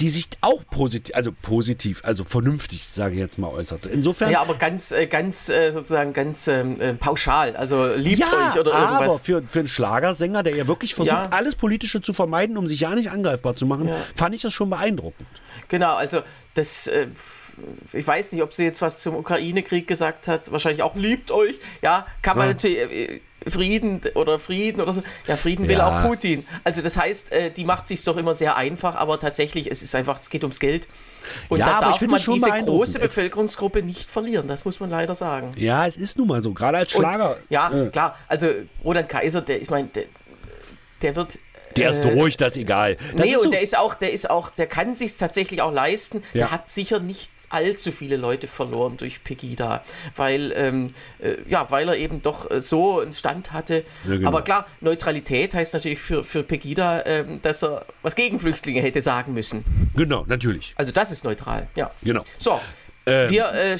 die 0.00 0.08
sich 0.08 0.26
auch 0.40 0.64
positiv, 0.70 1.14
also 1.14 1.30
positiv, 1.32 2.00
also 2.04 2.24
vernünftig, 2.24 2.88
sage 2.88 3.14
ich 3.14 3.20
jetzt 3.20 3.38
mal, 3.38 3.48
äußerte. 3.48 3.88
Insofern. 3.90 4.30
Ja, 4.30 4.40
aber 4.40 4.54
ganz, 4.54 4.90
äh, 4.90 5.06
ganz 5.06 5.48
äh, 5.48 5.70
sozusagen 5.70 6.12
ganz 6.12 6.48
ähm, 6.48 6.80
äh, 6.80 6.94
pauschal. 6.94 7.54
Also 7.56 7.94
liebt 7.94 8.18
Ja, 8.20 8.26
euch 8.52 8.58
oder 8.58 8.74
aber 8.74 9.02
irgendwas. 9.04 9.22
für, 9.22 9.42
für 9.42 9.60
einen 9.60 9.68
Schlagersänger, 9.68 10.42
der 10.42 10.56
ja 10.56 10.66
wirklich 10.66 10.94
versucht, 10.94 11.14
Ja. 11.14 11.28
alles 11.30 11.54
Politische 11.54 12.02
zu 12.02 12.12
vermeiden, 12.12 12.56
um 12.56 12.66
sich 12.66 12.80
ja 12.80 12.94
nicht 12.94 13.10
angreifbar 13.10 13.54
zu 13.54 13.66
machen, 13.66 13.88
Ja. 13.88 13.96
fand 14.16 14.34
ich 14.34 14.42
das 14.42 14.52
schon 14.52 14.68
beeindruckend. 14.70 15.28
Genau, 15.68 15.94
also 15.94 16.22
das. 16.54 16.88
Äh, 16.88 17.06
ich 17.92 18.04
weiß 18.04 18.32
nicht, 18.32 18.42
ob 18.42 18.52
sie 18.52 18.64
jetzt 18.64 18.82
was 18.82 18.98
zum 19.00 19.14
Ukraine-Krieg 19.14 19.86
gesagt 19.86 20.26
hat. 20.26 20.50
Wahrscheinlich 20.50 20.82
auch 20.82 20.96
liebt 20.96 21.30
euch. 21.30 21.54
Ja, 21.82 22.04
kann 22.20 22.36
man 22.36 22.48
natürlich. 22.48 23.20
Frieden 23.48 24.00
oder 24.14 24.38
Frieden 24.38 24.80
oder 24.80 24.92
so. 24.92 25.02
Ja, 25.26 25.36
Frieden 25.36 25.68
will 25.68 25.76
Ja. 25.78 26.02
auch 26.04 26.08
Putin. 26.08 26.46
Also 26.64 26.82
das 26.82 26.96
heißt, 26.96 27.32
äh, 27.32 27.50
die 27.50 27.64
macht 27.64 27.86
sich 27.86 28.02
doch 28.04 28.16
immer 28.16 28.34
sehr 28.34 28.56
einfach, 28.56 28.94
aber 28.94 29.18
tatsächlich, 29.20 29.70
es 29.70 29.82
ist 29.82 29.94
einfach, 29.94 30.18
es 30.20 30.30
geht 30.30 30.44
ums 30.44 30.60
Geld. 30.60 30.86
Und 31.48 31.58
Ja, 31.58 31.66
da 31.66 31.80
darf 31.80 32.00
man 32.02 32.16
diese 32.18 32.64
große 32.64 32.98
Bevölkerungsgruppe 32.98 33.82
nicht 33.82 34.10
verlieren. 34.10 34.46
Das 34.48 34.64
muss 34.64 34.80
man 34.80 34.90
leider 34.90 35.14
sagen. 35.14 35.52
Ja, 35.56 35.86
es 35.86 35.96
ist 35.96 36.18
nun 36.18 36.28
mal 36.28 36.40
so, 36.42 36.52
gerade 36.52 36.78
als 36.78 36.94
Und- 36.94 37.00
Schlager. 37.00 37.36
Ja, 37.48 37.70
äh, 37.72 37.88
klar. 37.90 38.18
Also 38.28 38.48
Roland 38.84 39.08
Kaiser, 39.08 39.40
der, 39.40 39.60
ich 39.62 39.70
meine, 39.70 39.88
der, 39.88 40.04
der 41.02 41.16
wird. 41.16 41.38
Der 41.76 41.90
ist 41.90 41.98
äh, 41.98 42.14
durch, 42.14 42.36
das 42.36 42.52
ist 42.52 42.58
egal. 42.58 42.96
Das 42.96 43.26
nee, 43.26 43.32
ist 43.32 43.40
so, 43.40 43.44
und 43.44 43.52
der 43.52 43.62
ist 43.62 43.76
auch, 43.76 43.94
der 43.94 44.12
ist 44.12 44.30
auch, 44.30 44.50
der 44.50 44.66
kann 44.66 44.96
sich 44.96 45.16
tatsächlich 45.16 45.62
auch 45.62 45.72
leisten. 45.72 46.22
Ja. 46.32 46.38
Der 46.46 46.50
hat 46.50 46.68
sicher 46.68 47.00
nicht 47.00 47.30
allzu 47.50 47.92
viele 47.92 48.16
Leute 48.16 48.46
verloren 48.46 48.96
durch 48.96 49.22
Pegida, 49.22 49.84
weil 50.16 50.52
ähm, 50.56 50.88
äh, 51.20 51.36
ja, 51.48 51.70
weil 51.70 51.88
er 51.88 51.96
eben 51.96 52.22
doch 52.22 52.50
äh, 52.50 52.60
so 52.60 53.00
einen 53.00 53.12
Stand 53.12 53.52
hatte. 53.52 53.84
Ja, 54.04 54.16
genau. 54.16 54.28
Aber 54.28 54.42
klar, 54.42 54.66
Neutralität 54.80 55.54
heißt 55.54 55.74
natürlich 55.74 56.00
für, 56.00 56.24
für 56.24 56.42
Pegida, 56.42 57.04
ähm, 57.06 57.40
dass 57.42 57.62
er 57.62 57.86
was 58.02 58.16
gegen 58.16 58.40
Flüchtlinge 58.40 58.80
hätte 58.80 59.00
sagen 59.00 59.34
müssen. 59.34 59.64
genau, 59.94 60.24
natürlich. 60.26 60.74
Also 60.76 60.92
das 60.92 61.12
ist 61.12 61.24
neutral, 61.24 61.68
ja. 61.76 61.90
Genau. 62.02 62.24
So, 62.38 62.60
Ähm. 63.06 63.30
wir, 63.30 63.52
äh, 63.52 63.76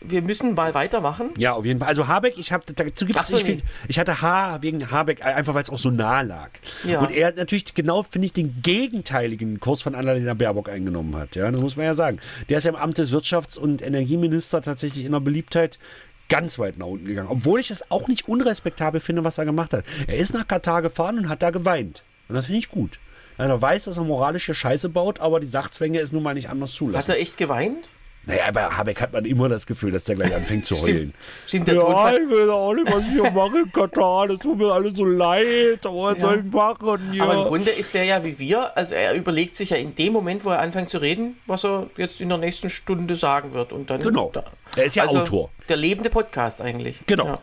wir 0.00 0.22
müssen 0.22 0.54
mal 0.54 0.74
weitermachen. 0.74 1.30
Ja, 1.38 1.52
auf 1.52 1.64
jeden 1.64 1.78
Fall. 1.78 1.88
Also 1.88 2.08
Habeck, 2.08 2.34
ich 2.36 2.50
habe 2.50 2.64
dazu 2.74 3.06
Ach 3.14 3.22
so, 3.22 3.36
ich, 3.38 3.44
find- 3.44 3.62
ich 3.86 3.98
hatte 3.98 4.20
H 4.20 4.60
wegen 4.62 4.90
Habeck 4.90 5.24
einfach 5.24 5.54
weil 5.54 5.62
es 5.62 5.70
auch 5.70 5.78
so 5.78 5.90
nah 5.90 6.20
lag. 6.22 6.50
Ja. 6.84 7.00
Und 7.00 7.12
er 7.12 7.28
hat 7.28 7.36
natürlich 7.36 7.74
genau 7.74 8.02
finde 8.02 8.26
ich 8.26 8.32
den 8.32 8.60
gegenteiligen 8.62 9.60
Kurs 9.60 9.82
von 9.82 9.94
Annalena 9.94 10.34
Baerbock 10.34 10.68
eingenommen 10.68 11.14
hat, 11.16 11.36
ja, 11.36 11.50
das 11.50 11.60
muss 11.60 11.76
man 11.76 11.86
ja 11.86 11.94
sagen. 11.94 12.18
Der 12.48 12.58
ist 12.58 12.64
ja 12.64 12.70
im 12.70 12.76
Amt 12.76 12.98
des 12.98 13.12
Wirtschafts- 13.12 13.58
und 13.58 13.82
Energieminister 13.82 14.62
tatsächlich 14.62 15.04
in 15.04 15.12
der 15.12 15.20
Beliebtheit 15.20 15.78
ganz 16.28 16.58
weit 16.58 16.78
nach 16.78 16.86
unten 16.86 17.06
gegangen, 17.06 17.28
obwohl 17.30 17.60
ich 17.60 17.70
es 17.70 17.90
auch 17.90 18.08
nicht 18.08 18.28
unrespektabel 18.28 19.00
finde, 19.00 19.24
was 19.24 19.38
er 19.38 19.44
gemacht 19.44 19.72
hat. 19.72 19.84
Er 20.06 20.16
ist 20.16 20.32
nach 20.34 20.48
Katar 20.48 20.82
gefahren 20.82 21.18
und 21.18 21.28
hat 21.28 21.42
da 21.42 21.50
geweint. 21.50 22.02
Und 22.28 22.34
das 22.34 22.46
finde 22.46 22.58
ich 22.58 22.68
gut. 22.70 22.98
Ja, 23.38 23.46
er 23.46 23.60
weiß, 23.60 23.84
dass 23.84 23.96
er 23.98 24.04
moralische 24.04 24.54
Scheiße 24.54 24.88
baut, 24.88 25.20
aber 25.20 25.40
die 25.40 25.46
Sachzwänge 25.46 25.98
ist 26.00 26.12
nun 26.12 26.22
mal 26.22 26.34
nicht 26.34 26.48
anders 26.48 26.70
Hat 26.70 26.78
zulassen. 26.78 27.10
er 27.10 27.20
echt 27.20 27.36
geweint? 27.36 27.88
Naja, 28.26 28.50
bei 28.52 28.62
Habeck 28.62 29.00
hat 29.00 29.12
man 29.12 29.24
immer 29.24 29.48
das 29.48 29.66
Gefühl, 29.66 29.90
dass 29.90 30.04
der 30.04 30.16
gleich 30.16 30.34
anfängt 30.34 30.64
zu 30.64 30.74
heulen. 30.80 31.12
Stimmt, 31.46 31.68
der 31.68 31.74
Ja, 31.74 32.10
ich 32.10 32.30
weiß 32.30 32.48
auch 32.48 32.72
nicht, 32.74 32.92
was 32.92 33.02
ich 33.02 33.08
hier 33.10 33.30
mache 33.30 33.58
in 33.58 33.72
Katar. 33.72 34.28
Das 34.28 34.38
tut 34.38 34.58
mir 34.58 34.72
alles 34.72 34.96
so 34.96 35.04
leid. 35.04 35.84
Aber 35.84 36.02
was 36.04 36.16
Ja. 36.18 36.22
soll 36.22 36.42
ich 36.46 36.52
machen 36.52 37.10
hier? 37.12 37.22
Aber 37.22 37.34
im 37.34 37.44
Grunde 37.44 37.70
ist 37.70 37.92
der 37.94 38.04
ja 38.04 38.24
wie 38.24 38.38
wir, 38.38 38.76
also 38.76 38.94
er 38.94 39.14
überlegt 39.14 39.54
sich 39.54 39.70
ja 39.70 39.76
in 39.76 39.94
dem 39.94 40.12
Moment, 40.12 40.44
wo 40.44 40.50
er 40.50 40.60
anfängt 40.60 40.88
zu 40.88 40.98
reden, 40.98 41.36
was 41.46 41.64
er 41.64 41.88
jetzt 41.96 42.20
in 42.20 42.28
der 42.30 42.38
nächsten 42.38 42.70
Stunde 42.70 43.16
sagen 43.16 43.52
wird. 43.52 43.72
Und 43.72 43.90
dann 43.90 44.00
Genau. 44.00 44.32
Er 44.76 44.84
ist 44.84 44.96
ja 44.96 45.04
also 45.04 45.18
Autor. 45.20 45.50
Der 45.68 45.76
lebende 45.76 46.10
Podcast 46.10 46.60
eigentlich. 46.62 47.00
Genau. 47.06 47.26
Ja. 47.26 47.38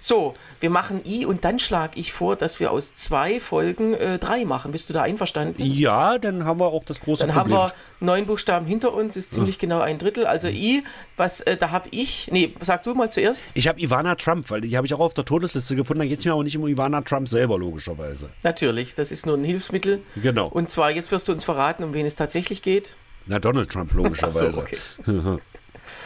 So, 0.00 0.34
wir 0.60 0.70
machen 0.70 1.02
I 1.04 1.26
und 1.26 1.44
dann 1.44 1.58
schlage 1.58 1.98
ich 1.98 2.12
vor, 2.12 2.36
dass 2.36 2.60
wir 2.60 2.70
aus 2.70 2.94
zwei 2.94 3.40
Folgen 3.40 3.94
äh, 3.94 4.18
drei 4.18 4.44
machen. 4.44 4.72
Bist 4.72 4.88
du 4.88 4.94
da 4.94 5.02
einverstanden? 5.02 5.62
ja, 5.62 6.18
dann 6.18 6.44
haben 6.44 6.60
wir 6.60 6.66
auch 6.66 6.84
das 6.84 7.00
große 7.00 7.26
Dann 7.26 7.34
haben 7.34 7.50
Problem. 7.50 7.70
wir 8.00 8.06
neun 8.06 8.26
Buchstaben 8.26 8.66
hinter 8.66 8.94
uns, 8.94 9.16
ist 9.16 9.32
ziemlich 9.34 9.58
genau 9.58 9.80
ein 9.80 9.98
Drittel. 9.98 10.26
Also 10.26 10.48
I, 10.48 10.84
was, 11.16 11.40
äh, 11.40 11.56
da 11.56 11.70
habe 11.70 11.88
ich, 11.90 12.28
nee, 12.30 12.54
sag 12.60 12.82
du 12.84 12.94
mal 12.94 13.10
zuerst. 13.10 13.44
ich 13.54 13.68
habe 13.68 13.80
Ivana 13.80 14.14
Trump, 14.14 14.50
weil 14.50 14.60
die 14.60 14.76
habe 14.76 14.86
ich 14.86 14.94
auch 14.94 15.00
auf 15.00 15.14
der 15.14 15.24
Todesliste 15.24 15.76
gefunden. 15.76 16.00
Da 16.00 16.06
geht 16.06 16.18
es 16.18 16.24
mir 16.24 16.32
aber 16.32 16.44
nicht 16.44 16.56
um 16.56 16.66
Ivana 16.66 17.00
Trump 17.02 17.28
selber, 17.28 17.58
logischerweise. 17.58 18.30
Natürlich, 18.42 18.94
das 18.94 19.10
ist 19.12 19.26
nur 19.26 19.36
ein 19.36 19.44
Hilfsmittel. 19.44 20.02
Genau. 20.16 20.48
Und 20.48 20.70
zwar, 20.70 20.90
jetzt 20.90 21.10
wirst 21.12 21.28
du 21.28 21.32
uns 21.32 21.44
verraten, 21.44 21.82
um 21.84 21.94
wen 21.94 22.06
es 22.06 22.16
tatsächlich 22.16 22.62
geht. 22.62 22.94
Na, 23.26 23.38
Donald 23.38 23.70
Trump, 23.70 23.90
Ach 23.92 23.96
logischerweise. 23.96 24.50
so, 24.50 24.60
okay. 24.60 24.78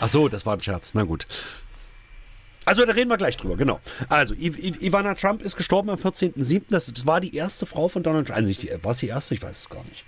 Ach 0.01 0.09
so, 0.09 0.29
das 0.29 0.45
war 0.47 0.55
ein 0.55 0.63
Scherz. 0.63 0.95
Na 0.95 1.05
gut. 1.05 1.27
Also, 2.69 2.85
da 2.85 2.93
reden 2.93 3.11
wir 3.11 3.17
gleich 3.17 3.37
drüber, 3.37 3.57
genau. 3.57 3.81
Also, 4.09 4.35
I 4.35 4.49
I 4.49 4.87
Ivana 4.87 5.15
Trump 5.15 5.43
ist 5.43 5.57
gestorben 5.57 5.91
am 5.91 5.99
14.07. 5.99 6.63
Das 6.69 7.07
war 7.07 7.21
die 7.21 7.35
erste 7.35 7.67
Frau 7.67 7.89
von 7.89 8.03
Donald 8.03 8.29
Trump. 8.29 8.37
Also, 8.37 8.49
nicht 8.49 8.63
die, 8.63 8.71
war 8.83 8.93
es 8.93 8.99
die 8.99 9.09
erste? 9.09 9.35
Ich 9.35 9.43
weiß 9.43 9.59
es 9.59 9.69
gar 9.69 9.85
nicht. 9.85 10.05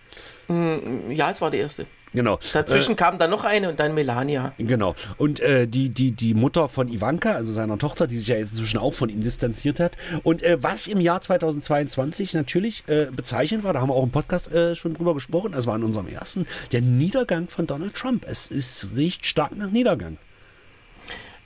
Ja, 1.16 1.30
es 1.30 1.40
war 1.40 1.50
die 1.50 1.58
erste. 1.58 1.86
Genau. 2.12 2.38
Dazwischen 2.52 2.92
äh, 2.92 2.96
kam 2.96 3.18
dann 3.18 3.30
noch 3.30 3.44
eine 3.44 3.68
und 3.68 3.78
dann 3.78 3.94
Melania. 3.94 4.52
Genau. 4.58 4.96
Und 5.16 5.40
äh, 5.40 5.68
die, 5.68 5.90
die, 5.90 6.12
die 6.12 6.34
Mutter 6.34 6.68
von 6.68 6.88
Ivanka, 6.88 7.32
also 7.32 7.52
seiner 7.52 7.78
Tochter, 7.78 8.06
die 8.06 8.16
sich 8.16 8.28
ja 8.28 8.36
jetzt 8.36 8.50
inzwischen 8.50 8.78
auch 8.78 8.94
von 8.94 9.08
ihm 9.08 9.20
distanziert 9.20 9.78
hat. 9.78 9.96
Und 10.24 10.42
äh, 10.42 10.58
was 10.60 10.88
im 10.88 11.00
Jahr 11.00 11.20
2022 11.20 12.34
natürlich 12.34 12.84
äh, 12.88 13.06
bezeichnend 13.14 13.62
war, 13.62 13.72
da 13.72 13.80
haben 13.80 13.90
wir 13.90 13.94
auch 13.94 14.02
im 14.02 14.10
Podcast 14.10 14.52
äh, 14.52 14.74
schon 14.74 14.94
drüber 14.94 15.14
gesprochen, 15.14 15.52
das 15.52 15.66
war 15.66 15.76
in 15.76 15.84
unserem 15.84 16.08
ersten, 16.08 16.46
der 16.72 16.80
Niedergang 16.80 17.48
von 17.48 17.66
Donald 17.66 17.94
Trump. 17.94 18.24
Es 18.26 18.48
ist, 18.48 18.88
riecht 18.96 19.24
stark 19.26 19.56
nach 19.56 19.70
Niedergang. 19.70 20.18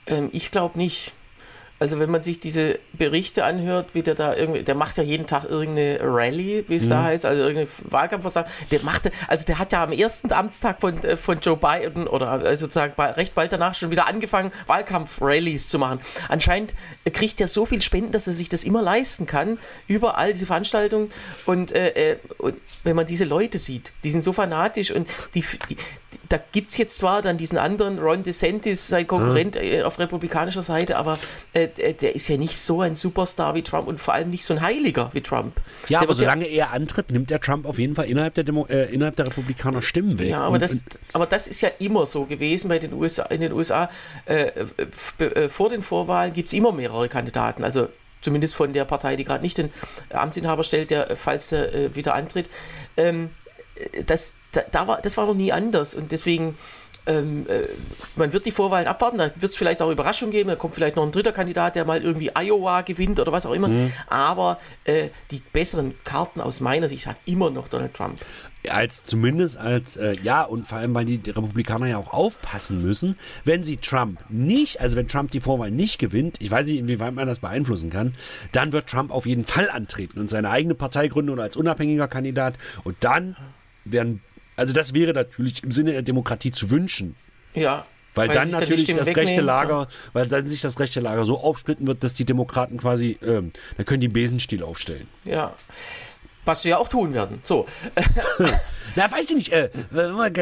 Ähm, 0.07 0.29
ich 0.31 0.51
glaube 0.51 0.77
nicht. 0.77 1.13
Also 1.77 1.99
wenn 1.99 2.09
man 2.09 2.23
sich 2.23 2.39
diese 2.39 2.79
Berichte 2.93 3.43
anhört, 3.43 3.89
wie 3.93 4.01
der 4.01 4.15
da 4.15 4.33
irgendwie, 4.33 4.63
der 4.63 4.75
macht 4.75 4.97
ja 4.97 5.03
jeden 5.03 5.27
Tag 5.27 5.43
irgendeine 5.43 5.99
Rallye, 6.01 6.63
wie 6.69 6.75
es 6.77 6.85
mhm. 6.85 6.89
da 6.89 7.03
heißt, 7.03 7.25
also 7.25 7.41
irgendeine 7.41 7.67
Wahlkampfversammlung. 7.91 8.51
Der 8.71 8.81
machte, 8.83 9.11
also 9.27 9.45
der 9.45 9.59
hat 9.59 9.73
ja 9.73 9.83
am 9.83 9.91
ersten 9.91 10.31
Amtstag 10.31 10.79
von, 10.79 11.03
äh, 11.03 11.17
von 11.17 11.41
Joe 11.41 11.57
Biden 11.57 12.07
oder 12.07 12.45
äh, 12.45 12.55
sozusagen 12.55 12.93
recht 12.93 13.35
bald 13.35 13.51
danach 13.51 13.75
schon 13.75 13.91
wieder 13.91 14.07
angefangen, 14.07 14.53
Wahlkampf-Rallies 14.67 15.67
zu 15.67 15.77
machen. 15.77 15.99
Anscheinend 16.29 16.75
kriegt 17.11 17.41
er 17.41 17.47
so 17.47 17.65
viel 17.65 17.81
Spenden, 17.81 18.13
dass 18.13 18.27
er 18.27 18.33
sich 18.33 18.47
das 18.47 18.63
immer 18.63 18.81
leisten 18.81 19.25
kann, 19.25 19.59
überall 19.87 20.31
diese 20.31 20.45
Veranstaltungen. 20.45 21.11
Und, 21.45 21.73
äh, 21.73 21.89
äh 22.13 22.17
und 22.37 22.55
wenn 22.83 22.95
man 22.95 23.05
diese 23.05 23.25
Leute 23.25 23.59
sieht, 23.59 23.91
die 24.05 24.11
sind 24.11 24.23
so 24.23 24.31
fanatisch 24.31 24.91
und 24.91 25.09
die, 25.33 25.43
die 25.69 25.75
da 26.29 26.39
gibt 26.51 26.69
es 26.69 26.77
jetzt 26.77 26.97
zwar 26.97 27.21
dann 27.21 27.37
diesen 27.37 27.57
anderen 27.57 27.99
Ron 27.99 28.23
DeSantis, 28.23 28.87
sein 28.87 29.07
Konkurrent 29.07 29.55
mhm. 29.55 29.83
auf 29.83 29.99
republikanischer 29.99 30.61
Seite, 30.61 30.97
aber 30.97 31.19
äh, 31.53 31.67
der 31.93 32.15
ist 32.15 32.27
ja 32.27 32.37
nicht 32.37 32.57
so 32.57 32.81
ein 32.81 32.95
Superstar 32.95 33.55
wie 33.55 33.61
Trump 33.61 33.87
und 33.87 33.99
vor 33.99 34.13
allem 34.13 34.29
nicht 34.29 34.45
so 34.45 34.53
ein 34.53 34.61
Heiliger 34.61 35.09
wie 35.13 35.21
Trump. 35.21 35.61
Ja, 35.87 35.99
der 35.99 36.09
aber 36.09 36.15
solange 36.15 36.49
ja, 36.49 36.65
er 36.65 36.73
antritt, 36.73 37.11
nimmt 37.11 37.29
der 37.29 37.39
Trump 37.39 37.65
auf 37.65 37.79
jeden 37.79 37.95
Fall 37.95 38.05
innerhalb 38.05 38.33
der, 38.33 38.43
Demo, 38.43 38.65
äh, 38.67 38.93
innerhalb 38.93 39.15
der 39.15 39.27
Republikaner 39.27 39.81
Stimmen 39.81 40.17
weg. 40.19 40.29
Ja, 40.29 40.41
aber, 40.41 40.55
und, 40.55 40.61
das, 40.61 40.83
aber 41.13 41.25
das 41.25 41.47
ist 41.47 41.61
ja 41.61 41.69
immer 41.79 42.05
so 42.05 42.25
gewesen 42.25 42.69
bei 42.69 42.79
den 42.79 42.93
USA, 42.93 43.23
in 43.23 43.41
den 43.41 43.53
USA. 43.53 43.89
Äh, 44.25 44.51
äh, 45.19 45.49
vor 45.49 45.69
den 45.69 45.81
Vorwahlen 45.81 46.33
gibt 46.33 46.47
es 46.47 46.53
immer 46.53 46.71
mehrere 46.71 47.09
Kandidaten. 47.09 47.63
Also 47.63 47.89
zumindest 48.21 48.55
von 48.55 48.73
der 48.73 48.85
Partei, 48.85 49.15
die 49.15 49.23
gerade 49.23 49.43
nicht 49.43 49.57
den 49.57 49.71
Amtsinhaber 50.09 50.63
stellt, 50.63 50.89
der, 50.89 51.15
falls 51.15 51.51
er 51.51 51.73
äh, 51.73 51.95
wieder 51.95 52.15
antritt. 52.15 52.49
Ähm, 52.97 53.29
das, 54.05 54.35
da, 54.51 54.61
da, 54.71 54.87
war, 54.87 55.01
das 55.01 55.17
war 55.17 55.25
noch 55.25 55.33
nie 55.33 55.51
anders 55.51 55.93
und 55.93 56.11
deswegen 56.11 56.57
ähm, 57.07 57.45
äh, 57.47 57.67
man 58.15 58.33
wird 58.33 58.45
die 58.45 58.51
Vorwahlen 58.51 58.87
abwarten, 58.87 59.17
da 59.17 59.31
wird 59.35 59.51
es 59.51 59.57
vielleicht 59.57 59.81
auch 59.81 59.91
Überraschungen 59.91 60.31
geben, 60.31 60.49
da 60.49 60.55
kommt 60.55 60.75
vielleicht 60.75 60.95
noch 60.95 61.03
ein 61.03 61.11
dritter 61.11 61.31
Kandidat, 61.31 61.75
der 61.75 61.85
mal 61.85 62.01
irgendwie 62.01 62.31
Iowa 62.35 62.81
gewinnt 62.81 63.19
oder 63.19 63.31
was 63.31 63.45
auch 63.45 63.53
immer. 63.53 63.67
Mhm. 63.67 63.91
Aber 64.07 64.59
äh, 64.85 65.09
die 65.31 65.41
besseren 65.53 65.93
Karten 66.03 66.41
aus 66.41 66.59
meiner 66.59 66.89
Sicht 66.89 67.07
hat 67.07 67.17
immer 67.25 67.49
noch 67.49 67.67
Donald 67.67 67.93
Trump. 67.93 68.19
Als 68.69 69.03
zumindest 69.03 69.57
als, 69.57 69.95
äh, 69.95 70.15
ja, 70.23 70.41
und 70.41 70.67
vor 70.67 70.79
allem, 70.79 70.95
weil 70.95 71.05
die 71.05 71.21
Republikaner 71.29 71.85
ja 71.85 71.97
auch 71.99 72.11
aufpassen 72.11 72.81
müssen, 72.81 73.15
wenn 73.43 73.63
sie 73.63 73.77
Trump 73.77 74.23
nicht, 74.29 74.81
also 74.81 74.97
wenn 74.97 75.07
Trump 75.07 75.29
die 75.29 75.41
Vorwahl 75.41 75.69
nicht 75.69 75.99
gewinnt, 75.99 76.37
ich 76.41 76.49
weiß 76.49 76.65
nicht, 76.65 76.79
inwieweit 76.79 77.13
man 77.13 77.27
das 77.27 77.39
beeinflussen 77.39 77.91
kann, 77.91 78.15
dann 78.51 78.71
wird 78.71 78.87
Trump 78.87 79.11
auf 79.11 79.27
jeden 79.27 79.45
Fall 79.45 79.69
antreten 79.69 80.19
und 80.19 80.31
seine 80.31 80.49
eigene 80.49 80.73
Partei 80.73 81.07
gründen 81.07 81.29
oder 81.29 81.43
als 81.43 81.55
unabhängiger 81.55 82.07
Kandidat 82.07 82.55
und 82.83 82.95
dann 83.01 83.35
werden 83.85 84.21
also 84.55 84.73
das 84.73 84.93
wäre 84.93 85.13
natürlich 85.13 85.63
im 85.63 85.71
Sinne 85.71 85.91
der 85.91 86.01
Demokratie 86.01 86.51
zu 86.51 86.69
wünschen. 86.69 87.15
Ja. 87.53 87.85
Weil, 88.13 88.29
weil 88.29 88.35
dann 88.35 88.51
natürlich 88.51 88.85
das 88.85 89.13
rechte 89.15 89.41
Lager, 89.41 89.89
weil 90.13 90.27
dann 90.27 90.47
sich 90.47 90.61
das 90.61 90.79
rechte 90.79 91.01
Lager 91.01 91.25
so 91.25 91.37
aufsplitten 91.37 91.85
wird, 91.85 92.03
dass 92.03 92.13
die 92.13 92.25
Demokraten 92.25 92.77
quasi, 92.77 93.19
ähm, 93.21 93.51
dann 93.75 93.85
können 93.85 93.99
die 93.99 94.07
Besenstiel 94.07 94.63
aufstellen. 94.63 95.07
Ja. 95.25 95.53
Was 96.45 96.61
sie 96.61 96.69
ja 96.69 96.77
auch 96.77 96.87
tun 96.87 97.13
werden. 97.13 97.39
So. 97.43 97.65
Na, 98.95 99.11
weiß 99.11 99.29
ich 99.29 99.35
nicht. 99.35 99.51
Äh, 99.51 99.69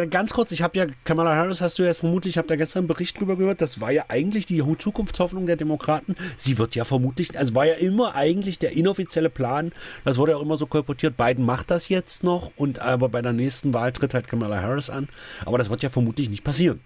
ganz 0.10 0.34
kurz, 0.34 0.51
ich 0.51 0.62
habe 0.62 0.78
ja, 0.78 0.86
Kamala 1.06 1.36
Harris 1.36 1.62
hast 1.62 1.80
du 1.80 1.84
ja 1.84 1.93
vermutlich, 1.93 2.34
ich 2.34 2.38
habe 2.38 2.47
da 2.47 2.56
gestern 2.56 2.82
einen 2.82 2.88
Bericht 2.88 3.20
drüber 3.20 3.36
gehört, 3.36 3.62
das 3.62 3.82
war 3.82 3.91
ja 3.91 4.06
eigentlich 4.10 4.45
die 4.45 4.64
Zukunftshoffnung 4.78 5.47
der 5.47 5.56
Demokraten. 5.56 6.16
Sie 6.38 6.58
wird 6.60 6.76
ja 6.76 6.86
vermutlich, 6.86 7.38
also 7.38 7.56
war 7.56 7.66
ja 7.66 7.74
immer 7.74 8.16
eigentlich 8.16 8.60
der 8.60 8.74
inoffizielle 8.74 9.30
Plan, 9.30 9.72
das 10.06 10.18
wurde 10.18 10.34
ja 10.34 10.38
auch 10.38 10.41
immer 10.41 10.58
so 10.58 10.68
kolportiert, 10.68 11.18
Biden 11.18 11.45
macht 11.45 11.72
das 11.72 11.89
jetzt 11.89 12.24
noch 12.24 12.51
und 12.56 12.80
aber 12.80 13.10
bei 13.10 13.22
der 13.22 13.34
nächsten 13.34 13.74
Wahl 13.74 13.91
tritt 13.91 14.14
halt 14.14 14.28
Kamala 14.28 14.62
Harris 14.62 14.89
an. 14.89 15.08
Aber 15.45 15.58
das 15.58 15.70
wird 15.70 15.82
ja 15.82 15.89
vermutlich 15.89 16.30
nicht 16.30 16.43
passieren. 16.43 16.80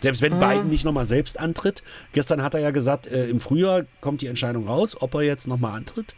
Selbst 0.00 0.22
wenn 0.22 0.34
mhm. 0.34 0.40
Biden 0.40 0.68
nicht 0.68 0.84
nochmal 0.84 1.06
selbst 1.06 1.38
antritt. 1.38 1.82
Gestern 2.12 2.42
hat 2.42 2.54
er 2.54 2.60
ja 2.60 2.70
gesagt, 2.70 3.06
äh, 3.06 3.28
im 3.28 3.40
Frühjahr 3.40 3.84
kommt 4.00 4.20
die 4.20 4.26
Entscheidung 4.26 4.68
raus, 4.68 4.96
ob 5.00 5.14
er 5.14 5.22
jetzt 5.22 5.46
nochmal 5.46 5.76
antritt. 5.76 6.14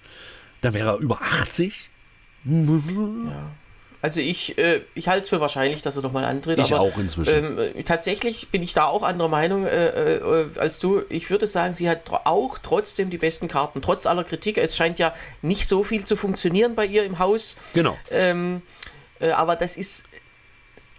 Dann 0.61 0.75
wäre 0.75 0.91
er 0.91 0.97
über 0.97 1.21
80. 1.21 1.91
Ja. 2.45 3.51
Also 4.01 4.21
ich, 4.21 4.57
äh, 4.59 4.83
ich 4.95 5.09
halte 5.09 5.23
es 5.23 5.29
für 5.29 5.41
wahrscheinlich, 5.41 5.83
dass 5.83 5.97
er 5.97 6.03
nochmal 6.03 6.25
antritt. 6.25 6.59
Ich 6.59 6.73
aber, 6.73 6.83
auch 6.83 6.99
inzwischen. 6.99 7.59
Ähm, 7.59 7.85
tatsächlich 7.85 8.49
bin 8.51 8.63
ich 8.63 8.73
da 8.73 8.87
auch 8.87 9.03
anderer 9.03 9.29
Meinung 9.29 9.67
äh, 9.67 10.17
äh, 10.17 10.47
als 10.57 10.79
du. 10.79 11.03
Ich 11.09 11.31
würde 11.31 11.49
sagen, 11.49 11.75
sie 11.75 11.91
hat 11.91 12.09
auch 12.11 12.59
trotzdem 12.59 13.11
die 13.11 13.19
besten 13.19 13.49
Karten, 13.49 13.83
trotz 13.83 14.07
aller 14.07 14.23
Kritik. 14.23 14.57
Es 14.59 14.77
scheint 14.77 15.01
ja 15.01 15.15
nicht 15.43 15.67
so 15.67 15.83
viel 15.83 16.05
zu 16.05 16.15
funktionieren 16.15 16.77
bei 16.77 16.87
ihr 16.87 17.05
im 17.05 17.19
Haus. 17.19 17.57
Genau. 17.75 17.99
Ähm, 18.13 18.63
äh, 19.19 19.31
aber 19.31 19.57
das 19.57 19.77
ist 19.77 20.07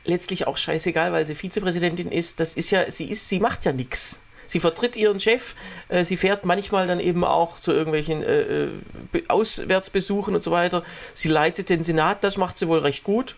letztlich 0.03 0.47
auch 0.47 0.57
scheißegal, 0.57 1.13
weil 1.13 1.25
sie 1.25 1.35
Vizepräsidentin 1.35 2.11
ist. 2.11 2.41
Das 2.41 2.55
ist 2.55 2.69
ja, 2.71 2.91
sie 2.91 3.09
ist, 3.09 3.29
sie 3.29 3.39
macht 3.39 3.63
ja 3.63 3.71
nichts. 3.71 4.19
Sie 4.49 4.59
vertritt 4.59 4.95
ihren 4.95 5.19
Chef, 5.19 5.53
äh, 5.89 6.03
sie 6.03 6.17
fährt 6.17 6.43
manchmal 6.43 6.87
dann 6.87 6.99
eben 6.99 7.23
auch 7.23 7.59
zu 7.59 7.71
irgendwelchen 7.71 8.23
äh, 8.23 8.63
äh 8.63 8.69
Auswärtsbesuchen 9.27 10.33
und 10.33 10.43
so 10.43 10.49
weiter. 10.49 10.83
Sie 11.13 11.29
leitet 11.29 11.69
den 11.69 11.83
Senat, 11.83 12.23
das 12.23 12.35
macht 12.35 12.57
sie 12.57 12.67
wohl 12.67 12.79
recht 12.79 13.03
gut. 13.03 13.35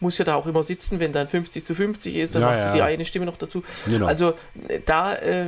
Muss 0.00 0.16
ja 0.16 0.24
da 0.24 0.34
auch 0.34 0.46
immer 0.46 0.62
sitzen, 0.62 0.98
wenn 0.98 1.12
dann 1.12 1.28
50 1.28 1.62
zu 1.62 1.74
50 1.74 2.16
ist, 2.16 2.34
dann 2.34 2.42
ja, 2.42 2.50
macht 2.50 2.62
sie 2.62 2.70
die 2.70 2.82
eine 2.82 3.04
Stimme 3.04 3.26
noch 3.26 3.36
dazu. 3.36 3.62
Genau. 3.86 4.06
Also 4.06 4.34
äh, 4.68 4.80
da 4.84 5.14
äh, 5.14 5.46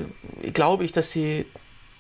glaube 0.52 0.84
ich, 0.84 0.92
dass 0.92 1.10
sie 1.10 1.46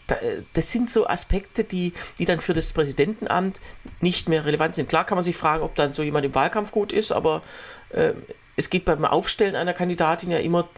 äh, 0.08 0.42
das 0.52 0.70
sind 0.70 0.90
so 0.90 1.06
Aspekte, 1.06 1.64
die, 1.64 1.94
die 2.18 2.26
dann 2.26 2.40
für 2.40 2.52
das 2.52 2.74
Präsidentenamt 2.74 3.60
nicht 4.00 4.28
mehr 4.28 4.44
relevant 4.44 4.74
sind. 4.74 4.90
Klar 4.90 5.06
kann 5.06 5.16
man 5.16 5.24
sich 5.24 5.36
fragen, 5.36 5.62
ob 5.62 5.74
dann 5.76 5.94
so 5.94 6.02
jemand 6.02 6.26
im 6.26 6.34
Wahlkampf 6.34 6.72
gut 6.72 6.92
ist, 6.92 7.10
aber 7.10 7.42
äh, 7.88 8.12
es 8.56 8.68
geht 8.68 8.84
beim 8.84 9.04
Aufstellen 9.06 9.56
einer 9.56 9.72
Kandidatin 9.72 10.30
ja 10.30 10.38
immer 10.38 10.68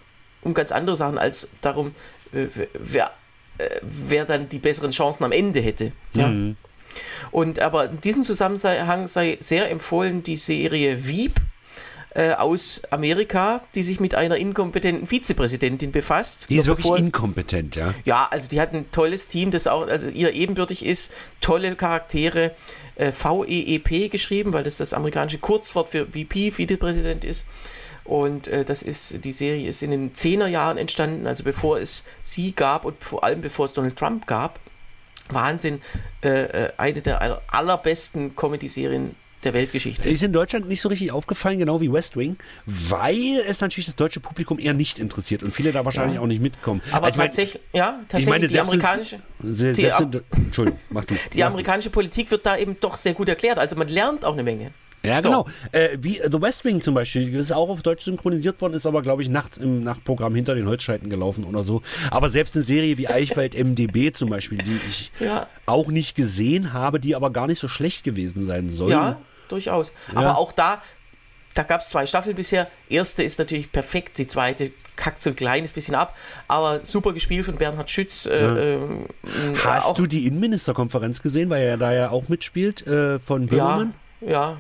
um 0.42 0.54
ganz 0.54 0.72
andere 0.72 0.96
Sachen 0.96 1.18
als 1.18 1.50
darum, 1.60 1.94
äh, 2.32 2.46
wer, 2.74 3.12
äh, 3.58 3.80
wer 3.82 4.24
dann 4.24 4.48
die 4.48 4.58
besseren 4.58 4.90
Chancen 4.90 5.24
am 5.24 5.32
Ende 5.32 5.60
hätte. 5.60 5.92
Ja? 6.14 6.28
Mhm. 6.28 6.56
Und 7.30 7.60
aber 7.60 7.90
in 7.90 8.00
diesem 8.00 8.24
Zusammenhang 8.24 9.06
sei 9.06 9.36
sehr 9.40 9.70
empfohlen 9.70 10.22
die 10.22 10.36
Serie 10.36 11.06
Wieb 11.06 11.40
äh, 12.14 12.32
aus 12.32 12.82
Amerika, 12.90 13.62
die 13.74 13.82
sich 13.82 14.00
mit 14.00 14.14
einer 14.14 14.36
inkompetenten 14.36 15.06
Vizepräsidentin 15.06 15.92
befasst. 15.92 16.46
Die 16.48 16.56
ist 16.56 16.66
wirklich 16.66 16.84
bevor, 16.84 16.98
inkompetent, 16.98 17.76
ja? 17.76 17.94
Ja, 18.04 18.28
also 18.30 18.48
die 18.48 18.60
hat 18.60 18.74
ein 18.74 18.90
tolles 18.90 19.28
Team, 19.28 19.52
das 19.52 19.66
auch 19.66 19.86
also 19.86 20.08
ihr 20.08 20.32
ebenbürtig 20.32 20.84
ist, 20.84 21.12
tolle 21.40 21.76
Charaktere, 21.76 22.52
äh, 22.96 23.12
VEEP 23.12 24.10
geschrieben, 24.10 24.52
weil 24.52 24.64
das 24.64 24.76
das 24.76 24.92
amerikanische 24.92 25.38
Kurzwort 25.38 25.88
für 25.88 26.06
VP, 26.06 26.50
Vizepräsident 26.50 27.24
ist. 27.24 27.46
Und 28.10 28.48
äh, 28.48 28.64
das 28.64 28.82
ist, 28.82 29.24
die 29.24 29.30
Serie 29.30 29.68
ist 29.68 29.84
in 29.84 29.92
den 29.92 30.12
10er 30.12 30.48
Jahren 30.48 30.78
entstanden, 30.78 31.28
also 31.28 31.44
bevor 31.44 31.78
es 31.78 32.02
sie 32.24 32.50
gab 32.50 32.84
und 32.84 33.04
vor 33.04 33.22
allem 33.22 33.40
bevor 33.40 33.66
es 33.66 33.72
Donald 33.72 33.94
Trump 33.96 34.26
gab. 34.26 34.58
Wahnsinn, 35.28 35.80
äh, 36.24 36.42
äh 36.42 36.72
eine 36.76 37.02
der 37.02 37.40
allerbesten 37.46 38.34
Comedy-Serien 38.34 39.14
der 39.44 39.54
Weltgeschichte. 39.54 40.08
Ist 40.08 40.24
in 40.24 40.32
Deutschland 40.32 40.68
nicht 40.68 40.80
so 40.80 40.88
richtig 40.88 41.12
aufgefallen, 41.12 41.60
genau 41.60 41.80
wie 41.80 41.92
West 41.92 42.16
Wing, 42.16 42.36
weil 42.66 43.44
es 43.46 43.60
natürlich 43.60 43.86
das 43.86 43.94
deutsche 43.94 44.18
Publikum 44.18 44.58
eher 44.58 44.74
nicht 44.74 44.98
interessiert 44.98 45.44
und 45.44 45.52
viele 45.52 45.70
da 45.70 45.84
wahrscheinlich 45.84 46.16
ja. 46.16 46.20
auch 46.20 46.26
nicht 46.26 46.42
mitkommen. 46.42 46.82
Aber 46.90 47.06
also 47.06 47.20
tatsächlich, 47.20 47.62
mein, 47.72 47.78
ja, 47.78 48.00
tatsächlich 48.08 48.24
ich 48.24 48.28
meine, 48.28 48.48
die 48.48 48.58
amerikanische. 48.58 49.20
In, 49.40 49.52
die, 49.52 49.84
in, 49.84 50.22
Entschuldigung, 50.46 50.80
mach 50.90 51.04
du. 51.04 51.14
Die 51.32 51.44
amerikanische 51.44 51.90
Politik 51.90 52.32
wird 52.32 52.44
da 52.44 52.56
eben 52.56 52.74
doch 52.80 52.96
sehr 52.96 53.14
gut 53.14 53.28
erklärt. 53.28 53.58
Also 53.60 53.76
man 53.76 53.86
lernt 53.86 54.24
auch 54.24 54.32
eine 54.32 54.42
Menge. 54.42 54.72
Ja, 55.02 55.22
so. 55.22 55.28
genau. 55.28 55.46
Äh, 55.72 55.96
wie 56.00 56.20
The 56.24 56.40
West 56.40 56.64
Wing 56.64 56.80
zum 56.80 56.94
Beispiel, 56.94 57.32
das 57.32 57.44
ist 57.44 57.52
auch 57.52 57.68
auf 57.68 57.82
Deutsch 57.82 58.04
synchronisiert 58.04 58.60
worden, 58.60 58.74
ist 58.74 58.86
aber, 58.86 59.02
glaube 59.02 59.22
ich, 59.22 59.28
nachts 59.28 59.56
im 59.56 59.82
Nachtprogramm 59.82 60.34
hinter 60.34 60.54
den 60.54 60.66
Holzscheiten 60.66 61.08
gelaufen 61.08 61.44
oder 61.44 61.64
so. 61.64 61.82
Aber 62.10 62.28
selbst 62.28 62.54
eine 62.54 62.62
Serie 62.62 62.98
wie 62.98 63.08
Eichwald 63.08 63.54
MDB 63.58 64.12
zum 64.12 64.30
Beispiel, 64.30 64.58
die 64.58 64.78
ich 64.88 65.10
ja. 65.20 65.46
auch 65.66 65.88
nicht 65.88 66.16
gesehen 66.16 66.72
habe, 66.72 67.00
die 67.00 67.14
aber 67.14 67.30
gar 67.30 67.46
nicht 67.46 67.60
so 67.60 67.68
schlecht 67.68 68.04
gewesen 68.04 68.44
sein 68.44 68.68
soll. 68.68 68.90
Ja, 68.90 69.16
durchaus. 69.48 69.92
Ja. 70.12 70.18
Aber 70.18 70.38
auch 70.38 70.52
da, 70.52 70.82
da 71.54 71.62
gab 71.62 71.80
es 71.80 71.88
zwei 71.88 72.04
Staffeln 72.04 72.36
bisher. 72.36 72.68
Erste 72.88 73.22
ist 73.22 73.38
natürlich 73.38 73.72
perfekt, 73.72 74.18
die 74.18 74.26
zweite 74.26 74.72
kackt 74.96 75.22
so 75.22 75.30
ein 75.30 75.36
kleines 75.36 75.72
bisschen 75.72 75.94
ab, 75.94 76.14
aber 76.46 76.80
super 76.84 77.14
gespielt 77.14 77.46
von 77.46 77.56
Bernhard 77.56 77.90
Schütz. 77.90 78.26
Äh, 78.26 78.42
ja. 78.42 78.56
äh, 78.56 78.78
Hast 79.64 79.98
du 79.98 80.06
die 80.06 80.26
Innenministerkonferenz 80.26 81.22
gesehen, 81.22 81.48
weil 81.48 81.62
er 81.62 81.78
da 81.78 81.94
ja 81.94 82.10
auch 82.10 82.28
mitspielt 82.28 82.86
äh, 82.86 83.18
von 83.18 83.46
Böhmermann? 83.46 83.94
Ja, 84.20 84.30
ja. 84.30 84.56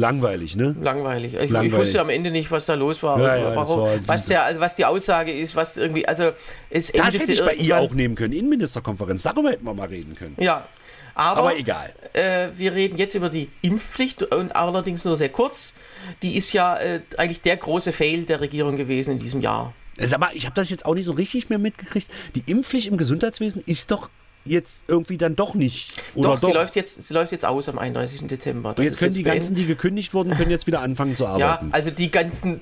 Langweilig, 0.00 0.56
ne? 0.56 0.74
Langweilig. 0.80 1.34
Ich, 1.34 1.50
Langweilig. 1.50 1.72
ich 1.72 1.78
wusste 1.78 2.00
am 2.00 2.08
Ende 2.08 2.30
nicht, 2.30 2.50
was 2.50 2.64
da 2.64 2.74
los 2.74 3.02
war. 3.02 3.20
Ja, 3.20 3.36
ja, 3.36 3.54
warum, 3.54 3.80
war 3.80 3.98
was, 4.06 4.24
der, 4.26 4.56
was 4.58 4.74
die 4.74 4.86
Aussage 4.86 5.30
ist, 5.30 5.54
was 5.54 5.76
irgendwie, 5.76 6.08
also 6.08 6.32
es 6.70 6.90
Das 6.90 7.18
hätte 7.18 7.32
ich 7.32 7.44
bei 7.44 7.54
ihr 7.54 7.76
auch 7.76 7.92
nehmen 7.92 8.14
können. 8.14 8.32
Innenministerkonferenz, 8.32 9.22
darüber 9.22 9.50
hätten 9.50 9.64
wir 9.64 9.74
mal 9.74 9.88
reden 9.88 10.14
können. 10.16 10.36
Ja. 10.38 10.66
Aber, 11.14 11.40
Aber 11.40 11.56
egal. 11.58 11.92
Äh, 12.14 12.48
wir 12.56 12.72
reden 12.72 12.96
jetzt 12.96 13.14
über 13.14 13.28
die 13.28 13.50
Impfpflicht 13.60 14.22
und 14.22 14.56
allerdings 14.56 15.04
nur 15.04 15.18
sehr 15.18 15.28
kurz. 15.28 15.74
Die 16.22 16.36
ist 16.36 16.52
ja 16.54 16.76
äh, 16.76 17.00
eigentlich 17.18 17.42
der 17.42 17.58
große 17.58 17.92
Fail 17.92 18.24
der 18.24 18.40
Regierung 18.40 18.78
gewesen 18.78 19.12
in 19.12 19.18
diesem 19.18 19.42
Jahr. 19.42 19.74
Sag 19.98 20.18
mal, 20.18 20.30
ich 20.32 20.46
habe 20.46 20.54
das 20.54 20.70
jetzt 20.70 20.86
auch 20.86 20.94
nicht 20.94 21.04
so 21.04 21.12
richtig 21.12 21.50
mehr 21.50 21.58
mitgekriegt. 21.58 22.08
Die 22.34 22.50
Impfpflicht 22.50 22.86
im 22.86 22.96
Gesundheitswesen 22.96 23.62
ist 23.66 23.90
doch 23.90 24.08
jetzt 24.44 24.82
irgendwie 24.88 25.18
dann 25.18 25.36
doch 25.36 25.54
nicht. 25.54 25.92
Oder 26.14 26.30
doch, 26.30 26.38
sie 26.40 26.52
läuft 26.52 26.76
jetzt, 26.76 27.02
sie 27.02 27.14
läuft 27.14 27.32
jetzt 27.32 27.44
aus 27.44 27.68
am 27.68 27.78
31. 27.78 28.26
Dezember. 28.26 28.70
Und 28.70 28.78
Das 28.78 28.86
jetzt 28.86 28.98
können 28.98 29.12
die 29.14 29.22
beendet. 29.22 29.42
ganzen, 29.42 29.54
die 29.54 29.66
gekündigt 29.66 30.14
wurden, 30.14 30.34
können 30.36 30.50
jetzt 30.50 30.66
wieder 30.66 30.80
anfangen 30.80 31.14
zu 31.16 31.24
Ja, 31.24 31.30
arbeiten. 31.30 31.68
also 31.72 31.90
die 31.90 32.10
ganzen 32.10 32.60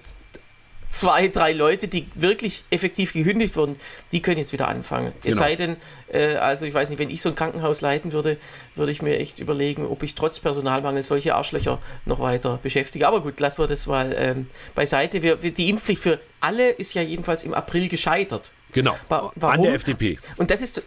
zwei, 0.91 1.29
drei 1.29 1.53
Leute, 1.53 1.87
die 1.87 2.09
wirklich 2.15 2.65
effektiv 2.71 3.13
gekündigt 3.13 3.57
wurden, 3.57 3.77
die 4.11 4.23
können 4.23 4.39
jetzt 4.39 4.53
wieder 4.55 4.69
anfangen. 4.69 5.13
Es 5.19 5.25
Genau. 5.35 5.37
sei 5.37 5.55
denn, 5.55 5.77
äh, 6.11 6.37
also 6.37 6.65
ich 6.65 6.73
weiß 6.73 6.89
nicht, 6.89 6.99
wenn 6.99 7.11
ich 7.11 7.21
so 7.21 7.29
ein 7.29 7.35
Krankenhaus 7.35 7.83
leiten 7.83 8.13
würde, 8.13 8.39
würde 8.75 8.91
ich 8.91 9.03
mir 9.03 9.19
echt 9.19 9.39
überlegen, 9.39 9.85
ob 9.85 10.03
ich 10.03 10.15
trotz 10.15 10.39
Personalmangel 10.41 11.03
solche 11.03 11.35
Arschlöcher 11.35 11.79
noch 12.07 12.21
weiter 12.21 12.59
beschäftige. 12.63 13.07
Aber 13.07 13.21
gut, 13.21 13.39
lassen 13.39 13.59
wir 13.59 13.67
das 13.67 13.87
mal 13.87 14.15
ähm, 14.19 14.47
beiseite. 14.75 15.21
Wir, 15.21 15.43
wir, 15.43 15.51
die 15.51 15.69
Impfpflicht 15.69 16.01
für 16.03 16.21
alle 16.41 16.71
ist 16.71 16.95
ja 16.95 17.03
jedenfalls 17.03 17.43
im 17.45 17.53
April 17.53 17.89
gescheitert. 17.89 18.51
genau. 18.73 18.97
Wa- 19.11 19.19
An 19.27 19.33
warum? 19.37 19.65
der 19.65 19.75
FDP. 19.75 20.19
Und 20.39 20.51
das 20.51 20.63
ist, 20.63 20.83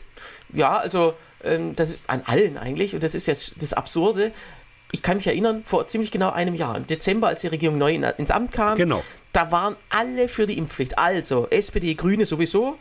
ja, 0.53 0.77
also, 0.77 1.13
ähm, 1.43 1.75
das 1.75 1.89
ist 1.91 1.99
an 2.07 2.21
allen 2.25 2.57
eigentlich, 2.57 2.93
und 2.93 3.03
das 3.03 3.15
ist 3.15 3.25
jetzt 3.27 3.55
das 3.59 3.73
Absurde. 3.73 4.31
Ich 4.91 5.01
kann 5.01 5.17
mich 5.17 5.27
erinnern, 5.27 5.63
vor 5.65 5.87
ziemlich 5.87 6.11
genau 6.11 6.31
einem 6.31 6.55
Jahr, 6.55 6.75
im 6.75 6.85
Dezember, 6.85 7.27
als 7.27 7.41
die 7.41 7.47
Regierung 7.47 7.77
neu 7.77 7.93
in, 7.93 8.03
ins 8.03 8.31
Amt 8.31 8.51
kam, 8.51 8.77
Genau. 8.77 9.03
da 9.31 9.51
waren 9.51 9.75
alle 9.89 10.27
für 10.27 10.45
die 10.45 10.57
Impfpflicht. 10.57 10.97
Also 10.97 11.47
SPD, 11.49 11.95
Grüne 11.95 12.25
sowieso, 12.25 12.77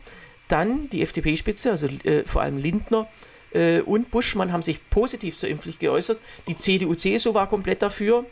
dann 0.47 0.89
die 0.89 1.01
FDP-Spitze, 1.01 1.71
also 1.71 1.87
äh, 1.87 2.23
vor 2.25 2.41
allem 2.41 2.57
Lindner 2.57 3.07
äh, 3.53 3.79
und 3.79 4.11
Buschmann 4.11 4.51
haben 4.51 4.61
sich 4.61 4.89
positiv 4.89 5.37
zur 5.37 5.47
Impfpflicht 5.49 5.79
geäußert. 5.79 6.19
Die 6.47 6.57
CDU, 6.57 6.95
CSU 6.95 7.33
war 7.33 7.47
komplett 7.47 7.81
dafür. 7.81 8.25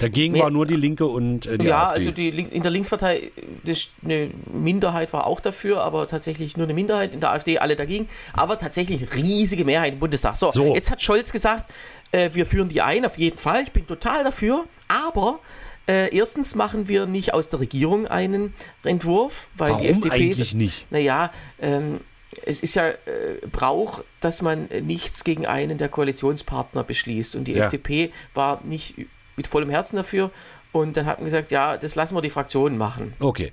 Dagegen 0.00 0.32
Mehr- 0.34 0.44
war 0.44 0.50
nur 0.50 0.66
die 0.66 0.76
Linke 0.76 1.06
und 1.06 1.46
äh, 1.46 1.58
die 1.58 1.66
ja, 1.66 1.88
AfD. 1.88 1.98
also 2.00 2.10
die, 2.12 2.28
in 2.28 2.62
der 2.62 2.70
Linkspartei 2.70 3.30
das, 3.64 3.90
eine 4.04 4.30
Minderheit 4.52 5.12
war 5.12 5.26
auch 5.26 5.40
dafür, 5.40 5.82
aber 5.82 6.06
tatsächlich 6.06 6.56
nur 6.56 6.66
eine 6.66 6.74
Minderheit. 6.74 7.12
In 7.14 7.20
der 7.20 7.32
AfD 7.32 7.58
alle 7.58 7.74
dagegen. 7.76 8.08
Aber 8.32 8.58
tatsächlich 8.58 9.14
riesige 9.14 9.64
Mehrheit 9.64 9.94
im 9.94 9.98
Bundestag. 9.98 10.36
So, 10.36 10.52
So. 10.52 10.74
jetzt 10.74 10.90
hat 10.90 11.02
Scholz 11.02 11.32
gesagt, 11.32 11.70
äh, 12.12 12.30
wir 12.32 12.46
führen 12.46 12.68
die 12.68 12.80
ein, 12.82 13.04
auf 13.04 13.18
jeden 13.18 13.38
Fall. 13.38 13.62
Ich 13.62 13.72
bin 13.72 13.86
total 13.86 14.24
dafür. 14.24 14.64
Aber 14.88 15.40
äh, 15.86 16.14
erstens 16.16 16.54
machen 16.54 16.88
wir 16.88 17.06
nicht 17.06 17.34
aus 17.34 17.48
der 17.48 17.60
Regierung 17.60 18.06
einen 18.06 18.54
Entwurf, 18.84 19.48
weil 19.56 19.68
die 19.68 19.72
Warum 19.74 19.86
FDP. 19.86 20.14
eigentlich 20.14 20.54
nicht? 20.54 20.90
Naja, 20.92 21.32
ähm, 21.60 22.00
es 22.44 22.60
ist 22.60 22.74
ja 22.74 22.88
äh, 22.88 22.94
Brauch, 23.50 24.04
dass 24.20 24.42
man 24.42 24.68
nichts 24.82 25.24
gegen 25.24 25.46
einen 25.46 25.78
der 25.78 25.88
Koalitionspartner 25.88 26.84
beschließt. 26.84 27.34
Und 27.36 27.44
die 27.44 27.52
Ja. 27.52 27.64
FDP 27.64 28.12
war 28.34 28.60
nicht 28.64 28.94
mit 29.38 29.46
vollem 29.46 29.70
Herzen 29.70 29.96
dafür. 29.96 30.30
Und 30.72 30.98
dann 30.98 31.06
hat 31.06 31.18
man 31.18 31.24
gesagt, 31.24 31.50
ja, 31.50 31.78
das 31.78 31.94
lassen 31.94 32.14
wir 32.14 32.20
die 32.20 32.28
Fraktionen 32.28 32.76
machen. 32.76 33.14
Okay. 33.20 33.52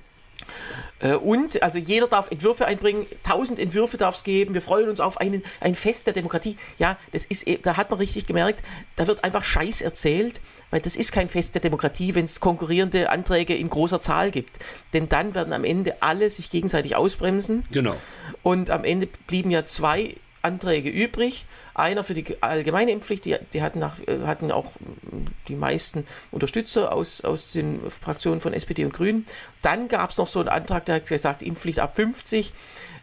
Äh, 0.99 1.15
und, 1.15 1.63
also 1.63 1.79
jeder 1.79 2.07
darf 2.07 2.29
Entwürfe 2.29 2.65
einbringen, 2.65 3.05
tausend 3.23 3.57
Entwürfe 3.57 3.97
darf 3.97 4.15
es 4.15 4.23
geben, 4.23 4.53
wir 4.53 4.61
freuen 4.61 4.89
uns 4.89 4.99
auf 4.99 5.17
einen, 5.17 5.43
ein 5.61 5.75
Fest 5.75 6.07
der 6.07 6.13
Demokratie. 6.13 6.57
Ja, 6.77 6.97
das 7.13 7.25
ist, 7.25 7.47
eh- 7.47 7.57
da 7.61 7.77
hat 7.77 7.89
man 7.89 7.99
richtig 7.99 8.27
gemerkt, 8.27 8.61
da 8.97 9.07
wird 9.07 9.23
einfach 9.23 9.43
Scheiß 9.43 9.81
erzählt, 9.81 10.41
weil 10.71 10.81
das 10.81 10.97
ist 10.97 11.11
kein 11.11 11.29
Fest 11.29 11.55
der 11.55 11.61
Demokratie, 11.61 12.15
wenn 12.15 12.25
es 12.25 12.39
konkurrierende 12.41 13.09
Anträge 13.09 13.55
in 13.55 13.69
großer 13.69 14.01
Zahl 14.01 14.31
gibt. 14.31 14.57
Denn 14.93 15.07
dann 15.07 15.35
werden 15.35 15.53
am 15.53 15.63
Ende 15.63 16.01
alle 16.01 16.29
sich 16.29 16.49
gegenseitig 16.49 16.95
ausbremsen. 16.95 17.65
Genau. 17.71 17.95
Und 18.43 18.69
am 18.71 18.83
Ende 18.83 19.07
blieben 19.27 19.51
ja 19.51 19.65
zwei 19.65 20.15
Anträge 20.45 20.89
übrig. 20.89 21.45
Einer 21.73 22.03
für 22.03 22.13
die 22.13 22.41
allgemeine 22.41 22.91
Impfpflicht, 22.91 23.25
die, 23.25 23.35
die 23.51 23.61
hatten, 23.61 23.79
nach, 23.79 23.99
äh, 24.07 24.19
hatten 24.25 24.51
auch 24.51 24.71
mm, 24.79 25.25
die 25.47 25.55
meisten 25.55 26.05
Unterstützer 26.31 26.93
aus, 26.93 27.21
aus 27.21 27.51
den 27.51 27.89
Fraktionen 27.89 28.39
von 28.39 28.53
SPD 28.53 28.85
und 28.85 28.93
Grünen. 28.93 29.25
Dann 29.61 29.87
gab 29.87 30.11
es 30.11 30.17
noch 30.17 30.27
so 30.27 30.39
einen 30.39 30.49
Antrag, 30.49 30.85
der 30.85 30.95
hat 30.95 31.07
gesagt, 31.07 31.41
Impfpflicht 31.43 31.79
ab 31.79 31.95
50. 31.95 32.53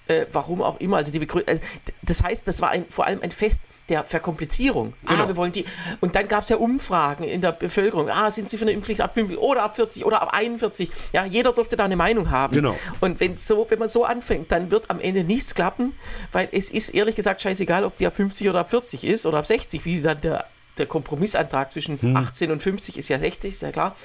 Äh, 0.08 0.26
warum 0.32 0.62
auch 0.62 0.80
immer. 0.80 0.96
Also 0.96 1.12
die 1.12 1.18
Begrü 1.18 1.42
also, 1.46 1.62
das 2.02 2.22
heißt, 2.22 2.48
das 2.48 2.60
war 2.60 2.70
ein, 2.70 2.86
vor 2.88 3.06
allem 3.06 3.20
ein 3.22 3.30
Fest 3.30 3.60
der 3.88 4.04
Verkomplizierung. 4.04 4.94
Genau. 5.06 5.24
Ah, 5.24 5.28
wir 5.28 5.36
wollen 5.36 5.52
die. 5.52 5.64
Und 6.00 6.14
dann 6.14 6.28
gab 6.28 6.44
es 6.44 6.48
ja 6.48 6.56
Umfragen 6.56 7.24
in 7.24 7.40
der 7.40 7.52
Bevölkerung. 7.52 8.08
Ah, 8.08 8.30
sind 8.30 8.48
Sie 8.48 8.56
für 8.56 8.64
eine 8.64 8.72
Impfpflicht 8.72 9.00
ab 9.00 9.14
50 9.14 9.38
oder 9.38 9.62
ab 9.62 9.76
40 9.76 10.04
oder 10.04 10.22
ab 10.22 10.30
41? 10.32 10.90
Ja, 11.12 11.24
jeder 11.24 11.52
durfte 11.52 11.76
da 11.76 11.84
eine 11.84 11.96
Meinung 11.96 12.30
haben. 12.30 12.54
Genau. 12.54 12.76
Und 13.00 13.20
wenn, 13.20 13.36
so, 13.36 13.66
wenn 13.68 13.78
man 13.78 13.88
so 13.88 14.04
anfängt, 14.04 14.52
dann 14.52 14.70
wird 14.70 14.90
am 14.90 15.00
Ende 15.00 15.24
nichts 15.24 15.54
klappen, 15.54 15.94
weil 16.30 16.48
es 16.52 16.70
ist 16.70 16.90
ehrlich 16.90 17.16
gesagt 17.16 17.40
scheißegal, 17.40 17.84
ob 17.84 17.96
die 17.96 18.06
ab 18.06 18.14
50 18.14 18.48
oder 18.48 18.60
ab 18.60 18.70
40 18.70 19.04
ist 19.04 19.26
oder 19.26 19.38
ab 19.38 19.46
60, 19.46 19.84
wie 19.84 20.00
dann 20.00 20.20
der, 20.20 20.46
der 20.78 20.86
Kompromissantrag 20.86 21.72
zwischen 21.72 22.00
Hm. 22.00 22.16
18 22.16 22.50
und 22.52 22.62
50 22.62 22.96
ist 22.96 23.08
ja 23.08 23.18
60, 23.18 23.52
ist 23.52 23.62
ja 23.62 23.72
klar. 23.72 23.96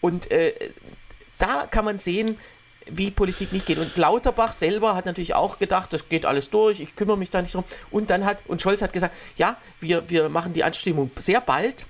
Und 0.00 0.30
äh, 0.30 0.52
da 1.38 1.66
kann 1.70 1.84
man 1.84 1.98
sehen, 1.98 2.38
wie 2.90 3.10
Politik 3.10 3.52
nicht 3.52 3.66
geht. 3.66 3.78
Und 3.78 3.96
Lauterbach 3.96 4.52
selber 4.52 4.94
hat 4.94 5.06
natürlich 5.06 5.34
auch 5.34 5.58
gedacht, 5.58 5.92
das 5.92 6.08
geht 6.08 6.24
alles 6.24 6.50
durch, 6.50 6.80
ich 6.80 6.94
kümmere 6.96 7.16
mich 7.18 7.30
da 7.30 7.42
nicht 7.42 7.54
drum. 7.54 7.64
Und 7.90 8.10
dann 8.10 8.24
hat, 8.24 8.38
und 8.46 8.62
Scholz 8.62 8.82
hat 8.82 8.92
gesagt, 8.92 9.14
ja, 9.36 9.56
wir, 9.80 10.08
wir 10.08 10.28
machen 10.28 10.52
die 10.52 10.64
Anstimmung 10.64 11.10
sehr 11.16 11.40
bald. 11.40 11.86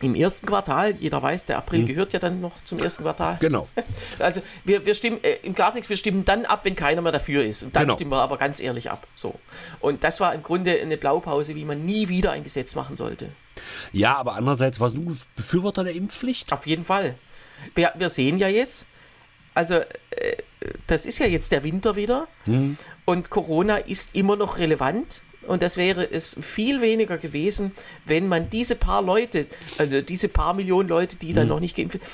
Im 0.00 0.16
ersten 0.16 0.46
Quartal, 0.46 0.96
jeder 0.98 1.22
weiß, 1.22 1.46
der 1.46 1.58
April 1.58 1.84
gehört 1.84 2.12
ja 2.12 2.18
dann 2.18 2.40
noch 2.40 2.52
zum 2.64 2.80
ersten 2.80 3.04
Quartal. 3.04 3.36
Genau. 3.40 3.68
Also 4.18 4.42
wir, 4.64 4.84
wir 4.84 4.94
stimmen, 4.96 5.22
äh, 5.22 5.36
im 5.44 5.54
Klartext, 5.54 5.88
wir 5.88 5.96
stimmen 5.96 6.24
dann 6.24 6.44
ab, 6.44 6.60
wenn 6.64 6.74
keiner 6.74 7.02
mehr 7.02 7.12
dafür 7.12 7.44
ist. 7.44 7.62
Und 7.62 7.76
dann 7.76 7.84
Genau. 7.84 7.94
stimmen 7.94 8.10
wir 8.10 8.20
aber 8.20 8.36
ganz 8.36 8.58
ehrlich 8.58 8.90
ab. 8.90 9.06
So. 9.14 9.36
Und 9.78 10.02
das 10.02 10.18
war 10.18 10.34
im 10.34 10.42
Grunde 10.42 10.80
eine 10.80 10.96
Blaupause, 10.96 11.54
wie 11.54 11.64
man 11.64 11.84
nie 11.86 12.08
wieder 12.08 12.32
ein 12.32 12.42
Gesetz 12.42 12.74
machen 12.74 12.96
sollte. 12.96 13.28
Ja, 13.92 14.16
aber 14.16 14.34
andererseits 14.34 14.80
warst 14.80 14.96
du 14.96 15.16
Befürworter 15.36 15.84
der 15.84 15.94
Impfpflicht? 15.94 16.52
Auf 16.52 16.66
jeden 16.66 16.84
Fall. 16.84 17.14
Wir, 17.76 17.92
wir 17.94 18.10
sehen 18.10 18.38
ja 18.38 18.48
jetzt, 18.48 18.88
also 19.54 19.74
äh, 19.74 20.36
das 20.86 21.06
ist 21.06 21.18
ja 21.18 21.26
jetzt 21.26 21.52
der 21.52 21.64
Winter 21.64 21.96
wieder 21.96 22.28
und 23.04 23.30
Corona 23.30 23.78
ist 23.78 24.14
immer 24.14 24.36
noch 24.36 24.58
relevant. 24.58 25.22
Und 25.48 25.60
das 25.60 25.76
wäre 25.76 26.08
es 26.08 26.38
viel 26.40 26.80
weniger 26.80 27.18
gewesen, 27.18 27.72
wenn 28.04 28.28
man 28.28 28.48
diese 28.48 28.76
paar 28.76 29.02
Leute, 29.02 29.46
also 29.76 30.00
diese 30.00 30.28
paar 30.28 30.54
Millionen 30.54 30.88
Leute, 30.88 31.16
die 31.16 31.32
dann 31.32 31.48
noch 31.48 31.58
nicht 31.58 31.74
geimpft 31.74 31.94
sind, 31.94 32.04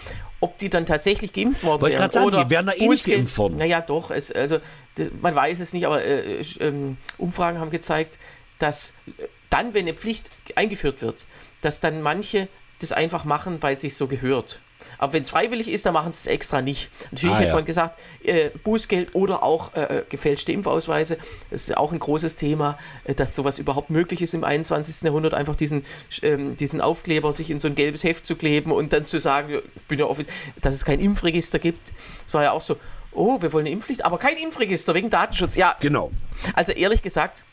ob 0.40 0.56
die 0.56 0.70
dann 0.70 0.86
tatsächlich 0.86 1.32
geimpft 1.32 1.62
worden 1.62 1.82
Wollte 1.82 1.96
ich 1.96 2.00
wären. 2.00 2.10
sagen, 2.10 2.26
oder 2.26 2.44
die 2.44 2.50
wären 2.50 2.66
da 2.66 2.72
eh 2.72 2.88
nicht 2.88 3.04
geimpft 3.04 3.36
worden. 3.36 3.56
Naja, 3.58 3.80
doch. 3.80 4.10
Es, 4.10 4.32
also, 4.32 4.60
das, 4.94 5.10
man 5.20 5.34
weiß 5.34 5.60
es 5.60 5.74
nicht, 5.74 5.86
aber 5.86 6.02
äh, 6.02 6.40
ähm, 6.60 6.96
Umfragen 7.18 7.58
haben 7.58 7.70
gezeigt, 7.70 8.18
dass 8.58 8.94
äh, 9.18 9.24
dann, 9.50 9.74
wenn 9.74 9.86
eine 9.86 9.94
Pflicht 9.94 10.30
eingeführt 10.54 11.02
wird, 11.02 11.26
dass 11.60 11.80
dann 11.80 12.00
manche 12.00 12.48
das 12.78 12.92
einfach 12.92 13.24
machen, 13.24 13.58
weil 13.60 13.76
es 13.76 13.82
sich 13.82 13.96
so 13.96 14.06
gehört. 14.06 14.60
Aber 14.98 15.12
wenn 15.12 15.22
es 15.22 15.30
freiwillig 15.30 15.68
ist, 15.68 15.86
dann 15.86 15.94
machen 15.94 16.12
sie 16.12 16.18
es 16.18 16.26
extra 16.26 16.60
nicht. 16.60 16.90
Natürlich 17.10 17.36
Ah, 17.36 17.38
hätte 17.38 17.48
ja. 17.48 17.54
man 17.54 17.64
gesagt, 17.64 17.98
äh, 18.24 18.50
Bußgeld 18.64 19.14
oder 19.14 19.42
auch 19.42 19.74
äh, 19.74 20.02
gefälschte 20.08 20.52
Impfausweise. 20.52 21.18
Das 21.50 21.62
ist 21.68 21.76
auch 21.76 21.92
ein 21.92 21.98
großes 21.98 22.36
Thema, 22.36 22.78
äh, 23.04 23.14
dass 23.14 23.34
sowas 23.34 23.58
überhaupt 23.58 23.90
möglich 23.90 24.20
ist 24.22 24.34
im 24.34 24.44
21. 24.44 25.02
Jahrhundert, 25.02 25.34
einfach 25.34 25.56
diesen, 25.56 25.84
ähm, 26.22 26.56
diesen 26.56 26.80
Aufkleber 26.80 27.32
sich 27.32 27.50
in 27.50 27.58
so 27.58 27.68
ein 27.68 27.74
gelbes 27.74 28.04
Heft 28.04 28.26
zu 28.26 28.36
kleben 28.36 28.72
und 28.72 28.92
dann 28.92 29.06
zu 29.06 29.20
sagen, 29.20 29.60
ich 29.74 29.82
bin 29.82 29.98
ja 29.98 30.06
offiz 30.06 30.26
dass 30.60 30.74
es 30.74 30.84
kein 30.84 31.00
Impfregister 31.00 31.58
gibt. 31.58 31.92
Das 32.24 32.34
war 32.34 32.42
ja 32.42 32.50
auch 32.52 32.60
so, 32.60 32.76
oh, 33.12 33.40
wir 33.40 33.52
wollen 33.52 33.66
eine 33.66 33.72
Impfpflicht, 33.74 34.04
aber 34.04 34.18
kein 34.18 34.36
Impfregister 34.36 34.94
wegen 34.94 35.10
Datenschutz. 35.10 35.56
Ja, 35.56 35.76
Genau. 35.80 36.10
also 36.54 36.72
ehrlich 36.72 37.02
gesagt, 37.02 37.44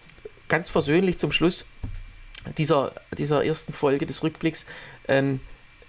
ganz 0.47 0.69
versöhnlich 0.69 1.17
zum 1.17 1.31
Schluss 1.31 1.65
dieser, 2.57 2.91
dieser 3.17 3.43
ersten 3.45 3.73
Folge 3.73 4.05
des 4.05 4.23
Rückblicks, 4.23 4.65
ähm, 5.07 5.39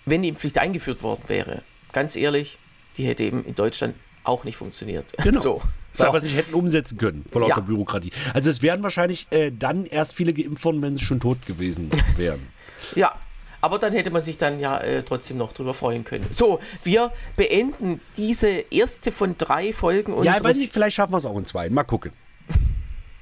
wenn 0.06 0.22
die 0.22 0.28
Impfpflicht 0.28 0.58
eingeführt 0.58 1.02
worden 1.02 1.22
wäre, 1.26 1.62
ganz 1.92 2.16
ehrlich, 2.16 2.58
die 2.96 3.06
hätte 3.06 3.22
eben 3.24 3.44
in 3.44 3.54
Deutschland 3.54 3.94
auch 4.24 4.44
nicht 4.44 4.56
funktioniert. 4.56 5.12
Genau. 5.22 5.40
So. 5.40 5.62
So. 5.92 6.04
wir 6.12 6.14
es 6.14 6.24
nicht 6.24 6.36
hätten 6.36 6.52
umsetzen 6.54 6.98
können, 6.98 7.24
vor 7.32 7.40
lauter 7.40 7.56
Ja. 7.56 7.60
Bürokratie. 7.60 8.10
Also 8.34 8.50
es 8.50 8.60
wären 8.60 8.82
wahrscheinlich 8.82 9.26
äh, 9.30 9.50
dann 9.50 9.86
erst 9.86 10.12
viele 10.14 10.34
geimpft 10.34 10.62
worden, 10.64 10.82
wenn 10.82 10.96
sie 10.98 11.04
schon 11.04 11.20
tot 11.20 11.46
gewesen 11.46 11.88
wären. 12.16 12.46
Ja, 12.94 13.14
aber 13.62 13.78
dann 13.78 13.94
hätte 13.94 14.10
man 14.10 14.20
sich 14.20 14.36
dann 14.36 14.60
ja 14.60 14.78
äh, 14.78 15.02
trotzdem 15.02 15.38
noch 15.38 15.52
drüber 15.54 15.72
freuen 15.72 16.04
können. 16.04 16.26
So, 16.30 16.60
wir 16.84 17.12
beenden 17.36 18.00
diese 18.18 18.48
erste 18.70 19.10
von 19.10 19.38
drei 19.38 19.72
Folgen 19.72 20.22
ja, 20.22 20.36
ich 20.36 20.44
weiß 20.44 20.58
nicht, 20.58 20.72
vielleicht 20.72 20.96
schaffen 20.96 21.12
wir 21.12 21.18
es 21.18 21.24
auch 21.24 21.38
in 21.38 21.46
zwei. 21.46 21.70
Mal 21.70 21.84
gucken. 21.84 22.12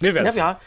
Wir 0.00 0.12
werden 0.14 0.24
Ja, 0.26 0.30
es. 0.30 0.36
ja. 0.36 0.60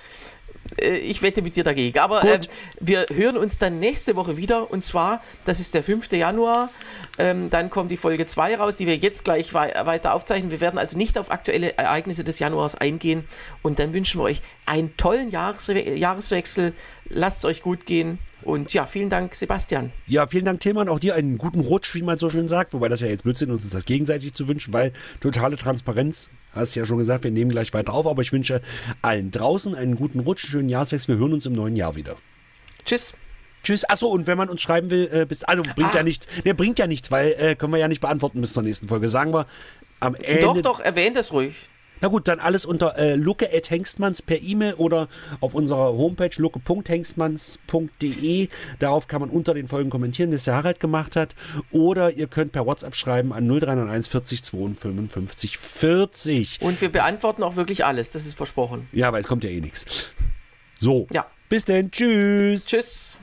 Äh, 0.81 0.97
ich 0.97 1.21
wette 1.21 1.41
mit 1.41 1.55
dir 1.55 1.63
dagegen. 1.63 1.97
Aber 1.99 2.23
ähm, 2.23 2.41
wir 2.79 3.05
hören 3.13 3.37
uns 3.37 3.57
dann 3.57 3.79
nächste 3.79 4.15
Woche 4.15 4.37
wieder. 4.37 4.71
Und 4.71 4.85
zwar, 4.85 5.21
das 5.45 5.59
ist 5.59 5.73
der 5.73 5.83
5. 5.83 6.11
Januar. 6.11 6.69
Ähm, 7.17 7.49
dann 7.49 7.69
kommt 7.69 7.91
die 7.91 7.97
Folge 7.97 8.25
2 8.25 8.57
raus, 8.57 8.75
die 8.75 8.85
wir 8.85 8.95
jetzt 8.97 9.23
gleich 9.23 9.53
wei 9.53 9.73
weiter 9.85 10.13
aufzeichnen. 10.13 10.51
Wir 10.51 10.61
werden 10.61 10.77
also 10.77 10.97
nicht 10.97 11.17
auf 11.17 11.31
aktuelle 11.31 11.77
Ereignisse 11.77 12.23
des 12.23 12.39
Januars 12.39 12.75
eingehen. 12.75 13.23
Und 13.61 13.79
dann 13.79 13.93
wünschen 13.93 14.19
wir 14.19 14.25
euch 14.25 14.41
einen 14.65 14.95
tollen 14.97 15.31
Jahreswe 15.31 15.95
Jahreswechsel. 15.95 16.73
Lasst 17.09 17.39
es 17.39 17.45
euch 17.45 17.61
gut 17.61 17.85
gehen. 17.85 18.19
Und 18.43 18.73
ja, 18.73 18.85
vielen 18.85 19.09
Dank, 19.09 19.35
Sebastian. 19.35 19.91
Ja, 20.05 20.27
vielen 20.27 20.45
Dank, 20.45 20.59
Tillmann. 20.59 20.89
Auch 20.89 20.99
dir 20.99 21.15
einen 21.15 21.37
guten 21.37 21.59
Rutsch, 21.59 21.95
wie 21.95 22.01
man 22.01 22.19
so 22.19 22.29
schön 22.29 22.47
sagt. 22.47 22.73
Wobei 22.73 22.87
das 22.87 23.01
ja 23.01 23.07
jetzt 23.07 23.23
Blödsinn 23.23 23.51
uns 23.51 23.65
ist, 23.65 23.73
das 23.73 23.85
gegenseitig 23.85 24.33
zu 24.33 24.47
wünschen, 24.47 24.73
weil 24.73 24.93
totale 25.19 25.57
Transparenz. 25.57 26.29
Hast 26.57 26.75
ja 26.75 26.85
schon 26.85 26.97
gesagt, 26.97 27.23
wir 27.23 27.31
nehmen 27.31 27.51
gleich 27.51 27.73
weiter 27.73 27.93
auf. 27.93 28.07
Aber 28.07 28.21
ich 28.21 28.31
wünsche 28.33 28.61
allen 29.01 29.31
draußen 29.31 29.75
einen 29.75 29.95
guten 29.95 30.19
Rutsch, 30.19 30.47
schönen 30.47 30.69
Jahreswechsel. 30.69 31.15
Wir 31.15 31.19
hören 31.19 31.33
uns 31.33 31.45
im 31.45 31.53
neuen 31.53 31.75
Jahr 31.75 31.95
wieder. 31.95 32.15
Tschüss. 32.85 33.13
Tschüss. 33.63 33.83
Achso, 33.89 34.07
und 34.07 34.27
wenn 34.27 34.37
man 34.37 34.49
uns 34.49 34.61
schreiben 34.61 34.89
will, 34.89 35.09
äh, 35.11 35.25
bis, 35.25 35.43
also 35.43 35.61
bringt 35.75 35.93
ah. 35.93 35.97
ja 35.97 36.03
nichts. 36.03 36.27
Ne, 36.43 36.53
bringt 36.53 36.79
ja 36.79 36.87
nichts, 36.87 37.11
weil 37.11 37.35
äh, 37.37 37.55
können 37.55 37.73
wir 37.73 37.79
ja 37.79 37.87
nicht 37.87 38.01
beantworten 38.01 38.41
bis 38.41 38.53
zur 38.53 38.63
nächsten 38.63 38.87
Folge. 38.87 39.09
Sagen 39.09 39.33
wir 39.33 39.45
am 39.99 40.15
Ende. 40.15 40.41
Doch, 40.41 40.61
doch, 40.61 40.79
erwähnt 40.79 41.17
es 41.17 41.31
ruhig. 41.31 41.69
Na 42.01 42.09
gut, 42.09 42.27
dann 42.27 42.39
alles 42.39 42.65
unter 42.65 42.97
äh, 42.97 43.15
lucke.hengstmanns 43.15 44.21
per 44.21 44.41
E-Mail 44.41 44.73
oder 44.75 45.07
auf 45.39 45.53
unserer 45.53 45.97
Homepage 45.97 46.31
lucke.hengstmanns.de. 46.35 48.49
Darauf 48.79 49.07
kann 49.07 49.21
man 49.21 49.29
unter 49.29 49.53
den 49.53 49.67
Folgen 49.67 49.89
kommentieren, 49.89 50.31
das 50.31 50.45
der 50.45 50.55
Harald 50.55 50.79
gemacht 50.79 51.15
hat. 51.15 51.35
Oder 51.71 52.11
ihr 52.11 52.27
könnt 52.27 52.51
per 52.51 52.65
WhatsApp 52.65 52.95
schreiben 52.95 53.33
an 53.33 53.47
0391 53.47 54.11
40 54.11 54.43
52 54.43 55.57
40. 55.57 56.61
Und 56.61 56.81
wir 56.81 56.91
beantworten 56.91 57.43
auch 57.43 57.55
wirklich 57.55 57.85
alles, 57.85 58.11
das 58.11 58.25
ist 58.25 58.35
versprochen. 58.35 58.87
Ja, 58.91 59.07
aber 59.07 59.19
es 59.19 59.27
kommt 59.27 59.43
ja 59.43 59.49
eh 59.49 59.61
nichts. 59.61 60.11
So. 60.79 61.07
Ja. 61.11 61.25
Bis 61.49 61.65
denn. 61.65 61.91
Tschüss. 61.91 62.65
Tschüss. 62.65 63.21